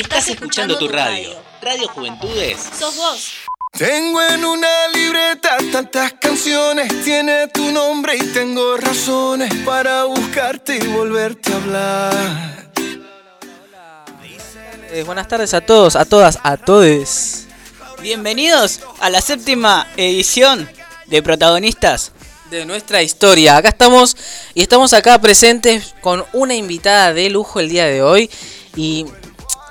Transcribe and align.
Estás 0.00 0.28
escuchando 0.28 0.78
tu 0.78 0.88
radio. 0.88 1.28
Radio 1.60 1.86
Juventudes. 1.88 2.58
Sos 2.78 2.96
vos. 2.96 3.32
Tengo 3.70 4.22
en 4.22 4.42
una 4.46 4.88
libreta 4.94 5.58
tantas 5.70 6.14
canciones, 6.14 7.04
tiene 7.04 7.48
tu 7.48 7.70
nombre 7.70 8.16
y 8.16 8.22
tengo 8.28 8.78
razones 8.78 9.52
para 9.56 10.04
buscarte 10.04 10.76
y 10.76 10.86
volverte 10.86 11.52
a 11.52 11.56
hablar. 11.56 12.72
Eh, 14.90 15.02
buenas 15.04 15.28
tardes 15.28 15.52
a 15.52 15.60
todos, 15.60 15.96
a 15.96 16.06
todas, 16.06 16.38
a 16.44 16.56
todes. 16.56 17.46
Bienvenidos 18.00 18.80
a 19.00 19.10
la 19.10 19.20
séptima 19.20 19.86
edición 19.98 20.66
de 21.08 21.22
Protagonistas. 21.22 22.12
De 22.50 22.64
nuestra 22.64 23.02
historia. 23.02 23.58
Acá 23.58 23.68
estamos 23.68 24.16
y 24.54 24.62
estamos 24.62 24.94
acá 24.94 25.20
presentes 25.20 25.94
con 26.00 26.24
una 26.32 26.54
invitada 26.54 27.12
de 27.12 27.28
lujo 27.28 27.60
el 27.60 27.68
día 27.68 27.84
de 27.84 28.02
hoy. 28.02 28.30
Y 28.76 29.04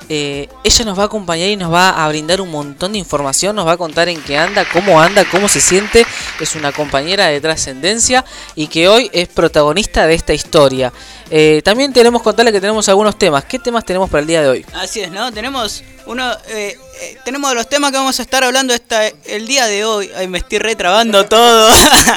eh, 0.09 0.49
ella 0.63 0.85
nos 0.85 0.97
va 0.97 1.03
a 1.03 1.05
acompañar 1.05 1.49
y 1.49 1.55
nos 1.55 1.71
va 1.71 2.03
a 2.03 2.07
brindar 2.09 2.41
un 2.41 2.49
montón 2.49 2.93
de 2.93 2.97
información, 2.97 3.55
nos 3.55 3.67
va 3.67 3.73
a 3.73 3.77
contar 3.77 4.09
en 4.09 4.21
qué 4.21 4.37
anda, 4.37 4.65
cómo 4.71 4.99
anda, 4.99 5.23
cómo 5.29 5.47
se 5.47 5.61
siente. 5.61 6.05
Es 6.39 6.55
una 6.55 6.71
compañera 6.71 7.27
de 7.27 7.39
trascendencia 7.39 8.25
y 8.55 8.67
que 8.67 8.87
hoy 8.87 9.09
es 9.13 9.27
protagonista 9.27 10.07
de 10.07 10.15
esta 10.15 10.33
historia. 10.33 10.91
Eh, 11.31 11.61
también 11.63 11.93
tenemos 11.93 12.21
que 12.21 12.23
contarle 12.23 12.51
que 12.51 12.59
tenemos 12.59 12.89
algunos 12.89 13.17
temas. 13.17 13.45
¿Qué 13.45 13.59
temas 13.59 13.85
tenemos 13.85 14.09
para 14.09 14.21
el 14.21 14.27
día 14.27 14.41
de 14.41 14.49
hoy? 14.49 14.65
Así 14.73 15.01
es, 15.01 15.11
¿no? 15.11 15.31
Tenemos 15.31 15.83
uno, 16.07 16.31
eh, 16.47 16.75
eh, 17.01 17.17
tenemos 17.23 17.53
los 17.53 17.69
temas 17.69 17.91
que 17.91 17.97
vamos 17.97 18.19
a 18.19 18.23
estar 18.23 18.43
hablando 18.43 18.73
esta, 18.73 19.07
el 19.25 19.45
día 19.45 19.67
de 19.67 19.85
hoy. 19.85 20.09
Ay, 20.15 20.27
me 20.27 20.39
estoy 20.39 20.57
retrabando 20.57 21.25
todo. 21.25 21.71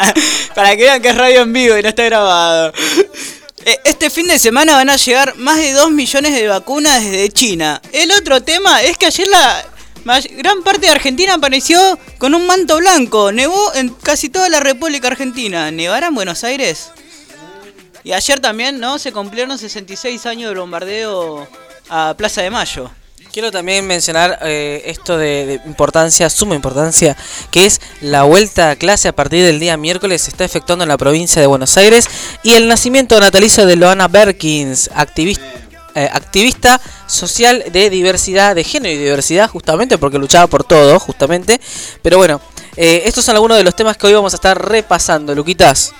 para 0.54 0.76
que 0.76 0.84
vean 0.84 1.02
que 1.02 1.10
es 1.10 1.16
radio 1.16 1.42
en 1.42 1.52
vivo 1.52 1.76
y 1.76 1.82
no 1.82 1.88
está 1.90 2.04
grabado. 2.04 2.72
Eh, 3.64 3.78
Este 3.84 4.10
fin 4.10 4.26
de 4.26 4.38
semana 4.38 4.74
van 4.74 4.90
a 4.90 4.96
llegar 4.96 5.36
más 5.36 5.56
de 5.58 5.72
2 5.72 5.90
millones 5.92 6.34
de 6.34 6.48
vacunas 6.48 7.02
desde 7.02 7.30
China. 7.30 7.80
El 7.92 8.10
otro 8.12 8.42
tema 8.42 8.82
es 8.82 8.96
que 8.98 9.06
ayer 9.06 9.28
la 9.28 9.64
gran 10.36 10.62
parte 10.62 10.86
de 10.86 10.88
Argentina 10.92 11.34
apareció 11.34 11.98
con 12.18 12.34
un 12.34 12.46
manto 12.46 12.76
blanco. 12.78 13.30
Nevó 13.30 13.72
en 13.74 13.90
casi 13.90 14.28
toda 14.28 14.48
la 14.48 14.60
República 14.60 15.08
Argentina. 15.08 15.70
¿Nevará 15.70 16.08
en 16.08 16.14
Buenos 16.14 16.42
Aires? 16.44 16.90
Y 18.04 18.12
ayer 18.12 18.40
también, 18.40 18.80
¿no? 18.80 18.98
Se 18.98 19.12
cumplieron 19.12 19.56
66 19.56 20.26
años 20.26 20.48
del 20.50 20.58
bombardeo 20.58 21.46
a 21.88 22.14
Plaza 22.16 22.42
de 22.42 22.50
Mayo. 22.50 22.90
Quiero 23.32 23.50
también 23.50 23.86
mencionar 23.86 24.40
eh, 24.42 24.82
esto 24.84 25.16
de, 25.16 25.58
importancia, 25.64 26.28
suma 26.28 26.54
importancia, 26.54 27.16
que 27.50 27.64
es 27.64 27.80
la 28.02 28.24
vuelta 28.24 28.68
a 28.68 28.76
clase 28.76 29.08
a 29.08 29.14
partir 29.14 29.42
del 29.42 29.58
día 29.58 29.78
miércoles 29.78 30.20
se 30.20 30.30
está 30.30 30.44
efectuando 30.44 30.84
en 30.84 30.90
la 30.90 30.98
provincia 30.98 31.40
de 31.40 31.46
Buenos 31.46 31.78
Aires 31.78 32.06
y 32.42 32.52
el 32.52 32.68
nacimiento 32.68 33.18
natalicio 33.18 33.64
de 33.64 33.76
Loana 33.76 34.06
Berkins, 34.06 34.90
activista, 34.94 35.46
activista 35.94 36.78
social 37.06 37.64
de 37.72 37.88
diversidad, 37.88 38.54
de 38.54 38.64
género 38.64 38.94
y 38.94 38.98
diversidad, 38.98 39.48
justamente 39.48 39.96
porque 39.96 40.18
luchaba 40.18 40.46
por 40.46 40.62
todo, 40.62 41.00
justamente. 41.00 41.58
Pero 42.02 42.18
bueno, 42.18 42.38
eh, 42.76 43.04
estos 43.06 43.24
son 43.24 43.36
algunos 43.36 43.56
de 43.56 43.64
los 43.64 43.74
temas 43.74 43.96
que 43.96 44.08
hoy 44.08 44.12
vamos 44.12 44.34
a 44.34 44.36
estar 44.36 44.62
repasando, 44.62 45.34
Luquitas. 45.34 45.94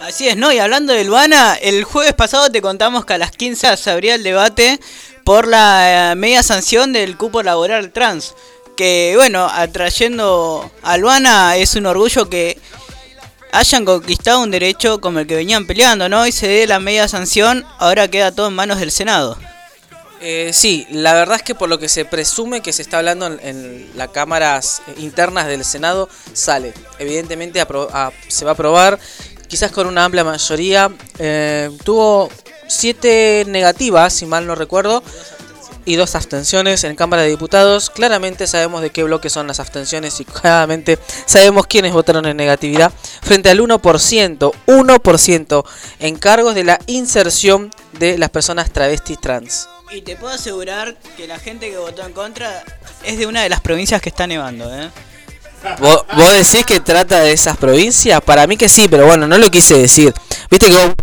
Así 0.00 0.28
es, 0.28 0.36
¿no? 0.36 0.52
Y 0.52 0.58
hablando 0.58 0.92
de 0.92 1.04
Luana, 1.04 1.54
el 1.54 1.84
jueves 1.84 2.14
pasado 2.14 2.50
te 2.50 2.60
contamos 2.60 3.06
que 3.06 3.14
a 3.14 3.18
las 3.18 3.30
15 3.30 3.76
se 3.76 3.90
abría 3.90 4.16
el 4.16 4.24
debate 4.24 4.80
por 5.24 5.48
la 5.48 6.12
eh, 6.12 6.14
media 6.16 6.42
sanción 6.42 6.92
del 6.92 7.16
cupo 7.16 7.42
laboral 7.42 7.90
trans. 7.90 8.34
Que 8.76 9.14
bueno, 9.16 9.48
atrayendo 9.50 10.70
a 10.82 10.96
Luana 10.96 11.56
es 11.56 11.74
un 11.76 11.86
orgullo 11.86 12.28
que 12.28 12.58
hayan 13.52 13.84
conquistado 13.84 14.42
un 14.42 14.50
derecho 14.50 15.00
como 15.00 15.20
el 15.20 15.26
que 15.26 15.36
venían 15.36 15.66
peleando, 15.66 16.08
¿no? 16.08 16.26
Y 16.26 16.32
se 16.32 16.48
dé 16.48 16.66
la 16.66 16.80
media 16.80 17.06
sanción, 17.06 17.64
ahora 17.78 18.08
queda 18.08 18.32
todo 18.32 18.48
en 18.48 18.54
manos 18.54 18.80
del 18.80 18.90
Senado. 18.90 19.38
Eh, 20.20 20.52
sí, 20.52 20.86
la 20.90 21.12
verdad 21.12 21.36
es 21.36 21.42
que 21.42 21.54
por 21.54 21.68
lo 21.68 21.78
que 21.78 21.88
se 21.88 22.04
presume 22.04 22.62
que 22.62 22.72
se 22.72 22.82
está 22.82 22.98
hablando 22.98 23.26
en, 23.26 23.90
las 23.94 24.08
cámaras 24.08 24.82
internas 24.96 25.46
del 25.46 25.64
Senado, 25.64 26.08
sale. 26.32 26.72
Evidentemente 26.98 27.64
se 28.28 28.44
va 28.44 28.50
a 28.50 28.54
aprobar, 28.54 28.98
quizás 29.54 29.70
con 29.70 29.86
una 29.86 30.04
amplia 30.04 30.24
mayoría. 30.24 30.90
Eh, 31.16 31.70
tuvo 31.84 32.28
siete 32.66 33.44
negativas, 33.46 34.12
si 34.12 34.26
mal 34.26 34.48
no 34.48 34.56
recuerdo, 34.56 35.00
y 35.84 35.94
dos 35.94 36.16
abstenciones 36.16 36.82
en 36.82 36.96
Cámara 36.96 37.22
de 37.22 37.28
Diputados. 37.28 37.88
Claramente 37.88 38.48
sabemos 38.48 38.82
de 38.82 38.90
qué 38.90 39.04
bloque 39.04 39.30
son 39.30 39.46
las 39.46 39.60
abstenciones 39.60 40.18
y 40.18 40.24
claramente 40.24 40.98
sabemos 41.24 41.68
quiénes 41.68 41.92
votaron 41.92 42.26
en 42.26 42.36
negatividad. 42.36 42.92
Frente 43.22 43.48
al 43.48 43.60
1%, 43.60 44.52
1% 44.66 45.64
en 46.00 46.16
cargos 46.16 46.56
de 46.56 46.64
la 46.64 46.80
inserción 46.88 47.70
de 47.92 48.18
las 48.18 48.30
personas 48.30 48.72
travestis 48.72 49.20
trans. 49.20 49.68
Y 49.92 50.02
te 50.02 50.16
puedo 50.16 50.34
asegurar 50.34 50.96
que 51.16 51.28
la 51.28 51.38
gente 51.38 51.70
que 51.70 51.78
votó 51.78 52.04
en 52.04 52.12
contra 52.12 52.64
es 53.04 53.18
de 53.18 53.26
una 53.28 53.44
de 53.44 53.50
las 53.50 53.60
provincias 53.60 54.02
que 54.02 54.08
está 54.08 54.26
nevando, 54.26 54.74
¿eh? 54.74 54.90
¿Vos, 55.80 56.04
vos 56.16 56.32
decís 56.32 56.64
que 56.66 56.80
trata 56.80 57.20
de 57.20 57.32
esas 57.32 57.56
provincias? 57.56 58.20
Para 58.20 58.46
mí 58.46 58.56
que 58.56 58.68
sí, 58.68 58.88
pero 58.88 59.06
bueno, 59.06 59.26
no 59.26 59.38
lo 59.38 59.50
quise 59.50 59.76
decir. 59.78 60.12
Viste 60.50 60.66
que, 60.68 60.72
vos- 60.74 60.94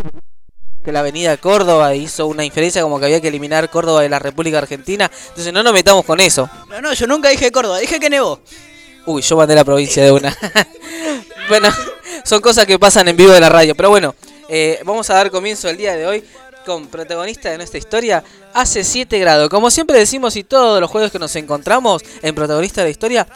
que 0.83 0.91
la 0.91 0.99
avenida 0.99 1.37
Córdoba 1.37 1.93
hizo 1.95 2.27
una 2.27 2.43
inferencia 2.45 2.81
como 2.81 2.99
que 2.99 3.05
había 3.05 3.21
que 3.21 3.27
eliminar 3.27 3.69
Córdoba 3.69 4.01
de 4.01 4.09
la 4.09 4.19
República 4.19 4.57
Argentina. 4.59 5.09
Entonces 5.29 5.51
no 5.53 5.63
nos 5.63 5.73
metamos 5.73 6.05
con 6.05 6.19
eso. 6.19 6.49
No, 6.69 6.81
no, 6.81 6.93
yo 6.93 7.07
nunca 7.07 7.29
dije 7.29 7.51
Córdoba, 7.51 7.79
dije 7.79 7.99
que 7.99 8.09
nevó. 8.09 8.39
Uy, 9.05 9.21
yo 9.23 9.35
mandé 9.35 9.55
la 9.55 9.63
provincia 9.63 10.03
de 10.03 10.11
una. 10.11 10.35
bueno, 11.49 11.69
son 12.23 12.39
cosas 12.41 12.65
que 12.65 12.77
pasan 12.77 13.07
en 13.07 13.17
vivo 13.17 13.31
de 13.31 13.39
la 13.39 13.49
radio. 13.49 13.75
Pero 13.75 13.89
bueno, 13.89 14.15
eh, 14.47 14.79
vamos 14.85 15.09
a 15.09 15.15
dar 15.15 15.31
comienzo 15.31 15.69
el 15.69 15.77
día 15.77 15.95
de 15.95 16.05
hoy 16.05 16.23
con 16.65 16.87
protagonista 16.87 17.49
de 17.49 17.57
nuestra 17.57 17.79
historia. 17.79 18.23
Hace 18.53 18.83
7 18.83 19.17
grados. 19.17 19.49
Como 19.49 19.71
siempre 19.71 19.97
decimos 19.97 20.35
y 20.35 20.43
todos 20.43 20.79
los 20.79 20.89
jueves 20.91 21.11
que 21.11 21.17
nos 21.19 21.35
encontramos 21.35 22.03
en 22.21 22.35
protagonista 22.35 22.81
de 22.81 22.85
la 22.85 22.91
historia, 22.91 23.27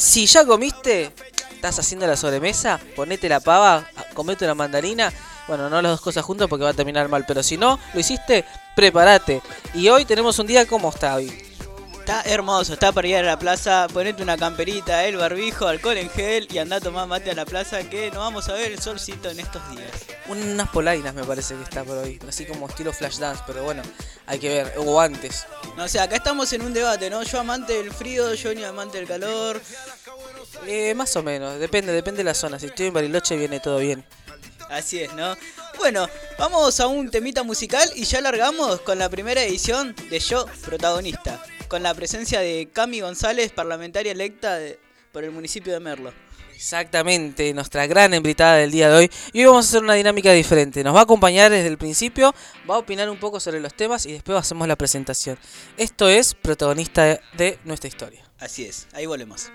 si 0.00 0.24
ya 0.26 0.46
comiste, 0.46 1.12
estás 1.52 1.78
haciendo 1.78 2.06
la 2.06 2.16
sobremesa, 2.16 2.80
ponete 2.96 3.28
la 3.28 3.38
pava, 3.38 3.86
comete 4.14 4.46
una 4.46 4.54
mandarina. 4.54 5.12
Bueno, 5.46 5.68
no 5.68 5.82
las 5.82 5.92
dos 5.92 6.00
cosas 6.00 6.24
juntas 6.24 6.48
porque 6.48 6.64
va 6.64 6.70
a 6.70 6.74
terminar 6.74 7.08
mal, 7.08 7.24
pero 7.26 7.42
si 7.42 7.58
no 7.58 7.78
lo 7.92 8.00
hiciste, 8.00 8.46
prepárate. 8.74 9.42
Y 9.74 9.88
hoy 9.88 10.06
tenemos 10.06 10.38
un 10.38 10.46
día 10.46 10.66
como 10.66 10.88
está 10.88 11.16
hoy. 11.16 11.49
Está 12.10 12.28
hermoso, 12.28 12.72
está 12.72 12.90
para 12.90 13.06
ir 13.06 13.16
a 13.18 13.22
la 13.22 13.38
plaza, 13.38 13.86
ponete 13.92 14.20
una 14.20 14.36
camperita, 14.36 15.04
el 15.04 15.16
barbijo, 15.16 15.68
alcohol 15.68 15.96
en 15.96 16.10
gel 16.10 16.48
y 16.50 16.58
anda 16.58 16.74
a 16.74 16.80
tomar 16.80 17.06
mate 17.06 17.30
a 17.30 17.34
la 17.34 17.44
plaza 17.44 17.88
que 17.88 18.08
nos 18.08 18.18
vamos 18.18 18.48
a 18.48 18.54
ver 18.54 18.72
el 18.72 18.80
solcito 18.80 19.30
en 19.30 19.38
estos 19.38 19.62
días. 19.70 19.92
Unas 20.26 20.68
polainas 20.70 21.14
me 21.14 21.22
parece 21.22 21.54
que 21.54 21.62
está 21.62 21.84
por 21.84 21.98
hoy, 21.98 22.18
así 22.26 22.46
como 22.46 22.66
estilo 22.66 22.92
flash 22.92 23.18
dance, 23.18 23.44
pero 23.46 23.62
bueno, 23.62 23.82
hay 24.26 24.40
que 24.40 24.48
ver, 24.48 24.74
o 24.78 25.00
antes. 25.00 25.46
No, 25.76 25.84
o 25.84 25.88
sea, 25.88 26.02
acá 26.02 26.16
estamos 26.16 26.52
en 26.52 26.62
un 26.62 26.74
debate, 26.74 27.08
¿no? 27.10 27.22
Yo 27.22 27.38
amante 27.38 27.74
del 27.74 27.92
frío, 27.92 28.24
Johnny 28.42 28.64
amante 28.64 28.98
del 28.98 29.06
calor. 29.06 29.62
Eh, 30.66 30.92
más 30.94 31.14
o 31.14 31.22
menos, 31.22 31.60
depende, 31.60 31.92
depende 31.92 32.18
de 32.18 32.24
la 32.24 32.34
zona. 32.34 32.58
Si 32.58 32.66
estoy 32.66 32.86
en 32.86 32.92
Bariloche 32.94 33.36
viene 33.36 33.60
todo 33.60 33.78
bien. 33.78 34.04
Así 34.68 35.00
es, 35.00 35.12
¿no? 35.14 35.36
Bueno, 35.78 36.08
vamos 36.38 36.78
a 36.78 36.86
un 36.86 37.10
temita 37.10 37.42
musical 37.42 37.90
y 37.96 38.04
ya 38.04 38.20
largamos 38.20 38.80
con 38.82 38.98
la 38.98 39.08
primera 39.08 39.42
edición 39.42 39.96
de 40.10 40.20
Yo 40.20 40.44
Protagonista, 40.64 41.39
con 41.70 41.82
la 41.84 41.94
presencia 41.94 42.40
de 42.40 42.68
Cami 42.72 43.00
González, 43.00 43.52
parlamentaria 43.52 44.10
electa 44.12 44.56
de- 44.58 44.78
por 45.12 45.22
el 45.24 45.30
municipio 45.30 45.72
de 45.72 45.78
Merlo. 45.80 46.12
Exactamente, 46.52 47.54
nuestra 47.54 47.86
gran 47.86 48.12
invitada 48.12 48.56
del 48.56 48.70
día 48.72 48.90
de 48.90 48.96
hoy. 48.96 49.10
Y 49.32 49.38
hoy 49.40 49.44
vamos 49.46 49.66
a 49.66 49.68
hacer 49.70 49.82
una 49.82 49.94
dinámica 49.94 50.32
diferente. 50.32 50.82
Nos 50.84 50.94
va 50.94 51.00
a 51.00 51.02
acompañar 51.04 51.50
desde 51.50 51.68
el 51.68 51.78
principio, 51.78 52.34
va 52.68 52.74
a 52.74 52.78
opinar 52.78 53.08
un 53.08 53.18
poco 53.18 53.38
sobre 53.40 53.60
los 53.60 53.72
temas 53.72 54.04
y 54.04 54.12
después 54.12 54.36
hacemos 54.36 54.66
la 54.68 54.76
presentación. 54.76 55.38
Esto 55.78 56.08
es 56.08 56.34
protagonista 56.34 57.04
de, 57.04 57.20
de 57.38 57.58
nuestra 57.64 57.88
historia. 57.88 58.22
Así 58.38 58.66
es, 58.66 58.88
ahí 58.92 59.06
volvemos. 59.06 59.50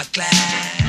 Escuchando 0.00 0.22
a 0.78 0.81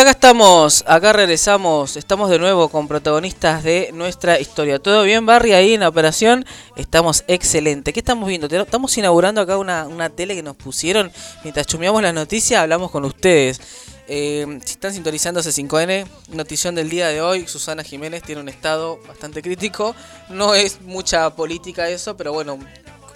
acá 0.00 0.12
estamos, 0.12 0.82
acá 0.86 1.12
regresamos, 1.12 1.98
estamos 1.98 2.30
de 2.30 2.38
nuevo 2.38 2.70
con 2.70 2.88
protagonistas 2.88 3.62
de 3.62 3.90
nuestra 3.92 4.40
historia. 4.40 4.78
¿Todo 4.78 5.02
bien, 5.02 5.26
Barry, 5.26 5.52
ahí 5.52 5.74
en 5.74 5.80
la 5.80 5.88
operación? 5.90 6.46
Estamos 6.74 7.22
excelente. 7.28 7.92
¿Qué 7.92 8.00
estamos 8.00 8.26
viendo? 8.26 8.46
Estamos 8.46 8.96
inaugurando 8.96 9.42
acá 9.42 9.58
una, 9.58 9.86
una 9.86 10.08
tele 10.08 10.34
que 10.34 10.42
nos 10.42 10.56
pusieron. 10.56 11.12
Mientras 11.42 11.66
chumeamos 11.66 12.00
las 12.02 12.14
noticias, 12.14 12.62
hablamos 12.62 12.90
con 12.90 13.04
ustedes. 13.04 13.60
Eh, 14.08 14.58
si 14.64 14.72
están 14.72 14.92
sintonizando 14.94 15.40
C5N, 15.40 16.06
notición 16.30 16.74
del 16.74 16.88
día 16.88 17.08
de 17.08 17.20
hoy, 17.20 17.46
Susana 17.46 17.84
Jiménez 17.84 18.22
tiene 18.22 18.40
un 18.40 18.48
estado 18.48 18.98
bastante 19.06 19.42
crítico. 19.42 19.94
No 20.30 20.54
es 20.54 20.80
mucha 20.80 21.28
política 21.36 21.90
eso, 21.90 22.16
pero 22.16 22.32
bueno, 22.32 22.58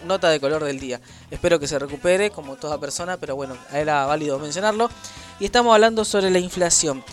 nota 0.04 0.30
de 0.30 0.40
color 0.40 0.64
del 0.64 0.80
día. 0.80 1.00
Espero 1.30 1.58
que 1.58 1.66
se 1.66 1.78
recupere 1.78 2.30
como 2.30 2.56
toda 2.56 2.78
persona, 2.78 3.16
pero 3.16 3.36
bueno, 3.36 3.56
era 3.72 4.06
válido 4.06 4.38
mencionarlo. 4.38 4.90
Y 5.40 5.46
estamos 5.46 5.74
hablando 5.74 6.04
sobre 6.04 6.30
la 6.30 6.38
inflación. 6.38 7.04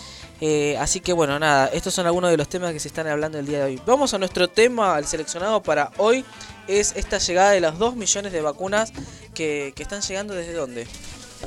Eh, 0.43 0.75
así 0.79 0.99
que 1.01 1.13
bueno, 1.13 1.37
nada, 1.37 1.67
estos 1.67 1.93
son 1.93 2.07
algunos 2.07 2.31
de 2.31 2.37
los 2.37 2.49
temas 2.49 2.73
que 2.73 2.79
se 2.79 2.87
están 2.87 3.05
hablando 3.05 3.37
el 3.37 3.45
día 3.45 3.59
de 3.59 3.65
hoy. 3.65 3.81
Vamos 3.85 4.11
a 4.15 4.17
nuestro 4.17 4.47
tema, 4.47 4.95
al 4.95 5.05
seleccionado 5.05 5.61
para 5.61 5.91
hoy, 5.97 6.25
es 6.67 6.93
esta 6.95 7.19
llegada 7.19 7.51
de 7.51 7.61
las 7.61 7.77
2 7.77 7.95
millones 7.95 8.33
de 8.33 8.41
vacunas 8.41 8.91
que, 9.35 9.71
están 9.77 10.01
llegando 10.01 10.33
desde 10.33 10.53
dónde. 10.53 10.87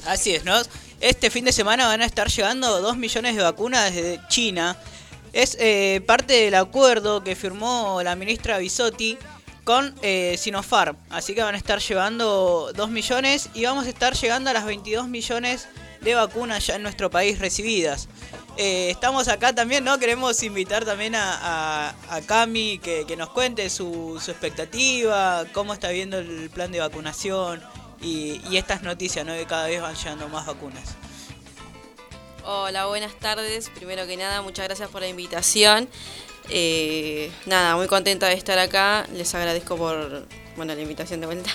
Así 0.07 0.33
es, 0.33 0.45
¿no? 0.45 0.55
Este 1.01 1.29
fin 1.31 1.45
de 1.45 1.51
semana 1.51 1.89
van 1.89 2.03
a 2.03 2.05
estar 2.05 2.29
llegando 2.29 2.81
2 2.81 2.97
millones 2.97 3.35
de 3.35 3.43
vacunas 3.43 3.93
desde 3.93 4.21
China. 4.29 4.77
Es 5.33 5.57
eh, 5.59 6.01
parte 6.07 6.35
del 6.35 6.55
acuerdo 6.55 7.25
que 7.25 7.35
firmó 7.35 8.01
la 8.05 8.15
ministra 8.15 8.59
Bisotti 8.59 9.19
con 9.65 9.95
eh, 10.03 10.37
Sinopharm. 10.39 10.97
Así 11.11 11.35
que 11.35 11.43
van 11.43 11.55
a 11.55 11.59
estar 11.59 11.81
llevando 11.81 12.71
2 12.75 12.91
millones 12.91 13.49
y 13.55 13.65
vamos 13.65 13.87
a 13.87 13.89
estar 13.89 14.15
llegando 14.15 14.51
a 14.51 14.53
las 14.53 14.65
22 14.65 15.09
millones 15.09 15.69
de 16.03 16.15
vacunas 16.15 16.67
ya 16.67 16.77
en 16.77 16.83
nuestro 16.83 17.11
país 17.11 17.39
recibidas. 17.39 18.09
Eh, 18.57 18.91
estamos 18.91 19.27
acá 19.29 19.53
también, 19.53 19.83
¿no? 19.83 19.99
Queremos 19.99 20.43
invitar 20.43 20.85
también 20.85 21.15
a, 21.17 21.95
Cami 22.27 22.79
que, 22.79 23.17
nos 23.17 23.31
cuente 23.31 23.69
su, 23.71 24.21
expectativa, 24.29 25.45
cómo 25.53 25.73
está 25.75 25.89
viendo 25.91 26.19
el 26.19 26.51
plan 26.51 26.71
de 26.71 26.79
vacunación 26.81 27.63
y, 28.01 28.41
y 28.51 28.59
estas 28.59 28.83
noticias, 28.83 29.27
¿no? 29.27 29.33
Que 29.33 29.47
cada 29.47 29.67
vez 29.67 29.81
van 29.81 29.97
llegando 29.97 30.29
más 30.29 30.47
vacunas. 30.47 30.95
Hola, 32.45 32.87
buenas 32.87 33.15
tardes. 33.15 33.71
Primero 33.71 34.07
que 34.07 34.19
nada, 34.19 34.43
muchas 34.43 34.67
gracias 34.67 34.91
por 34.91 35.01
la 35.01 35.09
invitación. 35.09 35.89
Eh, 36.51 37.31
nada, 37.47 37.77
muy 37.77 37.87
contenta 37.87 38.29
de 38.29 38.35
estar 38.35 38.59
acá. 38.59 39.07
Les 39.13 39.35
agradezco 39.35 39.77
por 39.77 40.27
bueno, 40.57 40.75
la 40.75 40.83
invitación 40.83 41.21
de 41.21 41.27
vuelta. 41.27 41.51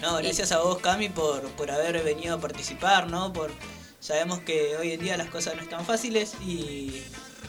No, 0.00 0.16
gracias 0.16 0.50
a 0.52 0.58
vos, 0.58 0.78
Cami, 0.78 1.08
por, 1.08 1.42
por 1.50 1.70
haber 1.70 2.02
venido 2.02 2.34
a 2.34 2.40
participar, 2.40 3.08
¿no? 3.08 3.32
Por, 3.32 3.50
Sabemos 4.02 4.40
que 4.40 4.76
hoy 4.76 4.90
en 4.90 5.00
día 5.00 5.16
las 5.16 5.28
cosas 5.28 5.54
no 5.54 5.62
están 5.62 5.86
fáciles 5.86 6.32
y, 6.44 7.04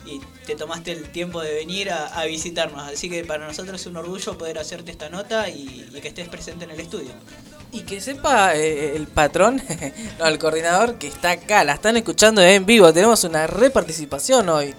y 0.05 0.21
te 0.45 0.55
tomaste 0.55 0.91
el 0.91 1.09
tiempo 1.09 1.41
de 1.41 1.51
venir 1.51 1.89
a, 1.89 2.05
a 2.09 2.25
visitarnos. 2.25 2.91
Así 2.93 3.09
que 3.09 3.25
para 3.25 3.47
nosotros 3.47 3.81
es 3.81 3.87
un 3.87 3.97
orgullo 3.97 4.37
poder 4.37 4.59
hacerte 4.59 4.91
esta 4.91 5.09
nota 5.09 5.49
y, 5.49 5.89
y 5.91 5.99
que 5.99 6.09
estés 6.09 6.29
presente 6.29 6.65
en 6.65 6.69
el 6.69 6.79
estudio. 6.79 7.09
Y 7.71 7.79
que 7.79 7.99
sepa 7.99 8.55
eh, 8.55 8.95
el 8.95 9.07
patrón, 9.07 9.63
no, 10.19 10.27
el 10.27 10.37
coordinador 10.37 10.99
que 10.99 11.07
está 11.07 11.31
acá, 11.31 11.63
la 11.63 11.73
están 11.73 11.97
escuchando 11.97 12.39
en 12.43 12.67
vivo. 12.67 12.93
Tenemos 12.93 13.23
una 13.23 13.47
reparticipación 13.47 14.47
hoy. 14.49 14.75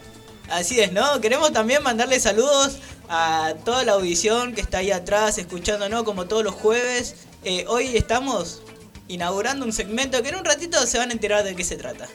Así 0.49 0.81
es, 0.81 0.93
¿no? 0.93 1.21
Queremos 1.21 1.53
también 1.53 1.83
mandarle 1.83 2.21
saludos 2.21 2.79
a 3.09 3.55
toda 3.65 3.85
la 3.85 3.93
audición 3.93 4.55
que 4.55 4.61
está 4.61 4.79
ahí 4.79 4.91
atrás 4.91 5.39
escuchándonos 5.39 6.05
como 6.05 6.27
todos 6.27 6.45
los 6.45 6.55
jueves. 6.55 7.17
Eh, 7.45 7.65
hoy 7.69 7.97
estamos 7.97 8.63
inaugurando 9.09 9.65
un 9.65 9.73
segmento 9.73 10.23
que 10.23 10.31
en 10.31 10.37
un 10.37 10.45
ratito 10.45 10.87
se 10.87 10.99
van 10.99 11.11
a 11.11 11.13
enterar 11.13 11.45
de 11.45 11.55
qué 11.55 11.65
se 11.65 11.77
trata. 11.77 12.09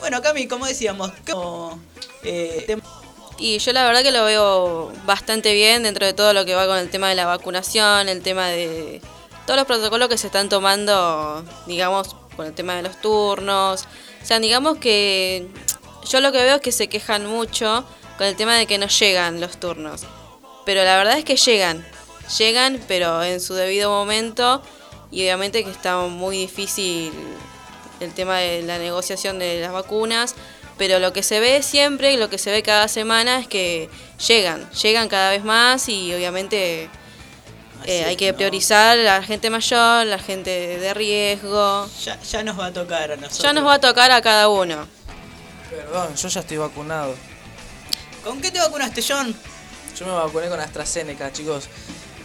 Bueno, 0.00 0.20
Cami, 0.22 0.46
como 0.46 0.66
decíamos, 0.66 1.12
como, 1.30 1.78
eh, 2.22 2.78
Y 3.38 3.58
yo 3.58 3.72
la 3.72 3.84
verdad 3.84 4.02
que 4.02 4.12
lo 4.12 4.24
veo 4.24 4.92
bastante 5.04 5.54
bien 5.54 5.82
dentro 5.82 6.04
de 6.06 6.12
todo 6.12 6.32
lo 6.32 6.44
que 6.44 6.54
va 6.54 6.66
con 6.66 6.78
el 6.78 6.90
tema 6.90 7.08
de 7.08 7.14
la 7.14 7.26
vacunación, 7.26 8.08
el 8.08 8.22
tema 8.22 8.48
de 8.48 9.00
todos 9.46 9.58
los 9.58 9.66
protocolos 9.66 10.08
que 10.08 10.18
se 10.18 10.26
están 10.26 10.48
tomando, 10.48 11.44
digamos, 11.66 12.16
con 12.36 12.46
el 12.46 12.52
tema 12.52 12.74
de 12.74 12.82
los 12.82 13.00
turnos. 13.00 13.86
O 14.22 14.26
sea, 14.26 14.40
digamos 14.40 14.78
que 14.78 15.48
yo 16.06 16.20
lo 16.20 16.32
que 16.32 16.42
veo 16.42 16.56
es 16.56 16.62
que 16.62 16.72
se 16.72 16.88
quejan 16.88 17.26
mucho 17.26 17.84
con 18.16 18.26
el 18.26 18.36
tema 18.36 18.56
de 18.56 18.66
que 18.66 18.78
no 18.78 18.86
llegan 18.86 19.40
los 19.40 19.58
turnos. 19.58 20.02
Pero 20.64 20.82
la 20.84 20.96
verdad 20.96 21.18
es 21.18 21.24
que 21.24 21.36
llegan, 21.36 21.86
llegan, 22.38 22.80
pero 22.88 23.22
en 23.22 23.40
su 23.40 23.54
debido 23.54 23.90
momento. 23.90 24.62
Y 25.10 25.22
obviamente 25.22 25.64
que 25.64 25.70
está 25.70 25.98
muy 25.98 26.38
difícil 26.38 27.12
el 28.00 28.12
tema 28.12 28.38
de 28.38 28.62
la 28.62 28.78
negociación 28.78 29.38
de 29.38 29.60
las 29.60 29.72
vacunas, 29.72 30.34
pero 30.76 30.98
lo 30.98 31.12
que 31.12 31.22
se 31.22 31.40
ve 31.40 31.62
siempre, 31.62 32.12
y 32.12 32.16
lo 32.16 32.28
que 32.28 32.38
se 32.38 32.50
ve 32.50 32.62
cada 32.62 32.88
semana 32.88 33.38
es 33.38 33.46
que 33.46 33.88
llegan, 34.26 34.68
llegan 34.72 35.08
cada 35.08 35.30
vez 35.30 35.44
más 35.44 35.88
y 35.88 36.12
obviamente 36.12 36.90
eh, 37.84 38.04
hay 38.04 38.16
que 38.16 38.34
priorizar 38.34 38.98
a 38.98 39.02
la 39.02 39.22
gente 39.22 39.48
mayor, 39.48 40.06
la 40.06 40.18
gente 40.18 40.50
de 40.50 40.94
riesgo. 40.94 41.88
ya, 42.04 42.20
ya 42.20 42.42
nos 42.42 42.58
va 42.58 42.66
a 42.66 42.72
tocar 42.72 43.12
a 43.12 43.16
nosotros. 43.16 43.42
Ya 43.42 43.52
nos 43.52 43.64
va 43.64 43.74
a 43.74 43.80
tocar 43.80 44.10
a 44.10 44.20
cada 44.20 44.48
uno. 44.48 44.86
Perdón, 45.70 46.14
yo 46.14 46.28
ya 46.28 46.40
estoy 46.40 46.56
vacunado. 46.58 47.14
¿Con 48.24 48.40
qué 48.40 48.50
te 48.50 48.58
vacunaste, 48.58 49.02
John? 49.06 49.34
Yo 49.98 50.06
me 50.06 50.12
vacuné 50.12 50.48
con 50.48 50.60
AstraZeneca, 50.60 51.32
chicos. 51.32 51.68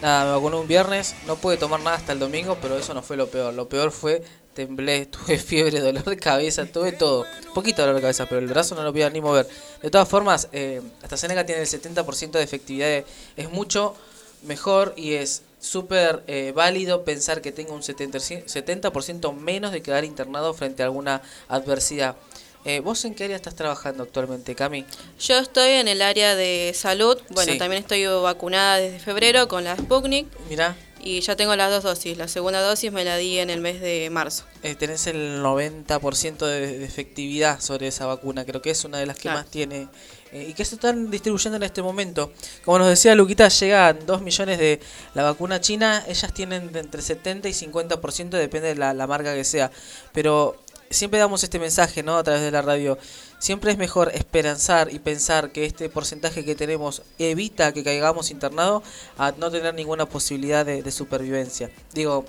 Nada, 0.00 0.24
me 0.24 0.30
vacuné 0.32 0.56
un 0.56 0.68
viernes, 0.68 1.14
no 1.26 1.36
pude 1.36 1.56
tomar 1.56 1.80
nada 1.80 1.96
hasta 1.96 2.12
el 2.12 2.18
domingo, 2.18 2.58
pero 2.60 2.76
eso 2.76 2.92
no 2.92 3.02
fue 3.02 3.16
lo 3.16 3.28
peor. 3.28 3.54
Lo 3.54 3.68
peor 3.68 3.92
fue 3.92 4.22
temblé, 4.54 5.06
tuve 5.10 5.38
fiebre, 5.38 5.80
dolor 5.80 6.04
de 6.04 6.16
cabeza, 6.16 6.66
tuve 6.66 6.92
todo. 6.92 7.24
Poquito 7.54 7.82
dolor 7.82 7.96
de 7.96 8.02
cabeza, 8.02 8.26
pero 8.28 8.40
el 8.40 8.46
brazo 8.46 8.74
no 8.74 8.82
lo 8.82 8.92
podía 8.92 9.10
ni 9.10 9.20
mover. 9.20 9.48
De 9.80 9.90
todas 9.90 10.08
formas, 10.08 10.48
eh, 10.52 10.82
AstraZeneca 11.02 11.46
tiene 11.46 11.62
el 11.62 11.68
70% 11.68 12.32
de 12.32 12.42
efectividad, 12.42 13.04
es 13.36 13.50
mucho 13.50 13.94
mejor 14.42 14.94
y 14.96 15.14
es 15.14 15.42
súper 15.60 16.24
eh, 16.26 16.52
válido 16.54 17.04
pensar 17.04 17.40
que 17.40 17.52
tenga 17.52 17.72
un 17.72 17.82
70%, 17.82 18.44
70% 18.46 19.34
menos 19.34 19.70
de 19.70 19.82
quedar 19.82 20.04
internado 20.04 20.52
frente 20.54 20.82
a 20.82 20.86
alguna 20.86 21.22
adversidad. 21.48 22.16
Eh, 22.64 22.78
¿Vos 22.80 23.04
en 23.04 23.14
qué 23.14 23.24
área 23.24 23.36
estás 23.36 23.56
trabajando 23.56 24.04
actualmente, 24.04 24.54
Cami? 24.54 24.84
Yo 25.20 25.38
estoy 25.38 25.70
en 25.70 25.88
el 25.88 26.00
área 26.00 26.36
de 26.36 26.72
salud, 26.76 27.18
bueno, 27.30 27.52
Sí. 27.52 27.58
también 27.58 27.82
estoy 27.82 28.06
vacunada 28.06 28.76
desde 28.76 29.00
febrero 29.00 29.48
con 29.48 29.64
la 29.64 29.76
Sputnik 29.76 30.28
Mirá, 30.48 30.76
y 31.00 31.20
ya 31.22 31.34
tengo 31.34 31.56
las 31.56 31.70
dos 31.72 31.82
dosis. 31.82 32.16
La 32.16 32.28
segunda 32.28 32.60
dosis 32.60 32.92
me 32.92 33.04
la 33.04 33.16
di 33.16 33.40
en 33.40 33.50
el 33.50 33.60
mes 33.60 33.80
de 33.80 34.08
marzo. 34.10 34.44
eh, 34.62 34.76
tenés 34.76 35.08
el 35.08 35.42
90% 35.42 36.46
de, 36.46 36.78
de 36.78 36.84
efectividad 36.84 37.60
sobre 37.60 37.88
esa 37.88 38.06
vacuna, 38.06 38.44
creo 38.44 38.62
que 38.62 38.70
es 38.70 38.84
una 38.84 38.98
de 38.98 39.06
las 39.06 39.16
que 39.16 39.22
Claro. 39.22 39.38
más 39.40 39.50
tiene 39.50 39.88
eh, 40.30 40.46
y 40.48 40.54
que 40.54 40.64
se 40.64 40.76
están 40.76 41.10
distribuyendo 41.10 41.56
en 41.56 41.64
este 41.64 41.82
momento. 41.82 42.32
Como 42.64 42.78
nos 42.78 42.86
decía 42.88 43.16
Luquita, 43.16 43.48
llegan 43.48 44.06
2 44.06 44.22
millones 44.22 44.58
de 44.60 44.78
la 45.14 45.24
vacuna 45.24 45.60
china, 45.60 46.04
ellas 46.06 46.32
tienen 46.32 46.70
entre 46.76 47.02
70 47.02 47.48
y 47.48 47.52
50%, 47.54 48.38
depende 48.38 48.68
de 48.68 48.76
la, 48.76 48.94
la 48.94 49.06
marca 49.08 49.34
que 49.34 49.42
sea, 49.44 49.72
pero 50.12 50.61
siempre 50.92 51.18
damos 51.18 51.42
este 51.42 51.58
mensaje 51.58 52.02
¿no? 52.02 52.16
a 52.16 52.22
través 52.22 52.42
de 52.42 52.50
la 52.50 52.62
radio. 52.62 52.98
Siempre 53.42 53.72
es 53.72 53.76
mejor 53.76 54.12
esperanzar 54.14 54.94
y 54.94 55.00
pensar 55.00 55.50
que 55.50 55.64
este 55.64 55.88
porcentaje 55.88 56.44
que 56.44 56.54
tenemos 56.54 57.02
evita 57.18 57.72
que 57.72 57.82
caigamos 57.82 58.30
internados 58.30 58.84
a 59.18 59.32
no 59.32 59.50
tener 59.50 59.74
ninguna 59.74 60.06
posibilidad 60.06 60.64
de, 60.64 60.88
supervivencia. 60.92 61.68
Digo, 61.92 62.24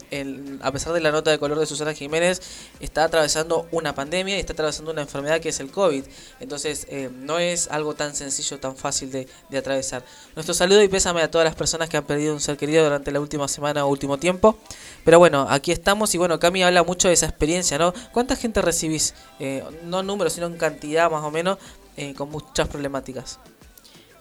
a 0.64 0.72
pesar 0.72 0.92
de 0.92 1.02
la 1.02 1.12
nota 1.12 1.30
de 1.30 1.38
color 1.38 1.60
de 1.60 1.68
Susana 1.68 1.94
Jiménez, 1.94 2.42
está 2.80 3.04
atravesando 3.04 3.68
una 3.70 3.94
pandemia 3.94 4.38
y 4.38 4.40
está 4.40 4.54
atravesando 4.54 4.90
una 4.90 5.04
enfermedad 5.04 5.40
que 5.40 5.50
es 5.50 5.60
el 5.60 5.70
COVID. 5.70 6.04
Entonces, 6.40 6.88
eh, 6.90 7.12
no 7.14 7.38
es 7.38 7.68
algo 7.68 7.94
tan 7.94 8.16
sencillo, 8.16 8.58
tan 8.60 8.76
fácil 8.76 9.12
de, 9.12 9.28
de 9.52 9.58
atravesar. 9.60 10.04
Nuestro 10.34 10.56
saludo 10.56 10.82
y 10.82 10.88
pésame 10.88 11.22
a 11.22 11.30
todas 11.30 11.46
las 11.46 11.54
personas 11.54 11.90
que 11.90 11.98
han 11.98 12.06
perdido 12.06 12.34
un 12.34 12.42
ser 12.42 12.58
querido 12.58 12.84
durante 12.84 13.12
la 13.12 13.20
última 13.20 13.48
semana 13.48 13.86
o 13.86 13.88
último 13.88 14.18
tiempo. 14.18 14.58
Pero 15.06 15.20
bueno, 15.20 15.46
aquí 15.48 15.72
estamos 15.72 16.16
y 16.16 16.18
bueno, 16.18 16.40
Cami 16.40 16.64
habla 16.64 16.82
mucho 16.82 17.10
de 17.10 17.14
esa 17.14 17.28
experiencia, 17.28 17.78
¿no? 17.78 17.94
¿Cuánta 18.12 18.36
gente 18.36 18.64
recibís? 18.64 19.14
Eh, 19.40 19.64
no 19.84 20.00
en 20.00 20.08
números, 20.08 20.34
sino 20.34 20.48
en 20.48 20.58
cantidad 20.58 21.03
más 21.10 21.24
o 21.24 21.32
menos, 21.32 21.58
eh, 21.98 22.14
con 22.14 22.30
muchas 22.30 22.68
problemáticas. 22.68 23.40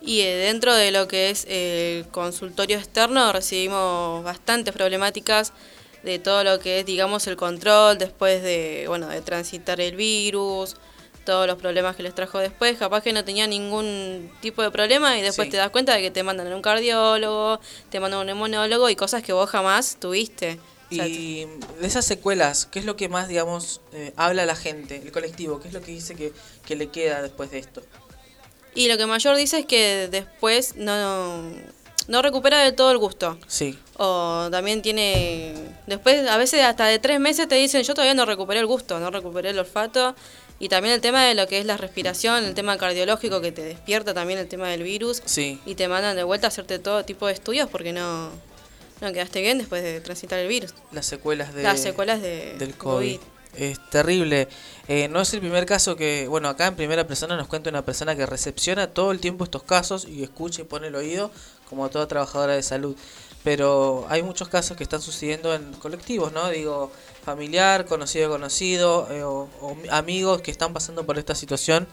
Y 0.00 0.20
eh, 0.20 0.34
dentro 0.34 0.74
de 0.74 0.90
lo 0.90 1.06
que 1.06 1.30
es 1.30 1.46
el 1.48 2.06
consultorio 2.08 2.76
externo 2.76 3.32
recibimos 3.32 4.24
bastantes 4.24 4.74
problemáticas 4.74 5.52
de 6.02 6.18
todo 6.18 6.42
lo 6.42 6.58
que 6.58 6.80
es, 6.80 6.86
digamos, 6.86 7.26
el 7.28 7.36
control 7.36 7.98
después 7.98 8.42
de, 8.42 8.84
bueno, 8.88 9.06
de 9.06 9.20
transitar 9.20 9.80
el 9.80 9.94
virus, 9.94 10.74
todos 11.24 11.46
los 11.46 11.56
problemas 11.56 11.94
que 11.94 12.02
les 12.02 12.12
trajo 12.16 12.38
después. 12.40 12.76
Capaz 12.76 13.02
que 13.02 13.12
no 13.12 13.24
tenía 13.24 13.46
ningún 13.46 14.28
tipo 14.40 14.60
de 14.62 14.72
problema 14.72 15.16
y 15.16 15.22
después 15.22 15.46
Sí. 15.46 15.52
te 15.52 15.56
das 15.58 15.70
cuenta 15.70 15.94
de 15.94 16.02
que 16.02 16.10
te 16.10 16.24
mandan 16.24 16.50
a 16.50 16.56
un 16.56 16.62
cardiólogo, 16.62 17.60
te 17.88 18.00
mandan 18.00 18.18
a 18.18 18.20
un 18.22 18.26
neumólogo 18.26 18.90
y 18.90 18.96
cosas 18.96 19.22
que 19.22 19.32
vos 19.32 19.48
jamás 19.48 19.96
tuviste. 20.00 20.58
Y 21.00 21.46
de 21.80 21.86
esas 21.86 22.04
secuelas, 22.04 22.66
¿qué 22.66 22.78
es 22.78 22.84
lo 22.84 22.96
que 22.96 23.08
más, 23.08 23.28
digamos, 23.28 23.80
eh, 23.92 24.12
habla 24.16 24.46
la 24.46 24.56
gente, 24.56 24.96
el 24.96 25.12
colectivo? 25.12 25.60
¿Qué 25.60 25.68
es 25.68 25.74
lo 25.74 25.80
que 25.82 25.92
dice 25.92 26.14
que, 26.14 26.32
que 26.64 26.76
le 26.76 26.88
queda 26.88 27.22
después 27.22 27.50
de 27.50 27.58
esto? 27.58 27.82
y 28.74 28.88
lo 28.88 28.96
que 28.96 29.04
mayor 29.04 29.36
dice 29.36 29.58
es 29.60 29.66
que 29.66 30.08
después 30.10 30.76
no, 30.76 31.42
no 32.08 32.22
recupera 32.22 32.62
del 32.62 32.74
todo 32.74 32.90
el 32.90 32.98
gusto. 32.98 33.38
Sí, 33.46 33.78
O 33.98 34.48
también 34.50 34.80
tiene. 34.80 35.54
Después, 35.86 36.26
a 36.26 36.38
veces 36.38 36.62
hasta 36.62 36.86
de 36.86 36.98
tres 36.98 37.20
meses 37.20 37.46
te 37.48 37.56
dicen: 37.56 37.82
Yo 37.82 37.92
todavía 37.92 38.14
no 38.14 38.24
recuperé 38.24 38.60
el 38.60 38.66
gusto, 38.66 38.98
no 38.98 39.10
recuperé 39.10 39.50
el 39.50 39.58
olfato. 39.58 40.14
Y 40.58 40.68
también 40.68 40.94
el 40.94 41.00
tema 41.00 41.24
de 41.24 41.34
lo 41.34 41.48
que 41.48 41.58
es 41.58 41.66
la 41.66 41.76
respiración, 41.76 42.44
el 42.44 42.54
tema 42.54 42.78
cardiológico 42.78 43.40
que 43.40 43.50
te 43.50 43.62
despierta 43.62 44.14
también 44.14 44.38
el 44.38 44.48
tema 44.48 44.68
del 44.68 44.84
virus. 44.84 45.20
sí. 45.24 45.60
Y 45.66 45.74
te 45.74 45.88
mandan 45.88 46.14
de 46.16 46.22
vuelta 46.22 46.46
a 46.46 46.48
hacerte 46.48 46.78
todo 46.78 47.04
tipo 47.04 47.26
de 47.26 47.32
estudios 47.32 47.68
porque 47.68 47.92
no, 47.92 48.30
no 49.02 49.12
quedaste 49.12 49.40
bien 49.40 49.58
después 49.58 49.82
de 49.82 50.00
transitar 50.00 50.38
el 50.38 50.48
virus. 50.48 50.74
Las 50.92 51.06
secuelas 51.06 51.52
de, 51.52 51.62
Las 51.62 51.80
secuelas 51.80 52.22
de 52.22 52.54
del 52.56 52.74
COVID. 52.74 53.18
Es 53.56 53.78
terrible. 53.90 54.48
Eh, 54.88 55.08
no 55.08 55.20
es 55.20 55.34
el 55.34 55.40
primer 55.40 55.66
caso 55.66 55.94
que, 55.94 56.26
bueno, 56.26 56.48
acá 56.48 56.68
en 56.68 56.76
primera 56.76 57.06
persona 57.06 57.36
nos 57.36 57.48
cuenta 57.48 57.68
una 57.68 57.84
persona 57.84 58.16
que 58.16 58.24
recepciona 58.24 58.86
todo 58.86 59.12
el 59.12 59.20
tiempo 59.20 59.44
estos 59.44 59.62
casos 59.64 60.06
y 60.08 60.22
escucha 60.22 60.62
y 60.62 60.64
pone 60.64 60.86
el 60.86 60.94
oído 60.94 61.30
como 61.68 61.90
toda 61.90 62.08
trabajadora 62.08 62.54
de 62.54 62.62
salud. 62.62 62.96
Pero 63.44 64.06
hay 64.08 64.22
muchos 64.22 64.48
casos 64.48 64.76
que 64.76 64.84
están 64.84 65.02
sucediendo 65.02 65.52
en 65.54 65.72
colectivos, 65.74 66.32
¿no? 66.32 66.48
Digo, 66.48 66.92
familiar, 67.24 67.86
conocido 67.86 68.30
conocido, 68.30 69.08
eh, 69.10 69.88
amigos 69.90 70.42
que 70.42 70.50
están 70.50 70.72
pasando 70.72 71.06
por 71.06 71.18
esta 71.18 71.34
situación. 71.34 71.86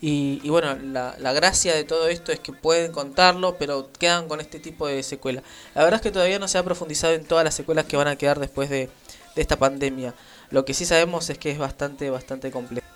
Y, 0.00 0.40
y 0.42 0.50
bueno, 0.50 0.76
la, 0.76 1.16
la 1.18 1.32
gracia 1.32 1.74
de 1.74 1.84
todo 1.84 2.08
esto 2.08 2.32
es 2.32 2.40
que 2.40 2.52
pueden 2.52 2.92
contarlo, 2.92 3.56
pero 3.58 3.90
quedan 3.92 4.28
con 4.28 4.40
este 4.40 4.60
tipo 4.60 4.86
de 4.86 5.02
secuela. 5.02 5.42
La 5.74 5.82
verdad 5.84 6.00
es 6.00 6.02
que 6.02 6.10
todavía 6.10 6.38
no 6.38 6.48
se 6.48 6.58
ha 6.58 6.62
profundizado 6.62 7.14
en 7.14 7.24
todas 7.24 7.44
las 7.44 7.54
secuelas 7.54 7.86
que 7.86 7.96
van 7.96 8.08
a 8.08 8.16
quedar 8.16 8.38
después 8.38 8.68
de, 8.70 8.90
de 9.34 9.42
esta 9.42 9.56
pandemia. 9.56 10.14
Lo 10.50 10.64
que 10.64 10.74
sí 10.74 10.84
sabemos 10.84 11.30
es 11.30 11.38
que 11.38 11.50
es 11.50 11.58
bastante, 11.58 12.10
bastante 12.10 12.50
complejo. 12.50 12.86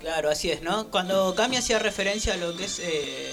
Claro, 0.00 0.28
así 0.28 0.50
es, 0.50 0.60
¿no? 0.60 0.90
Cuando 0.90 1.34
Cami 1.34 1.56
hacía 1.56 1.78
referencia 1.78 2.34
a 2.34 2.36
lo 2.36 2.54
que 2.54 2.64
es 2.64 2.78
eh, 2.78 3.32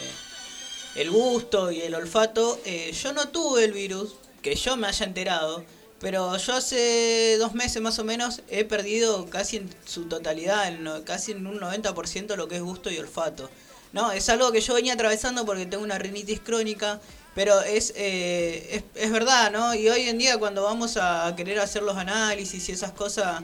el 0.96 1.12
gusto 1.12 1.70
y 1.70 1.82
el 1.82 1.94
olfato, 1.96 2.60
eh, 2.64 2.94
yo 2.94 3.12
no 3.12 3.28
tuve 3.28 3.66
el 3.66 3.74
virus, 3.74 4.14
que 4.42 4.56
yo 4.56 4.78
me 4.78 4.88
haya 4.88 5.06
enterado, 5.06 5.66
pero 6.02 6.36
yo 6.38 6.54
hace 6.56 7.38
dos 7.38 7.54
meses 7.54 7.82
más 7.82 8.00
o 8.00 8.04
menos 8.04 8.42
he 8.50 8.66
perdido 8.66 9.28
casi 9.30 9.58
en 9.58 9.70
su 9.86 10.06
totalidad, 10.06 10.68
en 10.68 11.04
casi 11.04 11.32
en 11.32 11.46
un 11.48 11.60
90% 11.60 12.36
lo 12.36 12.48
que 12.48 12.56
es 12.58 12.62
gusto 12.62 12.90
y 12.92 12.98
olfato. 12.98 13.50
No, 13.94 14.12
es 14.12 14.28
algo 14.30 14.52
que 14.52 14.62
yo 14.62 14.74
venía 14.74 14.94
atravesando 14.94 15.46
porque 15.46 15.66
tengo 15.66 15.84
una 15.84 15.98
rinitis 16.00 16.40
crónica, 16.40 17.00
pero 17.36 17.62
es, 17.62 17.94
eh, 17.96 18.84
es, 18.96 19.04
es 19.04 19.12
verdad, 19.12 19.52
¿no? 19.52 19.76
Y 19.76 19.88
hoy 19.90 20.10
en 20.10 20.18
día 20.18 20.38
cuando 20.38 20.64
vamos 20.64 20.98
a 20.98 21.34
querer 21.38 21.60
hacer 21.60 21.84
los 21.84 21.96
análisis 21.98 22.68
y 22.70 22.72
esas 22.72 22.92
cosas 22.94 23.44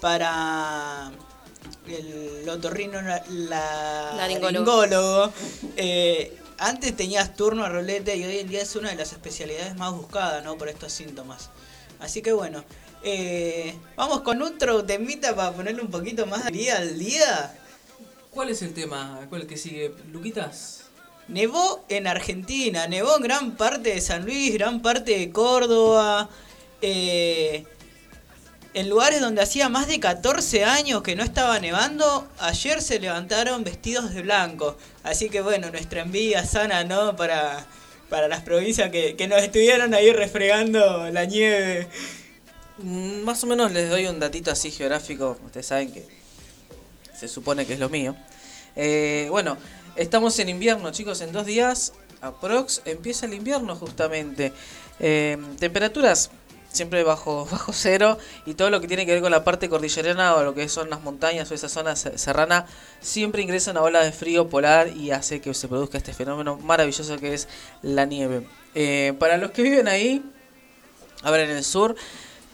para 0.00 1.10
el 1.88 2.48
otorrino 2.48 3.00
la, 3.02 3.24
la- 3.28 4.12
Laringólogo. 4.16 4.86
laringólogo, 4.86 5.32
eh, 5.76 6.36
antes 6.58 6.96
tenías 6.96 7.34
turno 7.34 7.64
a 7.64 7.68
rolete 7.68 8.16
y 8.16 8.24
hoy 8.24 8.38
en 8.38 8.48
día 8.48 8.62
es 8.62 8.76
una 8.76 8.90
de 8.90 8.96
las 8.96 9.12
especialidades 9.12 9.76
más 9.76 9.92
buscadas, 9.92 10.42
¿no? 10.44 10.56
Por 10.56 10.68
estos 10.68 10.92
síntomas. 10.92 11.50
Así 12.00 12.22
que 12.22 12.32
bueno, 12.32 12.64
Eh, 13.02 13.78
vamos 13.94 14.22
con 14.22 14.42
otro 14.42 14.84
temita 14.84 15.36
para 15.36 15.52
ponerle 15.52 15.80
un 15.82 15.90
poquito 15.90 16.26
más 16.26 16.44
al 16.46 16.52
día 16.52 16.78
al 16.78 16.98
día. 16.98 17.56
¿Cuál 18.30 18.50
es 18.50 18.62
el 18.62 18.74
tema? 18.74 19.26
¿Cuál 19.28 19.42
es 19.42 19.44
el 19.46 19.48
que 19.50 19.56
sigue? 19.58 19.94
¿Luquitas? 20.12 20.90
Nevó 21.28 21.84
en 21.88 22.06
Argentina, 22.06 22.86
nevó 22.88 23.16
en 23.16 23.22
gran 23.22 23.56
parte 23.56 23.90
de 23.94 24.00
San 24.00 24.24
Luis, 24.24 24.54
gran 24.54 24.82
parte 24.82 25.18
de 25.18 25.30
Córdoba. 25.32 26.28
eh, 26.82 27.64
en 28.74 28.88
lugares 28.90 29.20
donde 29.20 29.42
hacía 29.42 29.68
más 29.70 29.86
de 29.88 29.98
14 30.00 30.64
años 30.64 31.02
que 31.02 31.16
no 31.16 31.22
estaba 31.24 31.58
nevando, 31.60 32.28
ayer 32.38 32.82
se 32.82 32.98
levantaron 33.00 33.64
vestidos 33.64 34.12
de 34.12 34.22
blanco. 34.22 34.76
Así 35.02 35.30
que 35.30 35.40
bueno, 35.40 35.70
nuestra 35.70 36.02
envidia 36.02 36.44
sana, 36.44 36.84
¿no? 36.84 37.16
Para, 37.16 37.66
para 38.08 38.28
las 38.28 38.42
provincias 38.42 38.90
que, 38.90 39.16
que 39.16 39.28
nos 39.28 39.42
estuvieron 39.42 39.94
ahí 39.94 40.12
refregando 40.12 41.10
la 41.10 41.24
nieve. 41.24 41.88
Mm, 42.78 43.22
Más 43.22 43.42
o 43.44 43.46
menos 43.46 43.72
les 43.72 43.90
doy 43.90 44.06
un 44.06 44.20
datito 44.20 44.50
así 44.50 44.70
geográfico. 44.70 45.38
Ustedes 45.44 45.66
saben 45.66 45.92
que 45.92 46.06
se 47.18 47.28
supone 47.28 47.66
que 47.66 47.74
es 47.74 47.80
lo 47.80 47.88
mío. 47.88 48.14
Eh, 48.76 49.26
bueno, 49.30 49.56
estamos 49.96 50.38
en 50.38 50.48
invierno, 50.48 50.92
chicos. 50.92 51.20
En 51.20 51.32
dos 51.32 51.46
días, 51.46 51.94
aprox, 52.20 52.82
empieza 52.84 53.26
el 53.26 53.34
invierno 53.34 53.74
justamente. 53.76 54.52
Eh, 55.00 55.38
temperaturas 55.58 56.30
siempre 56.76 57.02
bajo, 57.02 57.46
bajo 57.50 57.72
cero 57.72 58.18
y 58.44 58.54
todo 58.54 58.70
lo 58.70 58.80
que 58.80 58.86
tiene 58.86 59.06
que 59.06 59.12
ver 59.12 59.22
con 59.22 59.32
la 59.32 59.42
parte 59.42 59.68
cordillerana 59.68 60.34
o 60.36 60.44
lo 60.44 60.54
que 60.54 60.68
son 60.68 60.88
las 60.90 61.00
montañas 61.00 61.50
o 61.50 61.54
esa 61.54 61.68
zona 61.68 61.96
se- 61.96 62.16
serrana 62.18 62.66
siempre 63.00 63.42
ingresa 63.42 63.72
una 63.72 63.82
ola 63.82 64.02
de 64.04 64.12
frío 64.12 64.48
polar 64.48 64.88
y 64.88 65.10
hace 65.10 65.40
que 65.40 65.52
se 65.54 65.66
produzca 65.66 65.98
este 65.98 66.12
fenómeno 66.12 66.56
maravilloso 66.58 67.18
que 67.18 67.34
es 67.34 67.48
la 67.82 68.04
nieve. 68.04 68.46
Eh, 68.74 69.14
para 69.18 69.36
los 69.38 69.50
que 69.50 69.62
viven 69.62 69.88
ahí, 69.88 70.22
a 71.22 71.30
ver, 71.30 71.48
en 71.48 71.56
el 71.56 71.64
sur 71.64 71.96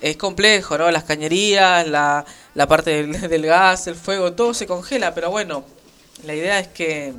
es 0.00 0.16
complejo, 0.16 0.78
¿no? 0.78 0.90
Las 0.90 1.04
cañerías, 1.04 1.86
la, 1.86 2.24
la 2.54 2.66
parte 2.66 2.90
del, 2.90 3.20
del 3.30 3.46
gas, 3.46 3.86
el 3.86 3.94
fuego, 3.96 4.32
todo 4.32 4.54
se 4.54 4.66
congela, 4.66 5.14
pero 5.14 5.30
bueno, 5.30 5.64
la 6.24 6.34
idea 6.34 6.58
es 6.60 6.68
que 6.68 7.12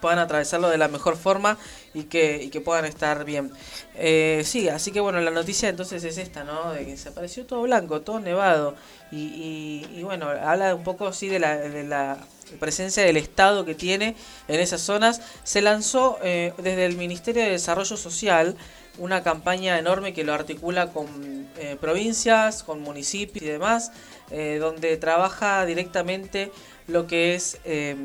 puedan 0.00 0.18
atravesarlo 0.18 0.68
de 0.68 0.78
la 0.78 0.88
mejor 0.88 1.16
forma 1.16 1.56
y 1.96 2.04
que, 2.04 2.42
y 2.42 2.50
que 2.50 2.60
puedan 2.60 2.84
estar 2.84 3.24
bien. 3.24 3.50
Eh, 3.94 4.42
sí, 4.44 4.68
así 4.68 4.92
que 4.92 5.00
bueno, 5.00 5.18
la 5.22 5.30
noticia 5.30 5.70
entonces 5.70 6.04
es 6.04 6.18
esta, 6.18 6.44
¿no? 6.44 6.72
De 6.72 6.84
que 6.84 6.96
se 6.98 7.08
apareció 7.08 7.46
todo 7.46 7.62
blanco, 7.62 8.02
todo 8.02 8.20
nevado. 8.20 8.74
Y, 9.10 9.86
y, 9.94 10.02
bueno, 10.02 10.28
habla 10.28 10.74
un 10.74 10.84
poco 10.84 11.12
sí 11.12 11.28
de 11.28 11.38
la, 11.38 11.56
de 11.56 11.84
la 11.84 12.18
presencia 12.60 13.02
del 13.02 13.16
Estado 13.16 13.64
que 13.64 13.74
tiene 13.74 14.14
en 14.46 14.60
esas 14.60 14.82
zonas. 14.82 15.22
Se 15.42 15.62
lanzó 15.62 16.18
eh, 16.22 16.52
desde 16.58 16.84
el 16.84 16.96
Ministerio 16.96 17.42
de 17.42 17.50
Desarrollo 17.52 17.96
Social 17.96 18.56
una 18.98 19.22
campaña 19.22 19.78
enorme 19.78 20.12
que 20.12 20.24
lo 20.24 20.34
articula 20.34 20.92
con 20.92 21.48
eh, 21.56 21.76
provincias, 21.80 22.62
con 22.62 22.82
municipios 22.82 23.42
y 23.42 23.48
demás, 23.48 23.90
donde 24.28 24.96
trabaja 24.96 25.64
directamente 25.64 26.50
lo 26.88 27.06
que 27.06 27.34
es 27.34 27.58
eh, 27.64 27.96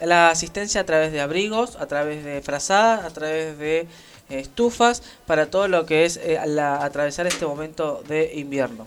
la 0.00 0.30
asistencia 0.30 0.80
a 0.80 0.84
través 0.84 1.12
de 1.12 1.20
abrigos, 1.20 1.76
a 1.76 1.86
través 1.86 2.24
de 2.24 2.40
frazadas, 2.42 3.04
a 3.04 3.10
través 3.10 3.58
de 3.58 3.80
eh, 3.80 3.86
estufas, 4.30 5.02
para 5.26 5.46
todo 5.46 5.68
lo 5.68 5.84
que 5.86 6.04
es 6.04 6.16
eh, 6.16 6.38
la- 6.46 6.84
atravesar 6.84 7.26
este 7.26 7.44
momento 7.46 8.02
de 8.08 8.32
invierno. 8.34 8.86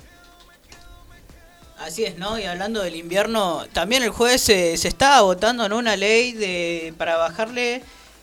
Así 1.80 2.06
es, 2.06 2.18
¿no? 2.18 2.40
Y 2.40 2.44
hablando 2.46 2.82
del 2.82 2.96
invierno, 2.96 3.66
también 3.74 4.04
el 4.04 4.10
jueves 4.10 4.42
se, 4.42 4.78
se 4.78 4.88
estaba 4.88 5.22
votando 5.22 5.66
en 5.66 5.74
una 5.74 5.96
ley 5.98 6.32
de 6.32 6.94
para 6.98 7.18
bajarle 7.18 7.82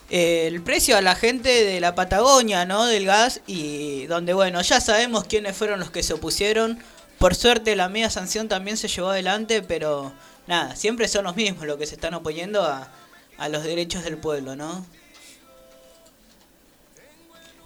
eh, 0.09 0.47
el 0.47 0.63
precio 0.63 0.97
a 0.97 1.03
la 1.03 1.15
gente 1.15 1.65
de 1.65 1.79
la 1.79 1.95
Patagonia, 1.95 2.65
¿no? 2.65 2.87
Del 2.87 3.05
gas 3.05 3.41
y 3.47 4.07
donde, 4.07 4.33
bueno, 4.33 4.63
ya 4.63 4.81
sabemos 4.81 5.25
quiénes 5.25 5.57
fueron 5.57 5.79
los 5.79 5.91
que 5.91 6.03
se 6.03 6.15
opusieron. 6.15 6.79
Por 7.19 7.35
suerte 7.35 7.77
la 7.77 7.89
media 7.91 8.09
sanción 8.09 8.49
también 8.49 8.79
se 8.79 8.89
llevó 8.89 9.11
adelante, 9.11 9.61
pero 9.63 10.13
nada, 10.51 10.77
siempre 10.77 11.09
son 11.09 11.25
los 11.25 11.37
mismos 11.37 11.65
los 11.65 11.79
que 11.79 11.87
se 11.87 11.95
están 11.95 12.13
oponiendo 12.13 12.63
a, 12.63 12.91
a 13.39 13.49
los 13.49 13.63
derechos 13.65 14.05
del 14.05 14.19
pueblo, 14.19 14.55
¿no? 14.57 14.85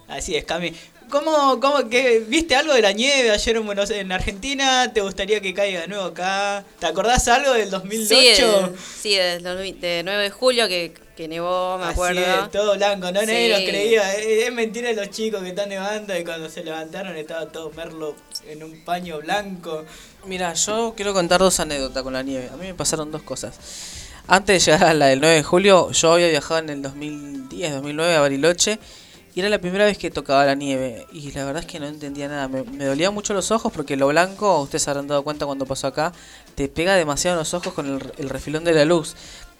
Así 0.07 0.35
es, 0.35 0.45
Cami. 0.45 0.71
¿Cómo, 1.09 1.59
cómo 1.59 1.87
que 1.89 2.19
viste 2.19 2.55
algo 2.55 2.73
de 2.73 2.81
la 2.81 2.91
nieve 2.91 3.29
ayer 3.31 3.55
en 3.57 3.65
Buenos 3.65 3.89
en 3.91 4.11
Argentina? 4.11 4.91
¿Te 4.93 5.01
gustaría 5.01 5.39
que 5.41 5.53
caiga 5.53 5.81
de 5.81 5.87
nuevo 5.87 6.05
acá? 6.05 6.63
¿Te 6.79 6.85
acordás 6.87 7.27
algo 7.27 7.53
del 7.53 7.69
2008? 7.69 8.07
Sí, 8.15 8.27
el- 8.43 8.79
sí, 8.79 9.15
desde 9.15 9.35
el 9.67 9.79
de 9.81 10.01
9 10.03 10.23
de 10.23 10.29
julio 10.31 10.67
que, 10.67 10.93
que 11.15 11.27
nevó, 11.27 11.77
me 11.77 11.85
Así 11.85 11.93
acuerdo. 11.93 12.21
es, 12.45 12.51
todo 12.51 12.75
blanco, 12.75 13.11
no 13.11 13.19
Sí. 13.21 13.25
nadie 13.27 13.49
lo 13.49 13.55
creía. 13.67 14.13
Es, 14.15 14.25
es 14.47 14.53
mentira 14.53 14.89
de 14.89 14.95
los 14.95 15.09
chicos 15.11 15.41
que 15.43 15.49
están 15.49 15.69
nevando 15.69 16.17
y 16.17 16.23
cuando 16.23 16.49
se 16.49 16.63
levantaron 16.63 17.15
estaba 17.17 17.47
todo 17.47 17.71
Merlo 17.71 18.15
en 18.47 18.63
un 18.63 18.83
paño 18.83 19.19
blanco. 19.19 19.85
Mira, 20.25 20.53
yo 20.53 20.93
quiero 20.95 21.13
contar 21.13 21.39
dos 21.39 21.59
anécdotas 21.59 22.03
con 22.03 22.13
la 22.13 22.23
nieve. 22.23 22.49
A 22.53 22.57
mí 22.57 22.67
me 22.67 22.73
pasaron 22.73 23.11
dos 23.11 23.21
cosas. 23.21 23.57
Antes 24.27 24.65
de 24.65 24.71
llegar 24.71 24.89
a 24.89 24.93
la 24.93 25.07
del 25.07 25.19
9 25.19 25.35
de 25.35 25.43
julio, 25.43 25.91
yo 25.91 26.13
había 26.13 26.27
viajado 26.27 26.59
en 26.59 26.69
el 26.69 26.81
2010, 26.81 27.73
2009 27.73 28.15
a 28.15 28.21
Bariloche 28.21 28.79
y 29.35 29.39
era 29.39 29.49
la 29.49 29.59
primera 29.59 29.85
vez 29.85 29.97
que 29.97 30.09
tocaba 30.09 30.45
la 30.45 30.55
nieve. 30.55 31.05
Y 31.11 31.31
la 31.33 31.45
verdad 31.45 31.61
es 31.61 31.67
que 31.67 31.79
no 31.79 31.85
entendía 31.85 32.27
nada. 32.27 32.47
Me, 32.47 32.85
dolían 32.85 33.13
mucho 33.13 33.33
los 33.33 33.51
ojos 33.51 33.71
porque 33.71 33.95
lo 33.97 34.07
blanco, 34.07 34.61
ustedes 34.61 34.83
se 34.83 34.89
habrán 34.89 35.07
dado 35.07 35.23
cuenta 35.23 35.45
cuando 35.45 35.65
pasó 35.65 35.87
acá, 35.87 36.13
te 36.55 36.67
pega 36.69 36.95
demasiado 36.95 37.35
en 37.35 37.39
los 37.39 37.53
ojos 37.53 37.73
con 37.73 37.85
el, 37.87 38.13
el 38.17 38.29
refilón 38.29 38.63
de 38.63 38.73
la 38.73 38.85
luz. 38.85 39.15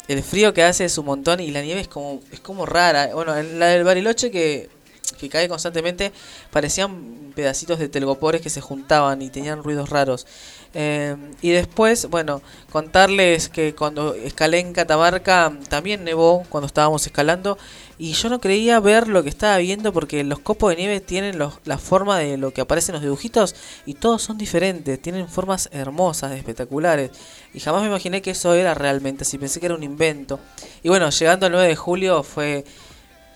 El 0.08 0.24
frío 0.24 0.54
que 0.54 0.64
hace 0.64 0.86
es 0.86 0.98
un 0.98 1.06
montón 1.06 1.40
y 1.40 1.52
la 1.52 1.62
nieve 1.62 1.82
es 1.82 1.88
como, 1.88 2.22
es 2.32 2.40
como 2.40 2.66
rara. 2.66 3.14
Bueno, 3.14 3.36
en 3.36 3.60
la 3.60 3.68
del 3.68 3.84
Bariloche 3.84 4.32
que, 4.32 4.70
que 5.14 5.30
cae 5.30 5.48
constantemente 5.48 6.12
parecían 6.52 7.34
pedacitos 7.36 7.80
de 7.80 7.90
telgopores 7.90 8.42
que 8.42 8.50
se 8.50 8.62
juntaban 8.62 9.22
y 9.22 9.30
tenían 9.30 9.64
ruidos 9.64 9.90
raros. 9.90 10.26
Eh, 10.74 11.16
y 11.42 11.52
después, 11.52 12.10
bueno, 12.10 12.42
contarles 12.70 13.48
que 13.48 13.74
cuando 13.74 14.14
escalé 14.14 14.60
en 14.60 14.74
Catamarca 14.74 15.54
también 15.70 16.04
nevó 16.04 16.44
cuando 16.50 16.68
estábamos 16.68 17.06
escalando 17.06 17.58
y 17.98 18.12
yo 18.12 18.30
no 18.30 18.42
creía 18.42 18.80
ver 18.82 19.08
lo 19.08 19.24
que 19.24 19.30
estaba 19.30 19.58
viendo 19.58 19.94
porque 19.94 20.24
los 20.26 20.40
copos 20.40 20.72
de 20.72 20.76
nieve 20.76 21.00
tienen 21.00 21.40
la 21.40 21.78
forma 21.78 22.20
de 22.20 22.38
lo 22.38 22.52
que 22.52 22.60
aparece 22.60 22.92
en 22.92 22.96
los 22.96 23.04
dibujitos 23.04 23.56
y 23.86 23.94
todos 23.94 24.22
son 24.22 24.38
diferentes, 24.38 25.02
tienen 25.02 25.30
formas 25.30 25.70
hermosas, 25.72 26.34
espectaculares 26.34 27.12
y 27.54 27.62
jamás 27.62 27.82
me 27.82 27.88
imaginé 27.88 28.22
que 28.22 28.32
eso 28.32 28.54
era 28.54 28.74
realmente 28.74 29.24
así, 29.24 29.38
pensé 29.38 29.62
que 29.62 29.68
era 29.68 29.76
un 29.76 29.84
invento. 29.84 30.42
Y 30.84 30.90
bueno, 30.90 31.10
llegando 31.10 31.46
al 31.46 31.54
9 31.54 31.70
de 31.70 31.76
julio 31.78 32.24
fue 32.24 32.66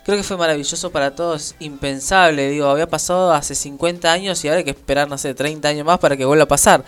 Creo 0.06 0.18
que 0.18 0.24
fue 0.24 0.38
maravilloso 0.38 0.92
para 0.92 1.14
todos, 1.16 1.56
impensable, 1.60 2.50
digo, 2.50 2.68
había 2.68 2.88
pasado 2.88 3.32
hace 3.34 3.54
50 3.54 4.12
años 4.12 4.44
y 4.44 4.48
ahora 4.48 4.60
hay 4.60 4.64
que 4.64 4.72
esperar, 4.72 5.08
no 5.08 5.18
sé, 5.18 5.34
30 5.36 5.68
años 5.70 5.86
más 5.86 6.00
para 6.00 6.18
que 6.18 6.26
vuelva 6.26 6.46
a 6.46 6.48
pasar. 6.48 6.84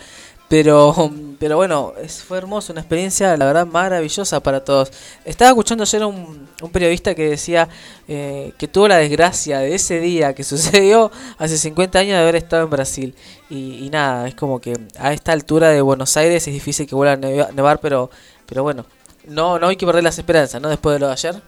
Pero, 0.48 0.94
pero 1.38 1.56
bueno, 1.56 1.94
fue 2.26 2.38
hermoso, 2.38 2.72
una 2.72 2.80
experiencia, 2.82 3.36
la 3.36 3.46
verdad, 3.46 3.66
maravillosa 3.66 4.40
para 4.40 4.64
todos. 4.64 4.90
Estaba 5.24 5.50
escuchando 5.50 5.84
ayer 5.84 6.04
un, 6.04 6.48
un 6.60 6.70
periodista 6.70 7.14
que 7.14 7.28
decía 7.30 7.68
eh, 8.08 8.52
que 8.58 8.68
tuvo 8.68 8.88
la 8.88 8.96
desgracia 8.96 9.60
de 9.60 9.74
ese 9.74 10.00
día 10.00 10.34
que 10.34 10.42
sucedió 10.44 11.10
hace 11.38 11.56
50 11.58 11.98
años 12.00 12.12
de 12.16 12.22
haber 12.22 12.36
estado 12.36 12.64
en 12.64 12.70
Brasil. 12.70 13.14
Y, 13.48 13.84
y 13.86 13.90
nada, 13.90 14.26
es 14.28 14.34
como 14.34 14.60
que 14.60 14.76
a 14.98 15.12
esta 15.12 15.32
altura 15.32 15.68
de 15.70 15.80
Buenos 15.80 16.16
Aires 16.16 16.46
es 16.48 16.52
difícil 16.52 16.86
que 16.86 16.94
vuelva 16.94 17.12
a 17.14 17.16
neva- 17.16 17.52
nevar, 17.52 17.80
pero, 17.80 18.10
pero 18.46 18.62
bueno, 18.62 18.84
no, 19.24 19.58
no 19.58 19.68
hay 19.68 19.76
que 19.76 19.86
perder 19.86 20.02
las 20.04 20.18
esperanzas, 20.18 20.60
¿no? 20.60 20.68
Después 20.68 20.94
de 20.94 21.00
lo 21.00 21.06
de 21.06 21.12
ayer. 21.12 21.42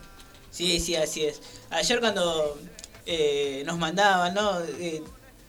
Sí, 0.50 0.79
sí, 0.79 0.94
así 0.96 1.24
es. 1.24 1.40
Ayer 1.74 2.00
cuando 2.00 2.58
eh, 3.06 3.62
nos 3.66 3.78
mandaban, 3.78 4.34
¿no? 4.34 4.60
Eh, 4.80 5.02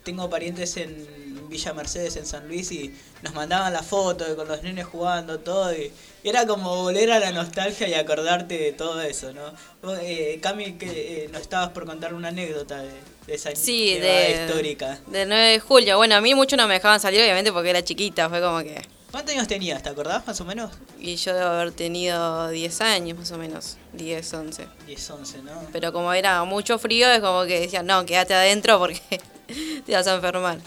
tengo 0.03 0.29
parientes 0.29 0.77
en 0.77 1.49
Villa 1.49 1.73
Mercedes, 1.73 2.15
en 2.17 2.25
San 2.25 2.47
Luis, 2.47 2.71
y 2.71 2.93
nos 3.21 3.33
mandaban 3.33 3.71
la 3.73 3.81
foto 3.83 4.25
de 4.25 4.35
con 4.35 4.47
los 4.47 4.61
nenes 4.63 4.85
jugando, 4.85 5.39
todo, 5.39 5.73
y 5.73 5.91
era 6.23 6.45
como 6.45 6.83
volver 6.83 7.11
a 7.11 7.19
la 7.19 7.31
nostalgia 7.31 7.87
y 7.87 7.93
acordarte 7.93 8.57
de 8.57 8.71
todo 8.71 9.01
eso, 9.01 9.31
¿no? 9.33 9.53
Vos, 9.81 9.97
eh, 10.01 10.39
Cami, 10.41 10.73
que 10.73 11.25
eh, 11.25 11.29
nos 11.31 11.41
estabas 11.41 11.69
por 11.69 11.85
contar 11.85 12.13
una 12.13 12.27
anécdota 12.29 12.81
de, 12.81 12.89
de 13.27 13.35
esa 13.35 13.55
Sí, 13.55 13.95
de, 13.99 14.45
histórica. 14.47 14.99
del 15.07 15.29
9 15.29 15.43
de 15.51 15.59
julio. 15.59 15.97
Bueno, 15.97 16.15
a 16.15 16.21
mí 16.21 16.33
mucho 16.35 16.55
no 16.57 16.67
me 16.67 16.75
dejaban 16.75 16.99
salir, 16.99 17.21
obviamente, 17.21 17.51
porque 17.51 17.69
era 17.69 17.83
chiquita. 17.83 18.29
Fue 18.29 18.41
como 18.41 18.59
que. 18.59 18.81
¿Cuántos 19.15 19.33
años 19.33 19.47
tenías? 19.47 19.81
¿Te 19.81 19.87
acordás 19.87 20.27
más 20.27 20.41
o 20.41 20.43
menos? 20.43 20.71
Y 20.99 21.15
yo 21.15 21.33
debo 21.33 21.47
haber 21.47 21.71
tenido 21.71 22.49
10 22.49 22.81
años, 22.81 23.17
más 23.17 23.31
o 23.31 23.37
menos. 23.37 23.77
10, 23.93 24.33
11. 24.33 24.67
10, 24.87 25.09
11, 25.09 25.41
¿no? 25.41 25.51
Pero 25.71 25.93
como 25.93 26.11
era 26.11 26.43
mucho 26.43 26.77
frío, 26.77 27.09
es 27.09 27.21
como 27.21 27.45
que 27.45 27.61
decían, 27.61 27.85
no, 27.85 28.05
quédate 28.05 28.33
adentro 28.33 28.77
porque 28.77 28.99
te 29.85 29.93
vas 29.93 30.05
a 30.07 30.15
enfermar. 30.15 30.59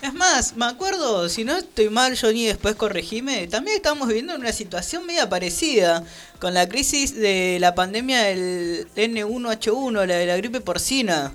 Es 0.00 0.14
más, 0.14 0.54
me 0.54 0.66
acuerdo, 0.66 1.28
si 1.28 1.42
no 1.42 1.56
estoy 1.56 1.88
mal, 1.88 2.16
Johnny, 2.16 2.46
después 2.46 2.76
corregime, 2.76 3.48
también 3.48 3.78
estamos 3.78 4.06
viviendo 4.06 4.36
una 4.36 4.52
situación 4.52 5.04
media 5.04 5.28
parecida 5.28 6.04
con 6.38 6.54
la 6.54 6.68
crisis 6.68 7.16
de 7.16 7.58
la 7.58 7.74
pandemia 7.74 8.22
del 8.22 8.86
N1H1, 8.94 10.06
la 10.06 10.14
de 10.14 10.26
la 10.26 10.36
gripe 10.36 10.60
porcina. 10.60 11.34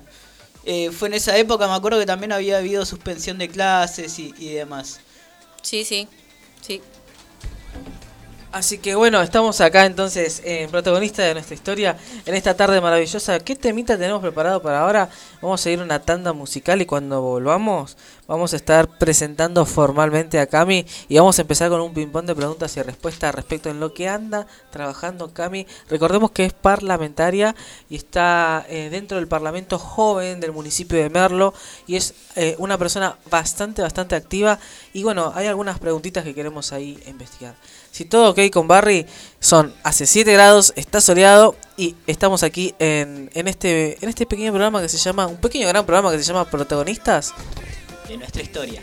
Eh, 0.64 0.92
fue 0.92 1.08
en 1.08 1.14
esa 1.14 1.36
época, 1.36 1.68
me 1.68 1.74
acuerdo 1.74 1.98
que 1.98 2.06
también 2.06 2.32
había 2.32 2.56
habido 2.56 2.86
suspensión 2.86 3.36
de 3.36 3.50
clases 3.50 4.18
y, 4.18 4.32
y 4.38 4.54
demás. 4.54 5.00
Sí, 5.60 5.84
sí. 5.84 6.08
Sí. 6.10 6.27
Así 8.50 8.78
que 8.78 8.94
bueno, 8.94 9.20
estamos 9.20 9.60
acá 9.60 9.84
entonces 9.84 10.40
en 10.42 10.70
protagonista 10.70 11.22
de 11.22 11.34
nuestra 11.34 11.54
historia 11.54 11.98
en 12.24 12.34
esta 12.34 12.56
tarde 12.56 12.80
maravillosa. 12.80 13.38
¿Qué 13.40 13.54
temita 13.54 13.98
tenemos 13.98 14.22
preparado 14.22 14.62
para 14.62 14.80
ahora? 14.80 15.10
Vamos 15.42 15.64
a 15.66 15.70
ir 15.70 15.82
una 15.82 16.00
tanda 16.00 16.32
musical 16.32 16.80
y 16.80 16.86
cuando 16.86 17.20
volvamos 17.20 17.98
vamos 18.26 18.54
a 18.54 18.56
estar 18.56 18.88
presentando 18.98 19.66
formalmente 19.66 20.40
a 20.40 20.46
Cami 20.46 20.86
y 21.08 21.18
vamos 21.18 21.38
a 21.38 21.42
empezar 21.42 21.68
con 21.68 21.82
un 21.82 21.92
ping-pong 21.92 22.24
de 22.24 22.34
preguntas 22.34 22.74
y 22.78 22.82
respuestas 22.82 23.34
respecto 23.34 23.68
en 23.68 23.80
lo 23.80 23.92
que 23.92 24.08
anda 24.08 24.46
trabajando 24.70 25.34
Cami. 25.34 25.66
Recordemos 25.90 26.30
que 26.30 26.46
es 26.46 26.54
parlamentaria 26.54 27.54
y 27.90 27.96
está 27.96 28.64
eh, 28.70 28.88
dentro 28.90 29.18
del 29.18 29.28
Parlamento 29.28 29.78
joven 29.78 30.40
del 30.40 30.52
municipio 30.52 30.98
de 30.98 31.10
Merlo 31.10 31.52
y 31.86 31.96
es 31.96 32.14
eh, 32.34 32.54
una 32.58 32.78
persona 32.78 33.18
bastante, 33.30 33.82
bastante 33.82 34.14
activa. 34.14 34.58
Y 34.94 35.02
bueno, 35.02 35.32
hay 35.34 35.46
algunas 35.48 35.78
preguntitas 35.78 36.24
que 36.24 36.34
queremos 36.34 36.72
ahí 36.72 36.98
investigar. 37.06 37.54
Si 37.90 38.04
todo 38.04 38.30
ok 38.30 38.40
con 38.52 38.68
Barry, 38.68 39.06
son 39.40 39.74
hace 39.82 40.06
7 40.06 40.32
grados, 40.32 40.72
está 40.76 41.00
soleado 41.00 41.56
y 41.76 41.96
estamos 42.06 42.42
aquí 42.42 42.74
en, 42.78 43.30
en, 43.34 43.48
este, 43.48 43.98
en 44.00 44.08
este 44.08 44.26
pequeño 44.26 44.52
programa 44.52 44.80
que 44.82 44.88
se 44.88 44.98
llama, 44.98 45.26
un 45.26 45.36
pequeño 45.36 45.68
gran 45.68 45.84
programa 45.84 46.10
que 46.10 46.18
se 46.18 46.24
llama 46.24 46.44
Protagonistas. 46.44 47.32
De 48.08 48.16
nuestra 48.16 48.42
historia. 48.42 48.82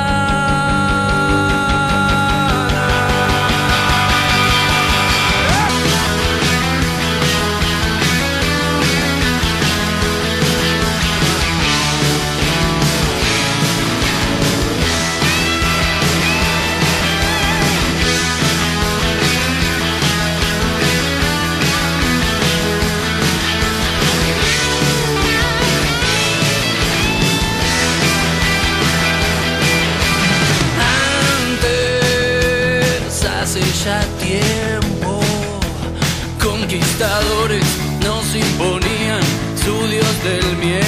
Del 40.24 40.56
miedo. 40.58 40.81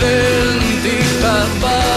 Con 0.00 1.89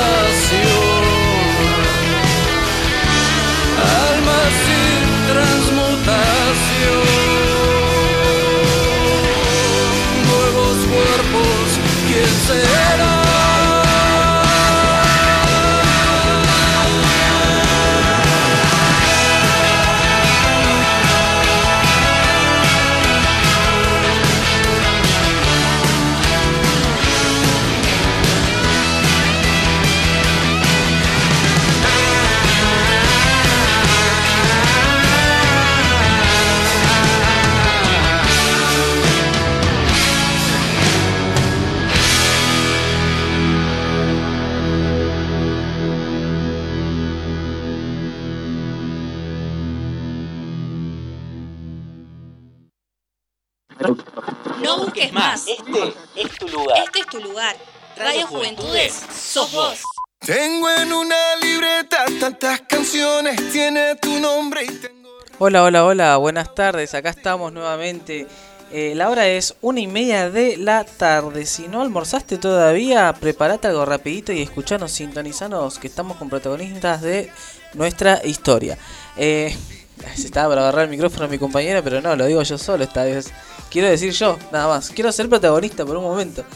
Tengo 60.26 60.70
en 60.70 60.94
una 60.94 61.36
libreta 61.42 62.06
tantas 62.18 62.62
canciones, 62.62 63.52
tiene 63.52 63.96
tu 63.96 64.22
nombre 64.22 64.64
y 64.64 64.68
tengo... 64.68 65.10
Hola, 65.38 65.64
hola, 65.64 65.84
hola, 65.84 66.16
buenas 66.16 66.56
tardes, 66.56 66.94
acá 66.94 67.10
estamos 67.10 67.52
nuevamente. 67.52 68.26
Eh, 68.72 68.94
la 68.96 69.10
hora 69.10 69.28
es 69.28 69.54
una 69.60 69.82
y 69.82 69.88
media 69.88 70.30
de 70.30 70.56
la 70.56 70.86
tarde. 70.86 71.46
Si 71.46 71.68
no 71.68 71.82
almorzaste 71.82 72.38
todavía, 72.38 73.14
preparate 73.20 73.68
algo 73.68 73.84
rapidito 73.84 74.32
y 74.32 74.42
escuchanos, 74.42 74.94
sintonizanos, 74.94 75.78
que 75.78 75.88
estamos 75.88 76.16
con 76.16 76.30
protagonistas 76.30 77.02
de 77.02 77.30
nuestra 77.74 78.26
historia. 78.26 78.78
Eh, 79.18 79.54
se 80.16 80.26
estaba 80.26 80.48
para 80.48 80.62
agarrar 80.62 80.86
el 80.86 80.90
micrófono 80.90 81.26
a 81.26 81.28
mi 81.28 81.38
compañera, 81.38 81.82
pero 81.82 82.00
no, 82.00 82.16
lo 82.16 82.26
digo 82.28 82.42
yo 82.44 82.58
solo 82.58 82.86
esta 82.86 83.04
vez. 83.04 83.34
Quiero 83.74 83.90
decir 83.90 84.12
yo, 84.14 84.38
nada 84.52 84.68
más. 84.68 84.90
Quiero 84.92 85.12
ser 85.12 85.28
protagonista 85.28 85.84
por 85.86 85.98
un 85.98 86.04
momento. 86.04 86.46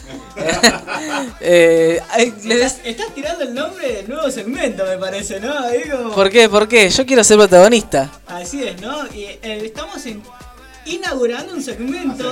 Eh, 1.40 2.00
les- 2.44 2.72
Estás, 2.74 2.80
estás 2.84 3.14
tirando 3.14 3.44
el 3.44 3.54
nombre 3.54 3.92
del 3.92 4.08
nuevo 4.08 4.30
segmento, 4.30 4.84
me 4.84 4.96
parece, 4.98 5.40
¿no? 5.40 5.52
Como- 5.90 6.14
¿Por 6.14 6.30
qué? 6.30 6.48
¿Por 6.48 6.68
qué? 6.68 6.88
Yo 6.90 7.04
quiero 7.06 7.22
ser 7.24 7.36
protagonista. 7.38 8.10
Así 8.26 8.62
es, 8.62 8.80
¿no? 8.80 9.06
Y 9.14 9.24
eh, 9.24 9.38
estamos 9.64 10.04
in- 10.06 10.22
inaugurando 10.86 11.52
un 11.54 11.62
segmento. 11.62 12.30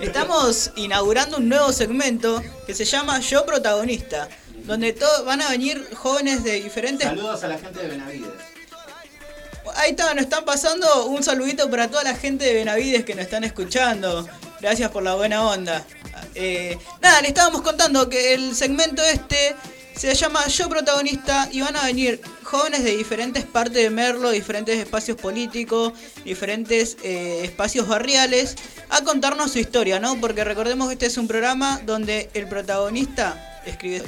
Estamos 0.00 0.70
inaugurando 0.76 1.36
un 1.38 1.48
nuevo 1.48 1.72
segmento 1.72 2.42
que 2.66 2.74
se 2.74 2.84
llama 2.84 3.20
Yo 3.20 3.44
Protagonista, 3.44 4.28
donde 4.64 4.92
to- 4.92 5.24
van 5.24 5.42
a 5.42 5.50
venir 5.50 5.86
jóvenes 5.94 6.42
de 6.44 6.60
diferentes... 6.62 7.06
Saludos 7.06 7.42
a 7.44 7.48
la 7.48 7.58
gente 7.58 7.80
de 7.82 7.88
Benavides. 7.88 8.30
Ahí 9.74 9.90
está, 9.90 10.14
nos 10.14 10.24
están 10.24 10.44
pasando 10.44 11.06
un 11.06 11.22
saludito 11.22 11.68
para 11.70 11.88
toda 11.88 12.04
la 12.04 12.14
gente 12.14 12.44
de 12.44 12.54
Benavides 12.54 13.04
que 13.04 13.14
nos 13.14 13.24
están 13.24 13.44
escuchando. 13.44 14.26
Gracias 14.60 14.90
por 14.90 15.02
la 15.02 15.14
buena 15.14 15.44
onda. 15.44 15.84
Eh, 16.34 16.78
nada, 17.02 17.20
le 17.20 17.28
estábamos 17.28 17.62
contando 17.62 18.08
que 18.08 18.34
el 18.34 18.54
segmento 18.54 19.02
este 19.02 19.54
se 19.96 20.14
llama 20.14 20.46
Yo 20.48 20.68
Protagonista 20.68 21.48
y 21.50 21.62
van 21.62 21.74
a 21.74 21.84
venir 21.84 22.20
jóvenes 22.42 22.84
de 22.84 22.96
diferentes 22.96 23.44
partes 23.44 23.82
de 23.82 23.90
Merlo, 23.90 24.30
diferentes 24.30 24.78
espacios 24.78 25.16
políticos, 25.16 25.94
diferentes 26.22 26.98
eh, 27.02 27.40
espacios 27.44 27.88
barriales, 27.88 28.56
a 28.90 29.02
contarnos 29.02 29.52
su 29.52 29.58
historia, 29.58 29.98
¿no? 29.98 30.20
Porque 30.20 30.44
recordemos 30.44 30.88
que 30.88 30.94
este 30.94 31.06
es 31.06 31.16
un 31.16 31.26
programa 31.26 31.80
donde 31.84 32.30
el 32.34 32.46
protagonista 32.46 33.60
escribe... 33.64 34.04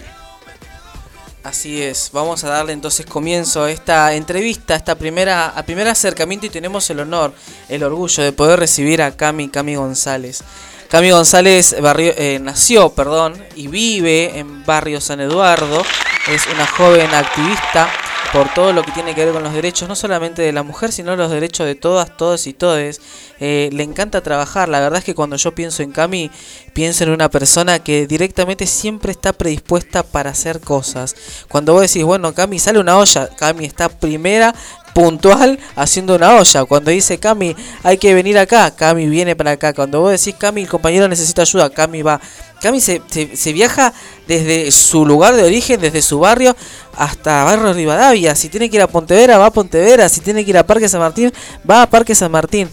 Así 1.45 1.81
es, 1.83 2.11
vamos 2.13 2.43
a 2.45 2.49
darle 2.49 2.73
entonces 2.73 3.07
comienzo 3.07 3.63
a 3.65 3.71
esta 3.71 4.13
entrevista, 4.15 4.75
a 4.75 4.77
esta 4.77 4.97
primera, 4.97 5.55
primer 5.65 5.89
acercamiento 5.89 6.47
y 6.47 6.51
tenemos 6.51 6.91
el 6.91 7.01
honor, 7.01 7.33
el 7.69 7.83
orgullo 7.85 8.23
de 8.23 8.33
poder 8.33 8.59
recibir 8.59 9.01
a 9.01 9.17
Cami, 9.17 9.49
Cami 9.49 9.77
González. 9.77 10.43
Cami 10.91 11.11
González 11.11 11.77
barrio- 11.81 12.15
eh, 12.17 12.39
nació, 12.43 12.91
perdón, 12.91 13.43
y 13.55 13.69
vive 13.69 14.39
en 14.39 14.65
barrio 14.67 15.01
San 15.01 15.21
Eduardo. 15.21 15.83
Es 16.29 16.47
una 16.53 16.67
joven 16.67 17.15
activista 17.15 17.89
por 18.33 18.53
todo 18.53 18.73
lo 18.73 18.83
que 18.83 18.93
tiene 18.93 19.15
que 19.15 19.25
ver 19.25 19.33
con 19.33 19.43
los 19.43 19.53
derechos, 19.53 19.89
no 19.89 19.97
solamente 19.97 20.43
de 20.43 20.53
la 20.53 20.63
mujer, 20.63 20.93
sino 20.93 21.17
los 21.17 21.31
derechos 21.31 21.67
de 21.67 21.75
todas, 21.75 22.17
todos 22.17 22.47
y 22.47 22.53
todes. 22.53 23.01
Eh, 23.41 23.71
le 23.73 23.83
encanta 23.83 24.21
trabajar. 24.21 24.69
La 24.69 24.81
verdad 24.81 24.99
es 24.99 25.05
que 25.05 25.15
cuando 25.15 25.37
yo 25.37 25.55
pienso 25.55 25.83
en 25.83 25.93
Cami, 25.93 26.31
pienso 26.73 27.05
en 27.05 27.11
una 27.11 27.31
persona 27.31 27.79
que 27.79 28.07
directamente 28.07 28.67
siempre 28.67 29.13
está 29.13 29.33
predispuesta 29.33 30.03
para 30.03 30.31
hacer 30.31 30.61
cosas. 30.61 31.17
Cuando 31.49 31.73
vos 31.73 31.83
decís, 31.83 32.05
bueno, 32.05 32.35
Cami, 32.35 32.59
sale 32.59 32.79
una 32.79 32.99
olla, 32.99 33.29
Cami 33.37 33.65
está 33.65 33.89
primera 33.89 34.55
puntual 34.95 35.59
haciendo 35.77 36.17
una 36.17 36.37
olla. 36.37 36.65
Cuando 36.65 36.91
dice 36.91 37.19
Cami, 37.19 37.55
hay 37.83 37.99
que 37.99 38.15
venir 38.15 38.39
acá, 38.39 38.75
Cami 38.75 39.09
viene 39.09 39.37
para 39.37 39.53
acá. 39.53 39.73
Cuando 39.73 40.01
vos 40.01 40.11
decís 40.11 40.35
Cami, 40.39 40.63
el 40.63 40.69
compañero 40.69 41.09
necesita 41.09 41.43
ayuda, 41.43 41.71
Cami 41.71 42.03
va. 42.03 42.21
Cami 42.61 42.81
se, 42.81 43.03
se, 43.09 43.53
viaja 43.53 43.93
desde 44.27 44.71
su 44.71 45.07
lugar 45.07 45.35
de 45.37 45.45
origen, 45.45 45.81
desde 45.81 46.03
su 46.03 46.19
barrio, 46.19 46.57
hasta 46.97 47.45
Barrio 47.45 47.73
Rivadavia. 47.73 48.35
Si 48.35 48.49
tiene 48.49 48.69
que 48.69 48.77
ir 48.77 48.83
a 48.83 48.89
Pontevedra, 48.89 49.39
va 49.39 49.47
a 49.47 49.53
Pontevedra. 49.53 50.09
Si 50.09 50.21
tiene 50.21 50.45
que 50.45 50.51
ir 50.51 50.59
a 50.59 50.67
Parque 50.67 50.89
San 50.89 51.01
Martín, 51.01 51.33
va 51.69 51.83
a 51.83 51.91
Parque 51.91 52.15
San 52.15 52.31
Martín. 52.31 52.69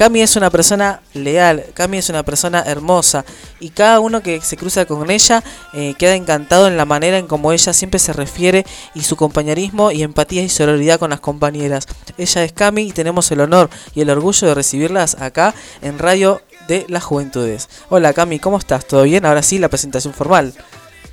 Cami 0.00 0.22
es 0.22 0.34
una 0.34 0.48
persona 0.48 1.02
leal, 1.12 1.62
Cami 1.74 1.98
es 1.98 2.08
una 2.08 2.22
persona 2.22 2.62
hermosa 2.66 3.22
y 3.58 3.68
cada 3.68 4.00
uno 4.00 4.22
que 4.22 4.40
se 4.40 4.56
cruza 4.56 4.86
con 4.86 5.10
ella 5.10 5.44
eh, 5.74 5.92
queda 5.98 6.14
encantado 6.14 6.68
en 6.68 6.78
la 6.78 6.86
manera 6.86 7.18
en 7.18 7.26
como 7.26 7.52
ella 7.52 7.74
siempre 7.74 8.00
se 8.00 8.14
refiere 8.14 8.64
y 8.94 9.02
su 9.02 9.16
compañerismo 9.16 9.90
y 9.90 10.02
empatía 10.02 10.42
y 10.42 10.48
sororidad 10.48 10.98
con 10.98 11.10
las 11.10 11.20
compañeras. 11.20 11.86
Ella 12.16 12.44
es 12.44 12.52
Cami 12.52 12.84
y 12.84 12.92
tenemos 12.92 13.30
el 13.30 13.40
honor 13.40 13.68
y 13.94 14.00
el 14.00 14.08
orgullo 14.08 14.48
de 14.48 14.54
recibirlas 14.54 15.20
acá 15.20 15.54
en 15.82 15.98
Radio 15.98 16.40
de 16.70 16.86
las 16.88 17.02
Juventudes. 17.02 17.68
Hola 17.88 18.12
Cami, 18.12 18.38
¿cómo 18.38 18.56
estás? 18.56 18.86
¿Todo 18.86 19.02
bien? 19.02 19.26
Ahora 19.26 19.42
sí, 19.42 19.58
la 19.58 19.68
presentación 19.68 20.14
formal. 20.14 20.54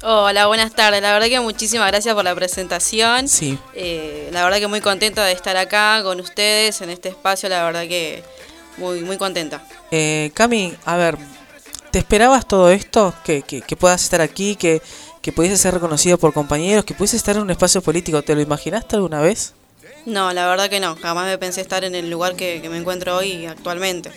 Hola, 0.04 0.46
buenas 0.46 0.76
tardes. 0.76 1.02
La 1.02 1.12
verdad 1.12 1.28
que 1.28 1.39
muchísimas 1.39 1.88
gracias 1.88 2.13
por 2.13 2.24
la 2.24 2.36
presentación. 2.36 3.28
Sí. 3.28 3.58
Eh, 3.74 4.30
la 4.32 4.43
verdad 4.43 4.60
que 4.60 4.67
muy 4.67 4.82
contenta 4.82 5.26
de 5.26 5.32
estar 5.32 5.58
acá 5.58 6.02
con 6.04 6.20
ustedes 6.20 6.82
en 6.82 6.91
este 6.91 7.10
espacio. 7.10 7.50
La 7.50 7.63
verdad 7.63 7.88
que 7.88 8.24
muy, 8.78 9.02
muy 9.02 9.17
contenta. 9.17 9.63
Eh, 9.89 10.30
Cami, 10.36 10.76
a 10.86 10.96
ver, 10.96 11.17
¿te 11.89 11.98
esperabas 11.98 12.48
todo 12.48 12.70
esto? 12.70 13.15
Que, 13.26 13.41
que, 13.41 13.62
que 13.62 13.76
puedas 13.76 14.04
estar 14.04 14.22
aquí, 14.22 14.56
que, 14.56 14.84
que 15.24 15.32
pudiese 15.32 15.58
ser 15.58 15.74
reconocido 15.74 16.20
por 16.20 16.34
compañeros, 16.34 16.86
que 16.86 16.93
pudiese 16.93 17.17
estar 17.17 17.36
en 17.36 17.41
un 17.41 17.50
espacio 17.50 17.82
político. 17.82 18.22
¿Te 18.22 18.36
lo 18.36 18.41
imaginaste 18.41 18.96
alguna 18.96 19.22
vez? 19.22 19.54
No, 20.06 20.32
la 20.34 20.48
verdad 20.48 20.70
que 20.70 20.80
no. 20.80 20.96
Jamás 20.98 21.26
me 21.26 21.39
pensé 21.39 21.62
estar 21.62 21.84
en 21.84 21.96
el 21.96 22.12
lugar 22.12 22.36
que, 22.36 22.62
que 22.62 22.70
me 22.70 22.78
encuentro 22.78 23.17
hoy 23.17 23.48
actualmente. 23.48 24.12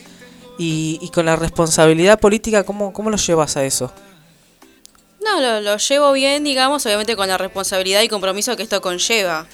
Y, 0.63 0.99
y 1.01 1.09
con 1.09 1.25
la 1.25 1.37
responsabilidad 1.37 2.21
política, 2.21 2.65
¿cómo, 2.65 2.93
¿cómo 2.93 3.09
lo 3.09 3.17
llevas 3.17 3.57
a 3.57 3.65
eso? 3.65 3.91
No, 5.25 5.41
lo, 5.41 5.63
lo 5.63 5.79
llevo 5.79 6.13
bien, 6.13 6.45
digamos, 6.45 6.85
obviamente 6.85 7.17
con 7.17 7.29
la 7.29 7.39
responsabilidad 7.39 8.03
y 8.03 8.09
compromiso 8.09 8.55
que 8.57 8.63
esto 8.63 8.83
conlleva. 8.83 9.47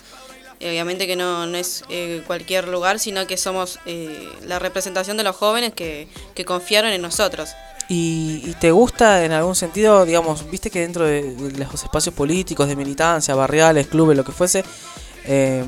Eh, 0.59 0.71
Obviamente 0.71 1.07
que 1.07 1.14
no, 1.14 1.47
no 1.47 1.57
es 1.57 1.85
eh, 1.90 2.23
cualquier 2.27 2.66
lugar, 2.66 2.99
sino 2.99 3.25
que 3.29 3.37
somos 3.37 3.79
eh, 3.87 4.29
la 4.47 4.59
representación 4.59 5.16
de 5.16 5.23
los 5.23 5.37
jóvenes 5.37 5.75
que, 5.75 6.09
que 6.35 6.45
confiaron 6.45 6.90
en 6.90 7.03
nosotros. 7.03 7.51
¿Y, 7.88 8.42
y 8.45 8.55
te 8.55 8.73
gusta 8.73 9.25
en 9.25 9.31
algún 9.31 9.55
sentido, 9.55 10.05
digamos, 10.05 10.51
viste 10.51 10.71
que 10.71 10.81
dentro 10.81 11.05
de, 11.05 11.37
de 11.37 11.64
los 11.64 11.85
espacios 11.85 12.16
políticos, 12.16 12.66
de 12.66 12.75
militancia, 12.75 13.33
barriales, 13.37 13.87
clubes, 13.87 14.16
lo 14.16 14.25
que 14.25 14.33
fuese, 14.33 14.64
eh, 15.25 15.64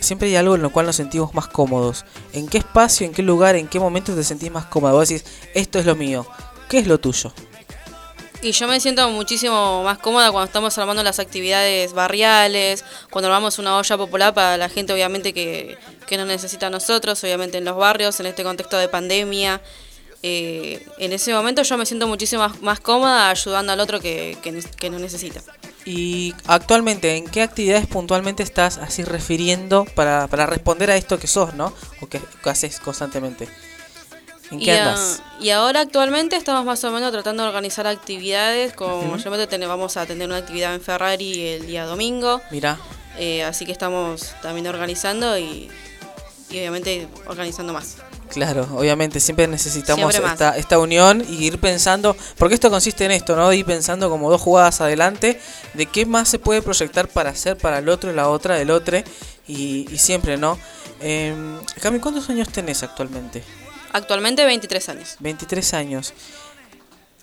siempre 0.00 0.28
hay 0.28 0.36
algo 0.36 0.54
en 0.54 0.62
lo 0.62 0.70
cual 0.70 0.86
nos 0.86 0.96
sentimos 0.96 1.34
más 1.34 1.48
cómodos? 1.48 2.04
¿En 2.32 2.48
qué 2.48 2.58
espacio, 2.58 3.06
en 3.06 3.12
qué 3.12 3.22
lugar, 3.22 3.56
en 3.56 3.68
qué 3.68 3.80
momento 3.80 4.14
te 4.14 4.24
sentís 4.24 4.50
más 4.50 4.66
cómodo? 4.66 4.94
Vos 4.94 5.08
decís, 5.08 5.24
esto 5.54 5.78
es 5.78 5.86
lo 5.86 5.96
mío, 5.96 6.26
¿qué 6.68 6.78
es 6.78 6.86
lo 6.86 6.98
tuyo? 6.98 7.32
Y 8.42 8.52
yo 8.52 8.68
me 8.68 8.78
siento 8.80 9.08
muchísimo 9.10 9.82
más 9.82 9.98
cómoda 9.98 10.30
cuando 10.30 10.46
estamos 10.46 10.76
armando 10.78 11.02
las 11.02 11.18
actividades 11.18 11.94
barriales, 11.94 12.84
cuando 13.10 13.28
armamos 13.28 13.58
una 13.58 13.76
olla 13.76 13.96
popular 13.96 14.34
para 14.34 14.56
la 14.56 14.68
gente 14.68 14.92
obviamente 14.92 15.32
que, 15.32 15.78
que 16.06 16.16
nos 16.16 16.26
necesita 16.26 16.66
a 16.66 16.70
nosotros, 16.70 17.22
obviamente 17.24 17.58
en 17.58 17.64
los 17.64 17.76
barrios, 17.76 18.20
en 18.20 18.26
este 18.26 18.44
contexto 18.44 18.76
de 18.76 18.88
pandemia. 18.88 19.60
Eh, 20.22 20.86
en 20.98 21.12
ese 21.12 21.32
momento 21.32 21.62
yo 21.62 21.76
me 21.78 21.86
siento 21.86 22.06
muchísimo 22.06 22.48
más, 22.48 22.60
más 22.60 22.80
cómoda 22.80 23.30
ayudando 23.30 23.72
al 23.72 23.80
otro 23.80 24.00
que, 24.00 24.36
que, 24.42 24.62
que 24.76 24.90
necesita. 24.90 25.42
Y 25.86 26.34
actualmente, 26.46 27.16
¿en 27.16 27.26
qué 27.28 27.42
actividades 27.42 27.86
puntualmente 27.86 28.42
estás 28.42 28.76
así 28.78 29.04
refiriendo 29.04 29.84
para, 29.94 30.26
para 30.26 30.44
responder 30.44 30.90
a 30.90 30.96
esto 30.96 31.18
que 31.18 31.28
sos, 31.28 31.54
¿no? 31.54 31.72
O 32.00 32.08
que, 32.08 32.20
que 32.42 32.50
haces 32.50 32.80
constantemente. 32.80 33.48
¿En 34.50 34.58
qué 34.58 34.64
y, 34.64 34.70
a- 34.70 34.82
andas? 34.82 35.22
y 35.40 35.50
ahora 35.50 35.80
actualmente 35.82 36.34
estamos 36.36 36.64
más 36.64 36.82
o 36.84 36.90
menos 36.90 37.12
tratando 37.12 37.44
de 37.44 37.48
organizar 37.48 37.86
actividades, 37.86 38.72
como 38.72 39.02
mayormente 39.02 39.46
ten- 39.46 39.68
vamos 39.68 39.96
a 39.96 40.06
tener 40.06 40.26
una 40.26 40.38
actividad 40.38 40.74
en 40.74 40.80
Ferrari 40.80 41.40
el 41.46 41.66
día 41.66 41.84
domingo, 41.84 42.40
Mira, 42.50 42.78
eh, 43.18 43.44
así 43.44 43.64
que 43.64 43.72
estamos 43.72 44.34
también 44.42 44.66
organizando 44.66 45.38
y, 45.38 45.70
y 46.50 46.58
obviamente 46.58 47.08
organizando 47.26 47.72
más. 47.72 47.96
Claro, 48.30 48.68
obviamente 48.74 49.20
siempre 49.20 49.46
necesitamos 49.46 50.12
Siempre 50.12 50.32
esta, 50.32 50.56
esta 50.56 50.78
unión 50.78 51.24
y 51.28 51.44
ir 51.44 51.58
pensando, 51.58 52.16
porque 52.38 52.54
esto 52.54 52.70
consiste 52.70 53.04
en 53.04 53.10
esto, 53.10 53.36
¿no? 53.36 53.48
De 53.48 53.56
ir 53.56 53.64
pensando 53.64 54.10
como 54.10 54.30
dos 54.30 54.40
jugadas 54.40 54.80
adelante, 54.80 55.40
de 55.74 55.86
qué 55.86 56.06
más 56.06 56.28
se 56.28 56.38
puede 56.38 56.62
proyectar 56.62 57.08
para 57.08 57.30
hacer 57.30 57.56
para 57.56 57.78
el 57.78 57.88
otro, 57.88 58.12
la 58.12 58.28
otra, 58.28 58.60
el 58.60 58.70
otro, 58.70 58.98
y, 59.46 59.86
y 59.92 59.98
siempre, 59.98 60.36
¿no? 60.36 60.58
Eh, 61.00 61.34
Cami, 61.80 61.98
¿cuántos 61.98 62.28
años 62.30 62.48
tenés 62.48 62.82
actualmente? 62.82 63.42
Actualmente 63.92 64.44
23 64.44 64.88
años. 64.88 65.16
23 65.20 65.74
años. 65.74 66.14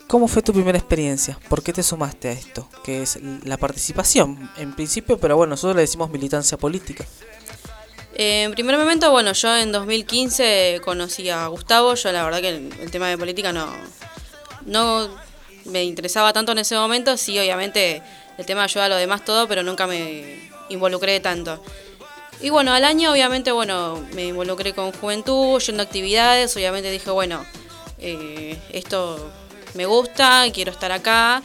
¿Cómo 0.06 0.28
fue 0.28 0.42
tu 0.42 0.52
primera 0.52 0.78
experiencia? 0.78 1.38
¿Por 1.48 1.62
qué 1.62 1.72
te 1.72 1.82
sumaste 1.82 2.28
a 2.28 2.32
esto? 2.32 2.68
Que 2.84 3.02
es 3.02 3.18
la 3.44 3.56
participación, 3.56 4.50
en 4.58 4.74
principio, 4.74 5.18
pero 5.18 5.36
bueno, 5.36 5.50
nosotros 5.50 5.76
le 5.76 5.82
decimos 5.82 6.10
militancia 6.10 6.58
política. 6.58 7.06
En 8.16 8.52
primer 8.52 8.78
momento, 8.78 9.10
bueno, 9.10 9.32
yo 9.32 9.56
en 9.56 9.72
2015 9.72 10.80
conocí 10.84 11.28
a 11.30 11.46
Gustavo, 11.48 11.94
yo 11.94 12.12
la 12.12 12.24
verdad 12.24 12.40
que 12.40 12.50
el, 12.50 12.72
el 12.80 12.90
tema 12.90 13.08
de 13.08 13.18
política 13.18 13.52
no, 13.52 13.66
no 14.66 15.08
me 15.64 15.84
interesaba 15.84 16.32
tanto 16.32 16.52
en 16.52 16.58
ese 16.58 16.76
momento, 16.76 17.16
sí, 17.16 17.38
obviamente 17.38 18.02
el 18.38 18.46
tema 18.46 18.64
ayuda 18.64 18.86
a 18.86 18.88
lo 18.88 18.96
demás 18.96 19.24
todo, 19.24 19.48
pero 19.48 19.62
nunca 19.62 19.86
me 19.86 20.50
involucré 20.68 21.20
tanto. 21.20 21.62
Y 22.40 22.50
bueno, 22.50 22.72
al 22.72 22.84
año 22.84 23.12
obviamente, 23.12 23.52
bueno, 23.52 24.04
me 24.12 24.26
involucré 24.26 24.74
con 24.74 24.92
juventud, 24.92 25.60
yendo 25.60 25.82
a 25.82 25.86
actividades, 25.86 26.54
obviamente 26.56 26.90
dije, 26.90 27.10
bueno, 27.10 27.44
eh, 27.98 28.58
esto 28.72 29.30
me 29.74 29.86
gusta, 29.86 30.44
quiero 30.52 30.70
estar 30.70 30.92
acá. 30.92 31.42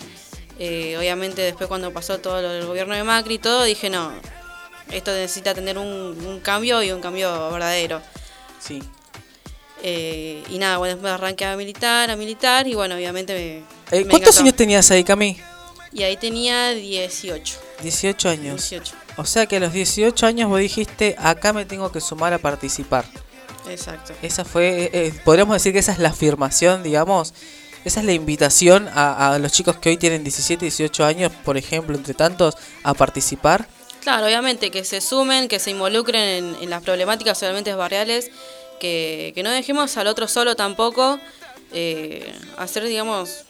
Eh, 0.58 0.97
obviamente 0.97 1.41
después 1.41 1.69
cuando 1.69 1.93
pasó 1.93 2.19
todo 2.19 2.41
lo 2.41 2.49
del 2.49 2.65
gobierno 2.65 2.93
de 2.93 3.03
Macri 3.03 3.36
y 3.36 3.39
todo, 3.39 3.63
dije 3.63 3.89
no, 3.89 4.12
esto 4.91 5.12
necesita 5.12 5.54
tener 5.54 5.78
un, 5.78 5.86
un 5.88 6.39
cambio 6.41 6.82
y 6.84 6.91
un 6.91 7.02
cambio 7.02 7.52
verdadero. 7.52 8.02
Sí. 8.60 8.82
Eh, 9.82 10.43
y 10.49 10.58
nada, 10.58 10.78
bueno, 10.78 10.95
después 10.95 11.13
arranqué 11.13 11.45
a 11.45 11.56
militar, 11.56 12.12
a 12.12 12.15
militar 12.15 12.67
y 12.67 12.75
bueno, 12.75 12.95
obviamente 12.95 13.34
me... 13.34 13.97
Eh, 13.97 14.04
me 14.04 14.10
¿Cuántos 14.10 14.36
encantó. 14.36 14.41
años 14.41 14.56
tenías 14.56 14.91
ahí, 14.91 15.04
Cami? 15.04 15.39
Y 15.93 16.04
ahí 16.04 16.17
tenía 16.17 16.71
18. 16.71 17.58
18 17.82 18.30
años. 18.30 18.69
18, 18.69 18.93
O 19.17 19.25
sea 19.25 19.45
que 19.45 19.56
a 19.56 19.60
los 19.60 19.71
18 19.73 20.25
años 20.25 20.49
vos 20.49 20.60
dijiste, 20.60 21.15
acá 21.17 21.54
me 21.54 21.65
tengo 21.65 21.91
que 21.91 22.02
sumar 22.02 22.34
a 22.34 22.38
participar. 22.39 23.06
exacto. 23.69 24.13
Esa 24.21 24.43
fue, 24.43 24.84
eh, 24.84 24.89
eh, 24.93 25.13
podríamos 25.23 25.56
decir 25.56 25.71
que 25.73 25.80
esa 25.80 25.93
es 25.93 25.99
la 25.99 26.10
afirmación, 26.10 26.84
digamos. 26.84 27.34
Esa 27.86 28.02
es 28.02 28.06
la 28.06 28.12
invitación 28.12 28.89
a, 28.93 29.34
a 29.34 29.39
los 29.39 29.54
chicos 29.54 29.78
que 29.78 29.89
hoy 29.89 29.97
tienen 29.97 30.23
17, 30.25 30.65
18 30.65 31.06
años, 31.06 31.32
por 31.45 31.56
ejemplo, 31.58 31.95
entre 31.95 32.13
tantos, 32.13 32.56
a 32.84 32.93
participar. 32.93 33.67
Claro, 34.09 34.25
obviamente 34.25 34.71
que 34.71 34.83
se 34.85 35.01
sumen, 35.01 35.47
que 35.47 35.59
se 35.59 35.69
involucren 35.69 36.23
en, 36.23 36.55
en 36.63 36.69
las 36.71 36.81
problemáticas 36.81 37.39
obviamente 37.43 37.75
barriales, 37.75 38.31
que, 38.79 39.33
que 39.35 39.43
no 39.43 39.51
dejemos 39.51 39.95
al 39.97 40.07
otro 40.07 40.27
solo 40.27 40.55
tampoco, 40.55 41.19
eh, 41.71 42.33
hacer, 42.57 42.85
digamos, 42.85 43.43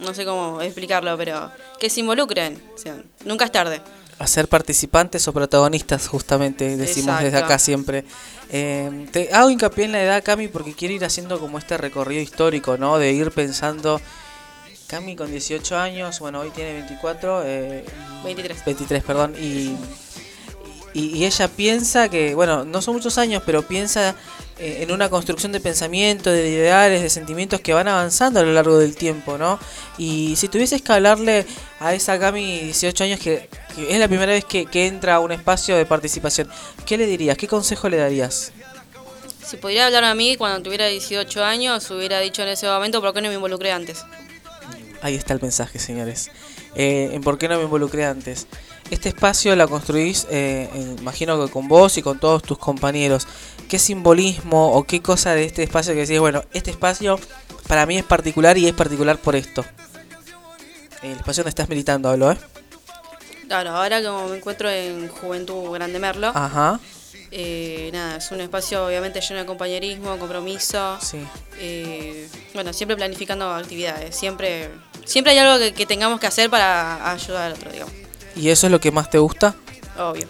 no 0.00 0.12
sé 0.12 0.24
cómo 0.24 0.60
explicarlo, 0.60 1.16
pero 1.16 1.52
que 1.78 1.88
se 1.88 2.00
involucren, 2.00 2.60
o 2.74 2.78
sea, 2.78 2.96
nunca 3.24 3.44
es 3.44 3.52
tarde. 3.52 3.80
A 4.18 4.26
ser 4.26 4.48
participantes 4.48 5.28
o 5.28 5.32
protagonistas, 5.32 6.08
justamente, 6.08 6.76
decimos 6.76 7.20
desde 7.20 7.38
acá 7.38 7.56
siempre. 7.60 8.04
Eh, 8.50 9.06
te 9.12 9.32
hago 9.32 9.50
hincapié 9.50 9.84
en 9.84 9.92
la 9.92 10.02
edad, 10.02 10.24
Cami, 10.24 10.48
porque 10.48 10.74
quiero 10.74 10.94
ir 10.94 11.04
haciendo 11.04 11.38
como 11.38 11.58
este 11.58 11.76
recorrido 11.78 12.22
histórico, 12.22 12.76
¿no? 12.76 12.98
De 12.98 13.12
ir 13.12 13.30
pensando, 13.30 14.00
Cami 14.86 15.16
con 15.16 15.30
18 15.30 15.76
años, 15.76 16.20
bueno, 16.20 16.40
hoy 16.40 16.50
tiene 16.50 16.74
24, 16.74 17.42
eh, 17.44 17.84
23. 18.24 18.64
23, 18.64 19.02
perdón, 19.02 19.34
y, 19.40 19.74
y, 20.94 21.16
y 21.16 21.24
ella 21.24 21.48
piensa 21.48 22.08
que, 22.08 22.34
bueno, 22.34 22.64
no 22.64 22.80
son 22.80 22.94
muchos 22.94 23.18
años, 23.18 23.42
pero 23.44 23.62
piensa 23.62 24.14
eh, 24.58 24.78
en 24.82 24.92
una 24.92 25.10
construcción 25.10 25.50
de 25.52 25.60
pensamiento, 25.60 26.30
de 26.30 26.48
ideales, 26.48 27.02
de 27.02 27.10
sentimientos 27.10 27.60
que 27.60 27.74
van 27.74 27.88
avanzando 27.88 28.40
a 28.40 28.42
lo 28.44 28.52
largo 28.52 28.78
del 28.78 28.94
tiempo, 28.94 29.36
¿no? 29.36 29.58
Y 29.98 30.36
si 30.36 30.48
tuvieses 30.48 30.82
que 30.82 30.92
hablarle 30.92 31.46
a 31.80 31.92
esa 31.92 32.18
Cami 32.18 32.60
18 32.60 33.04
años 33.04 33.20
que, 33.20 33.48
que 33.74 33.92
es 33.92 33.98
la 33.98 34.06
primera 34.06 34.32
vez 34.32 34.44
que, 34.44 34.66
que 34.66 34.86
entra 34.86 35.16
a 35.16 35.20
un 35.20 35.32
espacio 35.32 35.76
de 35.76 35.84
participación, 35.84 36.48
¿qué 36.86 36.96
le 36.96 37.06
dirías? 37.06 37.36
¿Qué 37.36 37.48
consejo 37.48 37.88
le 37.88 37.96
darías? 37.96 38.52
Si 39.44 39.56
pudiera 39.58 39.86
hablar 39.86 40.04
a 40.04 40.14
mí 40.14 40.36
cuando 40.36 40.62
tuviera 40.62 40.86
18 40.86 41.44
años, 41.44 41.90
hubiera 41.90 42.20
dicho 42.20 42.42
en 42.42 42.48
ese 42.48 42.66
momento 42.66 43.00
por 43.00 43.12
qué 43.12 43.20
no 43.20 43.28
me 43.28 43.34
involucré 43.34 43.72
antes. 43.72 44.04
Ahí 45.06 45.14
está 45.14 45.34
el 45.34 45.40
mensaje, 45.40 45.78
señores. 45.78 46.32
Eh, 46.74 47.10
en 47.12 47.22
por 47.22 47.38
qué 47.38 47.46
no 47.46 47.56
me 47.58 47.62
involucré 47.62 48.04
antes. 48.06 48.48
Este 48.90 49.08
espacio 49.08 49.54
la 49.54 49.68
construís, 49.68 50.26
eh, 50.30 50.68
imagino 50.98 51.46
que 51.46 51.52
con 51.52 51.68
vos 51.68 51.96
y 51.96 52.02
con 52.02 52.18
todos 52.18 52.42
tus 52.42 52.58
compañeros. 52.58 53.28
¿Qué 53.68 53.78
simbolismo 53.78 54.72
o 54.72 54.82
qué 54.82 55.02
cosa 55.02 55.32
de 55.36 55.44
este 55.44 55.62
espacio 55.62 55.94
que 55.94 56.00
decís, 56.00 56.18
bueno, 56.18 56.42
este 56.52 56.72
espacio 56.72 57.20
para 57.68 57.86
mí 57.86 57.96
es 57.96 58.04
particular 58.04 58.58
y 58.58 58.66
es 58.66 58.74
particular 58.74 59.16
por 59.18 59.36
esto? 59.36 59.64
El 61.02 61.12
espacio 61.12 61.44
donde 61.44 61.50
estás 61.50 61.68
militando, 61.68 62.08
hablo, 62.08 62.32
¿eh? 62.32 62.38
Claro, 63.46 63.70
ahora 63.76 64.02
como 64.02 64.26
me 64.26 64.38
encuentro 64.38 64.68
en 64.68 65.06
Juventud 65.06 65.70
Grande 65.70 66.00
Merlo, 66.00 66.32
Ajá, 66.34 66.80
eh, 67.38 67.90
nada, 67.92 68.16
es 68.16 68.30
un 68.30 68.40
espacio 68.40 68.86
obviamente 68.86 69.20
lleno 69.20 69.40
de 69.40 69.46
compañerismo, 69.46 70.18
compromiso. 70.18 70.98
sí. 71.02 71.18
Eh, 71.58 72.28
bueno, 72.54 72.72
siempre 72.72 72.96
planificando 72.96 73.50
actividades, 73.52 74.16
siempre 74.16 74.70
siempre 75.04 75.32
hay 75.32 75.38
algo 75.38 75.58
que, 75.58 75.72
que 75.74 75.84
tengamos 75.86 76.18
que 76.18 76.26
hacer 76.26 76.48
para 76.50 77.12
ayudar 77.12 77.46
al 77.46 77.52
otro, 77.52 77.70
digamos, 77.70 77.92
¿Y 78.34 78.48
eso 78.50 78.66
es 78.66 78.70
lo 78.72 78.80
que 78.80 78.90
más 78.90 79.08
te 79.10 79.18
gusta? 79.18 79.54
obvio. 79.98 80.26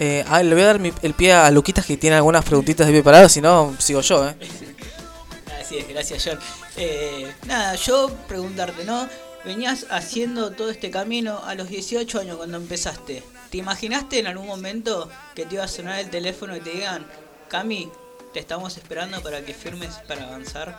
Eh, 0.00 0.24
ah, 0.28 0.42
le 0.42 0.54
voy 0.54 0.62
a 0.62 0.66
dar 0.66 0.78
mi- 0.78 0.92
el 1.02 1.12
pie 1.14 1.32
a 1.32 1.50
Luquitas 1.50 1.84
que 1.84 1.96
tiene 1.96 2.16
algunas 2.16 2.44
preguntitas 2.44 2.86
de 2.86 2.92
pie 2.92 3.02
parado, 3.02 3.28
si 3.28 3.40
no, 3.40 3.74
sigo 3.78 4.00
yo, 4.00 4.28
¿eh? 4.28 4.36
Así 5.60 5.78
es, 5.78 5.88
gracias 5.88 6.24
John. 6.24 6.38
Eh, 6.76 7.30
nada, 7.46 7.74
yo 7.74 8.10
preguntarte, 8.28 8.84
¿no? 8.84 9.08
Venías 9.44 9.86
haciendo 9.90 10.50
todo 10.52 10.70
este 10.70 10.90
camino 10.90 11.40
a 11.44 11.54
los 11.54 11.68
18 11.68 12.20
años 12.20 12.36
cuando 12.36 12.56
empezaste. 12.58 13.22
¿Te 13.50 13.56
imaginaste 13.56 14.18
en 14.18 14.26
algún 14.26 14.46
momento 14.46 15.08
que 15.34 15.46
te 15.46 15.54
iba 15.54 15.64
a 15.64 15.68
sonar 15.68 15.98
el 15.98 16.10
teléfono 16.10 16.54
y 16.54 16.60
te 16.60 16.70
digan, 16.70 17.06
Cami, 17.48 17.90
te 18.34 18.40
estamos 18.40 18.76
esperando 18.76 19.22
para 19.22 19.42
que 19.42 19.54
firmes 19.54 19.94
para 20.06 20.24
avanzar? 20.24 20.78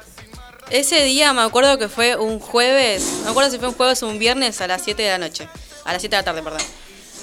Ese 0.70 1.04
día 1.04 1.34
me 1.34 1.42
acuerdo 1.42 1.80
que 1.80 1.90
fue 1.90 2.16
un 2.16 2.40
jueves, 2.40 3.04
no 3.20 3.26
me 3.26 3.30
acuerdo 3.32 3.50
si 3.50 3.58
fue 3.58 3.70
un 3.70 3.74
jueves 3.74 4.04
o 4.04 4.08
un 4.08 4.20
viernes 4.20 4.62
a 4.62 4.68
las 4.68 4.84
7 4.84 5.02
de 5.02 5.10
la 5.10 5.18
noche, 5.18 5.50
a 5.84 5.94
las 5.94 6.02
7 6.02 6.16
de 6.16 6.22
la 6.22 6.24
tarde, 6.24 6.44
perdón. 6.44 6.62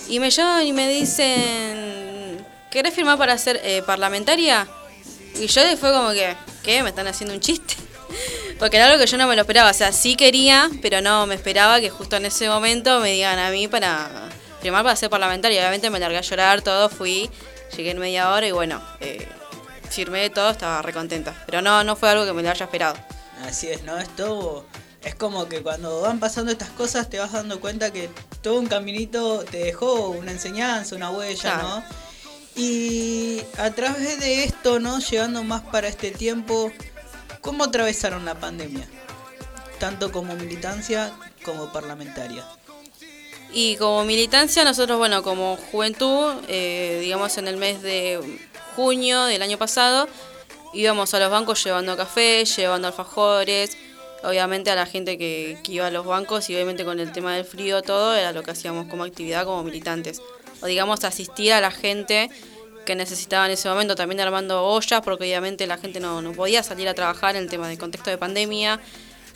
Y 0.08 0.18
me 0.18 0.30
llaman 0.30 0.66
y 0.66 0.72
me 0.72 0.88
dicen, 0.88 2.44
¿querés 2.70 2.92
firmar 2.92 3.16
para 3.16 3.38
ser 3.38 3.60
eh, 3.62 3.82
parlamentaria? 3.86 4.66
Y 5.40 5.46
yo 5.46 5.62
fue 5.76 5.92
como 5.92 6.10
que, 6.10 6.34
¿qué? 6.64 6.82
¿Me 6.82 6.88
están 6.88 7.06
haciendo 7.06 7.34
un 7.34 7.40
chiste? 7.40 7.74
Porque 8.58 8.78
era 8.78 8.86
algo 8.86 8.98
que 8.98 9.06
yo 9.06 9.16
no 9.16 9.28
me 9.28 9.36
lo 9.36 9.42
esperaba, 9.42 9.70
o 9.70 9.74
sea, 9.74 9.92
sí 9.92 10.16
quería, 10.16 10.68
pero 10.82 11.00
no 11.00 11.26
me 11.26 11.36
esperaba 11.36 11.80
que 11.80 11.90
justo 11.90 12.16
en 12.16 12.26
ese 12.26 12.48
momento 12.48 12.98
me 12.98 13.12
digan 13.12 13.38
a 13.38 13.50
mí 13.50 13.68
para 13.68 14.28
firmar 14.60 14.82
para 14.82 14.96
ser 14.96 15.10
parlamentaria. 15.10 15.60
Obviamente 15.60 15.90
me 15.90 15.98
largué 15.98 16.18
a 16.18 16.22
llorar, 16.22 16.62
todo, 16.62 16.88
fui, 16.88 17.30
llegué 17.76 17.90
en 17.90 17.98
media 17.98 18.30
hora 18.30 18.46
y 18.46 18.52
bueno, 18.52 18.82
eh, 19.00 19.26
firmé 19.90 20.30
todo, 20.30 20.50
estaba 20.50 20.82
recontenta. 20.82 21.34
Pero 21.46 21.62
no, 21.62 21.84
no 21.84 21.96
fue 21.96 22.10
algo 22.10 22.24
que 22.24 22.32
me 22.32 22.42
lo 22.42 22.50
haya 22.50 22.64
esperado. 22.64 22.96
Así 23.44 23.68
es, 23.68 23.82
¿no? 23.82 23.98
Esto 23.98 24.66
es 25.02 25.14
como 25.14 25.46
que 25.48 25.62
cuando 25.62 26.00
van 26.00 26.18
pasando 26.18 26.50
estas 26.50 26.70
cosas 26.70 27.08
te 27.08 27.18
vas 27.18 27.32
dando 27.32 27.60
cuenta 27.60 27.92
que 27.92 28.10
todo 28.42 28.58
un 28.58 28.66
caminito 28.66 29.44
te 29.44 29.58
dejó 29.58 30.08
una 30.08 30.32
enseñanza, 30.32 30.96
una 30.96 31.10
huella, 31.10 31.40
Claro. 31.54 31.68
¿no? 31.68 31.84
Y 32.56 33.42
a 33.58 33.70
través 33.70 34.18
de 34.18 34.44
esto, 34.44 34.80
¿no? 34.80 34.98
Llegando 34.98 35.44
más 35.44 35.60
para 35.62 35.88
este 35.88 36.10
tiempo, 36.10 36.72
¿cómo 37.42 37.64
atravesaron 37.64 38.24
la 38.24 38.34
pandemia? 38.34 38.88
Tanto 39.78 40.10
como 40.10 40.34
militancia 40.34 41.12
como 41.44 41.70
parlamentaria. 41.70 42.44
Y 43.52 43.76
como 43.76 44.04
militancia, 44.04 44.64
nosotros, 44.64 44.98
bueno, 44.98 45.22
como 45.22 45.56
juventud, 45.70 46.34
eh, 46.48 46.98
digamos 47.00 47.38
en 47.38 47.48
el 47.48 47.56
mes 47.56 47.82
de 47.82 48.20
junio 48.74 49.24
del 49.24 49.40
año 49.42 49.56
pasado, 49.56 50.08
íbamos 50.74 51.14
a 51.14 51.18
los 51.20 51.30
bancos 51.30 51.62
llevando 51.64 51.96
café, 51.96 52.44
llevando 52.44 52.88
alfajores, 52.88 53.76
obviamente 54.22 54.70
a 54.70 54.74
la 54.74 54.86
gente 54.86 55.16
que, 55.16 55.58
que 55.62 55.72
iba 55.72 55.86
a 55.86 55.90
los 55.90 56.04
bancos 56.04 56.50
y 56.50 56.54
obviamente 56.54 56.84
con 56.84 57.00
el 57.00 57.12
tema 57.12 57.34
del 57.34 57.44
frío 57.44 57.82
todo 57.82 58.14
era 58.14 58.32
lo 58.32 58.42
que 58.42 58.50
hacíamos 58.50 58.86
como 58.88 59.04
actividad 59.04 59.44
como 59.44 59.62
militantes. 59.62 60.20
O 60.60 60.66
digamos 60.66 61.04
asistir 61.04 61.52
a 61.52 61.60
la 61.60 61.70
gente 61.70 62.30
que 62.84 62.94
necesitaba 62.94 63.46
en 63.46 63.52
ese 63.52 63.68
momento, 63.68 63.94
también 63.94 64.20
armando 64.20 64.64
ollas, 64.64 65.00
porque 65.02 65.24
obviamente 65.24 65.66
la 65.66 65.76
gente 65.76 66.00
no, 66.00 66.22
no 66.22 66.32
podía 66.32 66.62
salir 66.62 66.88
a 66.88 66.94
trabajar 66.94 67.36
en 67.36 67.42
el 67.42 67.50
tema 67.50 67.68
del 67.68 67.78
contexto 67.78 68.10
de 68.10 68.18
pandemia 68.18 68.80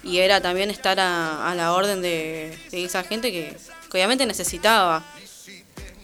y 0.03 0.19
era 0.19 0.41
también 0.41 0.71
estar 0.71 0.99
a, 1.01 1.51
a 1.51 1.55
la 1.55 1.75
orden 1.75 2.01
de, 2.01 2.57
de 2.71 2.85
esa 2.85 3.03
gente 3.03 3.33
que, 3.33 3.57
que 3.91 3.99
obviamente 3.99 4.25
necesitaba. 4.27 5.05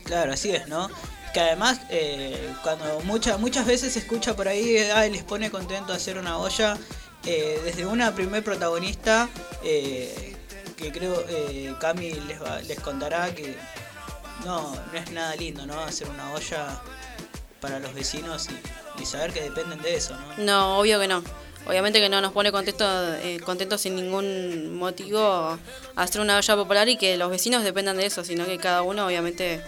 Claro, 0.05 0.33
así 0.33 0.51
es, 0.51 0.69
¿no? 0.69 0.89
Que 1.33 1.41
además, 1.41 1.81
eh, 1.91 2.53
cuando 2.63 3.01
muchas 3.01 3.39
muchas 3.39 3.67
veces 3.67 3.93
se 3.93 3.99
escucha 3.99 4.35
por 4.35 4.49
ahí, 4.49 4.77
ay, 4.79 5.11
les 5.11 5.23
pone 5.23 5.51
contento 5.51 5.93
hacer 5.93 6.17
una 6.19 6.39
olla, 6.39 6.77
eh, 7.25 7.61
desde 7.65 7.85
una 7.87 8.15
primer 8.15 8.43
protagonista, 8.45 9.29
eh, 9.65 10.35
que 10.77 10.93
creo 10.93 11.25
eh, 11.29 11.75
Cami 11.81 12.13
les, 12.13 12.41
va- 12.43 12.61
les 12.61 12.79
contará 12.81 13.35
que 13.35 13.57
no, 14.45 14.75
no 14.93 14.99
es 14.99 15.11
nada 15.11 15.35
lindo, 15.37 15.67
¿no? 15.67 15.81
Hacer 15.81 16.09
una 16.09 16.33
olla 16.33 16.81
para 17.61 17.79
los 17.81 17.93
vecinos 17.95 18.49
y, 18.99 19.03
y 19.03 19.07
saber 19.07 19.33
que 19.33 19.41
dependen 19.43 19.81
de 19.83 19.97
eso, 19.97 20.15
¿no? 20.17 20.45
No, 20.45 20.79
obvio 20.79 21.01
que 21.01 21.09
no. 21.09 21.23
Obviamente 21.67 22.01
que 22.01 22.09
no 22.09 22.21
nos 22.21 22.33
pone 22.33 22.53
contento, 22.53 22.85
eh, 23.17 23.41
contentos 23.45 23.81
sin 23.81 23.97
ningún 23.97 24.77
motivo 24.77 25.59
hacer 25.97 26.21
una 26.21 26.37
olla 26.39 26.57
popular 26.57 26.89
y 26.89 26.97
que 26.97 27.17
los 27.17 27.31
vecinos 27.31 27.65
dependan 27.65 27.97
de 27.97 28.07
eso, 28.07 28.25
sino 28.25 28.47
que 28.47 28.57
cada 28.57 28.83
uno 28.83 29.07
obviamente 29.07 29.61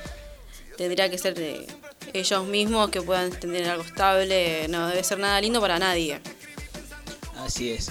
tendría 0.77 1.11
que 1.11 1.19
ser 1.19 1.35
de 1.35 1.67
ellos 2.13 2.47
mismos 2.47 2.91
que 2.91 3.03
puedan 3.03 3.31
tener 3.31 3.69
algo 3.69 3.83
estable. 3.83 4.69
No 4.69 4.89
debe 4.89 5.03
ser 5.03 5.19
nada 5.19 5.41
lindo 5.41 5.61
para 5.61 5.79
nadie. 5.79 6.21
Así 7.37 7.71
es. 7.71 7.91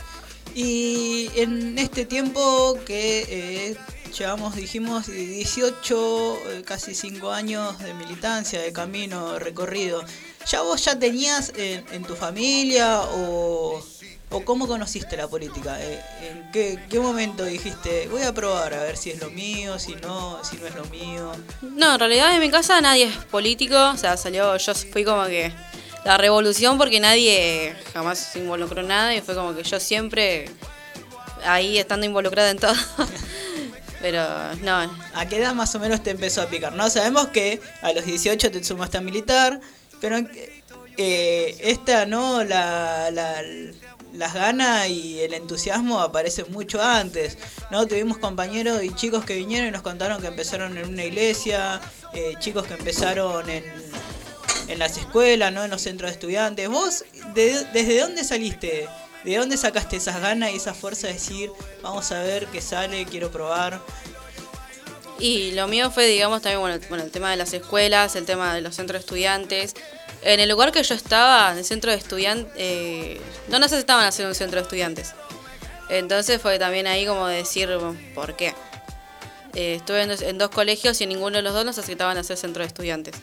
Y 0.56 1.30
en 1.36 1.78
este 1.78 2.06
tiempo 2.06 2.80
que 2.86 3.26
eh, 3.30 3.78
llevamos, 4.18 4.56
dijimos, 4.56 5.08
18, 5.08 6.38
eh, 6.50 6.64
casi 6.66 6.96
5 6.96 7.32
años 7.32 7.78
de 7.80 7.94
militancia, 7.94 8.62
de 8.62 8.72
camino 8.72 9.38
recorrido, 9.38 10.04
¿ya 10.50 10.62
vos 10.62 10.84
ya 10.84 10.98
tenías 10.98 11.52
en, 11.56 11.86
en 11.92 12.04
tu 12.04 12.16
familia 12.16 13.02
o, 13.02 13.84
o 14.30 14.44
cómo 14.44 14.68
conociste 14.68 15.16
la 15.18 15.28
política? 15.28 15.78
Eh, 15.82 16.02
¿En 16.22 16.52
qué, 16.52 16.80
qué 16.90 17.00
momento 17.00 17.46
dijiste, 17.46 18.08
voy 18.10 18.24
a 18.24 18.34
probar 18.34 18.74
a 18.74 18.84
ver 18.84 18.98
si 18.98 19.12
es 19.12 19.20
lo 19.22 19.30
mío, 19.30 19.80
si 19.80 19.96
no, 19.96 20.44
si 20.44 20.58
no 20.58 20.68
es 20.68 20.76
lo 20.76 20.86
mío? 20.86 21.32
No, 21.62 21.94
en 21.94 22.00
realidad 22.00 22.34
en 22.34 22.42
mi 22.42 22.50
casa 22.52 22.80
nadie 22.82 23.06
es 23.06 23.16
político, 23.26 23.76
o 23.92 23.98
sea, 23.98 24.18
salió, 24.18 24.56
yo 24.58 24.74
fui 24.76 25.04
como 25.06 25.26
que 25.28 25.52
la 26.06 26.18
revolución 26.18 26.78
porque 26.78 27.00
nadie 27.00 27.76
jamás 27.94 28.20
se 28.20 28.40
involucró 28.40 28.82
en 28.82 28.88
nada 28.90 29.16
y 29.16 29.22
fue 29.22 29.36
como 29.36 29.56
que 29.56 29.64
yo 29.64 29.80
siempre 29.80 30.50
ahí 31.46 31.78
estando 31.78 32.06
involucrada 32.06 32.50
en 32.52 32.58
todo. 32.60 32.74
Pero 34.02 34.24
no, 34.62 34.96
¿A 35.16 35.26
qué 35.28 35.38
edad 35.38 35.56
más 35.56 35.74
o 35.74 35.80
menos 35.80 36.04
te 36.04 36.12
empezó 36.12 36.44
a 36.44 36.46
picar? 36.48 36.74
No 36.74 36.88
sabemos 36.90 37.28
que 37.30 37.60
a 37.82 37.92
los 37.94 38.06
18 38.06 38.52
te 38.52 38.64
sumaste 38.64 38.98
a 39.00 39.02
militar, 39.02 39.60
pero 40.00 40.18
eh, 40.98 41.58
esta 41.62 42.06
no, 42.06 42.44
la, 42.44 43.10
la- 43.10 43.42
las 44.14 44.34
ganas 44.34 44.88
y 44.90 45.20
el 45.22 45.34
entusiasmo 45.34 46.00
aparecen 46.02 46.46
mucho 46.50 46.82
antes. 46.82 47.38
¿no? 47.72 47.86
Tuvimos 47.88 48.18
compañeros 48.18 48.84
y 48.84 48.94
chicos 48.94 49.26
que 49.26 49.36
vinieron 49.36 49.68
y 49.68 49.72
nos 49.72 49.82
contaron 49.82 50.22
que 50.22 50.28
empezaron 50.28 50.78
en 50.78 50.88
una 50.90 51.04
iglesia, 51.06 51.80
eh, 52.14 52.34
chicos 52.40 52.66
que 52.68 52.74
empezaron 52.76 53.50
en, 53.50 53.64
en 54.68 54.80
las 54.80 54.98
escuelas, 54.98 55.52
¿no? 55.54 55.64
en 55.64 55.72
los 55.72 55.82
centros 55.82 56.10
de 56.10 56.14
estudiantes. 56.14 56.68
¿Vos 56.70 57.06
de- 57.34 57.66
desde 57.74 58.00
dónde 58.00 58.24
saliste? 58.24 58.88
¿De 59.24 59.36
dónde 59.38 59.58
sacaste 59.58 59.98
esas 59.98 60.22
ganas 60.22 60.52
y 60.54 60.56
esa 60.58 60.74
fuerza 60.74 61.08
de 61.08 61.14
decir, 61.14 61.52
vamos 61.82 62.12
a 62.12 62.22
ver 62.24 62.46
qué 62.48 62.62
sale, 62.62 63.06
quiero 63.06 63.30
probar? 63.32 63.82
Y 65.20 65.52
lo 65.54 65.68
mío 65.68 65.90
fue, 65.90 66.06
digamos, 66.06 66.44
también 66.44 66.60
bueno, 66.62 66.80
bueno, 66.90 67.04
el 67.04 67.10
tema 67.12 67.32
de 67.32 67.38
las 67.38 67.52
escuelas, 67.54 68.16
el 68.16 68.26
tema 68.26 68.54
de 68.54 68.62
los 68.62 68.76
centros 68.76 69.00
de 69.02 69.06
estudiantes. 69.06 69.74
En 70.28 70.42
el 70.42 70.50
lugar 70.50 70.74
que 70.74 70.84
yo 70.84 70.94
estaba, 70.94 71.54
en 71.54 71.60
el 71.60 71.64
centro 71.64 71.90
de 71.90 71.96
estudiantes, 71.96 72.52
eh, 72.58 73.22
no 73.48 73.60
necesitaban 73.60 74.06
hacer 74.06 74.28
un 74.28 74.36
centro 74.36 74.58
de 74.60 74.64
estudiantes. 74.64 75.14
Entonces 75.88 76.42
fue 76.42 76.60
también 76.60 76.86
ahí 76.86 77.06
como 77.06 77.28
decir, 77.28 77.70
¿por 78.14 78.36
qué? 78.36 78.54
Eh, 79.56 79.76
estuve 79.76 80.02
en 80.02 80.38
dos, 80.38 80.50
colegios 80.50 81.00
y 81.00 81.06
en 81.06 81.12
ninguno 81.12 81.38
de 81.38 81.44
los 81.44 81.54
dos 81.54 81.64
necesitaban 81.64 82.18
hacer 82.18 82.36
centro 82.36 82.62
de 82.62 82.68
estudiantes. 82.68 83.16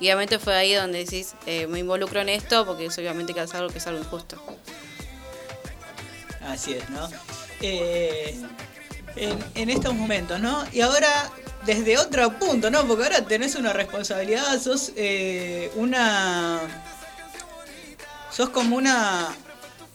Y 0.00 0.04
obviamente 0.04 0.38
fue 0.38 0.54
ahí 0.54 0.74
donde 0.74 0.98
decís, 0.98 1.34
eh, 1.46 1.66
me 1.66 1.78
involucro 1.78 2.20
en 2.20 2.28
esto 2.28 2.66
porque 2.66 2.84
es 2.84 2.98
obviamente 2.98 3.32
que 3.32 3.40
es 3.40 3.54
algo 3.54 3.70
que 3.70 3.78
es 3.78 3.86
algo 3.86 4.00
injusto. 4.00 4.36
Así 6.42 6.74
es, 6.74 6.90
¿no? 6.90 7.08
Eh, 7.62 8.38
en, 9.16 9.38
en 9.54 9.70
estos 9.70 9.94
momentos, 9.94 10.40
¿no? 10.40 10.64
Y 10.72 10.80
ahora, 10.80 11.30
desde 11.66 11.98
otro 11.98 12.38
punto, 12.38 12.70
¿no? 12.70 12.86
Porque 12.86 13.04
ahora 13.04 13.24
tenés 13.24 13.54
una 13.54 13.72
responsabilidad, 13.72 14.60
sos 14.60 14.92
eh, 14.96 15.70
una... 15.74 16.60
Sos 18.30 18.50
como 18.50 18.76
una 18.76 19.28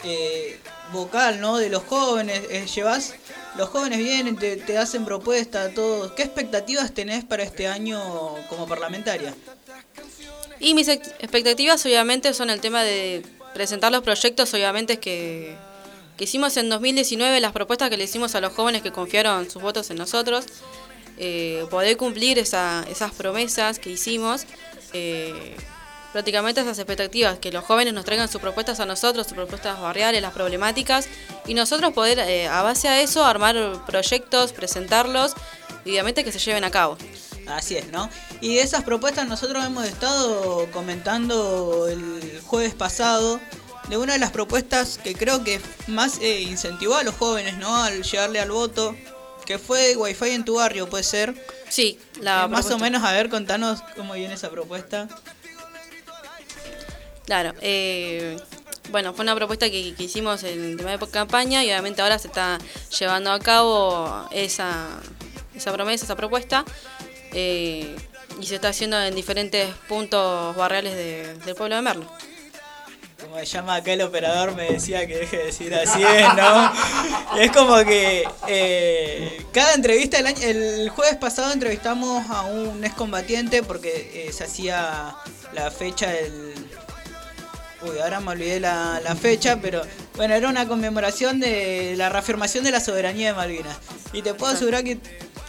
eh, 0.03 0.59
vocal, 0.91 1.39
¿no? 1.39 1.57
De 1.57 1.69
los 1.69 1.83
jóvenes, 1.83 2.41
eh, 2.49 2.65
llevas... 2.73 3.13
Los 3.57 3.69
jóvenes 3.69 3.99
vienen, 3.99 4.35
te, 4.35 4.57
te 4.57 4.77
hacen 4.77 5.05
propuestas, 5.05 5.73
todo. 5.73 6.13
¿Qué 6.13 6.23
expectativas 6.23 6.93
tenés 6.93 7.23
para 7.23 7.41
este 7.43 7.67
año 7.69 8.01
como 8.49 8.67
parlamentaria? 8.67 9.33
Y 10.59 10.73
mis 10.73 10.89
ex- 10.89 11.07
expectativas 11.19 11.85
obviamente 11.85 12.33
son 12.33 12.49
el 12.49 12.59
tema 12.59 12.83
de 12.83 13.25
presentar 13.53 13.93
los 13.93 14.03
proyectos, 14.03 14.53
obviamente 14.53 14.99
que, 14.99 15.55
que 16.17 16.23
hicimos 16.23 16.55
en 16.57 16.69
2019, 16.69 17.39
las 17.39 17.51
propuestas 17.51 17.89
que 17.89 17.97
le 17.97 18.05
hicimos 18.05 18.35
a 18.35 18.41
los 18.41 18.53
jóvenes 18.53 18.81
que 18.81 18.91
confiaron 18.91 19.49
sus 19.49 19.61
votos 19.61 19.89
en 19.89 19.97
nosotros, 19.97 20.45
eh, 21.17 21.65
poder 21.69 21.97
cumplir 21.97 22.39
esa- 22.39 22.85
esas 22.89 23.11
promesas 23.13 23.79
que 23.79 23.89
hicimos, 23.89 24.45
eh, 24.93 25.55
prácticamente 26.13 26.61
esas 26.61 26.79
expectativas, 26.79 27.39
que 27.39 27.51
los 27.51 27.63
jóvenes 27.65 27.93
nos 27.93 28.05
traigan 28.05 28.29
sus 28.29 28.39
propuestas 28.39 28.79
a 28.79 28.85
nosotros, 28.85 29.27
sus 29.27 29.35
propuestas 29.35 29.79
barriales, 29.81 30.21
las 30.21 30.31
problemáticas, 30.31 31.07
y 31.45 31.53
nosotros 31.53 31.91
poder 31.93 32.19
eh, 32.19 32.47
a 32.47 32.61
base 32.61 32.87
a 32.87 33.01
eso 33.01 33.25
armar 33.25 33.85
proyectos, 33.85 34.53
presentarlos 34.53 35.33
y 35.83 35.89
obviamente 35.91 36.23
que 36.23 36.31
se 36.31 36.39
lleven 36.39 36.63
a 36.63 36.71
cabo. 36.71 36.97
Así 37.47 37.75
es, 37.77 37.91
¿no? 37.91 38.09
Y 38.41 38.55
de 38.55 38.61
esas 38.61 38.83
propuestas 38.83 39.27
nosotros 39.27 39.63
hemos 39.65 39.85
estado 39.85 40.65
comentando 40.71 41.87
el 41.89 42.41
jueves 42.45 42.73
pasado 42.73 43.39
de 43.89 43.97
una 43.97 44.13
de 44.13 44.19
las 44.19 44.31
propuestas 44.31 44.97
que 45.03 45.13
creo 45.15 45.43
que 45.43 45.59
más 45.87 46.19
eh, 46.21 46.41
incentivó 46.41 46.95
a 46.95 47.03
los 47.03 47.15
jóvenes, 47.15 47.57
¿no? 47.57 47.75
Al 47.83 48.01
llegarle 48.03 48.39
al 48.39 48.51
voto, 48.51 48.95
que 49.45 49.59
fue 49.59 49.95
Wi-Fi 49.95 50.31
en 50.31 50.43
tu 50.45 50.55
barrio, 50.55 50.89
¿puede 50.89 51.03
ser? 51.03 51.35
Sí, 51.69 51.99
la 52.19 52.45
Eh, 52.45 52.47
más 52.47 52.69
o 52.71 52.79
menos, 52.79 53.03
a 53.03 53.11
ver, 53.11 53.29
contanos 53.29 53.81
cómo 53.95 54.13
viene 54.13 54.33
esa 54.33 54.49
propuesta. 54.49 55.07
Claro, 57.25 57.53
eh, 57.61 58.37
bueno, 58.91 59.13
fue 59.13 59.23
una 59.23 59.35
propuesta 59.35 59.69
que, 59.69 59.95
que 59.95 60.03
hicimos 60.03 60.43
en 60.43 60.63
el 60.63 60.77
tema 60.77 60.95
de 60.95 61.07
campaña 61.07 61.63
y 61.63 61.67
obviamente 61.67 62.01
ahora 62.01 62.19
se 62.19 62.27
está 62.27 62.59
llevando 62.99 63.31
a 63.31 63.39
cabo 63.39 64.27
esa, 64.31 64.87
esa 65.55 65.73
promesa, 65.73 66.05
esa 66.05 66.15
propuesta. 66.15 66.63
eh, 67.37 67.95
y 68.39 68.45
se 68.47 68.55
está 68.55 68.67
haciendo 68.69 69.01
en 69.01 69.15
diferentes 69.15 69.73
puntos 69.87 70.55
barriales 70.57 70.93
de- 70.93 71.35
del 71.45 71.55
pueblo 71.55 71.75
de 71.77 71.81
Merlo. 71.81 72.11
Como 73.21 73.37
se 73.39 73.45
llama 73.45 73.75
acá 73.75 73.93
el 73.93 74.01
operador, 74.01 74.55
me 74.55 74.71
decía 74.73 75.07
que 75.07 75.15
deje 75.17 75.37
de 75.37 75.45
decir 75.45 75.73
así 75.73 76.03
es, 76.03 76.33
¿no? 76.35 76.71
Es 77.39 77.51
como 77.51 77.77
que 77.85 78.27
eh, 78.47 79.45
cada 79.53 79.73
entrevista, 79.73 80.19
el, 80.19 80.27
año- 80.27 80.41
el 80.41 80.89
jueves 80.89 81.15
pasado 81.15 81.51
entrevistamos 81.53 82.29
a 82.29 82.41
un 82.43 82.83
excombatiente 82.83 83.63
porque 83.63 84.27
eh, 84.27 84.33
se 84.33 84.43
hacía 84.43 85.15
la 85.53 85.71
fecha 85.71 86.09
del... 86.09 86.53
Uy, 87.81 87.99
ahora 87.99 88.19
me 88.19 88.31
olvidé 88.31 88.59
la, 88.59 88.99
la 89.03 89.15
fecha, 89.15 89.59
pero 89.61 89.81
bueno, 90.15 90.33
era 90.33 90.49
una 90.49 90.67
conmemoración 90.67 91.39
de 91.39 91.93
la 91.97 92.09
reafirmación 92.09 92.63
de 92.63 92.71
la 92.71 92.79
soberanía 92.81 93.29
de 93.29 93.33
Malvinas. 93.33 93.77
Y 94.11 94.21
te 94.23 94.33
puedo 94.33 94.53
asegurar 94.53 94.83
que 94.83 94.97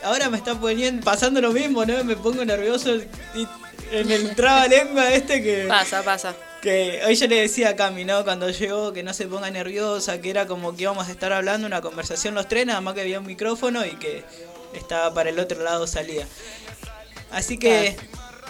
ahora 0.05 0.29
me 0.31 0.37
está 0.39 0.55
poniendo, 0.59 1.05
pasando 1.05 1.41
lo 1.41 1.51
mismo, 1.53 1.85
¿no? 1.85 2.05
Me 2.05 2.15
pongo 2.17 2.45
nervioso 2.45 2.95
y 3.35 3.47
en 3.93 4.11
el 4.11 4.35
traba 4.37 4.67
lengua 4.69 5.11
este 5.13 5.43
que... 5.43 5.65
Pasa, 5.69 6.03
pasa. 6.03 6.35
Que 6.63 7.03
hoy 7.07 7.15
yo 7.15 7.27
le 7.27 7.43
decía 7.43 7.71
a 7.71 7.77
Cami, 7.77 8.05
¿no? 8.05 8.25
Cuando 8.25 8.51
llegó, 8.51 8.93
que 8.93 9.03
no 9.03 9.15
se 9.15 9.27
ponga 9.27 9.51
nerviosa, 9.51 10.21
que 10.21 10.31
era 10.31 10.47
como 10.47 10.75
que 10.75 10.83
íbamos 10.83 11.09
a 11.09 11.11
estar 11.11 11.33
hablando 11.33 11.67
una 11.67 11.81
conversación 11.81 12.35
los 12.35 12.49
tres, 12.49 12.67
nada 12.67 12.81
más 12.81 12.95
que 12.95 13.03
había 13.03 13.21
un 13.21 13.27
micrófono 13.27 13.85
y 13.85 13.93
que 13.97 14.25
estaba 14.75 15.13
para 15.15 15.31
el 15.31 15.39
otro 15.39 15.63
lado 15.63 15.87
salía. 15.87 16.27
Así 17.31 17.59
que, 17.59 17.97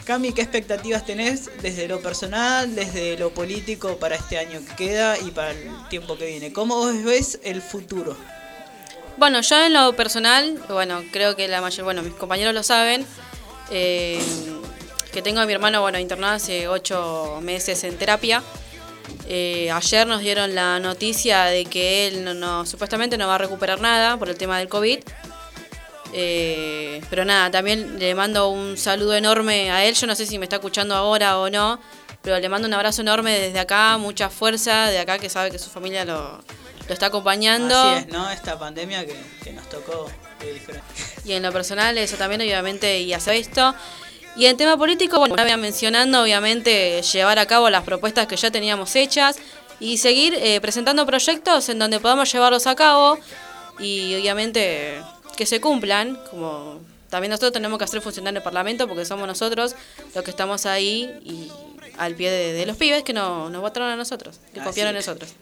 Cami, 0.04 0.32
¿qué 0.32 0.42
expectativas 0.42 1.04
tenés 1.04 1.50
desde 1.62 1.88
lo 1.88 2.00
personal, 2.00 2.74
desde 2.74 3.18
lo 3.18 3.30
político 3.30 3.96
para 3.96 4.14
este 4.14 4.38
año 4.38 4.60
que 4.66 4.86
queda 4.86 5.18
y 5.18 5.30
para 5.32 5.50
el 5.50 5.88
tiempo 5.90 6.16
que 6.16 6.26
viene? 6.26 6.52
¿Cómo 6.52 6.76
vos 6.76 7.02
ves 7.02 7.40
el 7.42 7.60
futuro? 7.60 8.16
Bueno, 9.16 9.40
yo 9.40 9.64
en 9.64 9.72
lo 9.72 9.96
personal, 9.96 10.62
bueno, 10.68 11.02
creo 11.10 11.36
que 11.36 11.48
la 11.48 11.60
mayor, 11.60 11.84
bueno, 11.84 12.02
mis 12.02 12.14
compañeros 12.14 12.54
lo 12.54 12.62
saben, 12.62 13.06
eh, 13.70 14.20
que 15.16 15.22
tengo 15.22 15.40
a 15.40 15.46
mi 15.46 15.52
hermano, 15.54 15.80
bueno, 15.80 15.98
internado 15.98 16.34
hace 16.34 16.68
ocho 16.68 17.38
meses 17.40 17.82
en 17.84 17.96
terapia. 17.96 18.42
Eh, 19.26 19.70
ayer 19.70 20.06
nos 20.06 20.20
dieron 20.20 20.54
la 20.54 20.78
noticia 20.78 21.44
de 21.44 21.64
que 21.64 22.06
él 22.06 22.22
no, 22.22 22.34
no- 22.34 22.66
supuestamente 22.66 23.16
no 23.16 23.26
va 23.26 23.36
a 23.36 23.38
recuperar 23.38 23.80
nada 23.80 24.18
por 24.18 24.28
el 24.28 24.36
tema 24.36 24.58
del 24.58 24.68
COVID. 24.68 24.98
Eh, 26.12 27.00
pero 27.08 27.24
nada, 27.24 27.50
también 27.50 27.98
le 27.98 28.14
mando 28.14 28.48
un 28.50 28.76
saludo 28.76 29.14
enorme 29.14 29.70
a 29.70 29.86
él. 29.86 29.94
Yo 29.94 30.06
no 30.06 30.14
sé 30.14 30.26
si 30.26 30.38
me 30.38 30.44
está 30.44 30.56
escuchando 30.56 30.94
ahora 30.94 31.38
o 31.38 31.48
no, 31.48 31.80
pero 32.20 32.38
le 32.38 32.48
mando 32.50 32.68
un 32.68 32.74
abrazo 32.74 33.00
enorme 33.00 33.38
desde 33.38 33.58
acá, 33.58 33.96
mucha 33.96 34.28
fuerza 34.28 34.88
de 34.90 34.98
acá 34.98 35.18
que 35.18 35.30
sabe 35.30 35.50
que 35.50 35.58
su 35.58 35.70
familia 35.70 36.04
lo, 36.04 36.42
lo 36.86 36.92
está 36.92 37.06
acompañando. 37.06 37.74
Así 37.74 38.04
es, 38.06 38.12
¿no? 38.12 38.30
Esta 38.30 38.58
pandemia 38.58 39.06
que, 39.06 39.16
que 39.42 39.54
nos 39.54 39.66
tocó. 39.70 40.10
Y 41.24 41.32
en 41.32 41.42
lo 41.42 41.52
personal, 41.52 41.96
eso 41.96 42.16
también, 42.18 42.42
obviamente, 42.42 43.00
y 43.00 43.14
hacer 43.14 43.36
esto. 43.36 43.74
Y 44.36 44.46
en 44.46 44.56
tema 44.56 44.76
político, 44.76 45.18
bueno, 45.18 45.34
ya 45.36 45.56
mencionando, 45.56 46.22
obviamente, 46.22 47.00
llevar 47.02 47.38
a 47.38 47.46
cabo 47.46 47.70
las 47.70 47.84
propuestas 47.84 48.26
que 48.26 48.36
ya 48.36 48.50
teníamos 48.50 48.94
hechas 48.94 49.38
y 49.80 49.96
seguir 49.96 50.34
eh, 50.34 50.60
presentando 50.60 51.06
proyectos 51.06 51.68
en 51.70 51.78
donde 51.78 52.00
podamos 52.00 52.30
llevarlos 52.30 52.66
a 52.66 52.74
cabo 52.74 53.18
y, 53.78 54.14
obviamente, 54.14 55.00
que 55.36 55.46
se 55.46 55.60
cumplan. 55.60 56.18
Como 56.30 56.80
también 57.08 57.30
nosotros 57.30 57.52
tenemos 57.52 57.78
que 57.78 57.84
hacer 57.84 58.02
funcionar 58.02 58.36
el 58.36 58.42
Parlamento 58.42 58.86
porque 58.86 59.06
somos 59.06 59.26
nosotros 59.26 59.74
los 60.14 60.22
que 60.22 60.30
estamos 60.30 60.66
ahí 60.66 61.10
y 61.24 61.50
al 61.96 62.14
pie 62.14 62.30
de, 62.30 62.52
de 62.52 62.66
los 62.66 62.76
pibes 62.76 63.04
que 63.04 63.14
no, 63.14 63.48
nos 63.48 63.62
votaron 63.62 63.88
a 63.88 63.96
nosotros, 63.96 64.38
que 64.52 64.60
Así 64.60 64.66
confiaron 64.66 64.90
en 64.90 64.96
nosotros. 64.96 65.32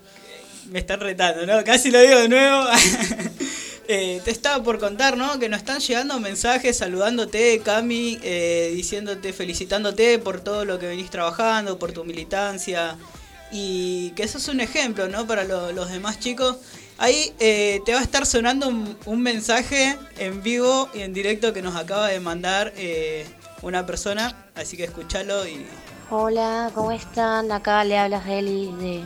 Me 0.70 0.78
están 0.78 1.00
retando, 1.00 1.44
¿no? 1.46 1.64
Casi 1.64 1.90
lo 1.90 2.00
digo 2.00 2.20
de 2.20 2.28
nuevo. 2.28 2.64
Eh, 3.86 4.20
te 4.24 4.30
estaba 4.30 4.62
por 4.64 4.78
contar, 4.78 5.16
¿no? 5.16 5.38
Que 5.38 5.48
nos 5.48 5.58
están 5.58 5.78
llegando 5.80 6.18
mensajes 6.20 6.78
saludándote, 6.78 7.60
Cami, 7.62 8.18
eh, 8.22 8.72
diciéndote, 8.74 9.32
felicitándote 9.34 10.18
por 10.18 10.40
todo 10.40 10.64
lo 10.64 10.78
que 10.78 10.86
venís 10.86 11.10
trabajando, 11.10 11.78
por 11.78 11.92
tu 11.92 12.04
militancia. 12.04 12.96
Y 13.52 14.10
que 14.16 14.26
sos 14.26 14.48
un 14.48 14.60
ejemplo, 14.60 15.08
¿no? 15.08 15.26
Para 15.26 15.44
lo- 15.44 15.70
los 15.72 15.90
demás 15.90 16.18
chicos. 16.18 16.56
Ahí 16.96 17.32
eh, 17.40 17.80
te 17.84 17.92
va 17.92 18.00
a 18.00 18.02
estar 18.02 18.24
sonando 18.24 18.68
un, 18.68 18.96
un 19.04 19.20
mensaje 19.20 19.98
en 20.18 20.42
vivo 20.42 20.88
y 20.94 21.00
en 21.02 21.12
directo 21.12 21.52
que 21.52 21.60
nos 21.60 21.76
acaba 21.76 22.08
de 22.08 22.20
mandar 22.20 22.72
eh, 22.76 23.26
una 23.62 23.84
persona. 23.84 24.46
Así 24.54 24.76
que 24.76 24.84
escúchalo 24.84 25.46
y 25.46 25.66
Hola, 26.10 26.70
¿cómo 26.74 26.92
están? 26.92 27.50
Acá 27.52 27.82
le 27.84 27.98
habla 27.98 28.22
Heli 28.26 28.72
de, 28.78 29.02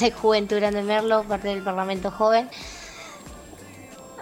de 0.00 0.10
Juventud 0.12 0.56
Grande 0.56 0.82
Merlo, 0.82 1.24
parte 1.24 1.48
del 1.48 1.62
Parlamento 1.62 2.10
Joven. 2.10 2.48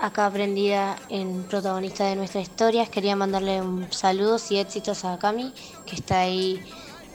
Acá 0.02 0.26
aprendida 0.26 0.96
en 1.10 1.44
protagonista 1.44 2.04
de 2.06 2.16
nuestras 2.16 2.42
historias. 2.42 2.88
Quería 2.88 3.14
mandarle 3.14 3.60
un 3.60 3.86
saludos 3.92 4.50
y 4.50 4.58
éxitos 4.58 5.04
a 5.04 5.16
Cami, 5.16 5.54
que 5.86 5.94
está 5.94 6.22
ahí 6.22 6.60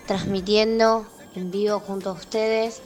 transmitiendo 0.06 1.06
en 1.36 1.52
vivo 1.52 1.82
junto 1.82 2.12
a 2.12 2.14
ustedes 2.14 2.82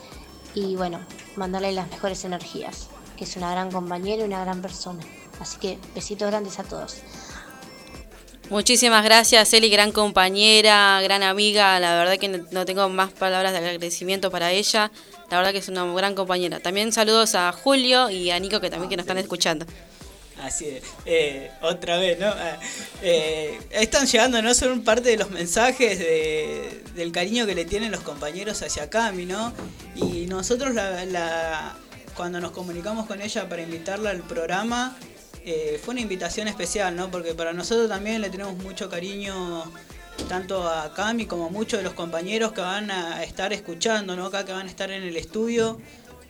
y 0.56 0.76
bueno, 0.76 1.00
mandarle 1.36 1.72
las 1.72 1.88
mejores 1.92 2.26
energías, 2.26 2.88
que 3.16 3.26
es 3.26 3.36
una 3.38 3.52
gran 3.52 3.72
compañera 3.72 4.24
y 4.24 4.26
una 4.26 4.44
gran 4.44 4.60
persona. 4.64 5.04
Así 5.40 5.60
que 5.60 5.78
besitos 5.94 6.28
grandes 6.32 6.58
a 6.58 6.64
todos. 6.64 6.98
Muchísimas 8.50 9.04
gracias, 9.06 9.54
Eli, 9.54 9.70
gran 9.70 9.92
compañera, 9.92 11.00
gran 11.04 11.22
amiga. 11.22 11.80
La 11.80 11.94
verdad 11.94 12.18
que 12.18 12.28
no- 12.28 12.66
tengo 12.66 12.90
más 12.90 13.12
palabras 13.14 13.52
de 13.52 13.60
agradecimiento 13.60 14.32
para 14.32 14.52
ella. 14.52 14.92
La 15.30 15.38
verdad 15.38 15.52
que 15.52 15.60
es 15.60 15.70
una 15.70 15.86
gran 15.94 16.16
compañera. 16.16 16.60
También 16.60 16.92
saludos 16.92 17.36
a 17.36 17.52
Julio 17.54 18.10
y 18.10 18.32
a 18.32 18.40
Nico 18.40 18.60
que 18.60 18.72
también 18.72 18.90
que 18.90 18.98
nos 18.98 19.04
están 19.04 19.20
escuchando. 19.20 19.66
Así 20.42 20.68
es. 20.68 20.84
Eh, 21.06 21.52
otra 21.62 21.98
vez, 21.98 22.18
¿no? 22.20 22.28
Ah, 22.28 22.58
eh, 23.04 23.60
están 23.72 24.08
llegando, 24.08 24.42
¿no? 24.42 24.54
Son 24.56 24.84
parte 24.84 25.10
de 25.10 25.18
los 25.18 25.30
mensajes 25.30 26.00
de- 26.00 26.84
del 26.96 27.12
cariño 27.12 27.46
que 27.46 27.54
le 27.54 27.66
tienen 27.66 27.92
los 27.92 28.02
compañeros 28.02 28.62
hacia 28.64 28.90
Cami, 28.90 29.26
¿no? 29.26 29.54
Y 29.96 30.26
nosotros 30.26 30.74
la, 30.74 31.06
la- 31.06 31.76
cuando 32.16 32.40
nos 32.42 32.52
comunicamos 32.52 33.06
con 33.06 33.22
ella 33.22 33.48
para 33.48 33.62
invitarla 33.62 34.10
al 34.10 34.22
programa, 34.24 34.98
eh, 35.46 35.80
fue 35.84 35.94
una 35.94 36.02
invitación 36.02 36.48
especial, 36.48 36.96
¿no? 36.96 37.12
Porque 37.12 37.34
para 37.36 37.54
nosotros 37.54 37.88
también 37.88 38.20
le 38.22 38.30
tenemos 38.32 38.56
mucho 38.58 38.90
cariño 38.90 39.64
tanto 40.28 40.68
a 40.68 40.94
Cami 40.94 41.26
como 41.28 41.48
a 41.48 41.50
muchos 41.50 41.80
de 41.80 41.84
los 41.84 41.94
compañeros 41.94 42.52
que 42.52 42.62
van 42.62 42.90
a 42.92 43.24
estar 43.24 43.54
escuchando, 43.54 44.16
¿no? 44.16 44.26
Acá 44.26 44.44
que 44.46 44.54
van 44.54 44.68
a 44.68 44.70
estar 44.70 44.90
en 44.92 45.04
el 45.04 45.18
estudio 45.18 45.80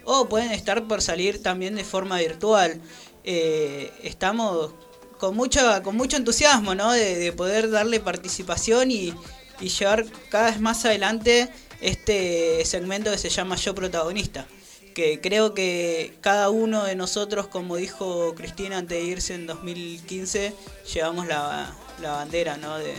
o 0.03 0.27
pueden 0.27 0.51
estar 0.51 0.83
por 0.87 1.01
salir 1.01 1.41
también 1.43 1.75
de 1.75 1.83
forma 1.83 2.17
virtual. 2.19 2.79
Eh, 3.23 3.91
estamos 4.03 4.73
con 5.19 5.35
mucho, 5.35 5.61
con 5.83 5.95
mucho 5.95 6.17
entusiasmo, 6.17 6.73
¿no? 6.73 6.91
De, 6.91 7.15
de 7.15 7.31
poder 7.31 7.69
darle 7.69 7.99
participación 7.99 8.91
y, 8.91 9.13
llevar 9.59 10.05
cada 10.29 10.49
vez 10.49 10.59
más 10.59 10.85
adelante 10.85 11.47
este 11.81 12.65
segmento 12.65 13.11
que 13.11 13.19
se 13.19 13.29
llama 13.29 13.55
Yo 13.57 13.75
Protagonista. 13.75 14.47
Que 14.95 15.21
creo 15.21 15.53
que 15.53 16.17
cada 16.19 16.49
uno 16.49 16.83
de 16.83 16.95
nosotros, 16.95 17.47
como 17.47 17.75
dijo 17.77 18.33
Cristina 18.33 18.79
antes 18.79 18.97
de 18.97 19.05
irse 19.05 19.35
en 19.35 19.45
2015, 19.45 20.53
llevamos 20.91 21.27
la, 21.27 21.75
la 22.01 22.13
bandera, 22.13 22.57
¿no? 22.57 22.79
De, 22.79 22.95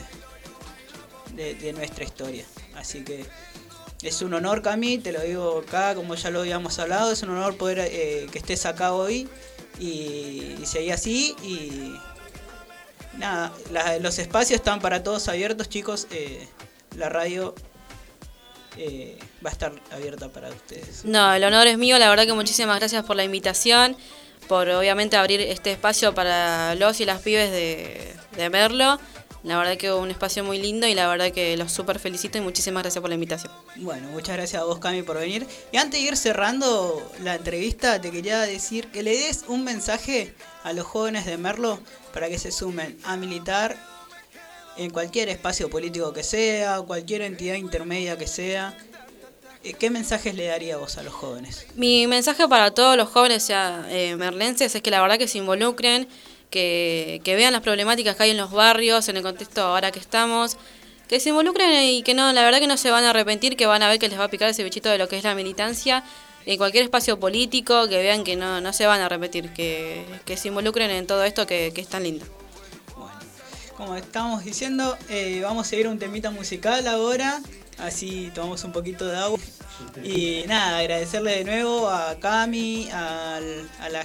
de, 1.35 1.55
de 1.57 1.73
nuestra 1.73 2.05
historia. 2.05 2.47
Así 2.77 3.03
que 3.03 3.27
es 4.03 4.23
un 4.23 4.35
honor, 4.35 4.63
Cami, 4.63 4.99
te 4.99 5.11
lo 5.11 5.21
digo 5.21 5.63
acá, 5.67 5.95
como 5.97 6.15
ya 6.15 6.31
lo 6.31 6.41
habíamos 6.41 6.79
hablado, 6.79 7.13
es 7.13 7.23
un 7.23 7.31
honor 7.31 7.57
poder 7.57 7.81
eh, 7.81 8.27
que 8.31 8.39
estés 8.39 8.67
acá 8.67 8.93
hoy 8.93 9.29
y, 9.83 10.57
y 10.63 10.67
seguir 10.67 10.93
así. 10.93 11.35
Y 11.43 11.95
nada, 13.19 13.53
la- 13.71 13.99
los 13.99 14.19
espacios 14.19 14.61
están 14.61 14.81
para 14.81 15.03
todos 15.03 15.29
abiertos, 15.29 15.69
chicos. 15.69 16.07
eh, 16.11 16.47
la 16.97 17.09
radio 17.09 17.55
eh, 18.77 19.19
va 19.45 19.51
a 19.51 19.53
estar 19.53 19.73
abierta 19.91 20.29
para 20.29 20.49
ustedes. 20.51 21.05
No, 21.05 21.33
el 21.35 21.43
honor 21.45 21.67
es 21.67 21.79
mío, 21.79 21.99
la 21.99 22.09
verdad 22.11 22.27
que 22.27 22.33
muchísimas 22.33 22.79
gracias 22.79 23.05
por 23.05 23.17
la 23.17 23.25
invitación, 23.25 23.97
por 24.49 24.69
obviamente 24.69 25.17
abrir 25.17 25.41
este 25.41 25.73
espacio 25.73 26.15
para 26.15 26.75
los 26.75 27.01
y 27.01 27.05
las 27.05 27.21
pibes 27.21 27.51
de, 27.51 28.51
Merlo. 28.51 28.99
La 29.45 29.59
verdad 29.59 29.77
que 29.77 29.93
un 29.93 30.11
espacio 30.11 30.45
muy 30.45 30.59
lindo 30.59 30.87
y 30.87 30.95
la 30.95 31.09
verdad 31.09 31.33
que 31.33 31.57
los 31.57 31.73
súper 31.73 31.99
felicito 31.99 32.39
y 32.39 32.41
muchísimas 32.41 32.85
gracias 32.85 33.01
por 33.01 33.09
la 33.09 33.15
invitación. 33.15 33.53
Bueno, 33.77 34.09
muchas 34.09 34.37
gracias 34.37 34.63
a 34.63 34.65
vos, 34.65 34.79
Cami, 34.79 35.03
por 35.03 35.19
venir. 35.19 35.47
Y 35.73 35.79
antes 35.79 36.01
de 36.01 36.07
ir 36.07 36.17
cerrando 36.17 37.03
la 37.21 37.35
entrevista, 37.35 38.01
te 38.01 38.13
quería 38.13 38.41
decir 38.43 38.87
que 38.89 39.03
le 39.03 39.17
des 39.17 39.45
un 39.49 39.65
mensaje 39.65 40.33
a 40.63 40.73
los 40.73 40.87
jóvenes 40.87 41.27
de 41.27 41.37
Merlo 41.39 41.81
para 42.13 42.29
que 42.29 42.39
se 42.39 42.53
sumen 42.53 42.97
a 43.05 43.17
militar 43.17 43.77
en 44.77 44.91
cualquier 44.91 45.29
espacio 45.29 45.69
político 45.69 46.13
que 46.13 46.23
sea, 46.23 46.81
cualquier 46.83 47.23
entidad 47.23 47.57
intermedia 47.57 48.17
que 48.17 48.27
sea. 48.27 48.77
Eh, 49.65 49.75
¿Qué 49.75 49.91
mensajes 49.91 50.35
le 50.35 50.47
daría 50.47 50.77
vos 50.77 50.99
a 50.99 51.03
los 51.03 51.15
jóvenes? 51.15 51.67
Mi 51.77 52.07
mensaje 52.07 52.47
para 52.49 52.73
todos 52.73 52.97
los 52.97 53.09
jóvenes 53.09 53.43
sea, 53.43 53.87
eh, 53.89 54.17
merlenses 54.17 54.75
es 54.75 54.83
que 54.83 54.91
la 54.91 55.01
verdad 55.01 55.19
que 55.19 55.29
se 55.29 55.39
involucren, 55.39 56.09
que, 56.51 57.21
que 57.25 57.37
vean 57.37 57.53
las 57.53 57.63
problemáticas 57.63 58.17
que 58.17 58.25
hay 58.25 58.31
en 58.31 58.37
los 58.37 58.51
barrios, 58.51 59.09
en 59.09 59.17
el 59.17 59.23
contexto 59.23 59.63
ahora 59.63 59.93
que 59.93 60.01
estamos, 60.01 60.57
que 61.09 61.21
se 61.21 61.29
involucren 61.29 61.85
y 61.85 62.03
que 62.03 62.15
no, 62.15 62.33
la 62.33 62.43
verdad 62.43 62.59
que 62.59 62.67
no 62.67 62.77
se 62.77 62.91
van 62.91 63.05
a 63.05 63.11
arrepentir, 63.11 63.57
que 63.57 63.67
van 63.67 63.83
a 63.83 63.89
ver 63.89 63.99
que 63.99 64.09
les 64.09 64.19
va 64.19 64.25
a 64.25 64.29
picar 64.29 64.49
ese 64.49 64.65
bichito 64.65 64.89
de 64.89 64.99
lo 64.99 65.09
que 65.09 65.17
es 65.17 65.25
la 65.25 65.35
militancia 65.35 66.03
en 66.45 66.59
cualquier 66.59 66.85
espacio 66.85 67.21
político, 67.21 67.89
que 67.89 67.99
vean 68.03 68.25
que 68.25 68.35
no, 68.35 68.61
no 68.61 68.73
se 68.73 68.87
van 68.87 69.01
a 69.01 69.09
repetir, 69.09 69.51
que, 69.51 70.05
que 70.25 70.37
se 70.37 70.49
involucren 70.49 70.91
en 70.91 71.07
todo 71.07 71.23
esto 71.23 71.47
que, 71.47 71.73
que 71.73 71.81
es 71.81 71.89
tan 71.89 72.03
lindo. 72.03 72.27
Como 73.77 73.97
estábamos 73.97 74.45
diciendo, 74.45 74.97
eh, 75.09 75.41
vamos 75.43 75.71
a 75.71 75.77
ir 75.77 75.87
a 75.87 75.91
un 75.91 75.99
temita 75.99 76.31
musical 76.31 76.87
ahora, 76.87 77.41
así 77.83 78.31
tomamos 78.35 78.63
un 78.65 78.73
poquito 78.73 79.07
de 79.07 79.17
agua. 79.17 79.39
Y 80.03 80.45
nada, 80.47 80.79
agradecerle 80.79 81.39
de 81.39 81.45
nuevo 81.45 81.89
a 81.89 82.17
Cami, 82.21 82.89
al, 82.91 83.69
a, 83.81 83.85
al, 83.85 83.97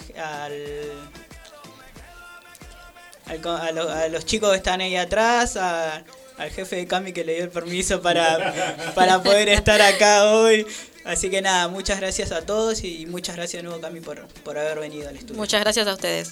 al 3.26 3.46
a, 3.46 4.04
a 4.04 4.08
los 4.10 4.26
chicos 4.26 4.52
que 4.52 4.58
están 4.58 4.82
ahí 4.82 4.96
atrás, 4.96 5.58
al 5.58 6.50
jefe 6.52 6.78
de 6.78 6.88
Cami 6.88 7.14
que 7.14 7.24
le 7.24 7.36
dio 7.36 7.44
el 7.44 7.50
permiso 7.50 8.02
para, 8.02 8.92
para 8.96 9.22
poder 9.22 9.50
estar 9.50 9.82
acá 9.82 10.32
hoy. 10.32 10.66
Así 11.06 11.30
que 11.30 11.42
nada, 11.42 11.70
muchas 11.70 12.00
gracias 12.00 12.34
a 12.34 12.42
todos 12.42 12.84
y 12.84 13.06
muchas 13.06 13.38
gracias 13.38 13.64
de 13.64 13.68
nuevo 13.68 13.82
Cami 13.82 14.02
por, 14.02 14.28
por 14.44 14.58
haber 14.58 14.80
venido 14.80 15.08
al 15.08 15.16
estudio. 15.16 15.38
Muchas 15.38 15.62
gracias 15.62 15.88
a 15.88 15.94
ustedes. 15.94 16.32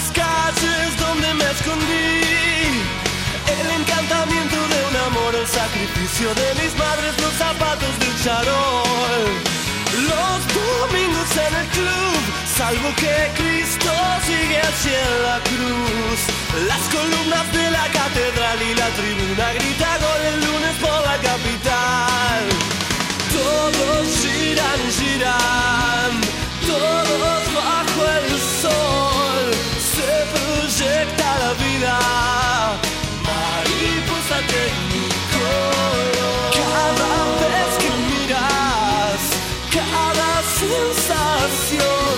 Las 0.00 0.10
calles 0.12 0.96
donde 0.98 1.34
me 1.34 1.44
escondí. 1.50 2.20
El 3.60 3.66
encantamiento 3.80 4.56
de 4.72 4.78
un 4.88 4.96
amor, 5.08 5.34
el 5.34 5.46
sacrificio 5.46 6.28
de 6.34 6.48
mis 6.60 6.72
madres, 6.78 7.12
los 7.20 7.34
zapatos 7.34 7.92
del 7.98 8.14
charol. 8.24 9.24
Los 10.10 10.38
domingos 10.60 11.30
en 11.46 11.54
el 11.62 11.68
club, 11.76 12.20
salvo 12.56 12.88
que 12.96 13.14
Cristo 13.40 13.92
sigue 14.26 14.60
hacia 14.68 15.02
la 15.26 15.38
cruz. 15.50 16.20
Las 16.66 16.82
columnas 16.96 17.46
de 17.52 17.70
la 17.70 17.86
catedral 17.98 18.58
y 18.70 18.74
la 18.74 18.88
tribuna 18.98 19.52
grita 19.58 19.90
gol 20.04 20.22
el 20.32 20.38
lunes 20.46 20.74
por 20.80 21.00
la 21.08 21.16
capital. 21.30 22.42
Todos 23.36 24.06
giran, 24.22 24.80
giran, 24.98 26.12
todos 26.66 27.42
bajo 27.54 28.02
el 28.18 28.40
sol. 28.62 29.09
Proyecta 30.80 31.28
la 31.38 31.52
vida, 31.64 31.94
mariposa 33.28 34.38
tecnicolor. 34.56 36.08
Cada 36.56 37.12
vez 37.52 37.70
que 37.82 37.90
miras, 38.08 39.20
cada 39.76 40.30
sensación 40.64 42.14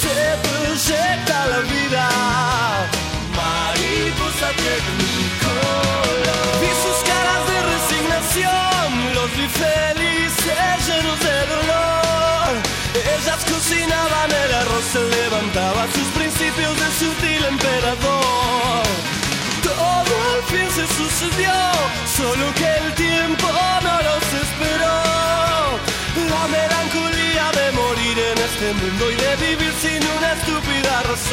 se 0.00 0.18
proyecta 0.46 1.36
la 1.46 1.60
vida, 1.74 2.04
mariposa 3.34 4.48
tecnicolor. 4.62 6.06
Vi 6.60 6.70
sus 6.84 6.98
caras 7.10 7.42
de 7.50 7.58
resignación, 7.74 8.86
los 9.16 9.28
vi 9.36 9.46
felices, 9.48 10.74
llenos 10.86 11.18
de 11.18 11.36
dolor. 11.54 12.52
Ellas 12.94 13.40
cocinaban 13.50 14.30
el 14.30 14.50
arroz, 14.54 14.84
se 14.92 15.02
levantaba 15.02 15.82
sus 15.92 16.13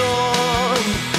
storm. 0.01 1.10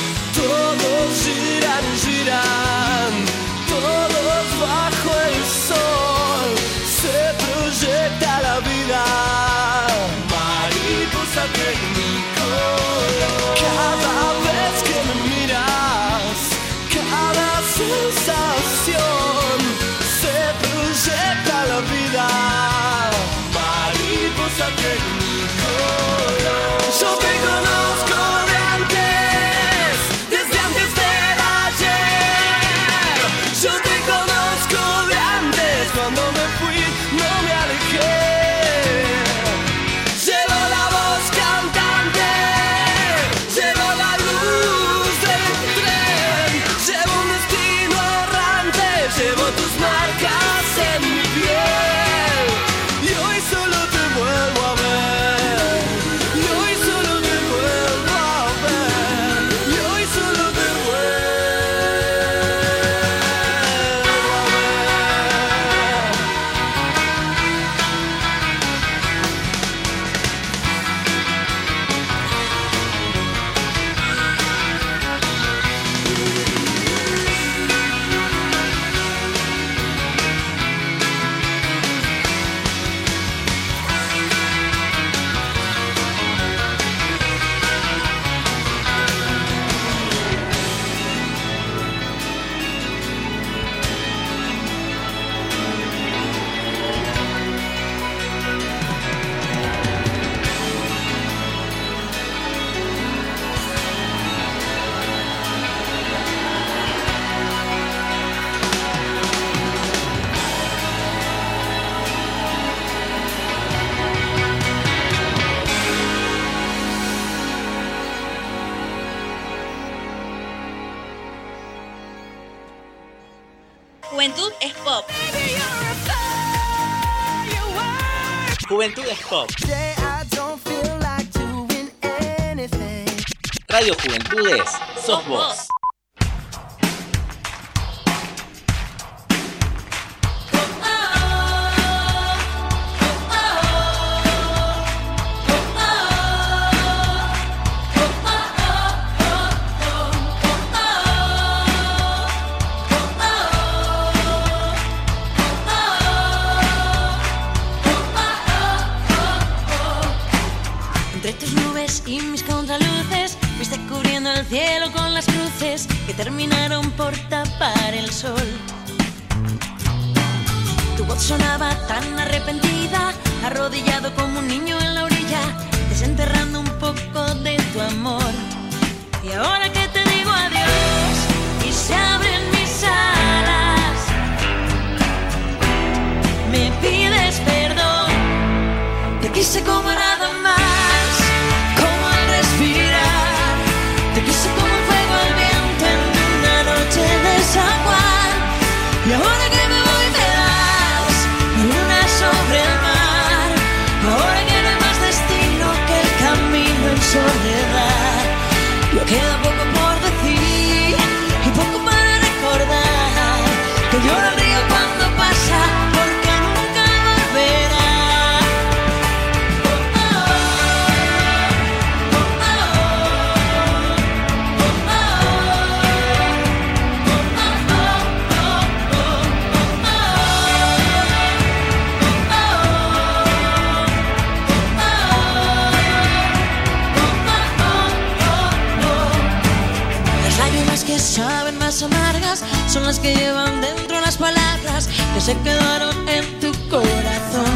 son 242.68 242.84
las 242.84 242.98
que 242.98 243.14
llevan 243.14 243.60
dentro 243.60 244.00
las 244.00 244.16
palabras 244.16 244.88
que 245.14 245.20
se 245.20 245.36
quedaron 245.40 246.08
en 246.08 246.40
tu 246.40 246.50
corazón. 246.70 247.52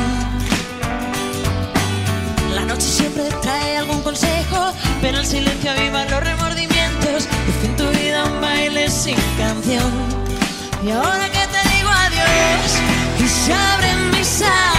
La 2.55 2.65
noche 2.65 2.87
siempre 2.87 3.25
trae 3.41 3.79
algún 3.79 4.03
consejo, 4.03 4.73
pero 5.01 5.19
el 5.19 5.27
silencio 5.27 5.71
aviva 5.71 6.05
los 6.05 6.23
remordimientos. 6.23 7.29
Y 7.49 7.53
fin 7.63 7.77
tu 7.77 7.89
vida 7.99 8.25
un 8.25 8.41
baile 8.41 8.91
sin 8.91 9.17
canción. 9.39 9.93
Y 10.85 10.91
ahora 10.91 11.27
que 11.31 11.47
te 11.55 11.69
digo 11.75 11.89
adiós 11.89 12.71
y 13.19 13.29
se 13.29 13.53
abren 13.55 14.11
mis 14.11 14.43
alas. 14.43 14.76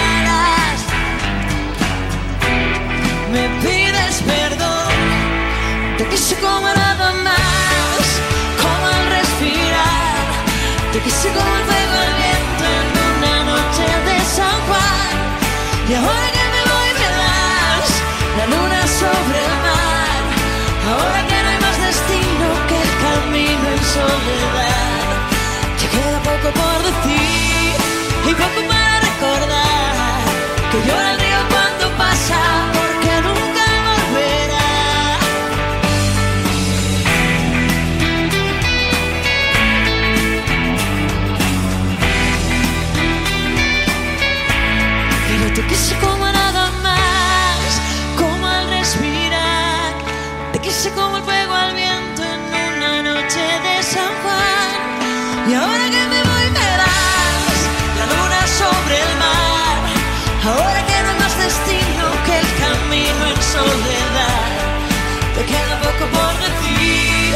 poco 65.98 66.12
por 66.12 66.34
decir 66.40 67.36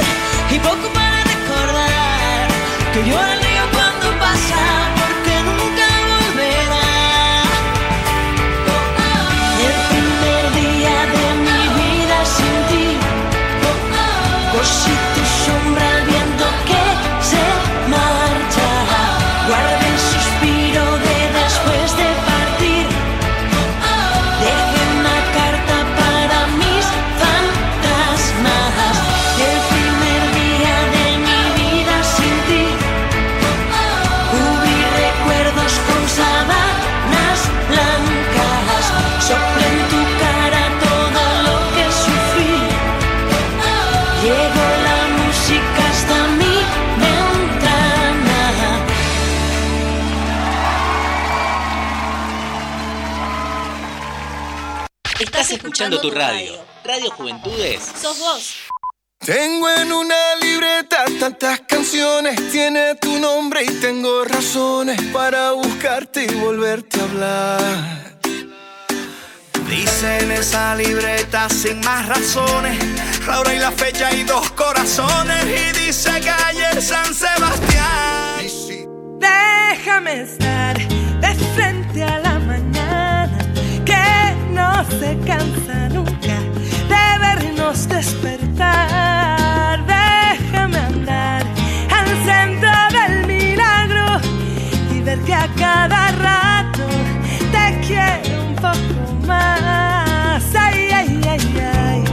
y 0.52 0.60
poco 0.60 0.88
para 0.94 1.24
recordar 1.24 2.48
que 2.94 3.10
llora 3.10 3.34
el 3.34 3.40
río 3.42 3.64
cuando 3.72 4.20
pasa 4.20 4.62
porque 5.00 5.34
nunca 5.50 5.88
volverá. 6.12 6.88
El 9.66 9.76
primer 9.90 10.44
día 10.62 10.96
de 11.16 11.26
mi 11.46 11.62
vida 11.80 12.18
sin 12.36 12.58
ti, 12.70 12.88
oh, 13.68 13.78
oh. 13.98 14.58
cosita 14.58 15.01
escuchando 55.82 56.02
tu 56.02 56.12
radio. 56.12 56.54
Radio 56.84 57.12
Juventudes. 57.12 57.92
Sos 58.00 58.20
vos. 58.20 58.56
Tengo 59.20 59.70
en 59.70 59.92
una 59.92 60.36
libreta 60.42 61.06
tantas 61.20 61.62
canciones, 61.62 62.52
tiene 62.52 62.96
tu 62.96 63.20
nombre 63.20 63.64
y 63.64 63.68
tengo 63.80 64.24
razones 64.26 65.00
para 65.14 65.52
buscarte 65.52 66.24
y 66.24 66.36
volverte 66.36 67.00
a 67.00 67.04
hablar. 67.04 68.20
Dice 69.70 70.20
en 70.20 70.32
esa 70.32 70.76
libreta 70.76 71.48
sin 71.50 71.80
más 71.82 72.08
razones, 72.08 72.78
la 73.28 73.40
hora 73.40 73.54
y 73.54 73.60
la 73.60 73.72
fecha 73.72 74.12
y 74.12 74.24
dos 74.24 74.52
corazones, 74.52 75.46
y 75.46 75.86
dice 75.86 76.12
calle 76.20 76.82
San 76.82 77.14
Sebastián. 77.14 78.48
Déjame 79.20 80.22
estar 80.22 80.78
de 80.78 81.36
frente 81.56 82.04
a 82.04 82.20
la 82.20 82.40
mañana, 82.40 83.38
que 83.86 84.36
no 84.52 84.84
se 85.00 85.18
cansa 85.26 85.71
despertar. 87.72 88.68
Déjame 89.86 90.78
andar 90.78 91.42
al 91.90 92.08
centro 92.26 92.70
del 92.92 93.26
milagro 93.26 94.20
y 94.94 95.00
verte 95.00 95.34
a 95.34 95.48
cada 95.58 96.12
rato. 96.12 96.84
Te 97.54 97.80
quiero 97.88 98.44
un 98.46 98.56
poco 98.56 99.26
más. 99.26 100.44
Ay, 100.54 100.90
ay, 100.94 101.22
ay, 101.30 101.40
ay. 101.74 102.04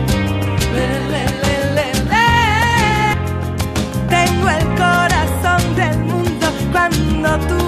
Le, 0.74 0.86
le, 1.10 1.24
le, 1.74 1.86
Tengo 4.08 4.48
el 4.48 4.64
corazón 4.76 5.74
del 5.74 5.98
mundo 6.04 6.46
cuando 6.70 7.36
tú 7.48 7.67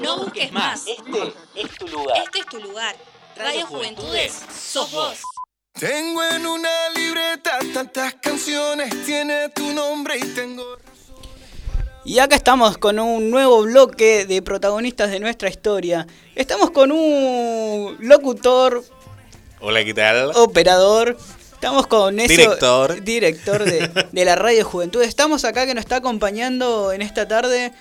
No 0.00 0.18
busques 0.18 0.50
más. 0.52 0.84
Este 0.86 1.02
es 1.54 1.70
tu 1.78 1.86
lugar. 1.88 2.16
Este 2.24 2.38
es 2.40 2.46
tu 2.46 2.58
lugar. 2.60 2.96
Radio 3.36 3.66
Juventudes, 3.66 4.32
sos 4.58 4.90
vos. 4.92 5.18
Tengo 5.78 6.22
en 6.24 6.46
una 6.46 6.88
libreta 6.94 7.58
tantas 7.72 8.14
canciones, 8.14 9.04
tiene 9.06 9.48
tu 9.50 9.72
nombre 9.72 10.18
y 10.18 10.22
tengo... 10.34 10.64
Y 12.04 12.18
acá 12.18 12.34
estamos 12.34 12.78
con 12.78 12.98
un 12.98 13.30
nuevo 13.30 13.62
bloque 13.62 14.24
de 14.26 14.42
protagonistas 14.42 15.10
de 15.10 15.20
nuestra 15.20 15.48
historia. 15.48 16.06
Estamos 16.34 16.70
con 16.70 16.90
un 16.92 17.96
locutor, 18.00 18.82
Hola, 19.60 19.84
¿qué 19.84 19.92
tal? 19.94 20.32
operador. 20.34 21.16
Estamos 21.52 21.86
con 21.86 22.18
eso, 22.18 22.28
Director. 22.28 23.02
director 23.04 23.64
de, 23.64 24.08
de 24.10 24.24
la 24.24 24.34
Radio 24.34 24.64
Juventud. 24.64 25.02
Estamos 25.02 25.44
acá 25.44 25.66
que 25.66 25.74
nos 25.74 25.82
está 25.84 25.96
acompañando 25.96 26.90
en 26.92 27.02
esta 27.02 27.28
tarde. 27.28 27.72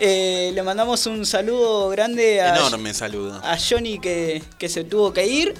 Eh, 0.00 0.50
le 0.54 0.62
mandamos 0.62 1.04
un 1.06 1.26
saludo 1.26 1.88
grande 1.90 2.40
a, 2.40 2.56
Enorme 2.56 2.94
saludo. 2.94 3.38
a 3.44 3.56
Johnny 3.58 3.98
que, 3.98 4.42
que 4.58 4.68
se 4.68 4.84
tuvo 4.84 5.12
que 5.12 5.26
ir. 5.26 5.54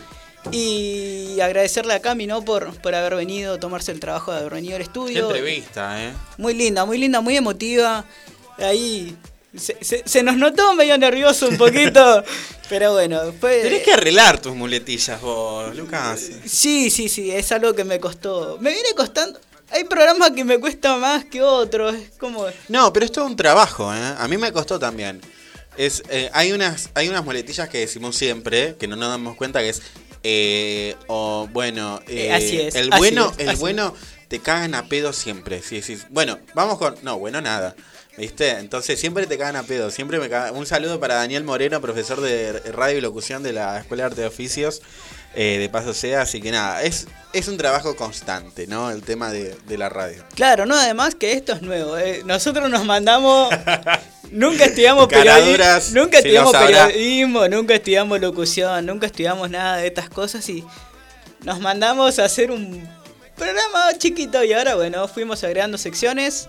Y 0.51 1.39
agradecerle 1.41 1.93
a 1.93 2.01
Cami 2.01 2.27
¿no? 2.27 2.43
por, 2.43 2.75
por 2.81 2.95
haber 2.95 3.15
venido, 3.15 3.59
tomarse 3.59 3.93
el 3.93 4.01
trabajo 4.01 4.33
de 4.33 4.39
haber 4.39 4.55
venido 4.55 4.77
al 4.77 4.79
Qué 4.81 4.85
estudio. 4.85 5.27
entrevista, 5.27 6.03
¿eh? 6.03 6.13
Muy 6.39 6.55
linda, 6.55 6.87
muy 6.87 6.97
linda, 6.97 7.21
muy 7.21 7.37
emotiva. 7.37 8.07
Ahí 8.57 9.15
se, 9.55 9.77
se- 9.85 10.03
se 10.07 10.23
nos 10.23 10.37
notó 10.39 10.75
medio 10.75 10.97
nervioso 10.97 11.47
un 11.47 11.59
poquito. 11.59 12.25
pero 12.71 12.93
bueno, 12.95 13.21
fue. 13.39 13.61
Tenés 13.61 13.83
que 13.83 13.93
arreglar 13.93 14.41
tus 14.41 14.55
muletillas 14.55 15.21
vos, 15.21 15.77
Lucas. 15.77 16.21
Sí, 16.47 16.89
sí, 16.89 17.11
sí, 17.11 17.31
es 17.31 17.53
algo 17.53 17.75
que 17.75 17.85
me 17.85 18.01
costó. 18.01 18.57
Me 18.63 18.71
viene 18.71 18.89
costando. 18.97 19.39
Hay 19.73 19.85
programas 19.85 20.33
que 20.33 20.45
me 20.45 20.59
cuesta 20.59 20.97
más 20.97 21.25
que 21.25 21.43
otros. 21.43 21.95
Es 21.95 22.11
como. 22.19 22.47
No, 22.69 22.93
pero 22.93 23.07
es 23.07 23.13
todo 23.13 23.27
un 23.27 23.37
trabajo, 23.37 23.95
¿eh? 23.95 24.15
A 24.19 24.27
mí 24.29 24.37
me 24.37 24.53
costó 24.53 24.79
también. 24.79 25.21
Es, 25.77 26.03
eh, 26.11 26.29
hay, 26.33 26.53
unas, 26.53 26.91
hay 26.95 27.09
unas 27.09 27.25
muletillas 27.25 27.69
que 27.69 27.79
decimos 27.79 28.17
siempre, 28.17 28.77
que 28.79 28.89
no 28.89 28.97
nos 28.97 29.09
damos 29.09 29.37
cuenta, 29.37 29.61
que 29.61 29.71
es, 29.71 29.83
eh, 30.23 30.97
o 31.07 31.49
bueno, 31.53 32.01
Eh, 32.09 32.27
eh, 32.27 32.33
así 32.33 32.61
es, 32.61 32.75
el 32.75 32.93
así 32.93 32.99
bueno, 32.99 33.33
es, 33.39 33.49
el 33.49 33.57
bueno 33.57 33.95
te 34.29 34.41
cagan 34.41 34.75
a 34.75 34.87
pedo 34.89 35.13
siempre. 35.13 35.63
Si 35.63 35.81
decís, 35.81 36.07
bueno, 36.11 36.39
vamos 36.55 36.79
con, 36.79 36.97
no, 37.03 37.19
bueno, 37.19 37.41
nada. 37.41 37.75
¿Viste? 38.19 38.51
Entonces 38.51 39.01
siempre 39.01 39.27
te 39.27 39.39
cagan 39.39 39.57
a 39.57 39.63
pedo. 39.63 39.91
Siempre 39.91 40.19
me 40.19 40.29
cagan. 40.29 40.55
Un 40.55 40.67
saludo 40.67 41.01
para 41.01 41.15
Daniel 41.15 41.45
Moreno, 41.45 41.81
profesor 41.81 42.21
de 42.21 42.53
radio 42.73 42.99
y 42.99 43.01
locución 43.01 43.43
de 43.43 43.53
la 43.53 43.79
Escuela 43.79 44.03
de 44.03 44.07
Arte 44.09 44.21
de 44.23 44.27
Oficios 44.27 44.83
eh, 45.35 45.59
de 45.59 45.69
Paso 45.69 45.95
Sea. 45.95 46.23
Así 46.23 46.41
que 46.41 46.51
nada, 46.51 46.83
es, 46.83 47.07
es 47.33 47.49
un 47.49 47.57
trabajo 47.57 47.97
constante, 47.97 48.67
¿no? 48.67 48.91
El 48.91 49.03
tema 49.03 49.31
de, 49.31 49.55
de 49.67 49.79
la 49.79 49.89
radio. 49.89 50.25
Claro, 50.35 50.67
no, 50.67 50.77
además 50.77 51.15
que 51.15 51.33
esto 51.33 51.53
es 51.53 51.63
nuevo. 51.63 51.97
eh. 51.99 52.23
Nosotros 52.25 52.69
nos 52.71 52.85
mandamos. 52.85 53.53
nunca 54.31 54.65
estudiamos 54.67 55.09
periodismo. 55.09 55.65
Nunca 55.93 56.19
estudiamos 56.19 56.53
periodismo, 56.57 57.49
nunca 57.49 57.75
estudiamos 57.75 58.21
locución, 58.21 58.87
nunca 58.87 59.07
estudiamos 59.07 59.51
nada 59.51 59.79
de 59.79 59.87
estas 59.89 60.09
cosas 60.11 60.49
y 60.49 60.65
nos 61.43 61.61
mandamos 61.61 62.19
a 62.19 62.25
hacer 62.25 62.51
un 62.51 62.89
programa 63.37 63.97
chiquito 63.97 64.45
y 64.45 64.53
ahora 64.53 64.75
bueno, 64.75 65.09
fuimos 65.09 65.43
agregando 65.45 65.79
secciones. 65.79 66.49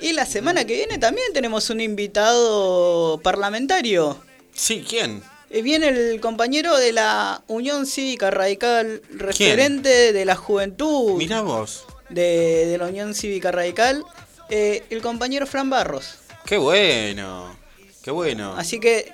Y 0.00 0.12
la 0.12 0.26
semana 0.26 0.64
que 0.66 0.74
viene 0.74 0.98
también 0.98 1.32
tenemos 1.32 1.70
un 1.70 1.80
invitado 1.80 3.18
parlamentario. 3.22 4.18
Sí, 4.52 4.84
¿quién? 4.86 5.22
Viene 5.50 5.88
el 5.88 6.20
compañero 6.20 6.76
de 6.76 6.92
la 6.92 7.42
Unión 7.46 7.86
Cívica 7.86 8.30
Radical, 8.30 9.00
referente 9.10 10.12
de 10.12 10.24
la 10.24 10.36
juventud 10.36 11.16
Mirá 11.16 11.40
vos. 11.40 11.84
de, 12.10 12.66
de 12.66 12.78
la 12.78 12.86
Unión 12.86 13.14
Cívica 13.14 13.52
Radical, 13.52 14.04
eh, 14.48 14.82
el 14.90 15.00
compañero 15.02 15.46
Fran 15.46 15.70
Barros. 15.70 16.16
Qué 16.44 16.56
bueno. 16.56 17.56
Qué 18.02 18.10
bueno. 18.10 18.54
Así 18.56 18.78
que 18.78 19.12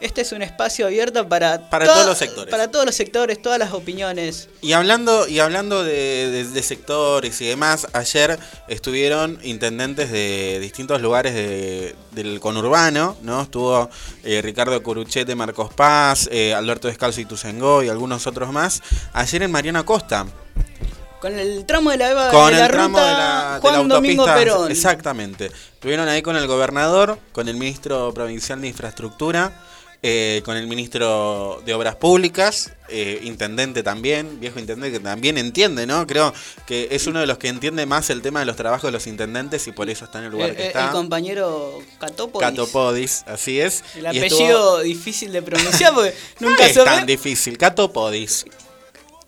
este 0.00 0.22
es 0.22 0.32
un 0.32 0.42
espacio 0.42 0.86
abierto 0.86 1.28
para, 1.28 1.68
Para 1.70 1.86
to- 1.86 1.92
todos 1.92 2.06
los 2.06 2.18
sectores. 2.18 2.50
Para 2.50 2.70
todos 2.70 2.86
los 2.86 2.94
sectores, 2.94 3.40
todas 3.40 3.58
las 3.58 3.72
opiniones. 3.72 4.48
Y 4.62 4.72
hablando, 4.72 5.28
y 5.28 5.38
hablando 5.40 5.84
de, 5.84 6.30
de- 6.30 6.44
de 6.44 6.62
sectores 6.62 7.40
y 7.40 7.46
demás, 7.46 7.86
ayer 7.92 8.38
estuvieron 8.68 9.38
intendentes 9.42 10.10
de 10.10 10.58
distintos 10.60 11.00
lugares 11.02 11.34
de- 11.34 11.94
del 12.12 12.40
conurbano, 12.40 13.16
¿no? 13.22 13.42
Estuvo 13.42 13.88
eh, 14.24 14.40
Ricardo 14.42 14.82
Curuchete, 14.82 15.34
Marcos 15.34 15.72
Paz, 15.74 16.28
eh, 16.32 16.54
Alberto 16.54 16.88
Descalzo 16.88 17.20
y 17.20 17.24
Tuzengó 17.24 17.82
y 17.82 17.88
algunos 17.88 18.26
otros 18.26 18.52
más. 18.52 18.82
Ayer 19.12 19.42
en 19.42 19.50
Mariano 19.52 19.84
Costa, 19.84 20.26
Con 21.20 21.38
el 21.38 21.66
tramo 21.66 21.90
de 21.90 21.98
la, 21.98 22.10
Eva- 22.10 22.30
con 22.30 22.46
de 22.50 22.56
la 22.58 22.64
el 22.66 22.72
tramo 22.72 22.98
de 22.98 23.04
la, 23.04 23.54
de 23.56 23.60
Juan 23.60 23.88
Domingo 23.88 24.22
autopista. 24.22 24.34
Perón. 24.54 24.70
Exactamente. 24.70 25.50
Estuvieron 25.74 26.08
ahí 26.08 26.22
con 26.22 26.34
el 26.36 26.46
gobernador, 26.46 27.18
con 27.32 27.46
el 27.48 27.56
ministro 27.56 28.14
provincial 28.14 28.60
de 28.62 28.68
Infraestructura, 28.68 29.52
eh, 30.02 30.40
con 30.46 30.56
el 30.56 30.66
ministro 30.66 31.62
de 31.66 31.74
Obras 31.74 31.96
Públicas, 31.96 32.72
eh, 32.88 33.20
intendente 33.22 33.82
también, 33.82 34.40
viejo 34.40 34.58
intendente 34.58 34.98
que 34.98 35.02
también 35.04 35.36
entiende, 35.36 35.86
¿no? 35.86 36.06
Creo 36.06 36.32
que 36.66 36.88
es 36.90 37.06
uno 37.06 37.20
de 37.20 37.26
los 37.26 37.36
que 37.38 37.48
entiende 37.48 37.84
más 37.86 38.08
el 38.10 38.22
tema 38.22 38.40
de 38.40 38.46
los 38.46 38.56
trabajos 38.56 38.84
de 38.88 38.92
los 38.92 39.06
intendentes 39.06 39.66
y 39.68 39.72
por 39.72 39.90
eso 39.90 40.06
está 40.06 40.18
en 40.20 40.24
el 40.24 40.30
lugar 40.32 40.50
El, 40.50 40.56
que 40.56 40.62
el- 40.62 40.68
está. 40.68 40.86
el 40.86 40.90
compañero 40.92 41.78
Catopodis. 41.98 42.48
Catopodis, 42.48 43.24
así 43.26 43.60
es. 43.60 43.84
El 43.94 44.06
apellido 44.06 44.26
estuvo- 44.78 44.80
difícil 44.80 45.32
de 45.32 45.42
pronunciar 45.42 45.92
porque 45.94 46.14
No 46.40 46.48
nunca 46.50 46.66
es 46.66 46.72
supe. 46.72 46.84
tan 46.86 47.04
difícil, 47.06 47.58
Catopodis. 47.58 48.46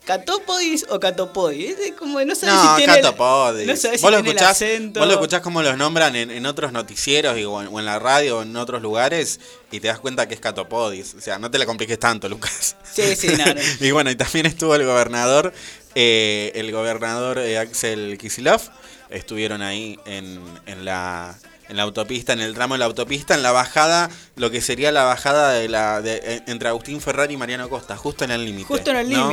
¿Catopodis 0.04 0.86
o 0.90 0.98
Catopodis? 0.98 1.78
Es 1.78 1.92
como 1.92 2.20
no 2.24 2.34
sabes 2.34 2.54
No, 2.54 2.70
si 2.70 2.76
tiene. 2.78 2.94
el- 2.96 3.02
Catopodis. 3.02 3.66
No 3.66 3.76
sabes 3.76 4.00
si 4.00 4.02
vos, 4.06 4.10
lo 4.10 4.16
tiene 4.18 4.30
el 4.30 4.36
escuchás, 4.36 4.50
acento. 4.56 5.00
vos 5.00 5.08
lo 5.08 5.14
escuchás 5.14 5.40
como 5.42 5.62
los 5.62 5.76
nombran 5.76 6.16
en, 6.16 6.30
en 6.30 6.44
otros 6.46 6.72
noticieros 6.72 7.38
y, 7.38 7.44
o, 7.44 7.60
en, 7.78 7.84
la 7.84 7.98
radio 7.98 8.38
o 8.38 8.42
en 8.42 8.56
otros 8.56 8.82
lugares 8.82 9.38
y 9.70 9.80
te 9.80 9.88
das 9.88 10.00
cuenta 10.00 10.26
que 10.26 10.34
es 10.34 10.40
Catopodis. 10.40 11.14
O 11.14 11.20
sea, 11.20 11.38
no 11.38 11.50
te 11.50 11.58
la 11.58 11.66
compliques 11.66 11.98
tanto, 11.98 12.28
Lucas. 12.28 12.76
Sí, 12.92 13.14
sí, 13.16 13.28
no, 13.28 13.44
no. 13.54 13.60
y 13.80 13.90
bueno, 13.92 14.10
y 14.10 14.16
también 14.16 14.46
estuvo 14.46 14.74
el 14.74 14.84
gobernador, 14.84 15.52
eh, 15.94 16.50
el 16.56 16.72
gobernador 16.72 17.38
eh, 17.38 17.58
Axel 17.58 18.18
Kisilov. 18.18 18.60
Estuvieron 19.08 19.62
ahí 19.62 19.98
en, 20.04 20.40
en 20.66 20.84
la 20.84 21.38
en 21.68 21.76
la 21.76 21.84
autopista, 21.84 22.32
en 22.34 22.40
el 22.40 22.52
tramo 22.54 22.74
de 22.74 22.80
la 22.80 22.84
autopista, 22.84 23.34
en 23.34 23.42
la 23.42 23.50
bajada, 23.52 24.10
lo 24.36 24.50
que 24.50 24.60
sería 24.60 24.92
la 24.92 25.04
bajada 25.04 25.52
de 25.52 25.68
la 25.70 26.02
de, 26.02 26.20
eh, 26.22 26.42
entre 26.46 26.68
Agustín 26.68 27.00
Ferrari 27.00 27.32
y 27.32 27.36
Mariano 27.38 27.68
Costa, 27.70 27.96
justo 27.96 28.24
en 28.24 28.30
el 28.30 28.44
límite. 28.44 28.66
Justo 28.68 28.90
en 28.90 28.96
el 28.98 29.10
¿no? 29.10 29.28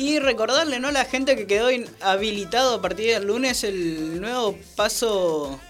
Y 0.00 0.18
recordarle, 0.18 0.80
¿no? 0.80 0.88
A 0.88 0.92
la 0.92 1.04
gente 1.04 1.36
que 1.36 1.46
quedó 1.46 1.68
habilitado 2.00 2.76
a 2.76 2.80
partir 2.80 3.12
del 3.12 3.26
lunes 3.26 3.64
el 3.64 4.18
nuevo 4.18 4.56
paso. 4.74 5.60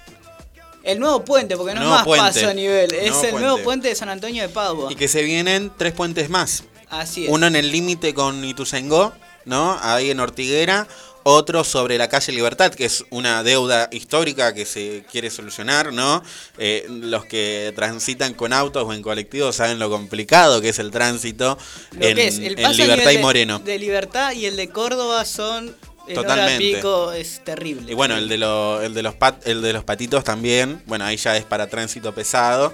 El 0.84 1.00
nuevo 1.00 1.24
puente, 1.24 1.56
porque 1.56 1.74
no 1.74 1.80
Nuevo 1.80 1.94
es 1.94 1.98
más 1.98 2.06
puente. 2.06 2.24
paso 2.40 2.48
a 2.48 2.54
nivel, 2.54 2.94
es 2.94 3.10
Nuevo 3.10 3.24
el 3.24 3.30
nuevo 3.32 3.46
puente. 3.56 3.64
puente 3.64 3.88
de 3.88 3.94
San 3.96 4.08
Antonio 4.08 4.42
de 4.44 4.48
Padua. 4.48 4.92
Y 4.92 4.94
que 4.94 5.08
se 5.08 5.22
vienen 5.24 5.72
tres 5.76 5.92
puentes 5.94 6.30
más. 6.30 6.62
Así 6.88 7.24
es. 7.24 7.30
Uno 7.32 7.48
en 7.48 7.56
el 7.56 7.72
límite 7.72 8.14
con 8.14 8.44
Ituzaingó, 8.44 9.12
¿no? 9.46 9.76
Ahí 9.82 10.10
en 10.12 10.20
Ortiguera. 10.20 10.86
Otro 11.22 11.64
sobre 11.64 11.98
la 11.98 12.08
calle 12.08 12.32
Libertad, 12.32 12.72
que 12.72 12.86
es 12.86 13.04
una 13.10 13.42
deuda 13.42 13.88
histórica 13.92 14.54
que 14.54 14.64
se 14.64 15.04
quiere 15.10 15.28
solucionar, 15.30 15.92
¿no? 15.92 16.22
Eh, 16.56 16.86
los 16.88 17.26
que 17.26 17.72
transitan 17.76 18.32
con 18.34 18.52
autos 18.54 18.84
o 18.86 18.92
en 18.94 19.02
colectivos 19.02 19.56
saben 19.56 19.78
lo 19.78 19.90
complicado 19.90 20.60
que 20.62 20.70
es 20.70 20.78
el 20.78 20.90
tránsito 20.90 21.58
Lo 21.98 22.06
en, 22.06 22.16
que 22.16 22.28
es, 22.28 22.38
el 22.38 22.58
en 22.58 22.76
Libertad 22.76 23.10
y 23.10 23.16
de- 23.16 23.22
Moreno. 23.22 23.58
De, 23.58 23.78
Libertad 23.78 24.32
y 24.32 24.46
el 24.46 24.56
de 24.56 24.68
Córdoba 24.70 25.24
son. 25.24 25.76
El 26.08 26.18
hora 26.18 26.28
Totalmente. 26.28 26.76
pico 26.76 27.12
es 27.12 27.44
terrible. 27.44 27.92
Y 27.92 27.94
bueno, 27.94 28.16
el 28.16 28.26
de, 28.28 28.38
lo- 28.38 28.80
el, 28.82 28.94
de 28.94 29.02
los 29.02 29.14
pat- 29.14 29.46
el 29.46 29.60
de 29.62 29.72
los 29.74 29.84
patitos 29.84 30.24
también, 30.24 30.82
bueno, 30.86 31.04
ahí 31.04 31.16
ya 31.18 31.36
es 31.36 31.44
para 31.44 31.68
tránsito 31.68 32.12
pesado. 32.14 32.72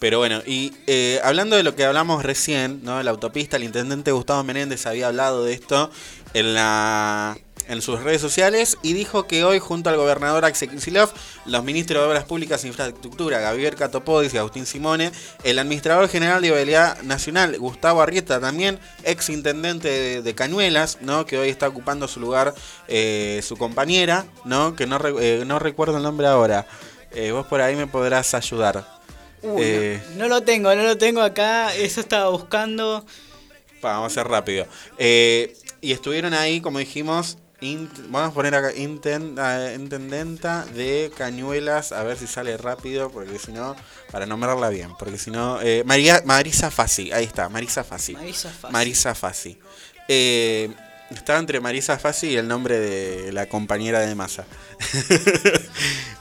Pero 0.00 0.18
bueno, 0.18 0.42
y 0.44 0.72
eh, 0.86 1.18
hablando 1.24 1.56
de 1.56 1.62
lo 1.62 1.74
que 1.76 1.84
hablamos 1.84 2.24
recién, 2.24 2.80
¿no? 2.82 3.02
La 3.02 3.12
autopista, 3.12 3.56
el 3.56 3.62
intendente 3.64 4.10
Gustavo 4.12 4.42
Menéndez 4.44 4.84
había 4.84 5.06
hablado 5.06 5.44
de 5.44 5.54
esto 5.54 5.90
en 6.34 6.52
la 6.52 7.38
en 7.68 7.82
sus 7.82 8.02
redes 8.02 8.20
sociales 8.20 8.78
y 8.82 8.92
dijo 8.92 9.26
que 9.26 9.44
hoy 9.44 9.58
junto 9.58 9.90
al 9.90 9.96
gobernador 9.96 10.44
Axel 10.44 10.70
Kicillof, 10.70 11.12
los 11.46 11.64
ministros 11.64 12.02
de 12.02 12.08
Obras 12.08 12.24
Públicas 12.24 12.64
e 12.64 12.68
Infraestructura, 12.68 13.40
Gabriel 13.40 13.74
Catopodis 13.74 14.34
y 14.34 14.38
Agustín 14.38 14.66
Simone, 14.66 15.12
el 15.42 15.58
administrador 15.58 16.08
general 16.08 16.42
de 16.42 16.50
Vialidad 16.50 17.00
Nacional, 17.02 17.58
Gustavo 17.58 18.02
Arrieta, 18.02 18.40
también 18.40 18.78
ex 19.04 19.30
intendente 19.30 19.88
de, 19.88 20.22
de 20.22 20.34
Cañuelas, 20.34 20.98
¿no? 21.00 21.26
que 21.26 21.38
hoy 21.38 21.48
está 21.48 21.68
ocupando 21.68 22.08
su 22.08 22.20
lugar 22.20 22.54
eh, 22.88 23.40
su 23.42 23.56
compañera, 23.56 24.26
¿no? 24.44 24.76
que 24.76 24.86
no, 24.86 24.98
eh, 25.20 25.44
no 25.46 25.58
recuerdo 25.58 25.96
el 25.96 26.02
nombre 26.02 26.26
ahora. 26.26 26.66
Eh, 27.12 27.30
vos 27.30 27.46
por 27.46 27.60
ahí 27.60 27.76
me 27.76 27.86
podrás 27.86 28.34
ayudar. 28.34 28.84
Uy, 29.42 30.00
no, 30.16 30.24
no 30.24 30.28
lo 30.28 30.40
tengo, 30.42 30.74
no 30.74 30.82
lo 30.82 30.98
tengo 30.98 31.20
acá. 31.20 31.74
Eso 31.74 32.00
estaba 32.00 32.30
buscando. 32.30 33.04
Pa, 33.80 33.92
vamos 33.92 34.12
a 34.12 34.14
ser 34.14 34.26
rápido. 34.26 34.66
Eh, 34.98 35.54
y 35.80 35.92
estuvieron 35.92 36.32
ahí, 36.32 36.60
como 36.60 36.78
dijimos, 36.78 37.38
vamos 38.08 38.30
a 38.30 38.34
poner 38.34 38.54
acá 38.54 38.72
inten- 38.74 39.36
eh, 39.38 39.74
intendenta 39.78 40.64
de 40.66 41.10
Cañuelas, 41.16 41.92
a 41.92 42.02
ver 42.02 42.16
si 42.18 42.26
sale 42.26 42.56
rápido, 42.56 43.10
porque 43.10 43.38
si 43.38 43.52
no, 43.52 43.74
para 44.10 44.26
nombrarla 44.26 44.68
bien, 44.68 44.90
porque 44.98 45.18
si 45.18 45.30
no, 45.30 45.60
eh, 45.62 45.82
María, 45.84 46.22
Marisa 46.24 46.70
Fassi, 46.70 47.12
ahí 47.12 47.24
está, 47.24 47.48
Marisa 47.48 47.82
Fassi. 47.84 48.12
Marisa 48.14 48.50
Fassi. 48.50 48.72
Marisa 48.72 49.14
Fassi. 49.14 49.58
Eh, 50.08 50.70
estaba 51.14 51.38
entre 51.38 51.60
Marisa 51.60 51.98
Fassi 51.98 52.28
y 52.28 52.36
el 52.36 52.48
nombre 52.48 52.78
de 52.78 53.32
la 53.32 53.46
compañera 53.46 54.00
de 54.00 54.14
masa. 54.14 54.44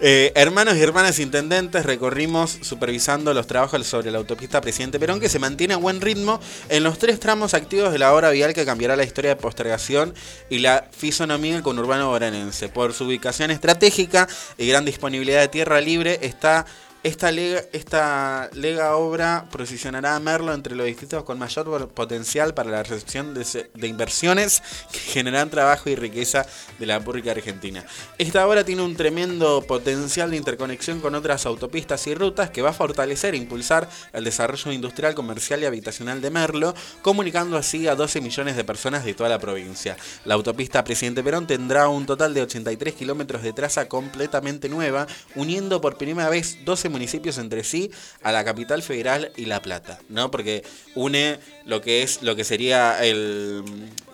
Eh, 0.06 0.34
hermanos 0.36 0.76
y 0.76 0.82
hermanas 0.82 1.18
intendentes, 1.20 1.86
recorrimos 1.86 2.58
supervisando 2.62 3.34
los 3.34 3.48
trabajos 3.48 3.88
sobre 3.88 4.12
la 4.12 4.18
autopista 4.18 4.60
Presidente 4.60 5.00
Perón, 5.00 5.22
que 5.22 5.30
se 5.30 5.40
mantiene 5.40 5.76
a 5.76 5.78
buen 5.78 6.02
ritmo 6.02 6.42
en 6.68 6.84
los 6.84 7.00
tres 7.00 7.22
tramos 7.22 7.54
activos 7.54 7.94
de 7.94 8.00
la 8.00 8.14
obra 8.14 8.30
vial 8.32 8.54
que 8.54 8.66
cambiará 8.66 8.98
la 8.98 9.06
historia 9.06 9.30
de 9.30 9.36
postergación 9.38 10.14
y 10.50 10.60
la 10.60 10.90
fisonomía 10.92 11.54
del 11.54 11.64
conurbano 11.64 12.10
boranense. 12.10 12.68
Por 12.68 12.92
su 12.92 13.06
ubicación 13.06 13.50
estratégica 13.50 14.28
y 14.58 14.68
gran 14.68 14.84
disponibilidad 14.84 15.40
de 15.40 15.48
tierra 15.48 15.80
libre, 15.80 16.20
está 16.22 16.66
esta 17.04 17.34
lega, 17.34 17.64
esta 17.74 18.50
lega 18.54 18.96
obra 18.96 19.50
posicionará 19.52 20.16
a 20.16 20.20
Merlo 20.22 20.54
entre 20.54 20.74
los 20.74 20.86
distritos 20.86 21.26
con 21.26 21.38
mayor 21.38 21.90
potencial 21.90 22.54
para 22.54 22.72
la 22.72 22.82
recepción 22.82 23.34
de, 23.34 23.88
inversiones 23.88 24.64
que 24.90 25.00
generan 25.00 25.50
trabajo 25.50 25.90
y 25.90 25.96
riqueza 25.96 26.46
de 26.80 26.86
la 26.86 27.00
República 27.00 27.32
Argentina. 27.32 27.84
Esta 28.18 28.48
obra 28.48 28.64
tiene 28.64 28.84
un 28.84 28.96
tremendo 28.96 29.62
potencial 29.64 30.32
de 30.32 30.38
interconexión 30.38 31.02
con 31.02 31.14
otras 31.14 31.46
autopistas 31.46 32.08
y 32.08 32.16
rutas 32.16 32.52
que 32.52 32.62
va 32.62 32.70
a 32.70 32.74
fortalecer 32.74 33.34
e 33.34 33.38
impulsar 33.38 33.90
el 34.14 34.24
desarrollo 34.24 34.72
industrial, 34.72 35.14
comercial 35.14 35.62
y 35.62 35.66
habitacional 35.66 36.22
de 36.22 36.30
Merlo, 36.30 36.74
comunicando 37.02 37.58
así 37.58 37.86
a 37.90 37.96
12 37.96 38.22
millones 38.22 38.56
de 38.56 38.64
personas 38.64 39.04
de 39.04 39.14
toda 39.14 39.30
la 39.30 39.40
provincia. 39.40 39.98
La 40.24 40.36
autopista 40.36 40.86
Presidente 40.86 41.22
Perón 41.22 41.48
tendrá 41.48 41.90
un 41.90 42.06
total 42.06 42.34
de 42.34 42.44
83 42.44 42.94
kilómetros 42.94 43.44
de 43.44 43.52
traza 43.52 43.90
completamente 43.90 44.70
nueva, 44.70 45.06
uniendo 45.36 45.82
por 45.82 45.98
primera 45.98 46.30
vez 46.30 46.60
12 46.64 46.93
municipios 46.94 47.38
entre 47.38 47.66
sí 47.66 47.92
a 48.22 48.32
la 48.32 48.46
capital 48.46 48.82
federal 48.82 49.34
y 49.36 49.46
La 49.46 49.62
Plata, 49.62 50.00
¿no? 50.08 50.32
Porque 50.32 50.64
une 50.96 51.40
lo 51.66 51.82
que 51.82 52.04
es 52.04 52.22
lo 52.22 52.38
que 52.38 52.46
sería 52.46 53.04
el 53.04 53.64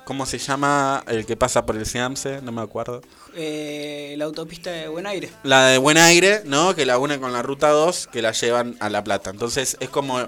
¿cómo 0.09 0.25
se 0.25 0.39
llama 0.39 1.03
el 1.05 1.27
que 1.27 1.38
pasa 1.38 1.67
por 1.67 1.75
el 1.77 1.86
Siamse? 1.86 2.41
No 2.41 2.51
me 2.51 2.63
acuerdo. 2.63 3.01
Eh, 3.36 4.15
la 4.17 4.25
autopista 4.25 4.71
de 4.71 4.88
Buen 4.88 5.05
Aire. 5.05 5.30
La 5.43 5.67
de 5.67 5.77
Buen 5.77 5.99
Aire, 5.99 6.41
¿no? 6.45 6.73
Que 6.73 6.88
la 6.88 6.97
une 6.97 7.19
con 7.19 7.32
la 7.32 7.43
ruta 7.43 7.69
2, 7.69 8.07
que 8.11 8.23
la 8.23 8.32
llevan 8.32 8.75
a 8.80 8.89
La 8.89 9.03
Plata. 9.03 9.30
Entonces 9.30 9.77
es 9.80 9.89
como 9.89 10.19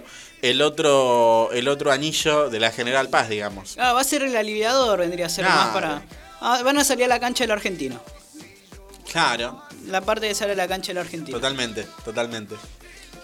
el 0.43 0.61
otro 0.61 1.49
el 1.51 1.67
otro 1.67 1.91
anillo 1.91 2.51
de 2.51 2.59
la 2.59 2.69
General 2.69 3.09
Paz, 3.09 3.29
digamos. 3.29 3.75
Ah, 3.79 3.93
va 3.93 4.01
a 4.01 4.03
ser 4.03 4.21
el 4.21 4.35
aliviador, 4.35 4.99
vendría 4.99 5.25
a 5.25 5.29
ser 5.29 5.45
más 5.45 5.69
para. 5.69 6.03
Ah, 6.41 6.61
van 6.63 6.77
a 6.77 6.83
salir 6.83 7.05
a 7.05 7.07
la 7.07 7.19
cancha 7.19 7.43
del 7.43 7.51
argentino. 7.51 7.99
Claro, 9.11 9.63
La 9.87 10.01
parte 10.01 10.27
de 10.27 10.35
salir 10.35 10.53
a 10.53 10.57
la 10.57 10.67
cancha 10.67 10.89
del 10.89 10.99
argentino. 10.99 11.37
totalmente, 11.37 11.85
totalmente. 12.03 12.55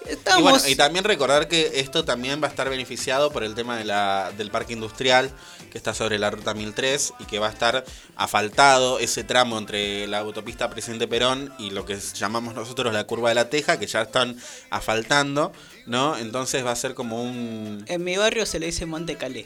Estamos. 0.07 0.39
Y 0.39 0.43
bueno, 0.43 0.67
y 0.69 0.75
también 0.75 1.03
recordar 1.03 1.47
que 1.47 1.81
esto 1.81 2.05
también 2.05 2.41
va 2.41 2.47
a 2.47 2.49
estar 2.49 2.69
beneficiado 2.69 3.31
por 3.31 3.43
el 3.43 3.55
tema 3.55 3.77
de 3.77 3.83
la, 3.83 4.31
del 4.37 4.51
parque 4.51 4.73
industrial 4.73 5.31
que 5.69 5.77
está 5.77 5.93
sobre 5.93 6.17
la 6.17 6.29
ruta 6.29 6.53
1003 6.53 7.13
y 7.19 7.25
que 7.25 7.39
va 7.39 7.47
a 7.47 7.51
estar 7.51 7.83
asfaltado 8.15 8.99
ese 8.99 9.23
tramo 9.23 9.57
entre 9.57 10.07
la 10.07 10.19
autopista 10.19 10.69
Presidente 10.69 11.07
Perón 11.07 11.53
y 11.59 11.71
lo 11.71 11.85
que 11.85 11.97
llamamos 12.15 12.55
nosotros 12.55 12.93
la 12.93 13.03
curva 13.03 13.29
de 13.29 13.35
la 13.35 13.49
Teja, 13.49 13.79
que 13.79 13.87
ya 13.87 14.03
están 14.03 14.37
asfaltando, 14.69 15.51
¿no? 15.85 16.17
Entonces 16.17 16.65
va 16.65 16.71
a 16.71 16.75
ser 16.75 16.93
como 16.93 17.21
un... 17.21 17.83
En 17.87 18.03
mi 18.03 18.15
barrio 18.15 18.45
se 18.45 18.59
le 18.59 18.67
dice 18.67 18.85
Monte 18.85 19.15
Calé. 19.15 19.45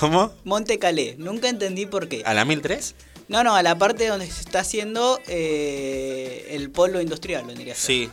¿Cómo? 0.00 0.34
Monte 0.44 0.78
Calé. 0.78 1.14
Nunca 1.18 1.48
entendí 1.48 1.86
por 1.86 2.08
qué. 2.08 2.22
¿A 2.24 2.34
la 2.34 2.44
1003? 2.44 2.94
No, 3.28 3.42
no, 3.42 3.54
a 3.56 3.62
la 3.62 3.76
parte 3.76 4.06
donde 4.06 4.26
se 4.30 4.40
está 4.40 4.60
haciendo 4.60 5.20
eh, 5.26 6.46
el 6.50 6.70
polo 6.70 7.00
industrial, 7.00 7.44
vendría 7.44 7.72
a 7.72 7.76
ser. 7.76 7.86
Sí. 7.86 8.10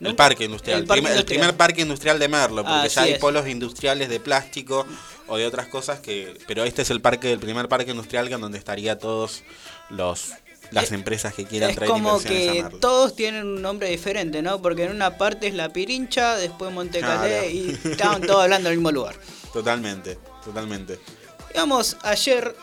El 0.00 0.16
parque 0.16 0.44
industrial. 0.44 0.80
el 0.80 0.86
parque 0.86 1.00
primer, 1.02 1.12
el 1.12 1.18
industrial. 1.18 1.40
primer 1.40 1.56
parque 1.58 1.80
industrial 1.82 2.18
de 2.18 2.28
Merlo, 2.28 2.64
porque 2.64 2.88
ya 2.88 3.02
hay 3.02 3.12
es. 3.12 3.18
polos 3.18 3.46
industriales 3.46 4.08
de 4.08 4.18
plástico 4.18 4.86
o 5.28 5.36
de 5.36 5.46
otras 5.46 5.68
cosas 5.68 6.00
que. 6.00 6.38
Pero 6.46 6.64
este 6.64 6.82
es 6.82 6.90
el 6.90 7.02
parque, 7.02 7.32
el 7.32 7.38
primer 7.38 7.68
parque 7.68 7.90
industrial 7.90 8.28
que 8.28 8.34
en 8.34 8.40
donde 8.40 8.56
estaría 8.58 8.98
todos 8.98 9.42
los 9.90 10.32
las 10.70 10.92
empresas 10.92 11.34
que 11.34 11.44
quieran 11.44 11.70
Es 11.70 11.76
traer 11.76 11.90
como 11.90 12.12
a 12.12 12.22
que 12.22 12.64
todos 12.80 13.14
tienen 13.16 13.44
un 13.44 13.60
nombre 13.60 13.88
diferente, 13.90 14.40
¿no? 14.40 14.62
Porque 14.62 14.84
en 14.84 14.92
una 14.92 15.18
parte 15.18 15.48
es 15.48 15.54
La 15.54 15.70
Pirincha, 15.72 16.36
después 16.36 16.72
Monte 16.72 17.00
Calé 17.00 17.28
Claro. 17.40 17.50
y 17.50 17.78
estaban 17.90 18.22
todos 18.22 18.42
hablando 18.44 18.68
del 18.68 18.78
mismo 18.78 18.92
lugar. 18.92 19.16
Totalmente, 19.52 20.16
totalmente. 20.44 21.00
Digamos, 21.48 21.96
ayer, 22.02 22.54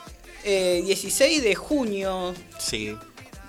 eh, 0.47 0.81
16 0.85 1.43
de 1.43 1.55
junio, 1.55 2.33
Sí. 2.57 2.95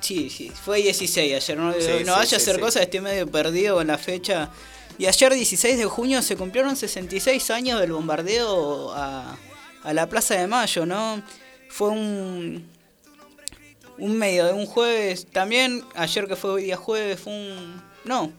Sí, 0.01 0.31
sí, 0.31 0.51
fue 0.51 0.79
16 0.83 1.35
ayer. 1.43 1.59
No, 1.59 1.73
Sí, 1.73 1.79
no 1.89 1.99
sí, 1.99 2.05
vaya 2.05 2.37
a 2.37 2.41
hacer 2.41 2.61
cosas, 2.61 2.83
estoy 2.83 3.01
medio 3.01 3.27
perdido 3.27 3.77
con 3.77 3.87
la 3.89 3.99
fecha. 3.99 4.51
Y 4.97 5.07
ayer, 5.07 5.33
16 5.35 5.77
de 5.79 5.85
junio, 5.87 6.23
se 6.23 6.37
cumplieron 6.37 6.77
66 6.77 7.51
años 7.51 7.81
del 7.81 7.93
bombardeo 7.93 8.93
a, 8.93 9.37
a 9.83 9.93
la 9.93 10.09
Plaza 10.09 10.35
de 10.35 10.47
Mayo, 10.47 10.87
¿no? 10.87 11.23
Fue 11.69 11.89
un, 11.91 12.65
un 13.99 14.17
medio, 14.19 14.55
un 14.55 14.67
jueves. 14.67 15.27
También, 15.33 15.85
ayer 15.95 16.27
que 16.27 16.37
fue 16.37 16.51
hoy 16.51 16.63
día 16.65 16.77
jueves, 16.77 17.21
fue 17.21 17.33
un. 17.33 17.83
No, 18.05 18.33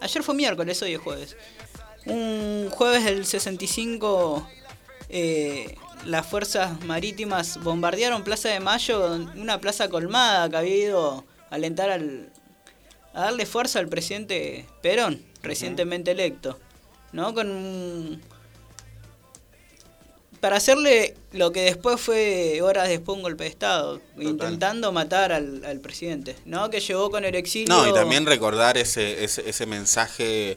ayer 0.00 0.22
fue 0.22 0.34
miércoles, 0.34 0.80
hoy 0.82 0.94
es 0.94 1.00
jueves. 1.00 1.36
Un 2.06 2.68
jueves 2.70 3.04
del 3.04 3.26
65. 3.26 4.48
eh, 5.08 5.74
las 6.04 6.26
fuerzas 6.26 6.82
marítimas 6.84 7.58
bombardearon 7.62 8.24
Plaza 8.24 8.48
de 8.48 8.60
Mayo, 8.60 9.14
una 9.36 9.60
plaza 9.60 9.88
colmada 9.88 10.48
que 10.50 10.56
había 10.56 10.76
ido 10.76 11.24
a 11.50 11.54
alentar 11.54 11.90
al, 11.90 12.30
a 13.14 13.22
darle 13.22 13.46
fuerza 13.46 13.78
al 13.78 13.88
presidente 13.88 14.66
Perón, 14.82 15.22
recientemente 15.42 16.10
electo, 16.10 16.58
¿no? 17.12 17.34
Con 17.34 18.20
para 20.40 20.56
hacerle 20.56 21.14
lo 21.30 21.52
que 21.52 21.60
después 21.60 22.00
fue 22.00 22.60
horas 22.62 22.88
después 22.88 23.16
un 23.16 23.22
golpe 23.22 23.44
de 23.44 23.50
estado, 23.50 24.00
intentando 24.18 24.90
matar 24.90 25.30
al, 25.30 25.64
al 25.64 25.78
presidente, 25.78 26.34
¿no? 26.46 26.68
Que 26.68 26.80
llegó 26.80 27.12
con 27.12 27.24
el 27.24 27.36
exilio. 27.36 27.68
No, 27.72 27.86
y 27.88 27.94
también 27.94 28.26
recordar 28.26 28.76
ese, 28.76 29.22
ese, 29.22 29.48
ese 29.48 29.66
mensaje 29.66 30.56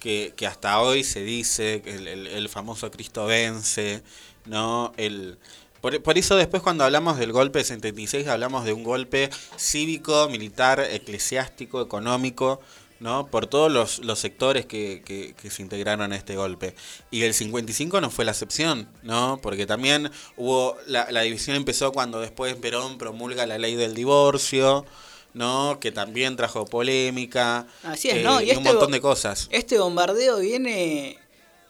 que, 0.00 0.32
que 0.34 0.46
hasta 0.46 0.80
hoy 0.80 1.04
se 1.04 1.20
dice, 1.20 1.82
el, 1.84 2.08
el- 2.08 2.26
el 2.28 2.48
famoso 2.48 2.90
Cristo 2.90 3.26
vence, 3.26 4.02
¿no? 4.46 4.92
El, 4.96 5.38
por, 5.80 6.02
por 6.02 6.18
eso 6.18 6.36
después 6.36 6.62
cuando 6.62 6.84
hablamos 6.84 7.18
del 7.18 7.32
golpe 7.32 7.58
de 7.60 7.64
76 7.64 8.26
hablamos 8.28 8.64
de 8.64 8.72
un 8.72 8.82
golpe 8.84 9.30
cívico, 9.56 10.28
militar, 10.28 10.80
eclesiástico, 10.90 11.80
económico, 11.80 12.60
¿no? 12.98 13.26
Por 13.26 13.46
todos 13.46 13.70
los, 13.70 13.98
los 13.98 14.18
sectores 14.18 14.64
que, 14.64 15.02
que- 15.04 15.34
que 15.34 15.50
se 15.50 15.60
integraron 15.62 16.12
a 16.12 16.16
este 16.16 16.34
golpe. 16.34 16.74
Y 17.10 17.22
el 17.24 17.34
55 17.34 18.00
no 18.00 18.10
fue 18.10 18.24
la 18.24 18.30
excepción, 18.32 18.88
¿no? 19.02 19.38
Porque 19.42 19.66
también 19.66 20.10
hubo, 20.38 20.76
la, 20.86 21.10
la 21.10 21.20
división 21.20 21.56
empezó 21.56 21.92
cuando 21.92 22.20
después 22.20 22.54
Perón 22.56 22.96
promulga 22.96 23.44
la 23.44 23.58
ley 23.58 23.74
del 23.74 23.94
divorcio, 23.94 24.86
¿no? 25.34 25.78
Que 25.78 25.92
también 25.92 26.36
trajo 26.36 26.64
polémica. 26.64 27.66
Así 27.82 28.08
es, 28.08 28.16
eh, 28.16 28.22
¿no? 28.22 28.40
Y 28.40 28.44
y 28.46 28.50
este 28.52 28.58
un 28.58 28.64
montón 28.64 28.90
de 28.92 29.00
cosas. 29.02 29.48
Este 29.50 29.78
bombardeo 29.78 30.38
viene 30.38 31.18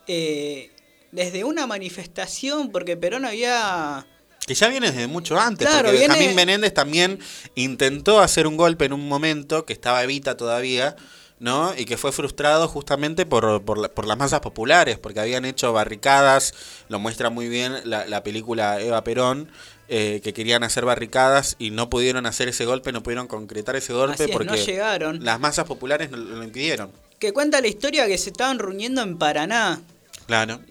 eh, 0.06 0.70
desde 1.12 1.44
una 1.44 1.66
manifestación 1.66 2.70
porque 2.70 2.96
Perón 2.96 3.24
había... 3.24 4.06
Que 4.46 4.54
ya 4.54 4.68
viene 4.68 4.92
desde 4.92 5.06
mucho 5.08 5.38
antes, 5.38 5.66
Claro, 5.66 5.84
porque 5.88 5.98
viene- 5.98 6.14
Benjamín 6.14 6.36
Menéndez 6.36 6.72
también 6.72 7.18
intentó 7.56 8.20
hacer 8.20 8.46
un 8.46 8.56
golpe 8.56 8.84
en 8.84 8.92
un 8.92 9.08
momento 9.08 9.64
que 9.66 9.72
estaba 9.72 10.02
Evita 10.04 10.36
todavía, 10.36 10.94
¿no? 11.40 11.74
Y 11.76 11.84
que 11.84 11.96
fue 11.96 12.12
frustrado 12.12 12.68
justamente 12.68 13.26
por, 13.26 13.62
por, 13.64 13.78
la- 13.78 13.88
por 13.88 14.06
las 14.06 14.16
masas 14.16 14.40
populares, 14.40 14.98
porque 14.98 15.18
habían 15.20 15.44
hecho 15.44 15.72
barricadas, 15.72 16.54
lo 16.88 17.00
muestra 17.00 17.28
muy 17.28 17.48
bien 17.48 17.74
la, 17.84 18.06
la 18.06 18.22
película 18.22 18.80
Eva 18.80 19.02
Perón, 19.02 19.50
eh, 19.88 20.20
que 20.22 20.32
querían 20.32 20.62
hacer 20.62 20.84
barricadas 20.84 21.56
y 21.58 21.70
no 21.70 21.90
pudieron 21.90 22.24
hacer 22.26 22.48
ese 22.48 22.64
golpe, 22.66 22.92
no 22.92 23.02
pudieron 23.02 23.26
concretar 23.26 23.74
ese 23.76 23.92
golpe 23.92 24.26
no 24.28 24.32
porque 24.32 24.56
llegaron. 24.64 25.24
las 25.24 25.40
masas 25.40 25.64
populares 25.64 26.10
no- 26.10 26.18
lo 26.18 26.42
impidieron. 26.44 26.92
Que 27.18 27.32
cuenta 27.32 27.60
la 27.60 27.66
historia 27.68 28.06
que 28.06 28.16
se 28.18 28.30
estaban 28.30 28.58
reuniendo 28.60 29.02
en 29.02 29.18
Paraná. 29.18 29.80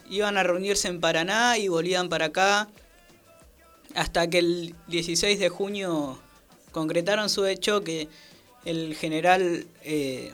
Iban 0.10 0.38
a 0.38 0.43
reunirse 0.43 0.88
en 0.88 0.99
Paraná 0.99 1.58
y 1.58 1.68
volvían 1.68 2.10
para 2.10 2.26
acá. 2.26 2.68
Hasta 3.95 4.30
que 4.30 4.39
el 4.39 4.76
16 4.88 5.39
de 5.39 5.49
junio 5.49 6.20
concretaron 6.72 7.30
su 7.30 7.45
hecho 7.45 7.84
que 7.84 8.10
el 8.66 8.95
general 8.95 9.66
eh, 9.84 10.34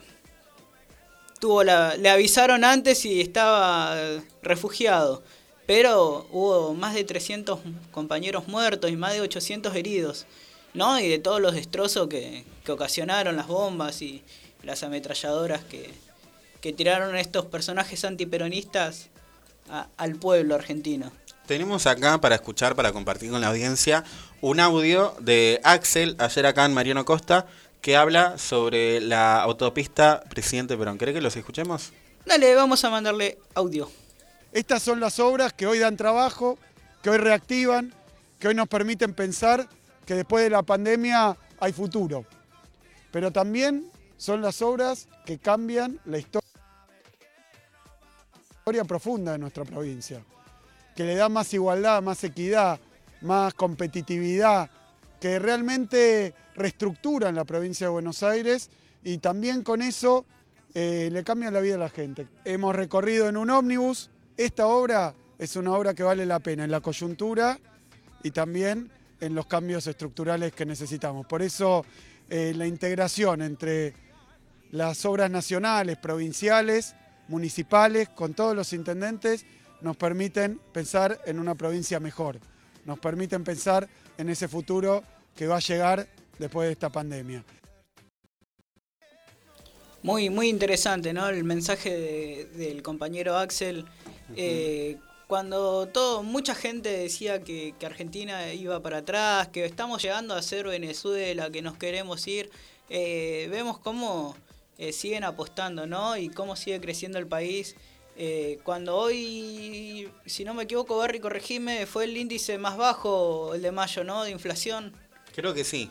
tuvo 1.39 1.63
la, 1.63 1.95
le 1.95 2.09
avisaron 2.09 2.63
antes 2.63 3.05
y 3.05 3.21
estaba 3.21 3.95
refugiado. 4.41 5.21
Pero 5.67 6.27
hubo 6.31 6.73
más 6.73 6.95
de 6.95 7.03
300 7.03 7.59
compañeros 7.91 8.47
muertos 8.47 8.89
y 8.89 8.95
más 8.95 9.13
de 9.13 9.21
800 9.21 9.75
heridos. 9.75 10.25
¿no? 10.73 10.99
Y 10.99 11.07
de 11.07 11.19
todos 11.19 11.39
los 11.41 11.53
destrozos 11.53 12.07
que, 12.07 12.43
que 12.65 12.71
ocasionaron 12.71 13.35
las 13.35 13.47
bombas 13.47 14.01
y 14.01 14.23
las 14.63 14.83
ametralladoras 14.83 15.63
que, 15.63 15.91
que 16.61 16.73
tiraron 16.73 17.15
estos 17.17 17.45
personajes 17.45 18.05
antiperonistas 18.05 19.10
a- 19.71 19.87
al 19.97 20.15
pueblo 20.15 20.55
argentino. 20.55 21.11
Tenemos 21.47 21.87
acá 21.87 22.19
para 22.21 22.35
escuchar, 22.35 22.75
para 22.75 22.91
compartir 22.93 23.31
con 23.31 23.41
la 23.41 23.47
audiencia, 23.47 24.03
un 24.41 24.59
audio 24.59 25.15
de 25.19 25.59
Axel, 25.63 26.15
ayer 26.19 26.45
acá 26.45 26.65
en 26.65 26.73
Mariano 26.73 27.03
Costa, 27.05 27.45
que 27.81 27.97
habla 27.97 28.37
sobre 28.37 29.01
la 29.01 29.41
autopista 29.41 30.23
Presidente 30.29 30.77
Perón. 30.77 30.97
¿Cree 30.97 31.13
que 31.13 31.21
los 31.21 31.35
escuchemos? 31.35 31.91
Dale, 32.25 32.53
vamos 32.53 32.83
a 32.85 32.89
mandarle 32.91 33.39
audio. 33.55 33.89
Estas 34.51 34.83
son 34.83 34.99
las 34.99 35.19
obras 35.19 35.51
que 35.53 35.65
hoy 35.65 35.79
dan 35.79 35.97
trabajo, 35.97 36.59
que 37.01 37.09
hoy 37.09 37.17
reactivan, 37.17 37.93
que 38.39 38.49
hoy 38.49 38.55
nos 38.55 38.67
permiten 38.67 39.13
pensar 39.13 39.67
que 40.05 40.13
después 40.13 40.43
de 40.43 40.51
la 40.51 40.61
pandemia 40.61 41.35
hay 41.59 41.73
futuro. 41.73 42.25
Pero 43.11 43.31
también 43.31 43.89
son 44.17 44.41
las 44.41 44.61
obras 44.61 45.07
que 45.25 45.39
cambian 45.39 45.99
la 46.05 46.19
historia 46.19 46.40
profunda 48.87 49.33
de 49.33 49.37
nuestra 49.37 49.65
provincia, 49.65 50.23
que 50.95 51.03
le 51.03 51.15
da 51.15 51.29
más 51.29 51.53
igualdad, 51.53 52.01
más 52.01 52.23
equidad, 52.23 52.79
más 53.21 53.53
competitividad, 53.53 54.69
que 55.19 55.39
realmente 55.39 56.33
reestructuran 56.55 57.35
la 57.35 57.45
provincia 57.45 57.87
de 57.87 57.91
Buenos 57.91 58.23
Aires 58.23 58.69
y 59.03 59.17
también 59.19 59.63
con 59.63 59.81
eso 59.81 60.25
eh, 60.73 61.09
le 61.11 61.23
cambian 61.23 61.53
la 61.53 61.59
vida 61.59 61.75
a 61.75 61.79
la 61.79 61.89
gente. 61.89 62.27
Hemos 62.45 62.75
recorrido 62.75 63.29
en 63.29 63.37
un 63.37 63.49
ómnibus, 63.49 64.09
esta 64.37 64.67
obra 64.67 65.13
es 65.37 65.55
una 65.55 65.73
obra 65.73 65.93
que 65.93 66.03
vale 66.03 66.25
la 66.25 66.39
pena 66.39 66.63
en 66.63 66.71
la 66.71 66.81
coyuntura 66.81 67.59
y 68.23 68.31
también 68.31 68.91
en 69.19 69.35
los 69.35 69.45
cambios 69.45 69.85
estructurales 69.87 70.53
que 70.53 70.65
necesitamos. 70.65 71.25
Por 71.25 71.41
eso 71.41 71.85
eh, 72.29 72.53
la 72.55 72.65
integración 72.65 73.41
entre 73.41 73.93
las 74.71 75.05
obras 75.05 75.29
nacionales, 75.29 75.97
provinciales, 75.97 76.95
municipales, 77.31 78.09
con 78.09 78.33
todos 78.35 78.55
los 78.55 78.73
intendentes, 78.73 79.45
nos 79.81 79.97
permiten 79.97 80.59
pensar 80.73 81.19
en 81.25 81.39
una 81.39 81.55
provincia 81.55 81.99
mejor, 81.99 82.39
nos 82.85 82.99
permiten 82.99 83.43
pensar 83.43 83.87
en 84.17 84.29
ese 84.29 84.47
futuro 84.47 85.03
que 85.35 85.47
va 85.47 85.55
a 85.57 85.59
llegar 85.59 86.07
después 86.37 86.67
de 86.67 86.73
esta 86.73 86.89
pandemia. 86.89 87.43
Muy, 90.03 90.29
muy 90.29 90.49
interesante, 90.49 91.13
¿no? 91.13 91.29
El 91.29 91.43
mensaje 91.43 91.89
de- 91.97 92.45
del 92.57 92.81
compañero 92.83 93.37
Axel. 93.37 93.85
eh, 94.35 94.97
cuando 95.27 95.87
todo, 95.87 96.23
mucha 96.23 96.55
gente 96.55 96.89
decía 96.89 97.41
que, 97.41 97.73
que 97.79 97.85
Argentina 97.85 98.53
iba 98.53 98.81
para 98.81 98.97
atrás, 98.99 99.47
que 99.49 99.63
estamos 99.65 100.01
llegando 100.01 100.33
a 100.35 100.41
ser 100.41 100.67
Venezuela, 100.67 101.49
que 101.49 101.61
nos 101.61 101.77
queremos 101.77 102.25
ir, 102.27 102.49
eh, 102.89 103.47
vemos 103.51 103.77
cómo 103.79 104.35
eh, 104.77 104.91
siguen 104.93 105.23
apostando, 105.23 105.85
¿no? 105.85 106.17
Y 106.17 106.29
cómo 106.29 106.55
sigue 106.55 106.79
creciendo 106.81 107.19
el 107.19 107.27
país. 107.27 107.75
Eh, 108.17 108.59
cuando 108.63 108.97
hoy, 108.97 110.09
si 110.25 110.43
no 110.43 110.53
me 110.53 110.63
equivoco, 110.63 110.97
Barry, 110.97 111.19
corregime, 111.19 111.85
fue 111.85 112.05
el 112.05 112.17
índice 112.17 112.57
más 112.57 112.77
bajo, 112.77 113.53
el 113.53 113.61
de 113.61 113.71
mayo, 113.71 114.03
¿no? 114.03 114.23
De 114.23 114.31
inflación. 114.31 114.93
Creo 115.33 115.53
que 115.53 115.63
sí, 115.63 115.89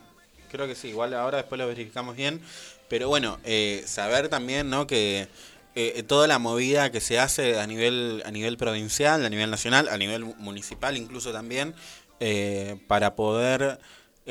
creo 0.51 0.67
que 0.67 0.75
sí. 0.75 0.89
Igual 0.89 1.15
ahora 1.15 1.39
después 1.39 1.59
lo 1.59 1.67
verificamos 1.67 2.17
bien. 2.17 2.41
Pero 2.89 3.09
bueno, 3.09 3.39
eh, 3.45 3.85
saber 3.87 4.29
también, 4.29 4.69
¿no? 4.69 4.87
Que 4.87 5.29
toda 6.09 6.27
la 6.27 6.39
movida 6.39 6.91
que 6.91 7.01
se 7.01 7.19
hace 7.19 7.59
a 7.59 7.67
nivel, 7.67 8.23
a 8.27 8.31
nivel 8.31 8.57
provincial, 8.57 9.25
a 9.25 9.31
nivel 9.31 9.51
nacional, 9.51 9.89
a 9.89 9.97
nivel 9.97 10.25
municipal 10.25 10.97
incluso 10.97 11.33
también, 11.33 11.75
para 12.89 13.15
poder 13.15 13.79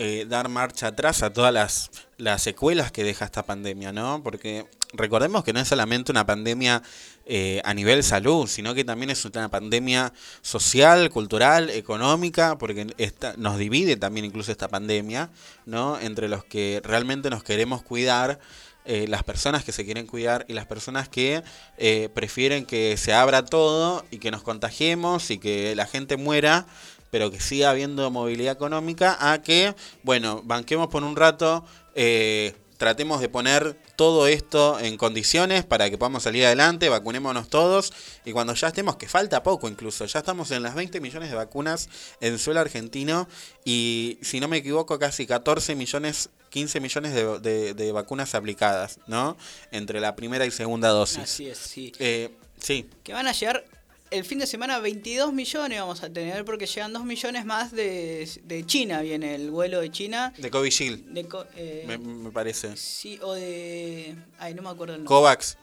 eh, 0.02 0.26
dar 0.30 0.48
marcha 0.48 0.88
atrás 0.88 1.24
a 1.24 1.34
todas 1.34 1.54
las, 1.54 1.92
las 2.16 2.42
secuelas 2.42 2.90
que 2.90 3.04
deja 3.04 3.26
esta 3.26 3.44
pandemia, 3.44 3.92
¿no? 3.92 4.24
Porque 4.24 4.66
recordemos 4.94 5.44
que 5.44 5.52
no 5.52 5.60
es 5.60 5.68
solamente 5.68 6.12
una 6.14 6.26
pandemia 6.26 6.82
eh, 7.26 7.62
a 7.66 7.74
nivel 7.74 8.02
salud, 8.02 8.48
sino 8.48 8.74
que 8.74 8.86
también 8.86 9.10
es 9.10 9.26
una 9.26 9.50
pandemia 9.50 10.14
social, 10.42 11.10
cultural, 11.10 11.70
económica, 11.70 12.58
porque 12.58 12.88
esta, 12.98 13.34
nos 13.36 13.58
divide 13.58 13.98
también 13.98 14.26
incluso 14.26 14.54
esta 14.54 14.70
pandemia, 14.70 15.32
¿no? 15.66 16.00
Entre 16.00 16.30
los 16.30 16.46
que 16.46 16.80
realmente 16.82 17.30
nos 17.30 17.44
queremos 17.44 17.84
cuidar, 17.84 18.40
eh, 18.86 19.06
las 19.08 19.24
personas 19.24 19.66
que 19.66 19.74
se 19.74 19.84
quieren 19.84 20.08
cuidar 20.08 20.46
y 20.48 20.54
las 20.54 20.66
personas 20.66 21.10
que 21.10 21.44
eh, 21.78 22.10
prefieren 22.14 22.66
que 22.66 22.96
se 22.96 23.14
abra 23.14 23.46
todo 23.46 24.06
y 24.10 24.20
que 24.20 24.32
nos 24.32 24.42
contagiemos 24.42 25.30
y 25.30 25.38
que 25.38 25.76
la 25.76 25.86
gente 25.86 26.16
muera, 26.16 26.66
pero 27.12 27.32
que 27.32 27.40
siga 27.40 27.70
habiendo 27.70 28.10
movilidad 28.12 28.54
económica, 28.54 29.18
a 29.20 29.42
que, 29.42 29.76
bueno, 30.04 30.42
banquemos 30.44 30.88
por 30.88 31.04
un 31.04 31.16
rato, 31.16 31.66
eh, 31.96 32.56
tratemos 32.78 33.20
de 33.20 33.28
poner 33.28 33.78
todo 33.98 34.28
esto 34.28 34.80
en 34.80 34.96
condiciones 34.96 35.66
para 35.66 35.90
que 35.90 35.98
podamos 35.98 36.24
salir 36.24 36.46
adelante, 36.46 36.88
vacunémonos 36.88 37.50
todos 37.50 37.92
y 38.24 38.32
cuando 38.32 38.54
ya 38.54 38.70
estemos, 38.70 38.96
que 38.96 39.10
falta 39.10 39.44
poco 39.44 39.68
incluso, 39.68 40.06
ya 40.06 40.20
estamos 40.20 40.50
en 40.52 40.64
las 40.64 40.76
20 40.76 41.02
millones 41.02 41.30
de 41.30 41.36
vacunas 41.36 41.90
en 42.22 42.40
suelo 42.40 42.62
argentino 42.62 43.28
y 43.66 44.18
si 44.22 44.40
no 44.40 44.48
me 44.48 44.58
equivoco 44.58 44.98
casi 44.98 45.28
14 45.28 45.76
millones, 45.76 46.30
15 46.52 46.80
millones 46.80 47.14
de, 47.14 47.40
de- 47.40 47.74
de 47.74 47.92
vacunas 47.92 48.34
aplicadas, 48.34 49.00
¿no? 49.08 49.36
Entre 49.72 50.00
la 50.00 50.16
primera 50.16 50.46
y 50.46 50.52
segunda 50.52 50.88
dosis. 50.90 51.20
Así 51.24 51.50
es, 51.50 51.58
sí. 51.58 51.92
Eh, 52.00 52.34
sí, 52.62 52.90
Que 53.04 53.12
van 53.12 53.28
a 53.28 53.34
llegar 53.34 53.66
el 54.12 54.26
fin 54.26 54.40
de 54.40 54.48
semana 54.48 54.80
22 54.80 55.32
millones 55.34 55.80
vamos 55.80 56.02
a 56.04 56.10
tener 56.10 56.44
porque 56.46 56.66
llegan 56.66 56.92
2 56.94 57.04
millones 57.06 57.46
más 57.46 57.72
de, 57.72 58.28
de 58.44 58.66
China, 58.66 59.02
viene 59.02 59.36
el 59.36 59.52
vuelo 59.52 59.80
de 59.82 59.92
China. 59.92 60.34
de 60.38 60.50
Covishield, 60.50 61.06
De, 61.14 61.26
co- 61.28 61.46
eh, 61.56 61.84
me, 61.88 61.98
me 61.98 62.32
parece. 62.32 62.76
Sí, 62.76 63.20
o 63.22 63.34
de... 63.34 64.16
Ay, 64.40 64.54
no 64.56 64.62
me 64.64 64.70
acuerdo 64.70 64.96
el 64.96 65.00
nombre. 65.04 65.08
Covax, 65.16 65.58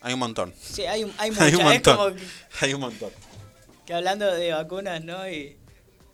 hay 0.00 0.12
un 0.14 0.20
montón. 0.20 0.52
Sí, 0.60 0.86
hay, 0.86 1.04
un- 1.04 1.12
hay 1.18 1.30
Hay 1.38 1.50
un 1.54 1.56
como 1.58 1.70
montón. 1.70 2.16
que- 2.16 2.22
Hay 2.66 2.74
un 2.74 2.80
montón. 2.80 3.10
que 3.86 3.94
hablando 3.94 4.26
de 4.34 4.52
vacunas, 4.52 5.04
¿no? 5.04 5.28
Y, 5.30 5.56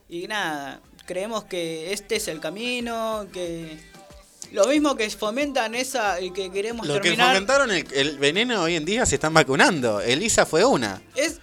y 0.09 0.27
nada, 0.27 0.81
creemos 1.07 1.45
que 1.45 1.93
este 1.93 2.17
es 2.17 2.29
el 2.29 2.41
camino, 2.41 3.27
que... 3.33 3.79
Lo 4.53 4.67
mismo 4.69 4.95
que 4.95 5.09
fomentan 5.11 5.75
esa 5.75 6.21
y 6.21 6.31
que 6.31 6.53
queremos 6.53 6.87
Los 6.87 6.99
que 6.99 7.03
terminar... 7.09 7.33
fomentaron 7.33 7.71
el, 7.73 7.87
el 7.93 8.19
veneno 8.19 8.63
hoy 8.63 8.77
en 8.77 8.85
día 8.85 9.05
se 9.07 9.17
están 9.17 9.35
vacunando. 9.35 10.01
Elisa 10.01 10.47
fue 10.47 10.65
una. 10.65 11.03
Es... 11.17 11.41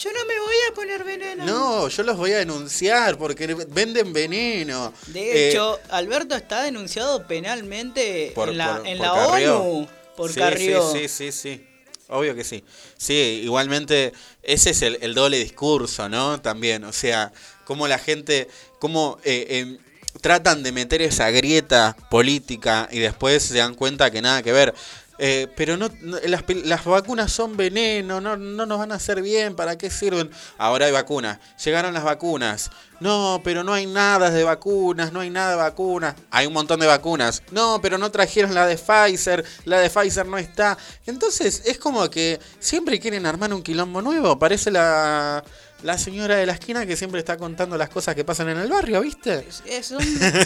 Yo 0.00 0.10
no 0.12 0.24
me 0.26 0.38
voy 0.38 0.54
a 0.70 0.74
poner 0.74 1.04
veneno. 1.04 1.44
No, 1.44 1.88
yo 1.88 2.02
los 2.02 2.16
voy 2.16 2.32
a 2.32 2.38
denunciar 2.38 3.18
porque 3.18 3.46
venden 3.68 4.12
veneno. 4.12 4.92
De 5.08 5.20
Eh, 5.20 5.50
hecho, 5.50 5.78
Alberto 5.90 6.34
está 6.34 6.62
denunciado 6.62 7.26
penalmente 7.26 8.32
por- 8.34 8.48
en 8.50 8.58
la, 8.58 8.76
por- 8.78 8.86
en 8.86 8.98
por 8.98 9.06
la 9.06 9.12
Carrió. 9.26 9.60
ONU 9.62 9.88
por 10.16 10.32
sí, 10.32 10.40
Carrió. 10.40 10.92
Sí, 10.92 11.08
sí, 11.08 11.30
sí, 11.30 11.32
sí. 11.32 11.66
Obvio 12.08 12.34
que 12.34 12.44
sí. 12.44 12.62
Sí, 12.96 13.40
igualmente 13.44 14.12
ese 14.42 14.70
es 14.70 14.82
el, 14.82 14.98
el 15.00 15.14
doble 15.14 15.38
discurso, 15.38 16.08
¿no? 16.08 16.40
También, 16.40 16.84
o 16.84 16.92
sea, 16.92 17.32
cómo 17.64 17.88
la 17.88 17.98
gente, 17.98 18.48
cómo 18.78 19.18
eh, 19.24 19.46
em, 19.50 19.78
tratan 20.20 20.62
de 20.62 20.72
meter 20.72 21.00
esa 21.00 21.30
grieta 21.30 21.96
política 22.10 22.86
y 22.92 22.98
después 22.98 23.42
se 23.42 23.56
dan 23.58 23.74
cuenta 23.74 24.10
que 24.10 24.20
nada 24.20 24.42
que 24.42 24.52
ver. 24.52 24.74
Eh, 25.18 25.46
pero 25.56 25.76
no, 25.76 25.88
las, 26.24 26.42
las 26.64 26.84
vacunas 26.84 27.30
son 27.30 27.56
veneno, 27.56 28.20
no, 28.20 28.36
no 28.36 28.66
nos 28.66 28.78
van 28.78 28.92
a 28.92 28.96
hacer 28.96 29.22
bien, 29.22 29.54
¿para 29.54 29.76
qué 29.76 29.90
sirven? 29.90 30.30
Ahora 30.58 30.86
hay 30.86 30.92
vacunas, 30.92 31.38
llegaron 31.62 31.94
las 31.94 32.04
vacunas. 32.04 32.70
No, 33.00 33.40
pero 33.42 33.64
no 33.64 33.72
hay 33.72 33.86
nada 33.86 34.30
de 34.30 34.44
vacunas, 34.44 35.12
no 35.12 35.18
hay 35.20 35.28
nada 35.28 35.50
de 35.50 35.56
vacunas. 35.56 36.14
Hay 36.30 36.46
un 36.46 36.52
montón 36.52 36.78
de 36.78 36.86
vacunas. 36.86 37.42
No, 37.50 37.80
pero 37.82 37.98
no 37.98 38.12
trajeron 38.12 38.54
la 38.54 38.64
de 38.64 38.78
Pfizer, 38.78 39.44
la 39.64 39.80
de 39.80 39.90
Pfizer 39.90 40.24
no 40.24 40.38
está. 40.38 40.78
Entonces 41.04 41.62
es 41.64 41.78
como 41.78 42.08
que 42.08 42.38
siempre 42.60 43.00
quieren 43.00 43.26
armar 43.26 43.52
un 43.52 43.62
quilombo 43.62 44.02
nuevo. 44.02 44.38
Parece 44.38 44.70
la, 44.70 45.42
la 45.82 45.98
señora 45.98 46.36
de 46.36 46.46
la 46.46 46.52
esquina 46.52 46.86
que 46.86 46.96
siempre 46.96 47.18
está 47.18 47.36
contando 47.36 47.76
las 47.76 47.88
cosas 47.88 48.14
que 48.14 48.24
pasan 48.24 48.48
en 48.50 48.58
el 48.58 48.70
barrio, 48.70 49.00
¿viste? 49.00 49.48
Son, 49.82 50.00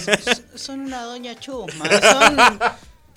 son 0.54 0.80
una 0.80 1.02
doña 1.02 1.38
chusma. 1.38 1.84
Son, 2.00 2.58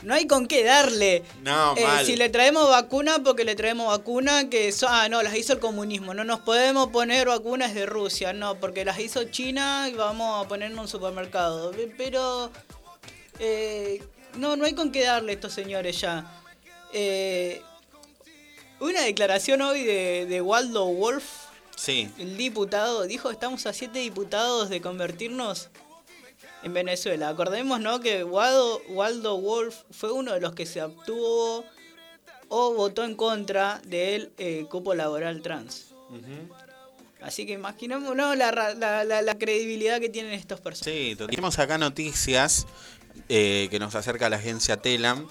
no 0.03 0.13
hay 0.13 0.27
con 0.27 0.47
qué 0.47 0.63
darle. 0.63 1.23
No, 1.43 1.75
Eh, 1.77 1.83
mal. 1.83 2.05
si 2.05 2.15
le 2.15 2.29
traemos 2.29 2.69
vacuna, 2.69 3.19
porque 3.23 3.43
le 3.43 3.55
traemos 3.55 3.87
vacuna 3.87 4.49
que 4.49 4.71
so- 4.71 4.87
ah, 4.89 5.09
no, 5.09 5.21
las 5.21 5.35
hizo 5.35 5.53
el 5.53 5.59
comunismo. 5.59 6.13
No 6.13 6.23
nos 6.23 6.39
podemos 6.39 6.87
poner 6.89 7.27
vacunas 7.27 7.73
de 7.73 7.85
Rusia, 7.85 8.31
no, 8.33 8.59
porque 8.59 8.85
las 8.85 8.99
hizo 8.99 9.23
China 9.25 9.87
y 9.89 9.93
vamos 9.93 10.45
a 10.45 10.47
poner 10.47 10.71
en 10.71 10.79
un 10.79 10.87
supermercado. 10.87 11.71
Pe- 11.71 11.93
Pero 11.97 12.49
eh, 13.39 14.01
no, 14.37 14.55
no 14.55 14.65
hay 14.65 14.73
con 14.73 14.91
qué 14.91 15.03
darle 15.03 15.31
a 15.31 15.35
estos 15.35 15.53
señores 15.53 15.99
ya. 15.99 16.25
Eh, 16.93 17.61
una 18.79 19.01
declaración 19.01 19.61
hoy 19.61 19.83
de, 19.83 20.25
de 20.27 20.41
Waldo 20.41 20.85
Wolf, 20.85 21.23
Sí. 21.75 22.09
el 22.17 22.35
diputado, 22.37 23.03
dijo 23.03 23.31
estamos 23.31 23.65
a 23.65 23.73
siete 23.73 23.99
diputados 23.99 24.69
de 24.69 24.81
convertirnos 24.81 25.69
en 26.63 26.73
Venezuela. 26.73 27.29
Acordemos, 27.29 27.79
¿no? 27.79 27.99
Que 27.99 28.23
Waldo, 28.23 28.81
Waldo 28.89 29.39
Wolf 29.39 29.75
fue 29.91 30.11
uno 30.11 30.33
de 30.33 30.41
los 30.41 30.53
que 30.53 30.65
se 30.65 30.81
obtuvo 30.83 31.63
o 32.49 32.73
votó 32.73 33.03
en 33.03 33.15
contra 33.15 33.81
del 33.85 34.31
eh, 34.37 34.65
cupo 34.69 34.93
laboral 34.95 35.41
trans. 35.41 35.87
Así 37.21 37.45
que 37.45 37.53
imaginemos 37.53 38.15
¿no? 38.15 38.33
la, 38.35 38.51
la, 38.51 39.03
la- 39.03 39.21
la 39.21 39.37
credibilidad 39.37 39.99
que 39.99 40.09
tienen 40.09 40.33
estos 40.33 40.59
personas. 40.61 40.93
Sí, 40.95 41.15
tenemos 41.17 41.59
acá 41.59 41.77
noticias 41.77 42.65
eh, 43.27 43.67
que 43.69 43.77
nos 43.79 43.93
acerca 43.95 44.29
la 44.29 44.37
agencia 44.37 44.77
Telam. 44.77 45.27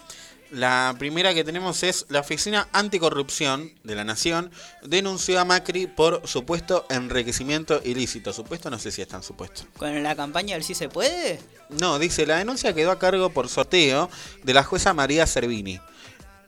La 0.51 0.95
primera 0.99 1.35
que 1.35 1.45
tenemos 1.45 1.83
es 1.83 2.07
la 2.09 2.21
Oficina 2.21 2.69
Anticorrupción 2.73 3.73
de 3.85 3.95
la 3.95 4.05
Nación 4.05 4.51
denunció 4.83 5.39
a 5.41 5.45
Macri 5.45 5.87
por 5.87 6.27
supuesto 6.27 6.87
enriquecimiento 6.89 7.83
ilícito. 7.85 8.33
Supuesto, 8.33 8.71
no 8.71 8.79
sé 8.79 8.91
si 8.91 9.03
es 9.03 9.09
tan 9.09 9.23
supuesto. 9.23 9.65
Con 9.77 10.03
la 10.03 10.17
campaña 10.17 10.55
del 10.55 10.65
sí 10.65 10.75
se 10.75 10.89
puede. 10.89 11.39
No, 11.69 11.99
dice, 11.99 12.27
la 12.27 12.39
denuncia 12.39 12.73
quedó 12.73 12.91
a 12.93 12.99
cargo 12.99 13.29
por 13.31 13.49
sorteo 13.49 14.09
de 14.43 14.55
la 14.55 14.65
jueza 14.65 14.95
María 14.95 15.27
Servini 15.27 15.81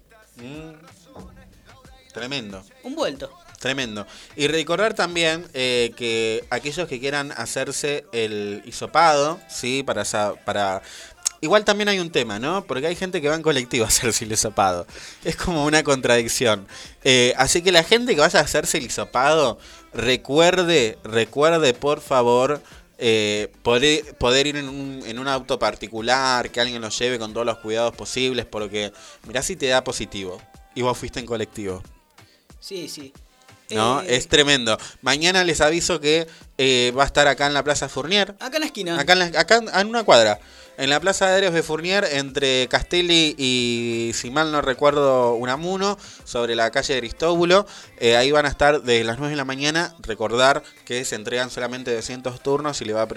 Tremendo. 2.12 2.64
Un 2.82 2.94
vuelto. 2.94 3.30
Tremendo. 3.60 4.06
Y 4.36 4.46
recordar 4.46 4.94
también 4.94 5.46
eh, 5.52 5.92
que 5.94 6.42
aquellos 6.48 6.88
que 6.88 6.98
quieran 6.98 7.30
hacerse 7.32 8.06
el 8.10 8.62
hisopado, 8.64 9.38
¿sí? 9.50 9.82
Para, 9.82 10.02
para... 10.46 10.80
Igual 11.42 11.66
también 11.66 11.90
hay 11.90 11.98
un 11.98 12.10
tema, 12.10 12.38
¿no? 12.38 12.64
Porque 12.64 12.86
hay 12.86 12.96
gente 12.96 13.20
que 13.20 13.28
va 13.28 13.34
en 13.34 13.42
colectivo 13.42 13.84
a 13.84 13.88
hacerse 13.92 14.24
el 14.24 14.32
hisopado. 14.32 14.86
Es 15.24 15.36
como 15.36 15.66
una 15.66 15.82
contradicción. 15.82 16.66
Eh, 17.04 17.34
así 17.36 17.60
que 17.60 17.70
la 17.70 17.84
gente 17.84 18.14
que 18.14 18.22
vaya 18.22 18.40
a 18.40 18.44
hacerse 18.44 18.78
el 18.78 18.86
hisopado, 18.86 19.58
recuerde, 19.92 20.96
recuerde 21.04 21.74
por 21.74 22.00
favor... 22.00 22.62
eh, 22.96 23.52
poder, 23.62 24.14
poder 24.16 24.46
ir 24.46 24.56
en 24.56 24.68
un, 24.70 25.02
en 25.06 25.18
un 25.18 25.28
auto 25.28 25.58
particular, 25.58 26.50
que 26.50 26.60
alguien 26.60 26.80
lo 26.80 26.88
lleve 26.88 27.18
con 27.18 27.34
todos 27.34 27.46
los 27.46 27.58
cuidados 27.58 27.94
posibles, 27.94 28.46
porque 28.46 28.92
mirá 29.26 29.42
si 29.42 29.54
te 29.56 29.66
da 29.66 29.84
positivo 29.84 30.40
y 30.74 30.82
vos 30.82 30.96
fuiste 30.96 31.20
en 31.20 31.26
colectivo. 31.26 31.82
Sí, 32.58 32.88
sí. 32.88 33.12
¿No? 33.70 34.02
Eh, 34.02 34.16
Es 34.16 34.28
tremendo. 34.28 34.76
Mañana 35.02 35.44
les 35.44 35.60
aviso 35.60 36.00
que 36.00 36.26
eh, 36.58 36.92
va 36.96 37.04
a 37.04 37.06
estar 37.06 37.26
acá 37.28 37.46
en 37.46 37.54
la 37.54 37.62
Plaza 37.64 37.88
Fournier. 37.88 38.34
Acá 38.40 38.56
en 38.56 38.60
la 38.60 38.66
esquina. 38.66 39.00
Acá 39.00 39.12
en, 39.14 39.18
la- 39.18 39.40
acá 39.40 39.60
en 39.80 39.86
una 39.88 40.04
cuadra. 40.04 40.38
En 40.76 40.88
la 40.88 40.98
Plaza 40.98 41.26
de 41.26 41.34
Aéreos 41.34 41.52
de 41.52 41.62
Fournier, 41.62 42.08
entre 42.10 42.66
Castelli 42.68 43.34
y, 43.36 44.12
si 44.14 44.30
mal 44.30 44.50
no 44.50 44.62
recuerdo, 44.62 45.34
Unamuno, 45.34 45.98
sobre 46.24 46.54
la 46.56 46.70
calle 46.70 46.94
de 46.94 46.98
Aristóbulo. 46.98 47.66
Eh, 47.98 48.16
ahí 48.16 48.30
van 48.30 48.46
a 48.46 48.48
estar 48.48 48.80
desde 48.80 49.04
las 49.04 49.18
9 49.18 49.32
de 49.32 49.36
la 49.36 49.44
mañana. 49.44 49.94
Recordar 50.00 50.62
que 50.86 51.04
se 51.04 51.16
entregan 51.16 51.50
solamente 51.50 51.94
200 51.94 52.42
turnos 52.42 52.80
y 52.80 52.86
le 52.86 52.94
va 52.94 53.02
a 53.02 53.08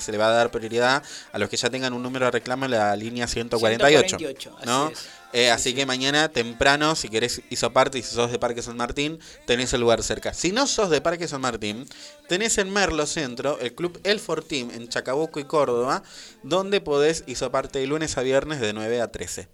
se 0.00 0.10
le 0.10 0.18
va 0.18 0.28
a 0.28 0.30
dar 0.32 0.50
prioridad 0.50 1.04
a 1.32 1.38
los 1.38 1.48
que 1.48 1.56
ya 1.56 1.70
tengan 1.70 1.92
un 1.92 2.02
número 2.02 2.24
de 2.24 2.32
reclamo 2.32 2.64
en 2.64 2.72
la 2.72 2.96
línea 2.96 3.28
148. 3.28 4.18
148, 4.18 4.56
así 4.58 4.92
es. 4.92 5.08
Eh, 5.34 5.50
así 5.50 5.74
que 5.74 5.86
mañana 5.86 6.28
temprano, 6.28 6.94
si 6.94 7.08
querés 7.08 7.40
hisoparte 7.48 7.98
y 7.98 8.02
si 8.02 8.14
sos 8.14 8.30
de 8.30 8.38
Parque 8.38 8.60
San 8.62 8.76
Martín, 8.76 9.18
tenés 9.46 9.72
el 9.72 9.80
lugar 9.80 10.02
cerca. 10.02 10.34
Si 10.34 10.52
no 10.52 10.66
sos 10.66 10.90
de 10.90 11.00
Parque 11.00 11.26
San 11.26 11.40
Martín, 11.40 11.86
tenés 12.28 12.58
en 12.58 12.70
Merlo 12.70 13.06
Centro 13.06 13.58
el 13.60 13.74
club 13.74 13.98
El 14.04 14.20
Fortín 14.20 14.70
en 14.70 14.88
Chacabuco 14.88 15.40
y 15.40 15.44
Córdoba, 15.44 16.02
donde 16.42 16.80
podés 16.82 17.24
hisoparte 17.26 17.78
de 17.78 17.86
lunes 17.86 18.18
a 18.18 18.22
viernes 18.22 18.60
de 18.60 18.74
9 18.74 19.00
a 19.00 19.10
13. 19.10 19.48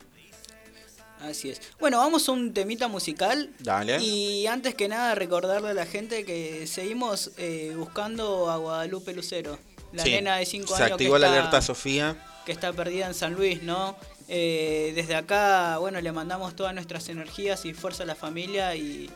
Así 1.21 1.51
es. 1.51 1.61
Bueno, 1.81 1.99
vamos 1.99 2.29
a 2.29 2.33
un 2.33 2.55
temita 2.55 2.87
musical. 2.87 3.51
Dale. 3.59 4.01
Y 4.01 4.47
antes 4.47 4.75
que 4.77 4.89
nada 4.89 5.15
recordarle 5.17 5.71
a 5.71 5.75
la 5.75 5.85
gente 5.87 6.25
que 6.25 6.67
seguimos 6.69 7.33
eh, 7.39 7.75
buscando 7.77 8.49
a 8.51 8.57
Guadalupe 8.57 9.13
Lucero. 9.13 9.59
La 9.93 10.05
Sí. 10.05 10.11
nena 10.13 10.37
de 10.37 10.47
5 10.47 10.77
Se 10.77 10.83
años 10.83 10.93
activó 10.93 11.15
que 11.15 11.21
la 11.21 11.27
está- 11.29 11.39
alerta 11.41 11.63
Sofía. 11.63 12.17
que 12.47 12.53
está 12.53 12.73
perdida 12.73 13.07
en 13.09 13.15
San 13.15 13.35
Luis, 13.35 13.63
¿no? 13.65 13.97
Eh, 14.29 14.93
desde 14.95 15.15
acá, 15.15 15.79
bueno, 15.79 16.01
le 16.01 16.13
mandamos 16.13 16.55
todas 16.55 16.75
nuestras 16.75 17.09
energías 17.09 17.65
y 17.65 17.73
fuerza 17.73 18.03
a 18.03 18.07
la 18.07 18.15
familia 18.15 18.77
y, 18.77 19.11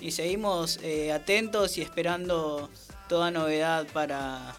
y 0.00 0.10
seguimos 0.12 0.78
eh, 0.82 1.12
atentos 1.12 1.78
y 1.78 1.82
esperando 1.82 2.68
toda 3.08 3.30
novedad 3.30 3.86
para, 3.92 4.56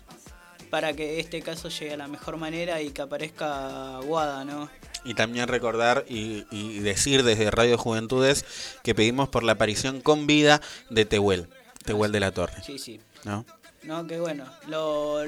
para 0.72 0.94
que 0.94 1.19
este 1.19 1.41
caso 1.41 1.69
llegue 1.69 1.94
a 1.94 1.98
la 1.98 2.07
mejor 2.07 2.38
manera 2.38 2.81
y 2.81 2.90
que 2.90 3.03
aparezca 3.03 3.99
Guada, 3.99 4.44
¿no? 4.45 4.69
Y 5.06 5.14
también 5.14 5.48
recordar 5.48 6.06
y, 6.10 6.45
y 6.52 6.80
decir 6.80 7.23
desde 7.23 7.52
Radio 7.52 7.77
Juventudes 7.77 8.44
que 8.84 8.95
pedimos 8.95 9.30
por 9.30 9.44
la 9.44 9.53
aparición 9.53 10.02
con 10.02 10.27
vida 10.27 10.60
de 10.90 11.06
Tehuel, 11.06 11.48
Tehuel 11.86 12.11
de 12.11 12.19
la 12.19 12.31
Torre. 12.31 12.61
Sí, 12.65 12.80
sí. 12.80 12.99
¿no? 13.23 13.45
No, 13.84 14.06
que 14.06 14.19
bueno, 14.19 14.45
lo, 14.68 15.22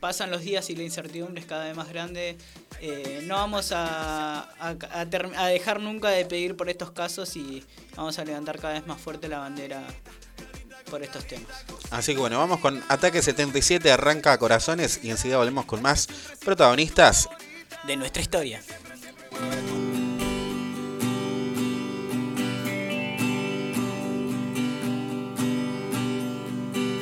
pasan 0.00 0.30
los 0.30 0.42
días 0.42 0.70
y 0.70 0.76
la 0.76 0.84
incertidumbre 0.84 1.40
es 1.40 1.46
cada 1.46 1.64
vez 1.64 1.76
más 1.76 1.88
grande. 1.88 2.38
Eh, 2.80 3.22
no 3.26 3.34
vamos 3.34 3.72
a, 3.72 4.40
a- 4.60 4.68
a 4.70 5.04
term- 5.06 5.34
a 5.36 5.48
dejar 5.48 5.80
nunca 5.80 6.08
de 6.10 6.24
pedir 6.24 6.56
por 6.56 6.68
estos 6.70 6.92
casos 6.92 7.34
y 7.36 7.64
vamos 7.96 8.18
a 8.18 8.24
levantar 8.24 8.58
cada 8.60 8.74
vez 8.74 8.86
más 8.86 9.00
fuerte 9.00 9.26
la 9.28 9.38
bandera 9.40 9.82
por 10.88 11.02
estos 11.02 11.26
temas. 11.26 11.64
Así 11.90 12.12
que 12.14 12.20
bueno, 12.20 12.38
vamos 12.38 12.60
con 12.60 12.82
Ataque 12.88 13.20
77, 13.20 13.90
arranca 13.90 14.32
a 14.32 14.38
corazones 14.38 15.00
y 15.02 15.10
enseguida 15.10 15.38
volvemos 15.38 15.64
con 15.66 15.82
más 15.82 16.06
protagonistas. 16.44 17.28
De 17.86 17.96
nuestra 17.96 18.22
historia. 18.22 18.60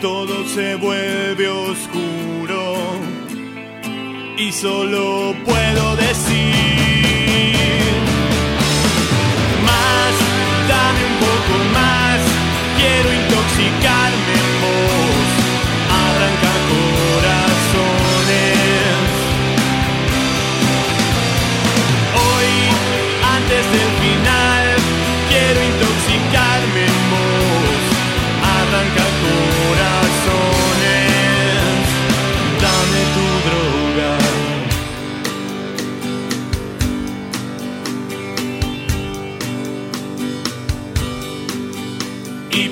todo 0.00 0.44
se 0.46 0.76
vuelve 0.76 1.48
oscuro. 1.48 2.76
Y 4.38 4.52
solo 4.52 5.34
puedo 5.44 5.96
decir 5.96 6.54
más, 9.64 10.14
dame 10.68 11.00
un 11.10 11.16
poco 11.26 11.54
más, 11.72 12.20
quiero 12.78 13.08
intoxicarme 13.20 14.27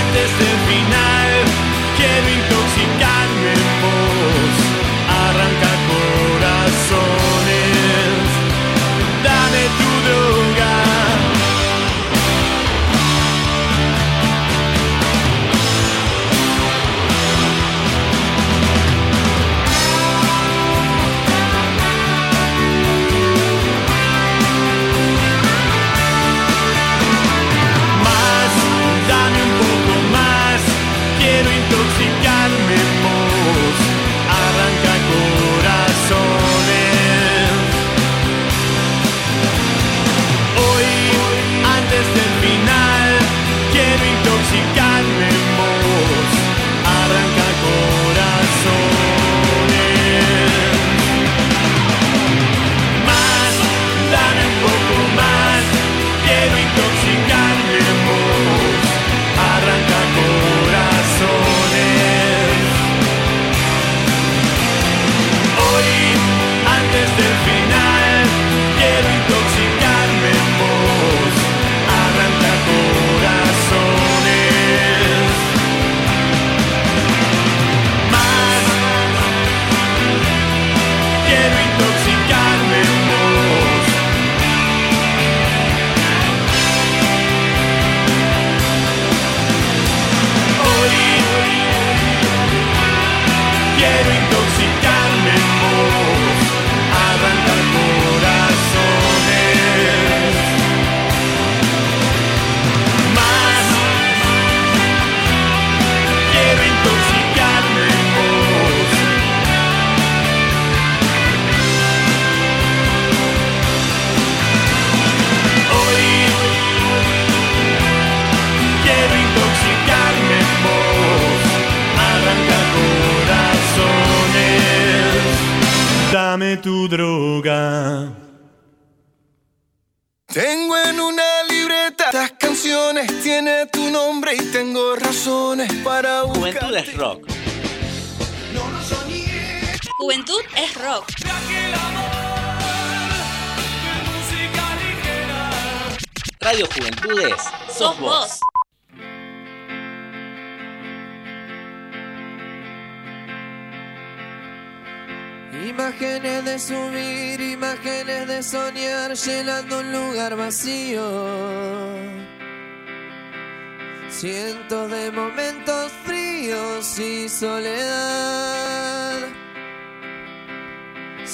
antes 0.00 0.28
del 0.40 0.58
final, 0.68 1.30
quiero 1.96 2.28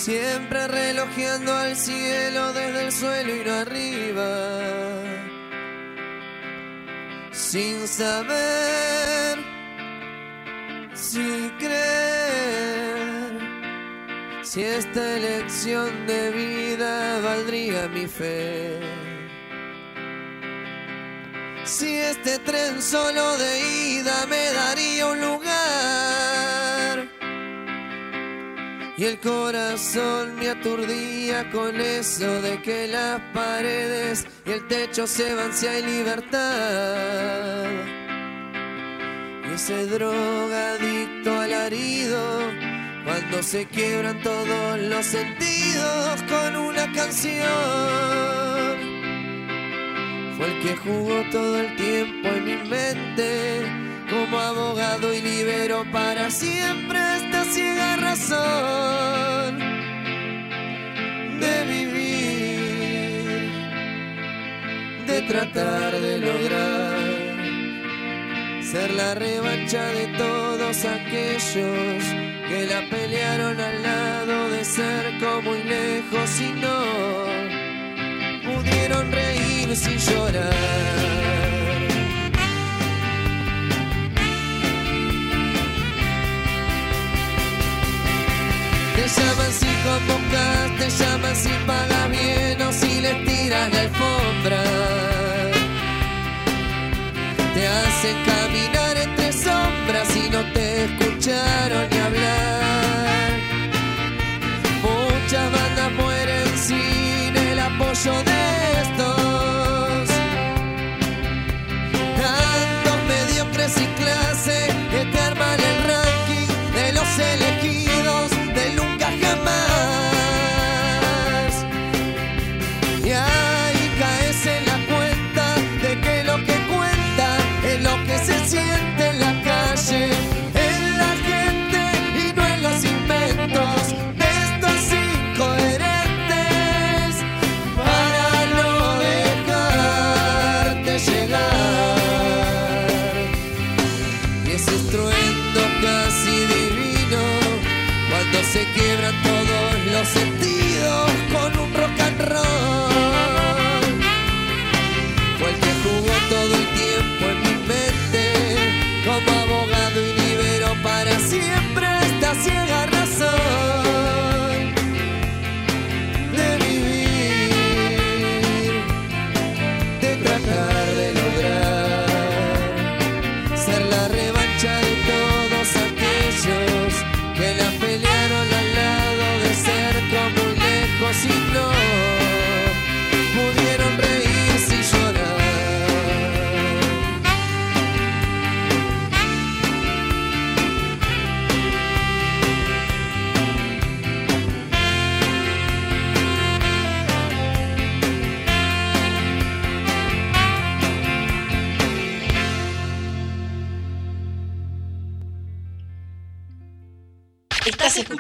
Siempre 0.05 0.69
relojeando 0.69 1.51
al 1.51 1.75
cielo 1.75 2.53
desde 2.53 2.85
el 2.85 2.93
suelo 2.93 3.37
y 3.37 3.43
no 3.43 3.55
arriba. 3.55 4.33
Sin 7.33 7.89
saber 7.89 9.39
si 10.93 11.51
creer. 11.59 13.33
Si 14.43 14.63
esta 14.63 15.17
elección 15.17 16.07
de 16.07 16.31
vida 16.33 17.21
valdría 17.21 17.89
mi 17.89 18.07
fe. 18.07 18.79
Si 21.65 21.97
este 21.97 22.41
tren 22.41 22.83
solo 22.83 23.39
de 23.39 23.61
ida 23.95 24.27
me 24.27 24.53
daría 24.53 25.07
un 25.07 25.21
lugar. 25.23 26.34
Y 28.97 29.05
el 29.07 29.19
corazón 29.19 30.37
me 30.37 30.51
aturdía 30.51 31.51
con 31.51 31.81
eso 31.81 32.41
de 32.41 32.63
que 32.63 32.87
las 32.87 33.21
paredes 33.33 34.25
y 34.47 34.53
el 34.53 34.69
techo 34.69 35.09
se 35.09 35.35
van 35.35 35.53
si 35.53 35.67
hay 35.67 35.83
libertad. 35.83 37.71
Y 39.51 39.55
ese 39.55 39.87
drogadicto 39.87 41.41
alarido 41.41 42.39
cuando 43.05 43.43
se 43.43 43.67
quiebran 43.67 44.23
todos 44.23 44.79
los 44.79 45.05
sentidos 45.05 46.23
con 46.29 46.55
una 46.55 46.93
canción. 46.93 47.43
Fue 50.37 50.47
el 50.47 50.63
que 50.63 50.77
jugó 50.77 51.21
todo 51.33 51.59
el 51.59 51.75
tiempo 51.75 52.29
en 52.29 52.45
mi 52.45 52.57
mente 52.69 53.84
como 54.15 54.39
abogado 54.39 55.13
y 55.13 55.21
libero 55.21 55.85
para 55.91 56.31
siempre 56.31 56.99
esta 57.17 57.45
ciega 57.47 57.97
razón 57.97 59.59
de 61.41 61.65
vivir, 61.75 63.51
de 65.09 65.23
tratar 65.23 66.01
de 66.01 66.19
lograr 66.19 67.25
ser 68.63 68.93
la 68.93 69.15
revancha 69.15 69.85
de 69.85 70.07
todos 70.17 70.85
aquellos 70.85 72.05
que 72.49 72.67
la 72.71 72.89
pelearon 72.89 73.61
al 73.61 73.83
lado 73.83 74.51
de 74.51 74.65
cerca 74.65 75.41
muy 75.43 75.61
lejos 75.65 76.41
y 76.41 76.53
no 76.65 76.79
pudieron 78.45 79.11
reír 79.11 79.75
sin 79.75 79.99
llorar. 79.99 81.04
Llaman 89.17 89.53
si 89.61 89.71
convocas, 89.87 90.67
te 90.79 90.89
llaman 90.99 91.37
si 91.37 91.51
pagas 91.67 92.11
bien 92.11 92.63
o 92.63 92.73
si 92.73 93.01
les 93.01 93.25
tiras 93.25 93.73
la 93.73 93.81
alfombra. 93.81 94.63
Te 97.55 97.63
hacen 97.69 98.17
caminar 98.31 98.97
entre 99.07 99.33
sombras 99.33 100.17
y 100.17 100.31
no 100.31 100.41
te 100.53 100.85
escucharon 100.85 101.89
ni 101.91 101.99
hablar. 101.99 103.31
Muchas 104.83 105.47
bandas 105.57 105.93
mueren 106.01 106.59
sin 106.59 107.37
el 107.37 107.59
apoyo 107.59 108.13
de 108.31 108.41
estos. 108.83 110.09
Tantos 112.21 112.99
mediocres 113.13 113.75
y 113.85 113.87
clase 114.01 114.54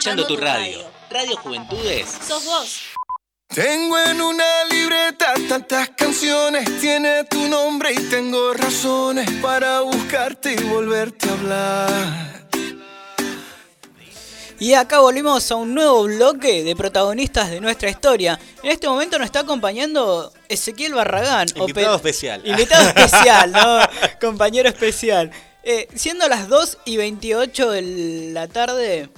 escuchando 0.05 0.27
tu 0.27 0.37
radio. 0.37 0.81
Radio 1.09 1.35
Juventudes. 1.39 2.07
Sos 2.29 2.45
vos. 2.45 2.81
Tengo 3.49 3.99
en 3.99 4.21
una 4.21 4.65
libreta 4.71 5.33
tantas 5.49 5.91
canciones, 5.97 6.79
tiene 6.79 7.25
tu 7.25 7.49
nombre 7.49 7.91
y 7.95 7.97
tengo 8.11 8.53
razones 8.53 9.31
para 9.41 9.81
buscarte 9.81 10.53
y 10.53 10.63
volverte 10.65 11.27
a 11.27 11.33
hablar. 11.33 12.49
Y 14.61 14.75
acá 14.75 14.99
volvimos 15.01 15.51
a 15.51 15.55
un 15.57 15.73
nuevo 15.75 16.03
bloque 16.05 16.65
de 16.65 16.77
protagonistas 16.77 17.51
de 17.51 17.63
nuestra 17.63 17.89
historia. 17.89 18.39
En 18.63 18.73
este 18.73 18.87
momento 18.87 19.19
nos 19.19 19.25
está 19.25 19.41
acompañando 19.41 20.35
Ezequiel 20.51 20.93
Barragán. 20.93 21.47
Invitado 21.55 21.95
ope- 21.97 21.97
especial. 21.97 22.43
Invitado 22.45 22.89
especial, 22.95 23.53
¿no? 23.53 23.79
Compañero 24.21 24.69
especial. 24.69 25.31
Eh, 25.63 25.89
siendo 25.95 26.29
las 26.29 26.47
2 26.49 26.79
y 26.85 26.99
28 26.99 27.71
de 27.71 27.83
la 28.33 28.49
tarde, 28.49 29.09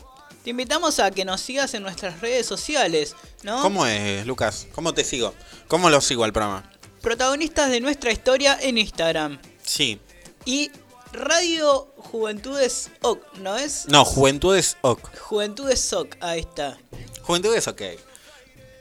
te 0.47 0.51
invitamos 0.51 1.01
a 1.01 1.10
que 1.10 1.24
nos 1.24 1.40
sigas 1.40 1.74
en 1.74 1.82
nuestras 1.82 2.20
redes 2.20 2.47
sociales, 2.47 3.16
¿no? 3.43 3.60
¿Cómo 3.62 3.85
es, 3.85 4.24
Lucas? 4.28 4.68
¿Cómo 4.77 4.94
te 4.94 5.02
sigo? 5.02 5.35
¿Cómo 5.66 5.90
lo 5.90 6.01
sigo 6.01 6.23
al 6.23 6.32
programa? 6.32 6.70
Protagonistas 7.02 7.68
de 7.68 7.81
nuestra 7.81 8.12
historia 8.12 8.56
en 8.62 8.78
Instagram. 8.78 9.40
Sí. 9.64 9.98
Y 10.44 10.70
Radio 11.12 11.93
Juventudes 11.97 12.90
OC, 13.02 13.39
¿no 13.39 13.56
es? 13.56 13.86
No, 13.89 14.05
Juventudes 14.05 14.77
OK. 14.82 15.01
Juventudes 15.18 15.93
OC, 15.93 16.16
ahí 16.20 16.39
está. 16.39 16.78
Juventudes 17.23 17.66
OK. 17.66 17.82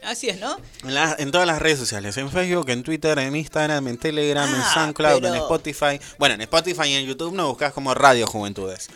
Así 0.03 0.29
es, 0.29 0.39
¿no? 0.39 0.57
En, 0.83 0.93
la- 0.93 1.15
en 1.17 1.31
todas 1.31 1.47
las 1.47 1.59
redes 1.59 1.79
sociales, 1.79 2.15
en 2.17 2.29
Facebook, 2.29 2.69
en 2.69 2.83
Twitter, 2.83 3.17
en 3.17 3.35
Instagram, 3.35 3.87
en 3.87 3.97
Telegram, 3.97 4.47
en 4.47 4.61
Ah, 4.61 4.71
SoundCloud, 4.71 5.15
pero- 5.19 5.33
en 5.33 5.41
Spotify. 5.41 5.99
Bueno, 6.19 6.35
en 6.35 6.41
Spotify 6.41 6.89
y 6.89 6.93
en 6.93 7.07
YouTube 7.07 7.33
no 7.33 7.47
buscas 7.47 7.73
como 7.73 7.91
Radio 7.95 8.27
Juventudes. 8.27 8.87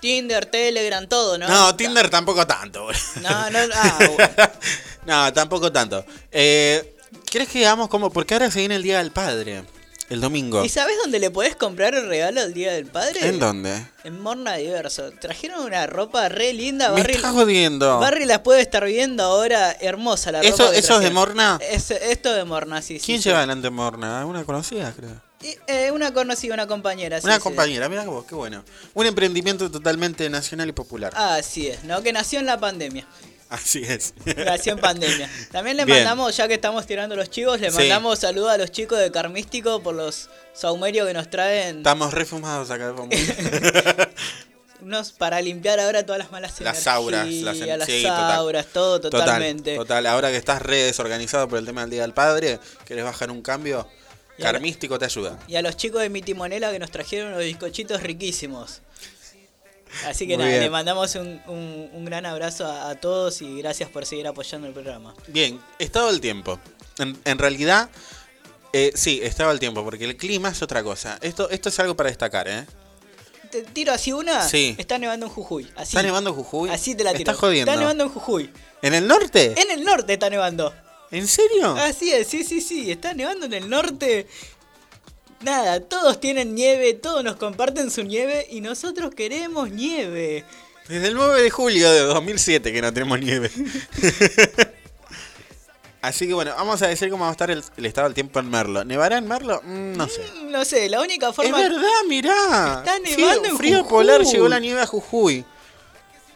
Tinder, 0.00 0.46
Telegram, 0.46 1.06
todo, 1.06 1.38
¿no? 1.38 1.48
No, 1.48 1.74
Tinder 1.76 2.08
tampoco 2.10 2.46
tanto. 2.46 2.82
boludo. 2.84 3.00
No, 3.22 3.50
no, 3.50 3.58
ah, 3.74 3.98
bueno. 4.16 4.50
No, 5.06 5.32
tampoco 5.32 5.72
tanto. 5.72 6.04
Eh, 6.30 6.94
¿Querés 7.30 7.48
que 7.48 7.58
digamos 7.58 7.88
cómo? 7.88 8.10
Porque 8.10 8.34
ahora 8.34 8.50
se 8.50 8.60
viene 8.60 8.76
el 8.76 8.82
Día 8.82 8.98
del 8.98 9.10
Padre, 9.12 9.64
el 10.10 10.20
domingo. 10.20 10.64
¿Y 10.64 10.68
sabes 10.68 10.96
dónde 11.02 11.18
le 11.18 11.30
podés 11.30 11.56
comprar 11.56 11.94
el 11.94 12.06
regalo 12.08 12.40
el 12.42 12.54
Día 12.54 12.72
del 12.72 12.86
Padre? 12.86 13.26
¿En 13.28 13.38
dónde? 13.38 13.86
En 14.04 14.20
Morna 14.20 14.54
Diverso. 14.54 15.10
Trajeron 15.12 15.64
una 15.64 15.86
ropa 15.86 16.28
re 16.30 16.52
linda. 16.54 16.90
Me 16.90 17.00
Barry, 17.02 17.14
estás 17.14 17.32
jodiendo. 17.32 17.98
Barry 17.98 18.24
las 18.24 18.38
puede 18.40 18.60
estar 18.62 18.84
viendo 18.86 19.22
ahora. 19.22 19.76
Hermosa 19.80 20.32
la 20.32 20.40
ropa. 20.42 20.54
¿Eso, 20.54 20.70
que 20.70 20.78
¿Eso 20.78 20.94
es 20.96 21.00
de. 21.00 21.10
Morna? 21.10 21.58
Es- 21.60 21.90
esto 21.90 22.32
de 22.32 22.44
Morna, 22.44 22.80
sí. 22.80 22.98
¿Quién 23.04 23.18
sí. 23.18 23.24
lleva 23.28 23.38
adelante 23.38 23.68
Morna? 23.70 24.24
Una 24.24 24.44
conocida, 24.44 24.92
creo. 24.96 25.27
Eh, 25.40 25.90
una 25.92 26.12
conocida, 26.12 26.54
una 26.54 26.66
compañera. 26.66 27.20
Una 27.22 27.36
sí. 27.36 27.40
compañera, 27.40 27.88
mira 27.88 28.02
vos, 28.04 28.24
qué 28.24 28.34
bueno. 28.34 28.64
Un 28.94 29.06
emprendimiento 29.06 29.70
totalmente 29.70 30.28
nacional 30.28 30.68
y 30.68 30.72
popular. 30.72 31.12
Así 31.16 31.68
es, 31.68 31.84
¿no? 31.84 32.02
Que 32.02 32.12
nació 32.12 32.40
en 32.40 32.46
la 32.46 32.58
pandemia. 32.58 33.06
Así 33.48 33.82
es. 33.82 34.12
Nació 34.36 34.72
en 34.74 34.78
pandemia. 34.80 35.30
También 35.50 35.76
le 35.76 35.84
Bien. 35.86 35.98
mandamos, 35.98 36.36
ya 36.36 36.48
que 36.48 36.54
estamos 36.54 36.86
tirando 36.86 37.16
los 37.16 37.30
chivos, 37.30 37.60
le 37.60 37.70
Sí. 37.70 37.76
mandamos 37.78 38.18
saludos 38.18 38.50
a 38.50 38.58
los 38.58 38.70
chicos 38.72 38.98
de 38.98 39.10
Carmístico 39.10 39.82
por 39.82 39.94
los 39.94 40.28
saumerios 40.52 41.06
que 41.06 41.14
nos 41.14 41.30
traen. 41.30 41.78
Estamos 41.78 42.12
refumados 42.12 42.70
acá. 42.70 42.92
Unos 44.82 45.12
para 45.18 45.40
limpiar 45.40 45.80
ahora 45.80 46.04
todas 46.04 46.18
las 46.18 46.30
malas 46.30 46.60
Las 46.60 46.86
auras, 46.86 47.26
las, 47.28 47.56
las 47.58 47.86
sí, 47.86 48.02
total. 48.02 48.32
auras, 48.32 48.66
todo 48.66 49.00
Total, 49.00 49.20
totalmente. 49.20 49.76
Total, 49.76 50.06
ahora 50.06 50.30
que 50.30 50.36
estás 50.36 50.60
re 50.60 50.82
desorganizado 50.82 51.48
por 51.48 51.58
el 51.58 51.64
tema 51.64 51.82
del 51.82 51.90
Día 51.90 52.02
del 52.02 52.12
Padre, 52.12 52.60
querés 52.84 53.04
bajar 53.04 53.30
un 53.30 53.40
cambio, 53.40 53.88
Carmístico 54.42 54.98
te 54.98 55.04
ayuda. 55.04 55.38
Y 55.48 55.56
a 55.56 55.62
los 55.62 55.76
chicos 55.76 56.00
de 56.02 56.08
mi 56.10 56.22
timonela 56.22 56.70
que 56.72 56.78
nos 56.78 56.90
trajeron 56.90 57.28
unos 57.32 57.40
bizcochitos 57.44 58.02
riquísimos. 58.02 58.80
Así 60.06 60.26
que 60.26 60.34
Muy 60.36 60.44
nada, 60.44 60.50
bien. 60.50 60.62
le 60.64 60.70
mandamos 60.70 61.14
un, 61.14 61.40
un- 61.46 61.90
un 61.92 62.04
gran 62.04 62.26
abrazo 62.26 62.66
a, 62.66 62.90
a 62.90 62.94
todos 63.00 63.40
y 63.40 63.58
gracias 63.58 63.88
por 63.88 64.04
seguir 64.04 64.26
apoyando 64.26 64.66
el 64.68 64.74
programa. 64.74 65.14
Bien, 65.28 65.58
estado 65.78 66.08
del 66.08 66.20
tiempo. 66.20 66.60
En, 66.98 67.18
en 67.24 67.38
realidad, 67.38 67.88
eh, 68.74 68.92
sí, 68.94 69.20
estado 69.22 69.48
del 69.50 69.58
tiempo, 69.60 69.82
porque 69.82 70.04
el 70.04 70.16
clima 70.16 70.50
es 70.50 70.60
otra 70.62 70.82
cosa. 70.82 71.18
Esto, 71.22 71.48
esto 71.50 71.70
es 71.70 71.78
algo 71.80 71.96
para 71.96 72.10
destacar, 72.10 72.46
¿eh? 72.48 72.66
Te 73.50 73.62
tiro 73.62 73.92
así 73.92 74.12
una. 74.12 74.46
Sí. 74.46 74.74
Está 74.76 74.98
nevando 74.98 75.24
en 75.24 75.32
Jujuy. 75.32 75.64
Así, 75.74 75.96
¿Está 75.96 76.02
nevando 76.02 76.30
en 76.30 76.36
Jujuy? 76.36 76.68
Así 76.68 76.94
te 76.94 77.02
la 77.02 77.12
tiro. 77.12 77.30
estás 77.30 77.36
jodiendo. 77.38 77.70
Está 77.72 77.80
nevando 77.80 78.04
en 78.04 78.10
Jujuy. 78.10 78.50
¿En 78.82 78.92
el 78.92 79.08
norte? 79.08 79.54
En 79.58 79.70
el 79.70 79.84
norte 79.84 80.12
está 80.12 80.28
nevando. 80.28 80.74
¿En 81.10 81.26
serio? 81.26 81.72
Así 81.74 82.12
es, 82.12 82.26
sí, 82.28 82.44
sí, 82.44 82.60
sí. 82.60 82.90
Está 82.90 83.14
nevando 83.14 83.46
en 83.46 83.54
el 83.54 83.68
norte. 83.70 84.26
Nada, 85.40 85.80
todos 85.80 86.20
tienen 86.20 86.54
nieve, 86.54 86.94
todos 86.94 87.22
nos 87.24 87.36
comparten 87.36 87.90
su 87.90 88.02
nieve 88.02 88.46
y 88.50 88.60
nosotros 88.60 89.14
queremos 89.14 89.70
nieve. 89.70 90.44
Desde 90.88 91.08
el 91.08 91.14
9 91.14 91.42
de 91.42 91.50
julio 91.50 91.90
de 91.92 92.00
2007 92.00 92.72
que 92.72 92.82
no 92.82 92.92
tenemos 92.92 93.20
nieve. 93.20 93.50
Así 96.00 96.28
que 96.28 96.34
bueno, 96.34 96.52
vamos 96.56 96.80
a 96.82 96.86
decir 96.86 97.10
cómo 97.10 97.24
va 97.24 97.30
a 97.30 97.32
estar 97.32 97.50
el, 97.50 97.62
el 97.76 97.86
estado 97.86 98.06
del 98.06 98.14
tiempo 98.14 98.38
en 98.38 98.48
Merlo. 98.48 98.84
¿Nevará 98.84 99.18
en 99.18 99.26
Merlo? 99.26 99.60
Mm, 99.64 99.96
no 99.96 100.08
sé. 100.08 100.22
No 100.44 100.64
sé, 100.64 100.88
la 100.88 101.00
única 101.00 101.28
Es 101.30 101.36
forma. 101.36 101.58
verdad, 101.58 101.88
mirá. 102.08 102.84
Está 102.84 102.98
nevando 103.00 103.48
en 103.48 103.56
frío 103.58 103.78
Jujuy. 103.78 103.90
polar 103.90 104.22
llegó 104.22 104.48
la 104.48 104.60
nieve 104.60 104.80
a 104.80 104.86
Jujuy. 104.86 105.44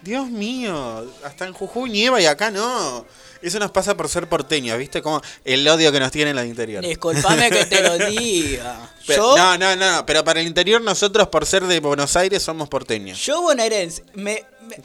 Dios 0.02 0.28
mío, 0.28 1.06
hasta 1.24 1.46
en 1.46 1.52
Jujuy 1.52 1.90
nieva 1.90 2.20
y 2.20 2.26
acá 2.26 2.50
no. 2.50 3.06
Eso 3.42 3.58
nos 3.58 3.70
pasa 3.70 3.96
por 3.96 4.08
ser 4.08 4.28
porteños, 4.28 4.78
¿viste? 4.78 5.02
Como 5.02 5.20
el 5.44 5.66
odio 5.68 5.90
que 5.92 5.98
nos 6.00 6.10
tienen 6.12 6.36
los 6.36 6.44
interior. 6.46 6.84
Disculpame 6.84 7.50
que 7.50 7.64
te 7.66 7.82
lo 7.82 7.98
diga. 7.98 8.90
Pero- 9.06 9.36
Yo, 9.36 9.36
no, 9.36 9.58
no, 9.58 9.76
no, 9.76 9.92
no, 9.96 10.06
pero 10.06 10.22
para 10.24 10.40
el 10.40 10.46
interior 10.46 10.80
nosotros 10.80 11.26
por 11.28 11.44
ser 11.44 11.64
de 11.64 11.80
Buenos 11.80 12.14
Aires 12.16 12.42
somos 12.42 12.68
porteños. 12.68 13.18
yo 13.24 13.42
bonaerense. 13.42 14.04
Me, 14.14 14.44
me- 14.68 14.80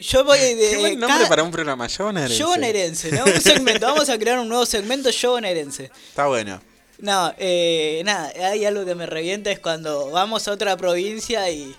yo 0.00 0.24
voy 0.24 0.38
de. 0.38 0.70
Qué 0.70 0.76
buen 0.78 0.98
nombre 1.00 1.16
cada- 1.18 1.28
para 1.28 1.42
un 1.44 1.52
programa, 1.52 1.86
yo 1.86 2.06
bonaerense. 2.06 2.38
Yo 2.38 2.48
bonaerense, 2.48 3.12
¿no? 3.12 3.24
Un 3.24 3.40
segmento. 3.40 3.86
Vamos 3.86 4.08
a 4.08 4.18
crear 4.18 4.38
un 4.40 4.48
nuevo 4.48 4.66
segmento, 4.66 5.10
yo 5.10 5.30
bonaerense. 5.30 5.90
Está 6.08 6.26
bueno. 6.26 6.60
No, 6.98 7.32
eh, 7.38 8.02
nada, 8.04 8.32
hay 8.50 8.64
algo 8.64 8.84
que 8.84 8.94
me 8.96 9.06
revienta 9.06 9.50
es 9.52 9.58
cuando 9.60 10.10
vamos 10.10 10.48
a 10.48 10.52
otra 10.52 10.76
provincia 10.76 11.48
y. 11.50 11.74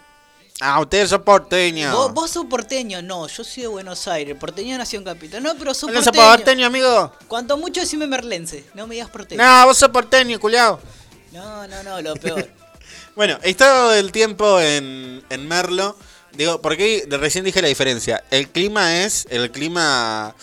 Ah, 0.62 0.80
ustedes 0.80 1.10
son 1.10 1.24
porteños. 1.24 1.94
Vos, 1.94 2.14
vos 2.14 2.30
sos 2.32 2.46
porteño, 2.46 3.02
no, 3.02 3.28
yo 3.28 3.44
soy 3.44 3.64
de 3.64 3.68
Buenos 3.68 4.08
Aires, 4.08 4.36
porteño 4.40 4.78
nació 4.78 5.00
en 5.00 5.06
Capital. 5.06 5.42
No, 5.42 5.56
pero 5.56 5.74
sos 5.74 5.90
¿No 5.92 5.96
sos 6.02 6.06
porteño. 6.06 6.28
porteño, 6.30 6.68
amigo? 6.68 7.12
Cuanto 7.28 7.58
mucho 7.58 7.82
decime 7.82 8.08
merlense, 8.08 8.64
no 8.74 8.88
me 8.88 8.96
digas 8.96 9.10
porteño. 9.10 9.44
No, 9.44 9.66
vos 9.66 9.78
sos 9.78 9.90
porteño, 9.90 10.40
culiao. 10.40 10.80
No, 11.32 11.68
no, 11.68 11.84
no, 11.84 12.02
lo 12.02 12.16
peor. 12.16 12.48
Bueno, 13.16 13.38
estado 13.44 13.92
del 13.92 14.12
tiempo 14.12 14.60
en, 14.60 15.24
en 15.30 15.48
Merlo. 15.48 15.96
Digo, 16.32 16.62
porque 16.62 17.06
recién 17.12 17.46
dije 17.46 17.62
la 17.62 17.68
diferencia. 17.68 18.24
El 18.32 18.50
clima 18.50 19.04
es. 19.04 19.28
El 19.30 19.52
clima. 19.52 20.34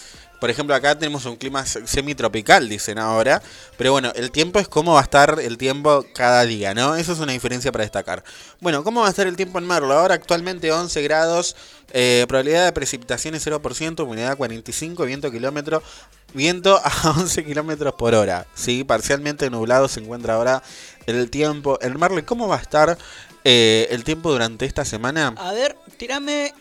Por 0.41 0.51
ejemplo, 0.51 0.75
acá 0.75 0.99
tenemos 0.99 1.27
un 1.27 1.37
clima 1.37 1.65
se- 1.67 1.87
semitropical, 1.87 2.69
dicen 2.69 2.99
ahora. 2.99 3.43
Pero 3.77 3.93
bueno, 3.93 4.11
el 4.15 4.31
tiempo 4.31 4.59
es 4.59 4.69
cómo 4.69 4.95
va 4.95 5.01
a 5.01 5.03
estar 5.03 5.39
el 5.41 5.59
tiempo 5.59 6.05
cada 6.15 6.45
día, 6.45 6.75
¿no? 6.75 6.97
Eso 6.97 7.13
es 7.13 7.19
una 7.21 7.33
diferencia 7.33 7.71
para 7.73 7.85
destacar. 7.85 8.25
Bueno, 8.61 8.83
¿cómo 8.83 9.01
va 9.03 9.07
a 9.07 9.11
estar 9.11 9.27
el 9.27 9.37
tiempo 9.37 9.59
en 9.59 9.67
Merlo? 9.67 9.93
Ahora 9.95 10.15
actualmente 10.15 10.73
11 10.73 11.03
grados, 11.03 11.57
eh, 11.93 12.25
probabilidad 12.29 12.65
de 12.65 12.73
precipitaciones 12.73 13.43
0%, 13.47 14.05
humedad 14.05 14.37
45, 14.37 15.05
viento 15.05 15.31
kilómetro, 15.31 15.83
viento 16.35 16.81
a 16.83 17.11
11 17.19 17.45
kilómetros 17.45 17.95
por 17.95 18.15
hora. 18.15 18.47
Sí, 18.55 18.83
parcialmente 18.85 19.51
nublado 19.51 19.89
se 19.89 20.01
encuentra 20.01 20.35
ahora 20.35 20.63
el 21.07 21.29
tiempo 21.31 21.79
en 21.83 21.99
Merlo. 21.99 22.19
¿Y 22.19 22.23
cómo 22.23 22.49
va 22.49 22.57
a 22.57 22.61
estar 22.61 22.97
eh, 23.45 23.89
el 23.91 24.05
tiempo 24.05 24.31
durante 24.31 24.65
esta 24.67 24.85
semana? 24.85 25.35
A 25.37 25.53
ver, 25.53 25.77
tirame. 25.97 26.55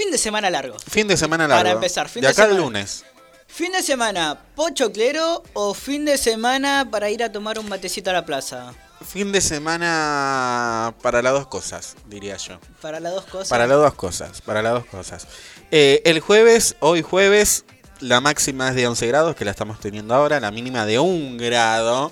Fin 0.00 0.10
de 0.10 0.16
semana 0.16 0.48
largo. 0.48 0.76
Fin 0.88 1.06
de 1.08 1.16
semana 1.18 1.46
largo. 1.46 1.60
Para 1.62 1.72
empezar, 1.72 2.08
fin 2.08 2.22
de 2.22 2.28
de 2.28 2.32
acá 2.32 2.44
al 2.44 2.48
semana. 2.50 2.64
lunes. 2.66 3.04
Fin 3.46 3.70
de 3.70 3.82
semana, 3.82 4.40
pochoclero 4.54 5.42
o 5.52 5.74
fin 5.74 6.06
de 6.06 6.16
semana 6.16 6.88
para 6.90 7.10
ir 7.10 7.22
a 7.22 7.30
tomar 7.30 7.58
un 7.58 7.68
matecito 7.68 8.08
a 8.08 8.14
la 8.14 8.24
plaza. 8.24 8.72
Fin 9.06 9.30
de 9.30 9.42
semana 9.42 10.94
para 11.02 11.20
las 11.20 11.34
dos 11.34 11.48
cosas, 11.48 11.96
diría 12.06 12.38
yo. 12.38 12.58
Para 12.80 12.98
las 12.98 13.12
dos 13.12 13.26
cosas. 13.26 13.48
Para 13.50 13.66
las 13.66 13.76
dos 13.76 13.92
cosas, 13.94 14.40
para 14.40 14.62
las 14.62 14.72
dos 14.72 14.86
cosas. 14.86 15.26
Eh, 15.70 16.00
el 16.06 16.20
jueves, 16.20 16.76
hoy 16.80 17.02
jueves, 17.02 17.66
la 17.98 18.22
máxima 18.22 18.70
es 18.70 18.76
de 18.76 18.86
11 18.86 19.06
grados, 19.06 19.36
que 19.36 19.44
la 19.44 19.50
estamos 19.50 19.80
teniendo 19.80 20.14
ahora, 20.14 20.40
la 20.40 20.50
mínima 20.50 20.86
de 20.86 20.98
1 20.98 21.36
grado. 21.36 22.10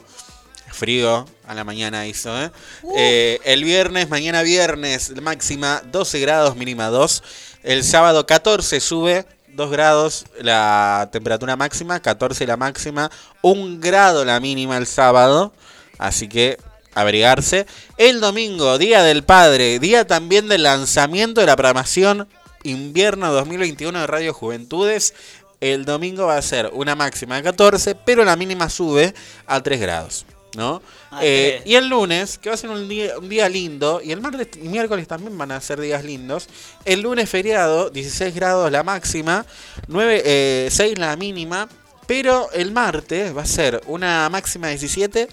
Frío 0.70 1.24
a 1.47 1.55
la 1.55 1.65
mañana 1.65 2.06
hizo, 2.06 2.39
¿eh? 2.39 2.51
Eh, 2.94 3.40
el 3.44 3.65
viernes, 3.65 4.10
mañana 4.10 4.43
viernes, 4.43 5.09
la 5.09 5.23
máxima 5.23 5.82
12 5.90 6.20
grados, 6.20 6.56
mínima 6.56 6.89
2. 6.89 7.23
El 7.63 7.85
sábado 7.85 8.27
14 8.27 8.81
sube 8.81 9.27
2 9.49 9.71
grados 9.71 10.25
la 10.41 11.09
temperatura 11.13 11.57
máxima, 11.57 12.01
14 12.01 12.47
la 12.47 12.57
máxima, 12.57 13.11
1 13.43 13.79
grado 13.81 14.25
la 14.25 14.41
mínima 14.41 14.77
el 14.77 14.87
sábado. 14.87 15.53
Así 15.99 16.29
que 16.29 16.59
abrigarse. 16.95 17.67
El 17.97 18.21
domingo, 18.21 18.79
Día 18.79 19.03
del 19.03 19.25
Padre, 19.25 19.79
día 19.79 20.07
también 20.07 20.49
del 20.49 20.63
lanzamiento 20.63 21.41
de 21.41 21.47
la 21.47 21.57
programación 21.57 22.29
invierno 22.63 23.33
2021 23.33 24.01
de 24.01 24.07
Radio 24.07 24.33
Juventudes. 24.33 25.15
El 25.61 25.85
domingo 25.85 26.27
va 26.27 26.37
a 26.37 26.43
ser 26.43 26.71
una 26.73 26.95
máxima 26.95 27.37
de 27.37 27.43
14, 27.43 27.97
pero 27.97 28.25
la 28.25 28.37
mínima 28.37 28.69
sube 28.71 29.15
a 29.47 29.61
3 29.61 29.81
grados. 29.81 30.27
¿No? 30.57 30.83
A 31.11 31.20
Eh, 31.23 31.62
y 31.65 31.75
el 31.75 31.89
lunes, 31.89 32.39
que 32.39 32.49
va 32.49 32.55
a 32.55 32.59
ser 32.59 32.70
un 32.70 32.89
día, 32.89 33.19
un 33.19 33.29
día 33.29 33.49
lindo, 33.49 34.01
y 34.03 34.12
el 34.12 34.20
martes 34.20 34.49
y 34.57 34.69
miércoles 34.69 35.07
también 35.07 35.37
van 35.37 35.53
a 35.53 35.61
ser 35.61 35.81
días 35.81 36.05
lindos. 36.05 36.49
El 36.85 37.03
lunes 37.03 37.29
feriado, 37.29 37.91
16 37.91 38.35
grados 38.35 38.70
la 38.73 38.83
máxima, 38.83 39.45
9, 39.89 40.23
eh, 40.25 40.69
6 40.70 40.99
la 40.99 41.16
mínima, 41.16 41.69
pero 42.07 42.51
el 42.53 42.73
martes 42.73 43.37
va 43.37 43.43
a 43.43 43.47
ser 43.47 43.83
una 43.87 44.29
máxima 44.31 44.69
de 44.69 44.75
17 44.75 45.29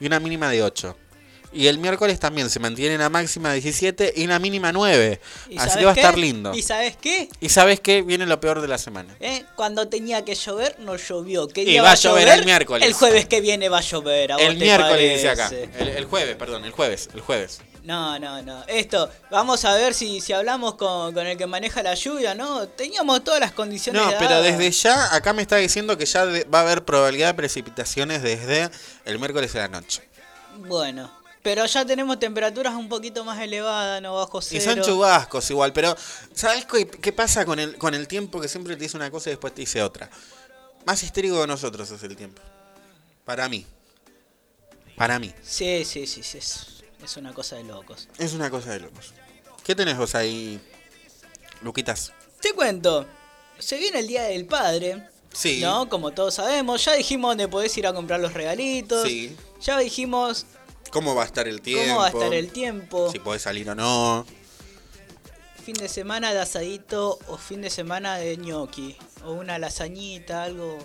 y 0.00 0.06
una 0.06 0.20
mínima 0.20 0.50
de 0.50 0.62
8. 0.62 0.96
Y 1.52 1.66
el 1.66 1.78
miércoles 1.78 2.20
también 2.20 2.50
se 2.50 2.60
mantiene 2.60 2.98
la 2.98 3.08
máxima 3.08 3.52
17 3.52 4.12
y 4.16 4.26
la 4.26 4.38
mínima 4.38 4.70
9. 4.72 5.20
¿Y 5.48 5.58
Así 5.58 5.78
que 5.78 5.84
va 5.84 5.92
a 5.92 5.94
estar 5.94 6.18
lindo. 6.18 6.54
¿Y 6.54 6.62
sabes 6.62 6.96
qué? 6.96 7.28
Y 7.40 7.48
sabes 7.48 7.80
qué? 7.80 8.02
Viene 8.02 8.26
lo 8.26 8.38
peor 8.40 8.60
de 8.60 8.68
la 8.68 8.76
semana. 8.78 9.16
¿Eh? 9.20 9.44
Cuando 9.56 9.88
tenía 9.88 10.24
que 10.24 10.34
llover, 10.34 10.76
no 10.80 10.96
llovió. 10.96 11.48
¿Qué 11.48 11.62
Y 11.62 11.66
día 11.66 11.82
va 11.82 11.92
a 11.92 11.94
llover 11.94 12.28
el 12.28 12.44
miércoles. 12.44 12.86
El 12.86 12.92
jueves 12.92 13.26
que 13.26 13.40
viene 13.40 13.68
va 13.68 13.78
a 13.78 13.82
llover. 13.82 14.32
¿a 14.32 14.36
vos 14.36 14.44
El 14.44 14.56
miércoles 14.56 15.14
dice 15.14 15.30
acá. 15.30 15.50
El, 15.78 15.88
el 15.88 16.04
jueves, 16.04 16.36
perdón, 16.36 16.64
el 16.64 16.72
jueves, 16.72 17.08
el 17.14 17.20
jueves. 17.20 17.60
No, 17.82 18.18
no, 18.18 18.42
no. 18.42 18.64
Esto, 18.66 19.08
vamos 19.30 19.64
a 19.64 19.74
ver 19.74 19.94
si, 19.94 20.20
si 20.20 20.34
hablamos 20.34 20.74
con, 20.74 21.14
con 21.14 21.26
el 21.26 21.38
que 21.38 21.46
maneja 21.46 21.82
la 21.82 21.94
lluvia, 21.94 22.34
¿no? 22.34 22.68
Teníamos 22.68 23.24
todas 23.24 23.40
las 23.40 23.52
condiciones 23.52 24.02
No, 24.02 24.12
pero 24.18 24.42
desde 24.42 24.70
ya, 24.70 25.14
acá 25.14 25.32
me 25.32 25.40
está 25.40 25.56
diciendo 25.56 25.96
que 25.96 26.04
ya 26.04 26.26
de- 26.26 26.44
va 26.44 26.58
a 26.58 26.62
haber 26.62 26.84
probabilidad 26.84 27.28
de 27.28 27.34
precipitaciones 27.34 28.22
desde 28.22 28.68
el 29.06 29.18
miércoles 29.18 29.54
de 29.54 29.60
la 29.60 29.68
noche. 29.68 30.02
Bueno, 30.58 31.10
pero 31.42 31.64
ya 31.66 31.84
tenemos 31.84 32.18
temperaturas 32.18 32.74
un 32.74 32.88
poquito 32.88 33.24
más 33.24 33.40
elevadas, 33.40 34.02
no 34.02 34.14
bajo 34.14 34.38
Y 34.40 34.42
cero. 34.42 34.64
son 34.74 34.82
chubascos 34.82 35.50
igual, 35.50 35.72
pero 35.72 35.96
¿sabes 36.34 36.64
qué, 36.66 36.86
qué 36.86 37.12
pasa 37.12 37.44
con 37.44 37.58
el, 37.58 37.76
con 37.78 37.94
el 37.94 38.06
tiempo 38.08 38.40
que 38.40 38.48
siempre 38.48 38.76
te 38.76 38.82
dice 38.82 38.96
una 38.96 39.10
cosa 39.10 39.30
y 39.30 39.32
después 39.32 39.54
te 39.54 39.62
dice 39.62 39.82
otra? 39.82 40.10
Más 40.84 41.02
histérico 41.02 41.40
que 41.40 41.46
nosotros 41.46 41.90
es 41.90 42.02
el 42.02 42.16
tiempo. 42.16 42.40
Para 43.24 43.48
mí. 43.48 43.66
Para 44.96 45.18
mí. 45.18 45.32
Sí, 45.42 45.84
sí, 45.84 46.06
sí, 46.06 46.22
sí. 46.22 46.38
Es, 46.38 46.66
es 47.04 47.16
una 47.16 47.32
cosa 47.32 47.56
de 47.56 47.64
locos. 47.64 48.08
Es 48.18 48.32
una 48.32 48.50
cosa 48.50 48.72
de 48.72 48.80
locos. 48.80 49.12
¿Qué 49.64 49.74
tenés 49.74 49.96
vos 49.98 50.14
ahí, 50.14 50.60
Luquitas? 51.62 52.12
Te 52.40 52.52
cuento, 52.52 53.06
se 53.58 53.76
viene 53.76 53.98
el 54.00 54.06
Día 54.08 54.22
del 54.24 54.46
Padre. 54.46 55.08
Sí. 55.32 55.60
¿No? 55.60 55.88
Como 55.88 56.12
todos 56.12 56.34
sabemos, 56.34 56.84
ya 56.84 56.94
dijimos 56.94 57.30
dónde 57.32 57.48
podés 57.48 57.76
ir 57.76 57.86
a 57.86 57.92
comprar 57.92 58.18
los 58.18 58.32
regalitos. 58.32 59.06
Sí. 59.06 59.36
Ya 59.60 59.78
dijimos 59.78 60.46
¿Cómo 60.90 61.14
va 61.14 61.22
a 61.22 61.26
estar 61.26 61.46
el 61.48 61.60
tiempo? 61.60 61.86
cómo 61.88 62.00
va 62.00 62.06
a 62.06 62.10
estar 62.10 62.34
el 62.34 62.50
tiempo. 62.50 63.10
Si 63.12 63.18
podés 63.18 63.42
salir 63.42 63.68
o 63.70 63.74
no. 63.74 64.26
Fin 65.64 65.74
de 65.74 65.88
semana 65.88 66.32
de 66.32 66.40
asadito 66.40 67.18
o 67.28 67.36
fin 67.36 67.60
de 67.60 67.70
semana 67.70 68.16
de 68.16 68.36
gnocchi. 68.36 68.96
O 69.24 69.32
una 69.32 69.58
lasañita, 69.58 70.44
algo. 70.44 70.78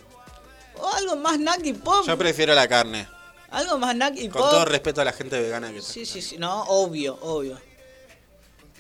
O 0.78 0.88
algo 0.90 1.16
más 1.16 1.36
snack 1.38 1.66
y 1.66 1.74
pop. 1.74 2.04
Yo 2.06 2.18
prefiero 2.18 2.54
la 2.54 2.68
carne. 2.68 3.08
Algo 3.52 3.78
más 3.78 3.94
snack 3.94 4.16
y 4.18 4.28
Con 4.30 4.42
pop. 4.42 4.52
todo 4.52 4.66
respeto 4.66 5.02
a 5.02 5.06
la 5.06 5.14
gente 5.14 5.40
vegana 5.40 5.72
que 5.72 5.82
Sí, 5.82 6.06
sí, 6.06 6.22
sí. 6.22 6.38
No, 6.38 6.64
obvio, 6.64 7.18
obvio. 7.22 7.60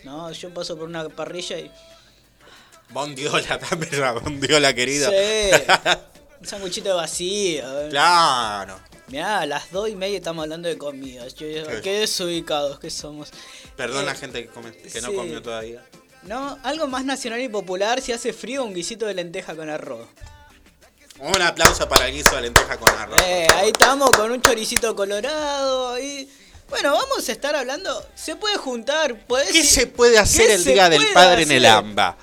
No, 0.04 0.30
yo 0.32 0.54
paso 0.54 0.78
por 0.78 0.90
una 0.90 1.08
parrilla 1.08 1.58
y. 1.60 1.72
Bondiola 2.90 3.58
también, 3.70 4.02
la 4.02 4.12
bondiola 4.12 4.74
querida. 4.74 5.10
Sí. 5.10 5.52
Un 6.42 6.48
sanguchito 6.48 6.94
vacío. 6.98 7.64
Claro. 7.90 8.78
Mirá, 9.14 9.42
a 9.42 9.46
las 9.46 9.70
dos 9.72 9.90
y 9.90 9.96
media 9.96 10.18
estamos 10.18 10.42
hablando 10.42 10.68
de 10.68 10.76
comida. 10.76 11.28
Yo, 11.28 11.36
Sí. 11.48 11.64
qué 11.84 12.00
desubicados 12.00 12.80
que 12.80 12.90
somos. 12.90 13.30
Perdón 13.76 14.02
Eh, 14.02 14.06
la 14.08 14.16
gente 14.16 14.42
que, 14.42 14.50
come- 14.50 14.72
que 14.76 15.02
no 15.02 15.14
comió 15.14 15.40
todavía. 15.40 15.86
No, 16.24 16.58
algo 16.64 16.88
más 16.88 17.06
nacional 17.06 17.40
y 17.40 17.48
popular, 17.48 18.02
si 18.02 18.12
hace 18.12 18.34
frío, 18.34 18.64
un 18.64 18.74
guisito 18.74 19.06
de 19.06 19.14
lenteja 19.14 19.56
con 19.56 19.70
arroz. 19.70 20.08
Un 21.20 21.40
aplauso 21.44 21.88
para 21.88 22.08
el 22.08 22.14
guiso 22.16 22.36
de 22.36 22.42
lenteja 22.42 22.76
con 22.78 22.90
arroz. 22.90 23.22
Eh, 23.24 23.46
ahí 23.54 23.68
estamos 23.70 24.10
con 24.10 24.32
un 24.32 24.42
choricito 24.42 24.96
colorado 24.96 26.00
y... 26.00 26.28
Bueno, 26.72 26.94
vamos 26.94 27.30
a 27.30 27.32
estar 27.32 27.56
hablando... 27.56 28.04
Se 28.16 28.36
puede 28.36 28.58
juntar, 28.58 29.28
¿Qué 29.52 29.64
se 29.64 29.86
puede 29.86 30.18
hacer 30.18 30.48
¿Qué 30.48 30.54
el 30.56 30.64
Día 30.66 30.90
del 30.90 31.06
Padre 31.14 31.44
en 31.44 31.52
el? 31.52 31.66
AMBA? 31.68 32.18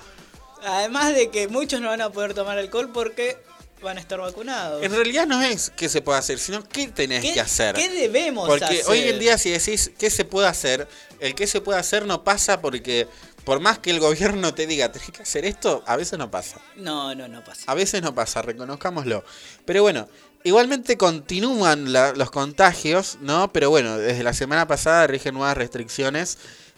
Además 0.65 1.15
de 1.15 1.29
que 1.29 1.47
muchos 1.47 1.79
no 1.79 1.87
van 1.87 2.01
a 2.01 2.09
poder 2.09 2.33
tomar 2.33 2.57
alcohol 2.57 2.89
porque 2.93 3.37
van 3.81 3.97
a 3.97 3.99
estar 4.01 4.19
vacunados. 4.19 4.83
En 4.83 4.91
realidad 4.91 5.25
no 5.27 5.41
es 5.41 5.71
qué 5.75 5.89
se 5.89 6.01
puede 6.01 6.19
hacer, 6.19 6.37
sino 6.39 6.63
qué 6.67 6.87
tenés 6.87 7.21
¿Qué- 7.23 7.33
que 7.33 7.41
hacer. 7.41 7.75
qué 7.75 7.89
debemos 7.89 8.47
Porque 8.47 8.65
hacer? 8.65 8.83
hoy 8.87 8.99
en 8.99 9.19
día 9.19 9.37
si 9.37 9.49
decís 9.49 9.91
qué 9.97 10.09
se 10.09 10.23
puede 10.25 10.47
hacer, 10.47 10.87
el 11.19 11.33
qué 11.35 11.47
se 11.47 11.61
puede 11.61 11.79
hacer 11.79 12.05
no 12.05 12.23
pasa 12.23 12.61
porque 12.61 13.07
por 13.43 13.59
más 13.59 13.79
que 13.79 13.89
el 13.89 13.99
gobierno 13.99 14.53
te 14.53 14.67
diga 14.67 14.91
tenés 14.91 15.09
que 15.11 15.23
hacer 15.23 15.45
esto, 15.45 15.83
a 15.87 15.95
veces 15.95 16.19
no 16.19 16.29
pasa. 16.29 16.61
No, 16.75 17.15
no, 17.15 17.27
no 17.27 17.43
pasa. 17.43 17.63
A 17.65 17.73
veces 17.73 18.01
no 18.03 18.13
pasa, 18.13 18.41
reconozcámoslo. 18.43 19.23
Pero 19.65 19.81
bueno, 19.81 20.07
igualmente 20.43 20.95
continúan 20.97 21.91
la- 21.91 22.13
los 22.13 22.29
contagios, 22.29 23.17
¿no? 23.21 23.51
Pero 23.51 23.69
bueno, 23.71 23.97
desde 23.97 24.23
la 24.23 24.33
semana 24.33 24.67
pasada 24.67 25.07
rigen 25.07 25.33
nuevas 25.33 25.57
restricciones. 25.57 26.37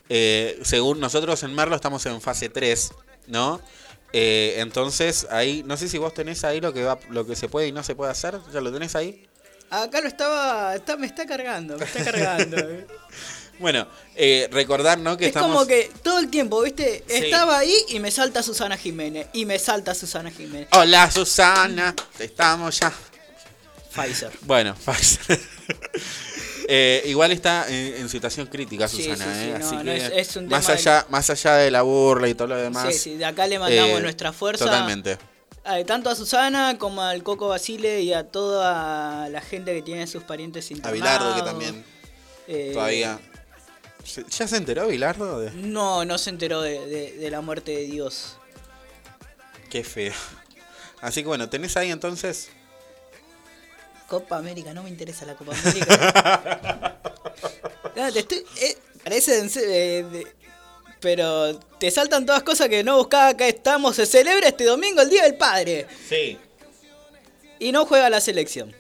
Eh, 0.09 0.59
según 0.63 0.99
nosotros 0.99 1.43
en 1.43 1.53
Merlo 1.53 1.75
estamos 1.75 2.05
en 2.05 2.21
fase 2.21 2.47
3, 2.49 2.91
¿no? 3.27 3.59
Eh, 4.13 4.55
entonces 4.59 5.27
ahí, 5.31 5.63
no 5.65 5.75
sé 5.75 5.89
si 5.89 5.97
vos 5.97 6.13
tenés 6.13 6.43
ahí 6.43 6.61
lo 6.61 6.71
que 6.71 6.83
va, 6.83 6.99
lo 7.09 7.25
que 7.25 7.35
se 7.35 7.49
puede 7.49 7.67
y 7.67 7.71
no 7.71 7.83
se 7.83 7.95
puede 7.95 8.11
hacer, 8.11 8.39
¿ya 8.53 8.61
lo 8.61 8.71
tenés 8.71 8.95
ahí? 8.95 9.27
Acá 9.71 10.01
lo 10.01 10.07
estaba... 10.07 10.75
está- 10.75 10.97
me 10.97 11.07
está 11.07 11.25
cargando, 11.25 11.77
me 11.77 11.85
está 11.85 12.03
cargando. 12.03 12.57
Bueno, 13.59 13.87
eh, 14.15 14.49
recordar, 14.51 14.97
¿no? 14.97 15.15
Que 15.15 15.25
es 15.25 15.29
estamos... 15.29 15.51
como 15.55 15.67
que 15.67 15.89
todo 16.01 16.17
el 16.17 16.27
tiempo, 16.29 16.59
¿viste? 16.63 17.03
Sí. 17.07 17.25
Estaba 17.25 17.59
ahí 17.59 17.73
y 17.89 17.99
me 17.99 18.09
salta 18.09 18.41
Susana 18.41 18.75
Jiménez. 18.77 19.27
Y 19.31 19.45
me 19.45 19.59
salta 19.59 19.93
Susana 19.93 20.31
Jiménez. 20.31 20.67
Hola 20.71 21.09
Susana, 21.11 21.93
estamos 22.17 22.79
ya. 22.79 22.91
Pfizer. 23.93 24.31
Bueno, 24.41 24.75
Pfizer. 24.85 25.39
Eh, 26.67 27.03
igual 27.07 27.31
está 27.31 27.67
en, 27.67 27.95
en 27.95 28.09
situación 28.09 28.47
crítica 28.47 28.87
Susana, 28.87 29.25
¿eh? 29.43 30.25
más 30.49 30.69
allá, 30.69 31.05
más 31.09 31.29
allá 31.29 31.55
de 31.57 31.71
la 31.71 31.81
burla 31.81 32.27
y 32.29 32.33
todo 32.35 32.47
lo 32.49 32.57
demás. 32.57 32.93
Sí, 32.93 32.99
sí, 32.99 33.17
de 33.17 33.25
acá 33.25 33.47
le 33.47 33.59
mandamos 33.59 33.99
eh, 33.99 34.01
nuestra 34.01 34.31
fuerza. 34.33 34.65
Totalmente. 34.65 35.17
tanto 35.85 36.09
a 36.09 36.15
Susana 36.15 36.77
como 36.77 37.01
al 37.01 37.23
Coco 37.23 37.47
Basile 37.49 38.01
y 38.01 38.13
a 38.13 38.23
toda 38.25 39.29
la 39.29 39.41
gente 39.41 39.73
que 39.73 39.81
tiene 39.81 40.07
sus 40.07 40.23
parientes 40.23 40.69
A 40.69 40.73
internados. 40.73 41.01
Bilardo, 41.01 41.35
que 41.35 41.41
también 41.41 41.85
Eh, 42.47 42.71
todavía. 42.73 43.19
¿Se- 44.03 44.25
¿Ya 44.29 44.47
se 44.47 44.57
enteró 44.57 44.87
Bilardo? 44.87 45.39
De... 45.39 45.51
No, 45.51 46.03
no 46.05 46.17
se 46.17 46.29
enteró 46.29 46.61
de, 46.61 46.85
de- 46.87 47.13
de 47.13 47.31
la 47.31 47.39
muerte 47.41 47.71
de 47.71 47.85
Dios. 47.85 48.35
Qué 49.69 49.83
feo. 49.83 50.13
Así 51.01 51.21
que 51.21 51.27
bueno, 51.27 51.49
tenés 51.49 51.75
ahí 51.77 51.89
entonces. 51.91 52.49
Copa 54.19 54.37
América, 54.37 54.73
no 54.75 54.83
me 54.83 54.89
interesa 54.89 55.25
la 55.25 55.35
Copa 55.35 55.53
América. 55.57 56.99
No, 57.95 58.11
te 58.11 58.19
estoy- 58.21 58.43
eh, 58.61 58.75
parece 59.03 59.39
eh, 59.39 60.03
de- 60.03 60.27
pero 60.99 61.55
te 61.79 61.91
saltan 61.91 62.25
todas 62.25 62.41
cosas 62.41 62.67
que 62.69 62.83
no 62.83 62.97
buscaba. 62.97 63.27
Acá 63.29 63.47
estamos. 63.47 63.95
Se 63.95 64.05
celebra 64.07 64.47
este 64.47 64.63
domingo 64.65 65.01
el 65.01 65.09
Día 65.11 65.23
del 65.23 65.35
Padre. 65.35 65.85
Sí. 66.09 66.37
Y 67.59 67.71
no 67.71 67.85
juega 67.85 68.09
la 68.09 68.19
selección. 68.19 68.73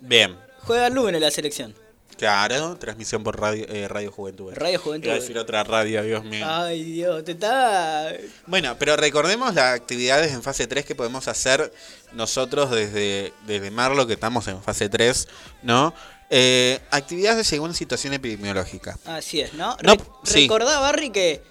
Bien. 0.00 0.36
Juega 0.64 0.88
el 0.88 0.94
lunes 0.94 1.20
la 1.20 1.30
selección. 1.30 1.74
Claro, 2.20 2.76
transmisión 2.76 3.24
por 3.24 3.40
Radio, 3.40 3.64
eh, 3.70 3.88
radio 3.88 4.12
Juventud. 4.12 4.52
Radio 4.54 4.78
Juventud. 4.78 5.06
Iba 5.06 5.14
a 5.16 5.20
decir 5.20 5.38
otra 5.38 5.64
radio, 5.64 6.02
Dios 6.02 6.22
mío. 6.22 6.44
Ay, 6.46 6.84
Dios, 6.84 7.24
te 7.24 7.32
está. 7.32 8.12
Bueno, 8.46 8.76
pero 8.78 8.94
recordemos 8.96 9.54
las 9.54 9.74
actividades 9.74 10.30
en 10.32 10.42
fase 10.42 10.66
3 10.66 10.84
que 10.84 10.94
podemos 10.94 11.28
hacer 11.28 11.72
nosotros 12.12 12.70
desde, 12.72 13.32
desde 13.46 13.70
Marlo, 13.70 14.06
que 14.06 14.12
estamos 14.12 14.46
en 14.48 14.62
fase 14.62 14.90
3, 14.90 15.28
¿no? 15.62 15.94
Eh, 16.28 16.78
actividades 16.90 17.46
según 17.46 17.72
situación 17.74 18.12
epidemiológica. 18.12 18.98
Así 19.06 19.40
es, 19.40 19.54
¿no? 19.54 19.78
No, 19.82 19.94
Re- 19.94 20.00
sí. 20.24 20.42
Recordá, 20.42 20.78
Barry, 20.78 21.08
que 21.08 21.42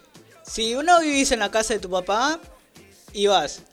si 0.45 0.75
uno 0.75 0.99
vivís 1.01 1.31
en 1.31 1.39
la 1.39 1.49
casa 1.49 1.73
de 1.73 1.79
tu 1.79 1.89
papá 1.89 2.39
y 3.11 3.25
vas 3.25 3.63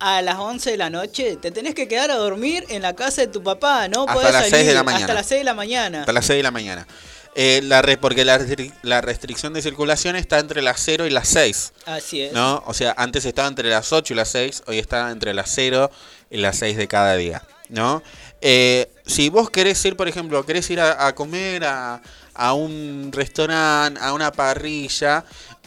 a 0.00 0.22
las 0.22 0.36
11 0.38 0.70
de 0.70 0.76
la 0.76 0.90
noche, 0.90 1.36
te 1.36 1.50
tenés 1.50 1.74
que 1.74 1.88
quedar 1.88 2.10
a 2.10 2.16
dormir 2.16 2.64
en 2.68 2.82
la 2.82 2.94
casa 2.94 3.22
de 3.22 3.26
tu 3.28 3.42
papá, 3.42 3.88
no 3.88 4.02
Hasta 4.02 4.12
podés 4.14 4.32
las 4.32 4.42
salir 4.42 4.54
6 4.56 4.66
de 4.68 4.74
la 4.74 4.82
mañana. 4.84 5.04
hasta 5.04 5.14
las 5.14 5.26
6 5.26 5.40
de 5.40 5.44
la 5.44 5.54
mañana. 5.54 6.00
Hasta 6.00 6.12
las 6.12 6.26
6 6.26 6.36
de 6.38 6.42
la 6.42 6.50
mañana. 6.50 6.86
Eh, 7.34 7.60
la 7.64 7.82
re- 7.82 7.98
porque 7.98 8.24
la, 8.24 8.40
la 8.82 9.00
restricción 9.00 9.52
de 9.52 9.62
circulación 9.62 10.16
está 10.16 10.38
entre 10.40 10.60
las 10.62 10.80
0 10.80 11.06
y 11.06 11.10
las 11.10 11.28
6. 11.28 11.72
Así 11.86 12.22
es. 12.22 12.32
¿No? 12.32 12.62
O 12.66 12.74
sea, 12.74 12.94
antes 12.96 13.24
estaba 13.24 13.46
entre 13.48 13.68
las 13.70 13.92
8 13.92 14.12
y 14.12 14.16
las 14.16 14.28
6, 14.30 14.62
hoy 14.66 14.78
está 14.78 15.10
entre 15.10 15.34
las 15.34 15.50
0 15.54 15.90
y 16.30 16.38
las 16.38 16.56
6 16.58 16.76
de 16.76 16.88
cada 16.88 17.14
día, 17.14 17.42
¿no? 17.68 18.02
Eh, 18.40 18.90
si 19.06 19.28
vos 19.28 19.50
querés 19.50 19.84
ir, 19.84 19.96
por 19.96 20.08
ejemplo, 20.08 20.44
querés 20.46 20.68
ir 20.70 20.80
a, 20.80 21.06
a 21.06 21.14
comer 21.14 21.64
a, 21.64 22.00
a 22.34 22.52
un 22.54 23.10
restaurante, 23.12 24.00
a 24.00 24.12
una 24.12 24.32
parrilla, 24.32 25.24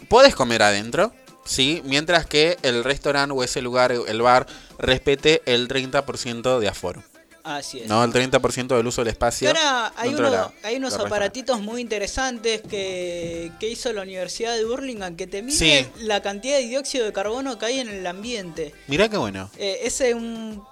podés 0.10 0.36
comer 0.36 0.64
adentro, 0.64 1.14
¿sí? 1.52 1.82
Mientras 1.86 2.26
que 2.26 2.58
el 2.64 2.84
restaurante 2.84 3.34
o 3.36 3.44
ese 3.44 3.62
lugar, 3.62 3.92
el 3.92 4.22
bar, 4.22 4.48
respete 4.80 5.42
el 5.46 5.68
30% 5.68 6.60
de 6.60 6.68
aforo. 6.68 7.04
Así 7.44 7.80
es. 7.80 7.88
No, 7.88 8.04
el 8.04 8.12
30% 8.14 8.78
del 8.78 8.86
uso 8.86 9.02
del 9.02 9.08
espacio. 9.10 9.48
ahora 9.50 9.92
hay, 9.96 10.14
uno- 10.14 10.30
la- 10.30 10.52
hay 10.62 10.76
unos 10.76 10.94
aparatitos 10.94 11.60
muy 11.60 11.82
interesantes 11.82 12.62
que, 12.62 13.52
que 13.60 13.68
hizo 13.68 13.92
la 13.94 14.04
Universidad 14.04 14.56
de 14.56 14.64
Burlingame 14.64 15.16
que 15.16 15.26
te 15.26 15.42
miden 15.42 15.58
Sí. 15.58 15.88
la 16.02 16.22
cantidad 16.22 16.58
de 16.58 16.68
dióxido 16.68 17.04
de 17.06 17.12
carbono 17.14 17.58
que 17.58 17.66
hay 17.66 17.80
en 17.80 17.90
el 17.90 18.06
ambiente. 18.06 18.74
Mirá 18.88 19.10
qué 19.10 19.18
bueno. 19.18 19.50
Eh, 19.58 19.80
ese 19.84 20.10
es 20.10 20.16
un 20.16 20.64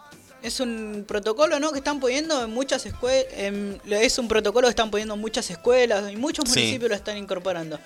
es 0.41 0.61
un 0.61 1.03
protocolo 1.05 1.59
¿no? 1.59 1.73
que 1.73 1.79
están 1.79 1.99
poniendo 1.99 2.41
en 2.45 2.51
muchas 2.51 2.85
escuelas 2.85 3.25
es 3.33 4.17
un 4.19 4.29
protocolo 4.29 4.67
que 4.67 4.69
están 4.69 4.89
poniendo 4.89 5.15
en 5.15 5.19
muchas 5.19 5.49
escuelas 5.51 6.09
y 6.09 6.15
muchos 6.15 6.45
Sí. 6.49 6.57
municipios 6.59 6.89
lo 6.89 6.95
están 6.95 7.17
incorporando 7.17 7.77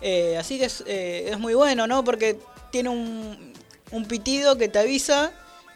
Eh, 0.00 0.36
así 0.38 0.58
que 0.58 0.66
es, 0.66 0.84
eh, 0.86 1.28
es 1.30 1.38
muy 1.38 1.54
bueno 1.54 1.86
no 1.86 2.04
porque 2.04 2.38
tiene 2.70 2.88
un, 2.88 3.52
un 3.90 4.04
pitido 4.06 4.56
que 4.56 4.68
te 4.68 4.78
avisa 4.78 5.32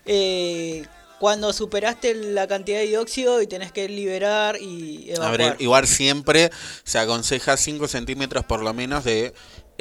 eh, 0.06 0.84
cuando 1.18 1.52
superaste 1.52 2.14
la 2.14 2.46
cantidad 2.48 2.78
de 2.78 2.86
dióxido 2.86 3.40
y 3.42 3.46
tenés 3.46 3.70
que 3.72 3.88
liberar 3.88 4.56
y 4.60 5.10
evacuar. 5.10 5.30
Abrir- 5.40 5.56
igual 5.60 5.86
siempre 5.86 6.50
se 6.84 6.98
aconseja 6.98 7.56
5 7.56 7.86
centímetros 7.88 8.44
por 8.44 8.60
lo 8.62 8.74
menos 8.74 9.04
de, 9.04 9.32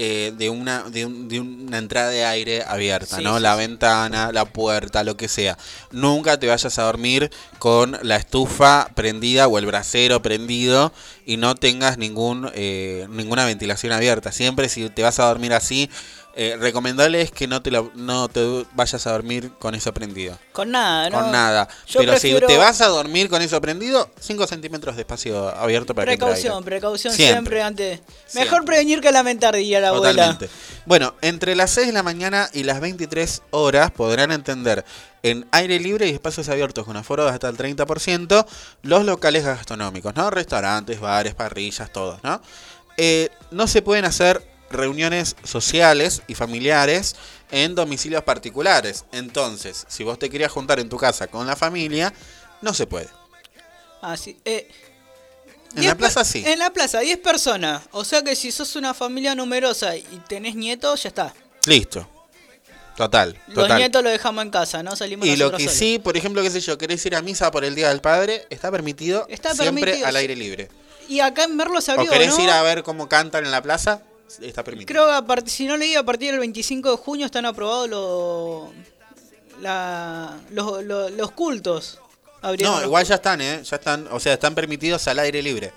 eh, 0.04 0.34
de, 0.36 0.50
una, 0.50 0.84
de, 0.90 1.06
un- 1.06 1.28
de 1.30 1.40
una 1.40 1.78
entrada 1.78 2.10
de 2.10 2.26
aire 2.26 2.64
abierta, 2.68 3.18
Sí, 3.18 3.24
¿no? 3.24 3.38
sí, 3.38 3.44
la 3.44 3.54
sí. 3.54 3.60
ventana, 3.60 4.32
la 4.32 4.46
puerta, 4.46 5.04
lo 5.04 5.16
que 5.16 5.28
sea. 5.28 5.58
Nunca 5.92 6.40
te 6.40 6.48
vayas 6.48 6.80
a 6.80 6.84
dormir 6.84 7.30
con 7.60 7.98
la 8.02 8.16
estufa 8.16 8.90
prendida 8.96 9.48
o 9.48 9.60
el 9.60 9.66
brasero 9.68 10.22
prendido 10.24 10.92
y 11.26 11.38
no 11.38 11.54
tengas 11.56 11.98
ningún 12.00 12.50
eh, 12.56 13.06
ninguna 13.10 13.46
ventilación 13.46 13.92
abierta. 13.94 14.32
Siempre 14.32 14.70
si 14.70 14.90
te 14.90 15.04
vas 15.04 15.20
a 15.20 15.26
dormir 15.26 15.54
así, 15.54 15.90
eh, 16.36 16.56
recomendable 16.60 17.22
es 17.22 17.32
que 17.32 17.48
no 17.48 17.62
te, 17.62 17.72
lo- 17.72 17.92
no 17.96 18.28
te 18.30 18.66
vayas 18.74 19.06
a 19.08 19.12
dormir 19.12 19.52
con 19.60 19.76
eso 19.76 19.94
prendido. 19.94 20.38
Con 20.54 20.72
nada, 20.72 21.10
¿no? 21.10 21.20
Con 21.22 21.32
nada. 21.32 21.68
Yo 21.88 22.00
Pero 22.00 22.14
prefiero- 22.14 22.48
si 22.48 22.54
te 22.54 22.58
vas 22.58 22.80
a 22.82 22.88
dormir 22.88 23.30
con 23.30 23.42
eso 23.42 23.60
prendido, 23.60 24.10
5 24.20 24.48
centímetros 24.48 24.96
de 24.96 25.02
espacio 25.02 25.50
abierto 25.50 25.94
para 25.94 26.06
que 26.06 26.14
entre 26.14 26.28
Precaución, 26.28 26.64
precaución 26.64 27.14
siempre, 27.14 27.62
antes. 27.62 28.00
Mejor 28.34 28.64
prevenir 28.66 29.02
que 29.02 29.12
lamentar, 29.12 29.56
diría 29.56 29.80
la 29.82 29.90
abuela. 29.90 30.12
Totalmente. 30.12 30.50
Bueno, 30.86 31.14
entre 31.22 31.56
las 31.56 31.72
6 31.72 31.88
de 31.88 31.94
la 31.94 32.04
mañana 32.04 32.50
y 32.54 32.64
las 32.64 32.80
23 32.80 33.42
horas 33.52 33.92
podrán 33.92 34.32
entender 34.32 34.84
en 35.24 35.46
aire 35.52 35.80
libre 35.80 36.08
y 36.08 36.12
espacios 36.12 36.50
abiertos 36.50 36.86
con 36.86 36.98
aforo 36.98 37.26
de 37.26 37.32
hasta 37.32 37.48
el 37.50 37.56
30% 37.58 38.46
los 38.84 39.06
locales 39.06 39.46
gastronómicos, 39.46 40.16
¿no? 40.16 40.30
Restaurantes, 40.32 41.00
bares, 41.00 41.36
parrillas, 41.36 41.92
todos, 41.94 42.24
¿no? 42.24 42.42
Eh, 42.98 43.30
no 43.52 43.68
se 43.68 43.82
pueden 43.82 44.06
hacer 44.06 44.51
reuniones 44.74 45.36
sociales 45.44 46.22
y 46.28 46.36
familiares 46.36 47.16
en 47.52 47.76
domicilios 47.76 48.24
particulares. 48.24 49.06
Entonces, 49.12 49.86
si 49.88 50.04
vos 50.04 50.18
te 50.20 50.30
querías 50.30 50.52
juntar 50.52 50.80
en 50.80 50.90
tu 50.90 50.98
casa 50.98 51.28
con 51.28 51.46
la 51.48 51.56
familia, 51.56 52.14
no 52.62 52.74
se 52.74 52.88
puede. 52.88 53.10
Ah, 54.02 54.18
sí. 54.18 54.38
Eh, 54.46 54.68
En 55.76 55.82
10 55.82 55.88
la 55.88 55.96
plaza 55.96 56.24
sí. 56.24 56.44
En 56.46 56.60
la 56.60 56.72
plaza, 56.72 57.00
10 57.00 57.18
personas. 57.20 57.84
O 57.92 58.04
sea 58.04 58.22
que 58.24 58.36
si 58.36 58.52
sos 58.52 58.76
una 58.76 58.94
familia 58.94 59.36
numerosa 59.36 59.96
y 59.96 60.04
tenés 60.28 60.56
nietos, 60.56 61.04
ya 61.04 61.10
está. 61.10 61.34
Listo. 61.66 62.08
Total, 62.98 63.40
Los 63.48 63.70
nietos 63.76 64.04
los 64.04 64.12
dejamos 64.12 64.44
en 64.44 64.52
casa, 64.52 64.84
¿no? 64.84 64.96
Salimos 64.96 65.26
Y 65.26 65.36
lo 65.38 65.50
que 65.52 65.64
solos. 65.64 65.74
sí, 65.74 65.98
por 65.98 66.18
ejemplo, 66.18 66.44
qué 66.44 66.52
sé 66.52 66.60
yo, 66.60 66.78
querés 66.78 67.04
ir 67.06 67.16
a 67.16 67.22
misa 67.22 67.50
por 67.50 67.64
el 67.64 67.74
Día 67.74 67.88
del 67.90 68.02
Padre, 68.02 68.46
está 68.50 68.70
permitido 68.70 69.26
Está 69.30 69.56
siempre 69.56 69.84
permitido, 69.86 70.08
al 70.08 70.16
aire 70.18 70.36
libre. 70.36 70.68
Y 71.08 71.22
acá 71.22 71.46
en 71.46 71.56
Merlo 71.56 71.80
se 71.82 71.92
abrió, 71.94 72.10
o 72.10 72.14
querés 72.14 72.38
¿no? 72.38 72.44
ir 72.44 72.50
a 72.50 72.62
ver 72.62 72.84
cómo 72.84 73.08
cantan 73.08 73.46
en 73.46 73.52
la 73.52 73.62
plaza, 73.62 74.02
está 74.42 74.64
permitido. 74.64 74.88
Creo 74.88 75.08
que 75.08 75.14
a 75.14 75.22
part- 75.22 75.48
si 75.48 75.66
no 75.66 75.76
leí, 75.78 75.96
a 75.96 76.04
partir 76.04 76.32
del 76.32 76.40
25 76.40 76.92
de 76.92 76.98
junio 76.98 77.26
están 77.26 77.46
aprobados 77.46 77.90
los 77.90 78.70
la, 79.62 80.38
los, 80.52 80.84
los, 80.84 81.12
los 81.12 81.32
cultos. 81.32 82.00
Abrieron 82.42 82.76
No, 82.80 82.84
igual 82.84 83.06
ya 83.06 83.16
están, 83.16 83.42
¿eh? 83.42 83.62
Ya 83.64 83.76
están, 83.76 84.08
o 84.12 84.20
sea, 84.20 84.34
están 84.34 84.56
permitidos 84.56 85.08
al 85.08 85.20
aire 85.20 85.42
libre. 85.44 85.72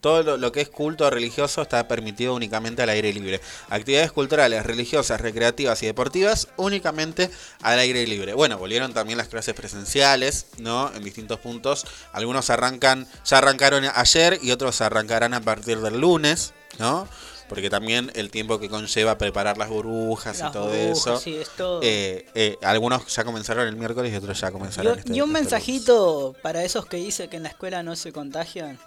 Todo 0.00 0.22
lo, 0.22 0.36
lo 0.36 0.52
que 0.52 0.60
es 0.60 0.68
culto 0.68 1.08
religioso 1.08 1.62
está 1.62 1.88
permitido 1.88 2.34
únicamente 2.34 2.82
al 2.82 2.90
aire 2.90 3.10
libre. 3.12 3.40
Actividades 3.70 4.12
culturales, 4.12 4.64
religiosas, 4.64 5.18
recreativas 5.20 5.82
y 5.82 5.86
deportivas 5.86 6.48
únicamente 6.56 7.30
al 7.62 7.78
aire 7.78 8.06
libre. 8.06 8.34
Bueno, 8.34 8.58
volvieron 8.58 8.92
también 8.92 9.16
las 9.18 9.28
clases 9.28 9.54
presenciales, 9.54 10.46
¿no? 10.58 10.90
En 10.94 11.02
distintos 11.04 11.40
puntos. 11.40 11.86
Algunos 12.12 12.50
arrancan, 12.50 13.06
ya 13.24 13.38
arrancaron 13.38 13.84
ayer 13.94 14.38
y 14.42 14.50
otros 14.50 14.80
arrancarán 14.82 15.32
a 15.32 15.40
partir 15.40 15.80
del 15.80 15.98
lunes, 16.00 16.52
¿no? 16.78 17.08
Porque 17.48 17.68
también 17.68 18.10
el 18.14 18.30
tiempo 18.30 18.58
que 18.58 18.68
conlleva 18.70 19.18
preparar 19.18 19.58
las 19.58 19.68
burbujas 19.68 20.38
Las 20.38 20.50
y 20.50 20.52
todo 20.52 20.66
burbujas, 20.68 20.98
eso. 20.98 21.20
sí, 21.20 21.36
es 21.36 21.50
todo. 21.50 21.80
Eh, 21.82 22.26
eh, 22.34 22.56
algunos 22.62 23.06
ya 23.14 23.22
comenzaron 23.24 23.68
el 23.68 23.76
miércoles 23.76 24.12
y 24.12 24.16
otros 24.16 24.40
ya 24.40 24.50
comenzaron 24.50 24.94
Y, 24.94 24.98
este 24.98 25.12
y 25.12 25.20
un 25.20 25.28
este 25.30 25.40
mensajito 25.40 26.34
para 26.42 26.64
esos 26.64 26.86
que 26.86 26.96
dicen 26.96 27.28
que 27.28 27.36
en 27.36 27.42
la 27.42 27.50
escuela 27.50 27.82
no 27.82 27.96
se 27.96 28.12
contagian. 28.12 28.78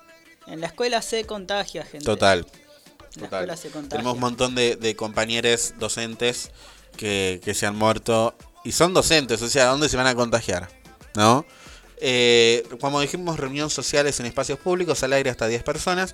En 0.47 0.59
la 0.61 0.67
escuela 0.67 1.01
se 1.01 1.23
contagia, 1.25 1.84
gente. 1.84 2.05
Total. 2.05 2.39
En 2.39 2.45
la 2.45 3.07
Total. 3.09 3.23
escuela 3.23 3.57
se 3.57 3.69
contagia. 3.69 3.89
Tenemos 3.89 4.13
un 4.15 4.19
montón 4.21 4.55
de, 4.55 4.75
de 4.75 4.95
compañeros 4.95 5.73
docentes 5.77 6.49
que, 6.95 7.39
que 7.43 7.53
se 7.53 7.65
han 7.67 7.75
muerto 7.75 8.34
y 8.63 8.71
son 8.71 8.93
docentes, 8.93 9.41
o 9.41 9.47
sea, 9.49 9.65
¿dónde 9.67 9.88
se 9.88 9.97
van 9.97 10.07
a 10.07 10.15
contagiar? 10.15 10.67
¿No? 11.15 11.45
Eh, 11.99 12.63
como 12.79 13.01
dijimos, 13.01 13.39
reunión 13.39 13.69
sociales 13.69 14.19
en 14.19 14.25
espacios 14.25 14.59
públicos 14.59 15.01
al 15.03 15.13
aire 15.13 15.29
hasta 15.29 15.47
10 15.47 15.63
personas. 15.63 16.13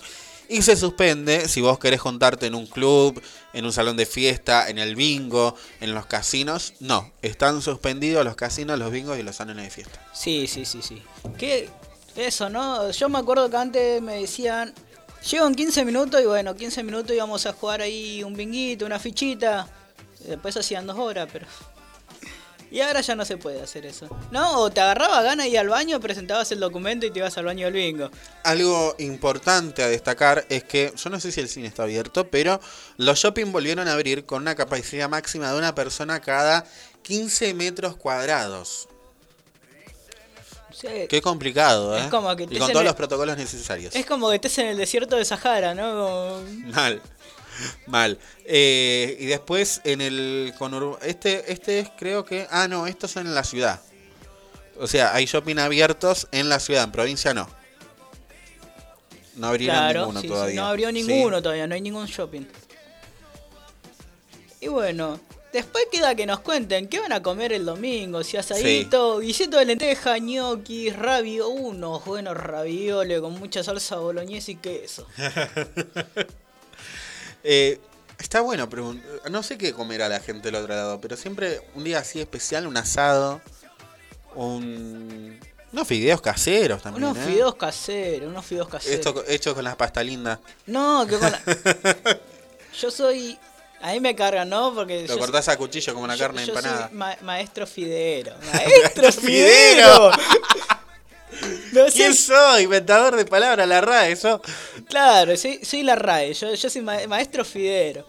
Y 0.54 0.62
se 0.62 0.76
suspende 0.76 1.48
si 1.50 1.62
vos 1.62 1.80
querés 1.80 2.00
juntarte 2.00 2.46
en 2.46 2.54
un 2.54 2.68
club, 2.68 3.20
en 3.54 3.66
un 3.66 3.74
salón 3.74 3.98
de 3.98 4.06
fiesta, 4.06 4.70
en 4.70 4.78
el 4.78 4.96
bingo, 4.96 5.56
en 5.82 5.96
los 5.96 6.06
casinos. 6.06 6.76
No, 6.80 7.12
están 7.24 7.64
suspendidos 7.64 8.24
los 8.24 8.36
casinos, 8.36 8.78
los 8.78 8.92
bingos 8.92 9.18
y 9.18 9.24
los 9.24 9.36
salones 9.36 9.66
de 9.66 9.72
fiesta. 9.72 10.00
Sí, 10.14 10.46
sí, 10.46 10.64
sí, 10.66 10.84
sí. 10.84 11.02
¿Qué? 11.40 11.70
Eso, 12.16 12.52
¿no? 12.52 12.92
Yo 12.92 13.10
me 13.10 13.18
acuerdo 13.18 13.50
que 13.50 13.58
antes 13.58 14.00
me 14.04 14.22
decían, 14.22 14.76
llego 15.28 15.48
en 15.48 15.56
15 15.56 15.86
minutos 15.86 16.22
y 16.22 16.26
bueno, 16.26 16.56
15 16.56 16.84
minutos 16.84 17.16
íbamos 17.16 17.44
a 17.48 17.54
jugar 17.54 17.82
ahí 17.82 18.24
un 18.24 18.36
binguito, 18.36 18.86
una 18.86 19.00
fichita. 19.00 19.68
Después 20.20 20.56
hacían 20.56 20.86
dos 20.86 21.00
horas, 21.00 21.28
pero... 21.34 21.48
Y 22.74 22.82
ahora 22.82 23.02
ya 23.02 23.14
no 23.16 23.24
se 23.24 23.38
puede 23.38 23.62
hacer 23.62 23.86
eso. 23.86 24.08
¿No? 24.32 24.60
O 24.62 24.72
te 24.72 24.82
agarraba 24.82 25.22
gana 25.22 25.48
y 25.48 25.56
al 25.56 25.70
baño, 25.70 26.00
presentabas 26.00 26.52
el 26.52 26.60
documento 26.60 27.06
y 27.06 27.12
te 27.12 27.20
ibas 27.20 27.38
al 27.38 27.46
baño 27.46 27.66
del 27.66 27.76
bingo. 27.76 28.10
Algo 28.44 28.96
importante 28.98 29.84
a 29.84 29.88
destacar 29.88 30.44
es 30.50 30.64
que, 30.64 30.92
yo 30.98 31.10
no 31.12 31.20
sé 31.20 31.32
si 31.32 31.40
el 31.40 31.48
cine 31.50 31.68
está 31.68 31.84
abierto, 31.84 32.28
pero 32.32 32.60
los 32.98 33.20
shopping 33.20 33.52
volvieron 33.52 33.88
a 33.88 33.94
abrir 33.94 34.26
con 34.26 34.42
una 34.42 34.56
capacidad 34.56 35.08
máxima 35.08 35.52
de 35.52 35.58
una 35.60 35.76
persona 35.76 36.20
cada 36.20 36.66
15 37.04 37.54
metros 37.54 37.96
cuadrados. 37.96 38.88
Sí. 40.72 40.88
Qué 41.08 41.22
complicado, 41.22 41.96
¿eh? 41.96 42.02
Es 42.02 42.08
como 42.08 42.36
que 42.36 42.44
y 42.50 42.58
con 42.58 42.72
todos 42.72 42.84
los 42.84 42.96
protocolos 42.96 43.38
necesarios. 43.38 43.96
Es 43.96 44.06
como 44.08 44.30
que 44.30 44.36
estés 44.36 44.58
en 44.58 44.66
el 44.68 44.78
desierto 44.78 45.16
de 45.16 45.24
Sahara, 45.24 45.76
¿no? 45.76 45.92
Como- 45.92 46.42
Mal. 46.74 47.02
Mal. 47.88 48.18
Eh, 48.46 49.18
y 49.20 49.26
después 49.26 49.82
en 49.84 50.02
el 50.02 50.54
conur- 50.58 50.98
este 51.04 51.52
este 51.52 51.80
es 51.80 51.90
creo 51.98 52.26
que 52.26 52.48
ah 52.52 52.68
no, 52.68 52.88
estos 52.88 53.12
son 53.12 53.28
en 53.28 53.36
la 53.36 53.44
ciudad. 53.44 53.82
O 54.80 54.88
sea, 54.88 55.14
hay 55.14 55.26
shopping 55.26 55.58
abiertos 55.58 56.28
en 56.32 56.50
la 56.50 56.60
ciudad, 56.60 56.84
en 56.86 56.92
provincia 56.92 57.34
no. 57.34 57.48
No 59.36 59.48
abrieron 59.48 59.76
Claro, 59.78 60.00
ninguno 60.02 60.22
sí, 60.22 60.28
sí, 60.28 60.34
todavía. 60.34 60.62
no 60.62 60.68
abrió 60.68 60.88
Sí. 60.90 60.94
ninguno 60.94 61.42
todavía, 61.42 61.68
no 61.68 61.76
hay 61.76 61.82
ningún 61.82 62.06
shopping. 62.08 62.42
Y 64.62 64.68
bueno, 64.68 65.20
después 65.52 65.86
queda 65.92 66.16
que 66.16 66.26
nos 66.26 66.40
cuenten 66.40 66.88
qué 66.88 67.00
van 67.00 67.12
a 67.14 67.22
comer 67.22 67.52
el 67.54 67.66
domingo, 67.66 68.24
si 68.24 68.38
asadito, 68.38 69.20
guisito 69.20 69.58
de 69.58 69.66
lenteja, 69.66 70.18
gnocchi, 70.20 70.90
rabio, 70.92 71.50
unos 71.50 72.06
buenos 72.06 72.36
ravioles 72.38 73.20
con 73.22 73.34
mucha 73.40 73.64
salsa 73.64 73.98
boloñesa 73.98 74.52
y 74.52 74.56
queso. 74.56 75.08
Eh, 77.44 77.80
está 78.20 78.42
bueno, 78.42 78.70
pero 78.70 78.96
no 79.30 79.44
sé 79.44 79.58
qué 79.58 79.74
comer 79.74 80.02
a 80.02 80.10
la 80.10 80.20
gente 80.20 80.50
del 80.50 80.56
otro 80.56 80.74
lado, 80.76 81.02
pero 81.02 81.18
siempre 81.18 81.62
un 81.76 81.84
día 81.84 82.00
así 82.00 82.20
especial, 82.22 82.68
un 82.68 82.78
asado, 82.78 83.42
un... 84.36 85.40
Unos 85.72 85.88
fideos 85.88 86.22
caseros 86.22 86.84
también. 86.84 87.04
Unos 87.04 87.18
¿eh? 87.18 87.26
fideos 87.32 87.56
caseros, 87.56 88.30
unos 88.30 88.46
fideos 88.46 88.68
caseros. 88.70 88.96
Esto 88.96 89.24
hecho 89.28 89.56
con 89.56 89.64
las 89.64 89.76
pastas 89.76 90.06
lindas. 90.06 90.38
No, 90.68 91.06
que 91.08 91.18
con 91.18 91.32
la- 91.32 91.42
Yo 92.80 92.92
soy... 92.92 93.38
A 93.82 93.92
mí 93.92 94.00
me 94.00 94.16
cargan, 94.16 94.48
¿no? 94.50 94.74
Porque 94.74 95.06
Lo 95.08 95.18
cortás 95.18 95.50
a 95.50 95.58
cuchillo 95.58 95.94
como 95.94 96.06
una 96.06 96.16
yo- 96.16 96.26
carne 96.26 96.46
yo 96.46 96.54
empanada. 96.54 96.88
soy 96.90 96.96
ma- 96.98 97.18
maestro 97.22 97.66
fidero. 97.68 98.34
¡Maestro 98.54 99.12
fidero! 99.12 100.12
No 101.72 101.86
¿Quién 101.92 102.14
soy? 102.16 102.64
Inventador 102.64 103.16
de 103.16 103.26
palabras, 103.26 103.68
la 103.68 103.82
RAE, 103.82 104.12
eso. 104.12 104.42
Claro, 104.88 105.36
soy, 105.38 105.60
soy 105.64 105.84
la 105.84 105.96
RAE, 105.96 106.34
yo, 106.34 106.54
yo 106.54 106.70
soy 106.70 106.82
ma- 106.82 107.08
maestro 107.08 107.44
fidero. 107.46 108.06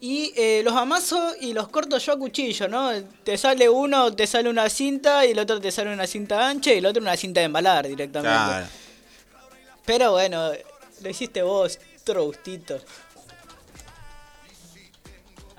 Y 0.00 0.32
eh, 0.36 0.62
los 0.64 0.74
amaso 0.74 1.34
y 1.40 1.52
los 1.52 1.68
corto 1.68 1.96
yo 1.98 2.12
a 2.14 2.18
cuchillo, 2.18 2.66
¿no? 2.66 2.90
Te 3.22 3.38
sale 3.38 3.68
uno, 3.68 4.12
te 4.12 4.26
sale 4.26 4.48
una 4.50 4.68
cinta 4.68 5.24
y 5.24 5.30
el 5.30 5.38
otro 5.38 5.60
te 5.60 5.70
sale 5.70 5.92
una 5.92 6.06
cinta 6.08 6.48
ancha 6.48 6.72
y 6.72 6.78
el 6.78 6.86
otro 6.86 7.00
una 7.00 7.16
cinta 7.16 7.38
de 7.40 7.46
embalar 7.46 7.86
directamente. 7.86 8.36
Claro. 8.36 8.66
Pero 9.84 10.12
bueno, 10.12 10.50
lo 11.02 11.08
hiciste 11.08 11.42
vos, 11.42 11.78
trostito. 12.04 12.80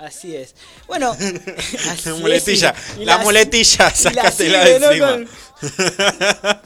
Así 0.03 0.35
es. 0.35 0.53
Bueno, 0.87 1.11
así 1.89 2.09
La 2.09 2.15
es, 2.15 2.19
muletilla, 2.19 2.75
y 2.99 3.05
la 3.05 3.17
muletilla, 3.19 3.85
y 3.87 3.89
la 3.89 3.95
sácatela 3.95 4.31
sigue, 4.65 4.79
de 4.79 4.85
encima. 4.85 5.11
Con- 5.11 5.29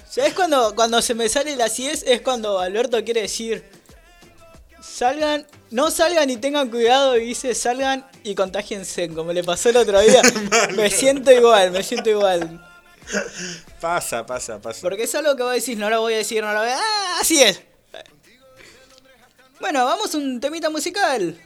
¿Sabes 0.10 0.34
cuando, 0.34 0.74
cuando 0.76 1.02
se 1.04 1.14
me 1.14 1.30
sale 1.30 1.56
la 1.56 1.70
CIES? 1.70 2.04
Es 2.08 2.22
cuando 2.22 2.60
Alberto 2.60 3.04
quiere 3.04 3.22
decir, 3.22 3.64
salgan, 4.82 5.46
no 5.70 5.92
salgan 5.92 6.30
y 6.32 6.38
tengan 6.38 6.70
cuidado 6.70 7.16
y 7.16 7.26
dice 7.28 7.54
salgan 7.54 8.08
y 8.24 8.34
contagiense, 8.34 9.08
como 9.10 9.34
le 9.34 9.44
pasó 9.44 9.70
el 9.70 9.78
otro 9.78 10.00
día. 10.02 10.22
me 10.76 10.90
siento 10.90 11.32
igual, 11.32 11.70
me 11.72 11.84
siento 11.84 12.10
igual. 12.10 12.64
Pasa, 13.80 14.26
pasa, 14.26 14.60
pasa. 14.60 14.82
Porque 14.82 15.04
es 15.04 15.14
algo 15.14 15.36
que 15.36 15.44
vos 15.44 15.54
decís, 15.54 15.78
no 15.78 15.92
lo 15.92 16.02
voy 16.02 16.16
a 16.16 16.18
decir, 16.18 16.44
no 16.44 16.52
lo 16.52 16.60
voy 16.60 16.70
a... 16.70 16.78
¡Ah, 16.78 17.18
así 17.22 17.42
es! 17.42 17.62
Bueno, 19.60 19.86
vamos 19.86 20.14
a 20.14 20.18
un 20.18 20.40
temita 20.40 20.70
musical. 20.70 21.40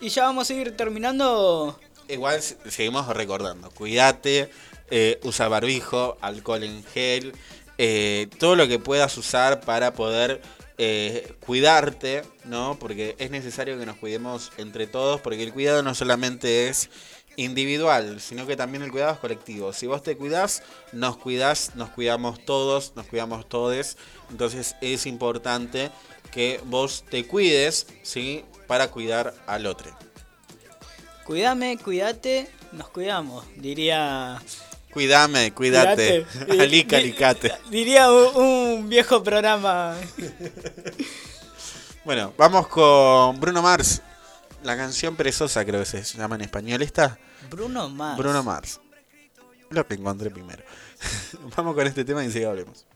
Y 0.00 0.08
ya 0.10 0.24
vamos 0.24 0.48
a 0.50 0.54
ir 0.54 0.76
terminando. 0.76 1.78
Igual 2.08 2.40
seguimos 2.40 3.06
recordando, 3.08 3.70
cuídate, 3.70 4.50
eh, 4.90 5.20
usa 5.24 5.48
barbijo, 5.48 6.16
alcohol 6.20 6.62
en 6.62 6.82
gel, 6.84 7.34
eh, 7.76 8.28
todo 8.38 8.56
lo 8.56 8.66
que 8.66 8.78
puedas 8.78 9.16
usar 9.18 9.60
para 9.60 9.92
poder 9.92 10.40
eh, 10.78 11.34
cuidarte, 11.40 12.22
¿no? 12.44 12.78
Porque 12.78 13.16
es 13.18 13.30
necesario 13.30 13.78
que 13.78 13.84
nos 13.84 13.96
cuidemos 13.96 14.52
entre 14.56 14.86
todos, 14.86 15.20
porque 15.20 15.42
el 15.42 15.52
cuidado 15.52 15.82
no 15.82 15.94
solamente 15.94 16.68
es 16.68 16.88
individual, 17.38 18.20
sino 18.20 18.46
que 18.46 18.56
también 18.56 18.82
el 18.82 18.90
cuidado 18.90 19.12
es 19.12 19.18
colectivo. 19.20 19.72
Si 19.72 19.86
vos 19.86 20.02
te 20.02 20.16
cuidás, 20.16 20.62
nos 20.92 21.16
cuidás, 21.16 21.76
nos 21.76 21.88
cuidamos 21.90 22.44
todos, 22.44 22.92
nos 22.96 23.06
cuidamos 23.06 23.48
todes. 23.48 23.96
Entonces 24.28 24.74
es 24.80 25.06
importante 25.06 25.90
que 26.32 26.60
vos 26.64 27.04
te 27.08 27.26
cuides, 27.26 27.86
¿sí? 28.02 28.44
Para 28.66 28.88
cuidar 28.88 29.34
al 29.46 29.66
otro. 29.66 29.96
Cuídame, 31.24 31.78
cuídate, 31.78 32.50
nos 32.72 32.88
cuidamos, 32.88 33.44
diría... 33.56 34.42
Cuídame, 34.92 35.52
cuídate. 35.52 36.26
cuídate. 36.46 36.62
Alica. 36.96 37.34
Diría 37.70 38.10
un 38.10 38.88
viejo 38.88 39.22
programa. 39.22 39.94
bueno, 42.04 42.32
vamos 42.36 42.66
con 42.66 43.38
Bruno 43.38 43.62
Mars 43.62 44.02
la 44.62 44.76
canción 44.76 45.16
Perezosa, 45.16 45.64
creo 45.64 45.80
que 45.80 45.86
se 45.86 46.02
llama 46.02 46.36
en 46.36 46.42
español 46.42 46.82
esta. 46.82 47.18
Bruno 47.50 47.88
Mars. 47.88 48.18
Bruno 48.18 48.42
Mars. 48.42 48.80
Lo 49.70 49.86
que 49.86 49.94
encontré 49.94 50.30
primero. 50.30 50.62
Vamos 51.56 51.74
con 51.74 51.86
este 51.86 52.04
tema 52.04 52.22
y 52.22 52.26
enseguida 52.26 52.50
hablemos. 52.50 52.86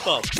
Club. 0.00 0.39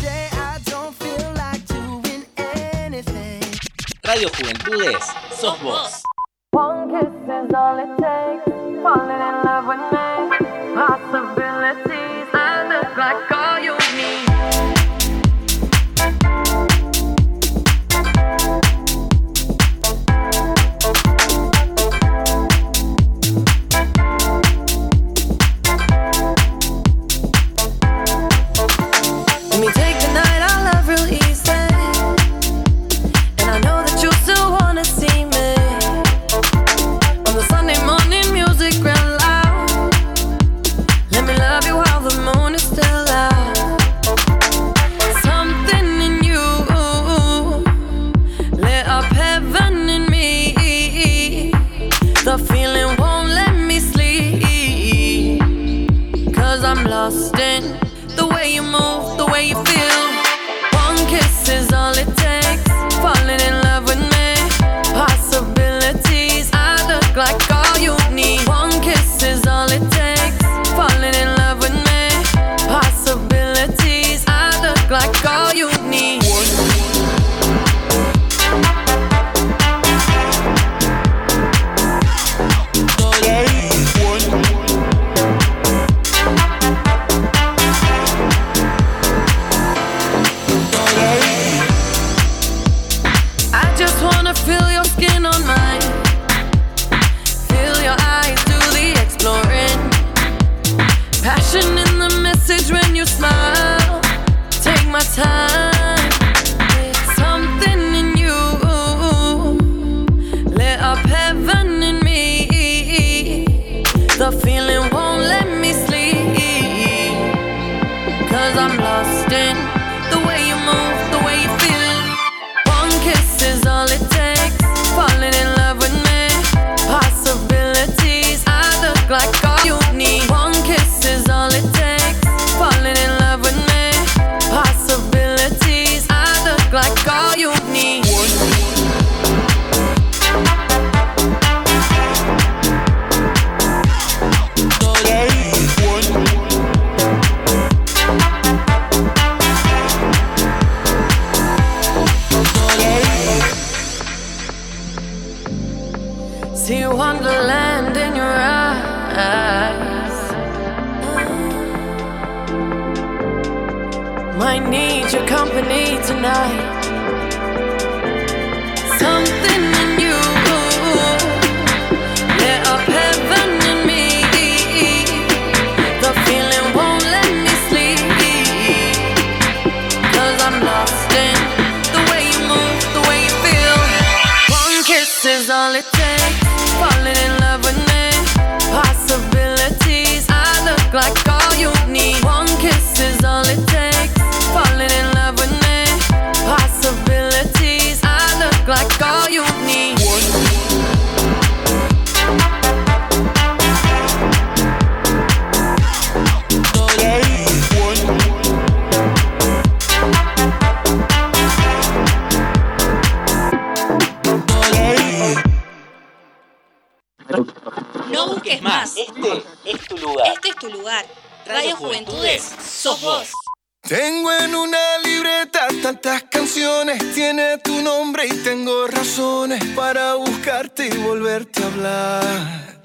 Tengo 223.90 224.32
en 224.32 224.54
una 224.54 224.98
libreta 225.02 225.66
tantas 225.82 226.22
canciones, 226.30 227.12
tiene 227.12 227.58
tu 227.58 227.82
nombre 227.82 228.24
y 228.24 228.30
tengo 228.44 228.86
razones 228.86 229.64
para 229.74 230.14
buscarte 230.14 230.86
y 230.86 230.96
volverte 230.98 231.60
a 231.60 231.66
hablar. 231.66 232.82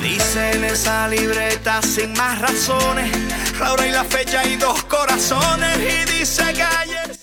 Dice 0.00 0.52
en 0.52 0.64
esa 0.64 1.06
libreta 1.08 1.82
sin 1.82 2.14
más 2.14 2.40
razones, 2.40 3.12
la 3.58 3.74
hora 3.74 3.86
y 3.86 3.90
la 3.90 4.04
fecha 4.04 4.46
y 4.46 4.56
dos 4.56 4.82
corazones. 4.84 5.76
Y 5.76 6.18
dice 6.18 6.54
que 6.54 6.62
ayer. 6.62 7.18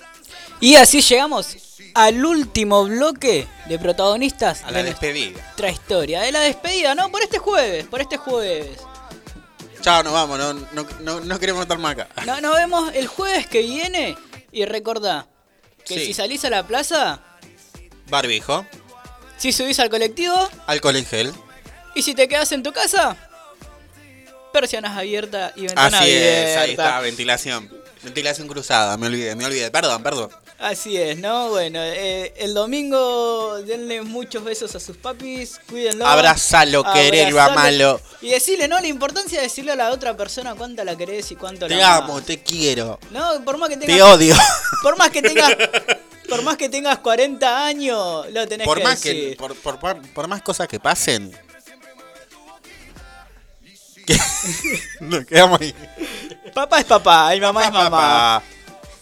Y 0.59 0.75
así 0.75 1.01
llegamos 1.01 1.57
al 1.95 2.23
último 2.23 2.85
bloque 2.85 3.47
de 3.67 3.79
protagonistas 3.79 4.61
A 4.63 4.69
la 4.69 4.83
de 4.83 4.91
despedida. 4.91 5.41
nuestra 5.41 5.71
historia. 5.71 6.21
De 6.21 6.31
la 6.31 6.41
despedida, 6.41 6.93
¿no? 6.93 7.09
Por 7.09 7.23
este 7.23 7.39
jueves, 7.39 7.87
por 7.87 7.99
este 7.99 8.17
jueves. 8.17 8.77
Chao, 9.87 10.03
nos 10.03 10.11
vamos, 10.11 10.37
no, 10.37 10.53
no, 10.53 10.85
no, 10.99 11.19
no 11.21 11.39
queremos 11.39 11.61
estar 11.61 11.77
más 11.77 11.93
acá. 11.93 12.09
No, 12.25 12.41
nos 12.41 12.55
vemos 12.57 12.91
el 12.93 13.07
jueves 13.07 13.47
que 13.47 13.61
viene. 13.61 14.17
Y 14.51 14.65
recordá 14.65 15.27
que 15.85 15.93
Sí. 15.93 16.05
si 16.07 16.13
salís 16.13 16.43
a 16.43 16.49
la 16.49 16.67
plaza, 16.67 17.21
Barbijo, 18.09 18.65
si 19.37 19.53
subís 19.53 19.79
al 19.79 19.89
colectivo 19.89 20.35
alcohol 20.65 20.97
en 20.97 21.05
gel. 21.05 21.33
y 21.95 22.01
si 22.01 22.13
te 22.15 22.27
quedas 22.27 22.51
en 22.51 22.63
tu 22.63 22.73
casa, 22.73 23.15
persianas 24.51 24.97
abiertas 24.97 25.53
y 25.55 25.67
ventana 25.67 25.99
Así 25.99 26.09
abierta. 26.11 26.51
es, 26.51 26.57
ahí 26.57 26.71
está, 26.71 26.99
ventilación. 26.99 27.71
Ventilación 28.03 28.49
cruzada, 28.49 28.97
me 28.97 29.07
olvidé, 29.07 29.37
me 29.37 29.45
olvidé. 29.45 29.71
Perdón, 29.71 30.03
perdón. 30.03 30.29
Así 30.59 30.97
es, 30.97 31.19
¿no? 31.19 31.49
Bueno, 31.49 31.79
eh, 31.83 32.33
el 32.37 32.55
domingo 32.55 33.61
denle 33.61 34.01
muchos 34.01 34.43
besos 34.43 34.73
a 34.75 34.79
sus 34.79 34.97
papis, 34.97 35.59
cuídenlo. 35.69 36.07
Abrazalo, 36.07 36.83
querelo, 36.93 37.39
amalo. 37.39 38.01
Y 38.21 38.29
decirle, 38.29 38.67
¿no? 38.67 38.79
La 38.79 38.87
importancia 38.87 39.37
de 39.37 39.43
decirle 39.43 39.73
a 39.73 39.75
la 39.75 39.91
otra 39.91 40.17
persona 40.17 40.55
cuánta 40.55 40.83
la 40.83 40.95
querés 40.95 41.31
y 41.31 41.35
cuánto 41.35 41.67
Te 41.67 41.75
la 41.75 41.97
amo, 41.97 42.13
amás. 42.13 42.25
te 42.25 42.41
quiero. 42.41 42.99
No, 43.11 43.43
por 43.45 43.59
más 43.59 43.69
que 43.69 43.77
tengas... 43.77 43.95
Te 43.97 44.01
odio. 44.01 44.35
Por 44.81 44.97
más 44.97 45.09
que 45.11 45.21
tengas... 45.21 45.55
Por 46.27 46.41
más 46.41 46.57
que 46.57 46.67
tengas 46.69 46.97
40 46.99 47.65
años, 47.65 48.25
lo 48.31 48.47
tenés 48.47 48.65
Por 48.67 48.79
que 48.79 48.83
más 48.83 49.01
decir. 49.01 49.29
que, 49.29 49.35
por, 49.37 49.55
por- 49.55 49.79
por- 49.79 50.01
por 50.09 50.27
más 50.27 50.41
cosas 50.41 50.67
que 50.67 50.77
pasen. 50.77 51.31
Nos 54.99 55.25
quedamos 55.25 55.61
ahí. 55.61 55.73
Papá 56.53 56.79
es 56.79 56.85
papá 56.85 57.33
y 57.35 57.39
mamá 57.39 57.63
es 57.65 57.71
mamá. 57.71 57.89
Papá. 57.89 58.43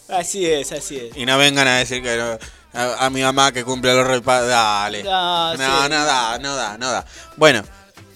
Así 0.10 0.45
es, 0.45 0.72
así 0.72 0.98
es. 0.98 1.15
Y 1.18 1.26
no 1.26 1.38
vengan 1.38 1.68
a 1.68 1.77
decir 1.77 2.02
que 2.03 2.15
no- 2.18 2.38
a, 2.73 3.06
a 3.06 3.10
mi 3.10 3.22
mamá 3.22 3.52
que 3.52 3.64
cumple 3.64 3.94
los 3.94 4.06
repas. 4.06 4.45
Dale. 4.48 5.03
Ah, 5.10 5.53
no, 5.57 5.84
sí. 5.84 5.90
no 5.90 6.06
da, 6.06 6.38
no 6.40 6.56
da, 6.56 6.77
no 6.77 6.91
da. 6.91 7.06
Bueno, 7.38 7.64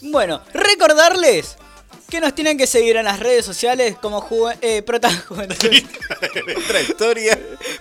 Bueno, 0.02 0.42
recordarles 0.54 1.56
que 2.10 2.20
nos 2.20 2.34
tienen 2.34 2.58
que 2.58 2.66
seguir 2.68 2.98
en 2.98 3.06
las 3.06 3.20
redes 3.20 3.46
sociales 3.46 3.96
como 4.02 4.20
juve- 4.22 4.58
eh, 4.62 4.82
prota- 4.82 5.10
nuestra 5.30 6.82
historia. 6.82 7.38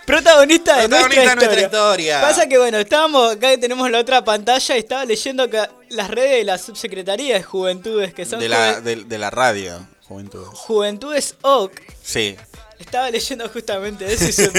protagonista 0.06 0.76
de 0.80 0.88
Protagonista 0.88 1.34
nuestra, 1.34 1.60
historia. 1.62 1.64
historia. 1.66 2.20
Pasa 2.20 2.46
que 2.48 2.58
bueno, 2.58 2.78
estábamos 2.78 3.32
acá 3.32 3.56
tenemos 3.58 3.90
la 3.90 3.98
otra 4.00 4.22
pantalla 4.24 4.76
y 4.76 4.78
estaba 4.80 5.04
leyendo 5.04 5.48
que 5.48 5.62
las 5.90 6.10
redes 6.10 6.30
de 6.38 6.44
la 6.44 6.58
subsecretaría 6.58 7.34
de 7.36 7.42
Juventudes, 7.42 8.12
que 8.14 8.24
son 8.26 8.40
De 8.40 8.48
la, 8.48 8.80
de, 8.80 8.96
de 9.04 9.18
la 9.18 9.30
radio, 9.30 9.86
juventud. 10.06 10.44
Juventudes 10.52 11.34
OC. 11.42 11.72
Sí. 12.02 12.36
Estaba 12.78 13.10
leyendo 13.10 13.48
justamente 13.48 14.12
eso 14.12 14.24
y 14.28 14.32
se, 14.32 14.50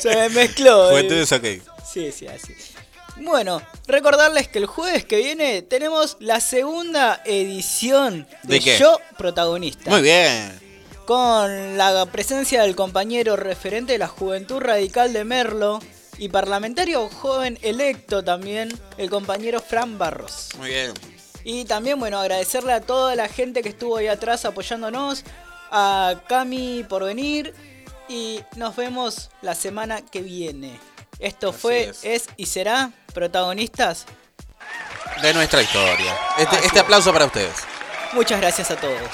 se 0.00 0.16
me 0.16 0.28
mezcló. 0.30 0.86
eh. 0.90 0.90
Juventud 0.90 1.16
es 1.16 1.32
ok. 1.32 1.44
Sí, 1.92 2.12
sí, 2.12 2.26
así. 2.26 2.54
Bueno, 3.18 3.62
recordarles 3.86 4.48
que 4.48 4.58
el 4.58 4.66
jueves 4.66 5.04
que 5.04 5.16
viene 5.16 5.62
tenemos 5.62 6.16
la 6.20 6.40
segunda 6.40 7.22
edición 7.24 8.26
de, 8.42 8.60
¿De? 8.60 8.78
Yo 8.78 9.00
Protagonista. 9.16 9.90
Muy 9.90 10.02
bien. 10.02 10.60
Con 11.06 11.78
la 11.78 12.04
presencia 12.06 12.62
del 12.62 12.76
compañero 12.76 13.36
referente 13.36 13.92
de 13.92 13.98
la 13.98 14.08
Juventud 14.08 14.60
Radical 14.60 15.12
de 15.12 15.24
Merlo 15.24 15.80
y 16.18 16.28
parlamentario 16.28 17.08
joven 17.08 17.58
electo 17.62 18.22
también, 18.24 18.68
el 18.98 19.08
compañero 19.08 19.60
Fran 19.60 19.98
Barros. 19.98 20.48
Muy 20.58 20.70
bien. 20.70 20.92
Y 21.44 21.64
también, 21.64 21.98
bueno, 22.00 22.18
agradecerle 22.18 22.72
a 22.72 22.80
toda 22.80 23.14
la 23.14 23.28
gente 23.28 23.62
que 23.62 23.68
estuvo 23.68 23.96
ahí 23.96 24.08
atrás 24.08 24.44
apoyándonos, 24.44 25.24
a 25.70 26.14
Cami 26.28 26.84
por 26.88 27.04
venir 27.04 27.54
y 28.08 28.40
nos 28.56 28.76
vemos 28.76 29.30
la 29.42 29.54
semana 29.54 30.00
que 30.02 30.22
viene. 30.22 30.78
Esto 31.18 31.52
fue, 31.52 31.92
es. 32.02 32.28
y 32.36 32.46
será 32.46 32.90
protagonistas. 33.14 34.06
De 35.22 35.32
nuestra 35.32 35.62
historia. 35.62 36.14
Este, 36.38 36.56
este 36.56 36.78
es. 36.78 36.82
aplauso 36.82 37.12
para 37.12 37.26
ustedes. 37.26 37.54
Muchas 38.12 38.40
gracias 38.40 38.70
a 38.70 38.76
todos. 38.76 39.10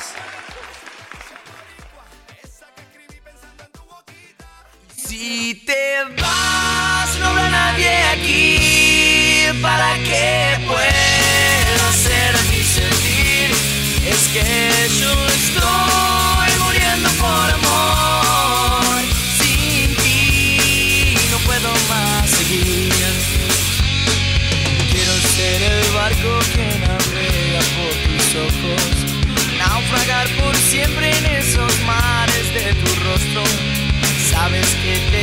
Si 4.96 5.54
te 5.66 5.98
vas, 6.20 7.16
no 7.18 7.26
habrá 7.26 7.48
nadie 7.48 8.02
aquí 8.04 9.62
para 9.62 9.94
que 9.94 10.66
pueda 10.66 11.88
hacerme 11.88 12.64
sentir. 12.64 13.50
Es 14.08 14.28
que 14.32 14.88
yo 15.00 15.12
estoy 15.28 16.21
siempre 30.72 31.10
en 31.18 31.26
esos 31.26 31.72
mares 31.84 32.54
de 32.54 32.72
tu 32.74 32.90
rostro. 33.04 33.42
Sabes 34.30 34.66
que 34.82 34.94
te 35.10 35.21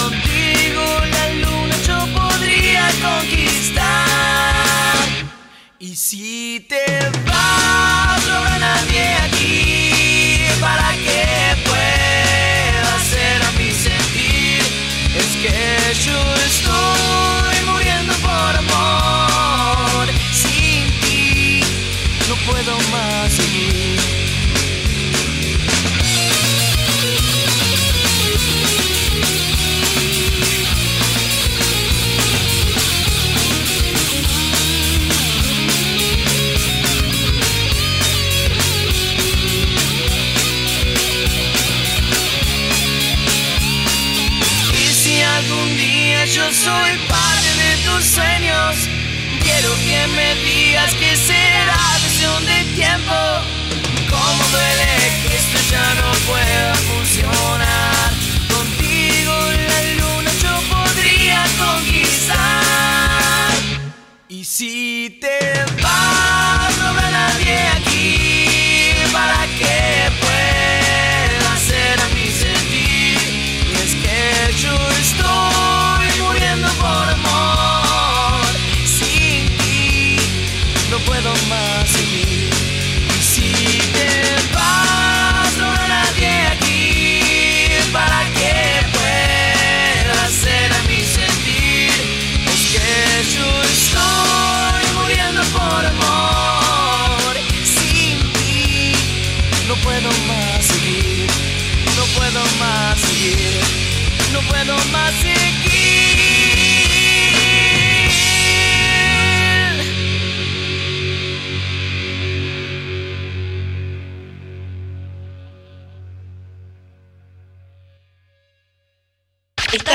Contigo 0.00 0.84
la 1.10 1.28
luna 1.42 1.76
yo 1.86 1.98
podría 2.18 2.88
conquistar. 3.02 4.94
Y 5.78 5.94
si 5.96 6.64
te 6.68 6.84
vas, 7.26 8.26
no 8.26 8.34
habrá 8.34 8.58
nadie 8.58 9.14
aquí 9.26 10.46
para 10.60 10.92
que 10.92 11.56
pueda 11.64 12.94
hacer 12.96 13.42
a 13.42 13.50
mí 13.58 13.70
sentir. 13.70 14.62
Es 15.16 15.30
que 15.42 15.58
yo 16.06 16.18
estoy 16.50 17.56
muriendo 17.70 18.14
por 18.14 18.56
amor. 18.56 20.08
Sin 20.32 20.90
ti 21.02 21.60
no 22.28 22.34
puedo 22.50 22.72
soy 46.64 46.96
parte 47.08 47.50
de 47.62 47.72
tus 47.84 48.04
sueños, 48.04 48.76
quiero 49.42 49.70
que 49.86 50.06
me 50.16 50.34
digas 50.36 50.94
que 50.94 51.14
será 51.14 51.76
cuestión 52.00 52.46
de 52.46 52.64
tiempo. 52.74 53.14
Cómo 54.08 54.42
duele 54.52 54.92
que 55.22 55.36
esto 55.36 55.58
ya 55.70 55.94
no 56.00 56.10
pueda 56.30 56.74
funcionar. 56.88 58.10
Contigo 58.48 59.34
la 59.68 59.80
luna 60.00 60.30
yo 60.42 60.54
podría 60.74 61.44
conquistar. 61.58 63.52
Y 64.28 64.44
si 64.44 65.18
te 65.20 65.38
vas, 65.82 66.78
no 66.78 66.88
habrá 66.88 67.10
nadie 67.10 67.58
aquí 67.76 68.94
para 69.12 69.46
que 69.58 69.93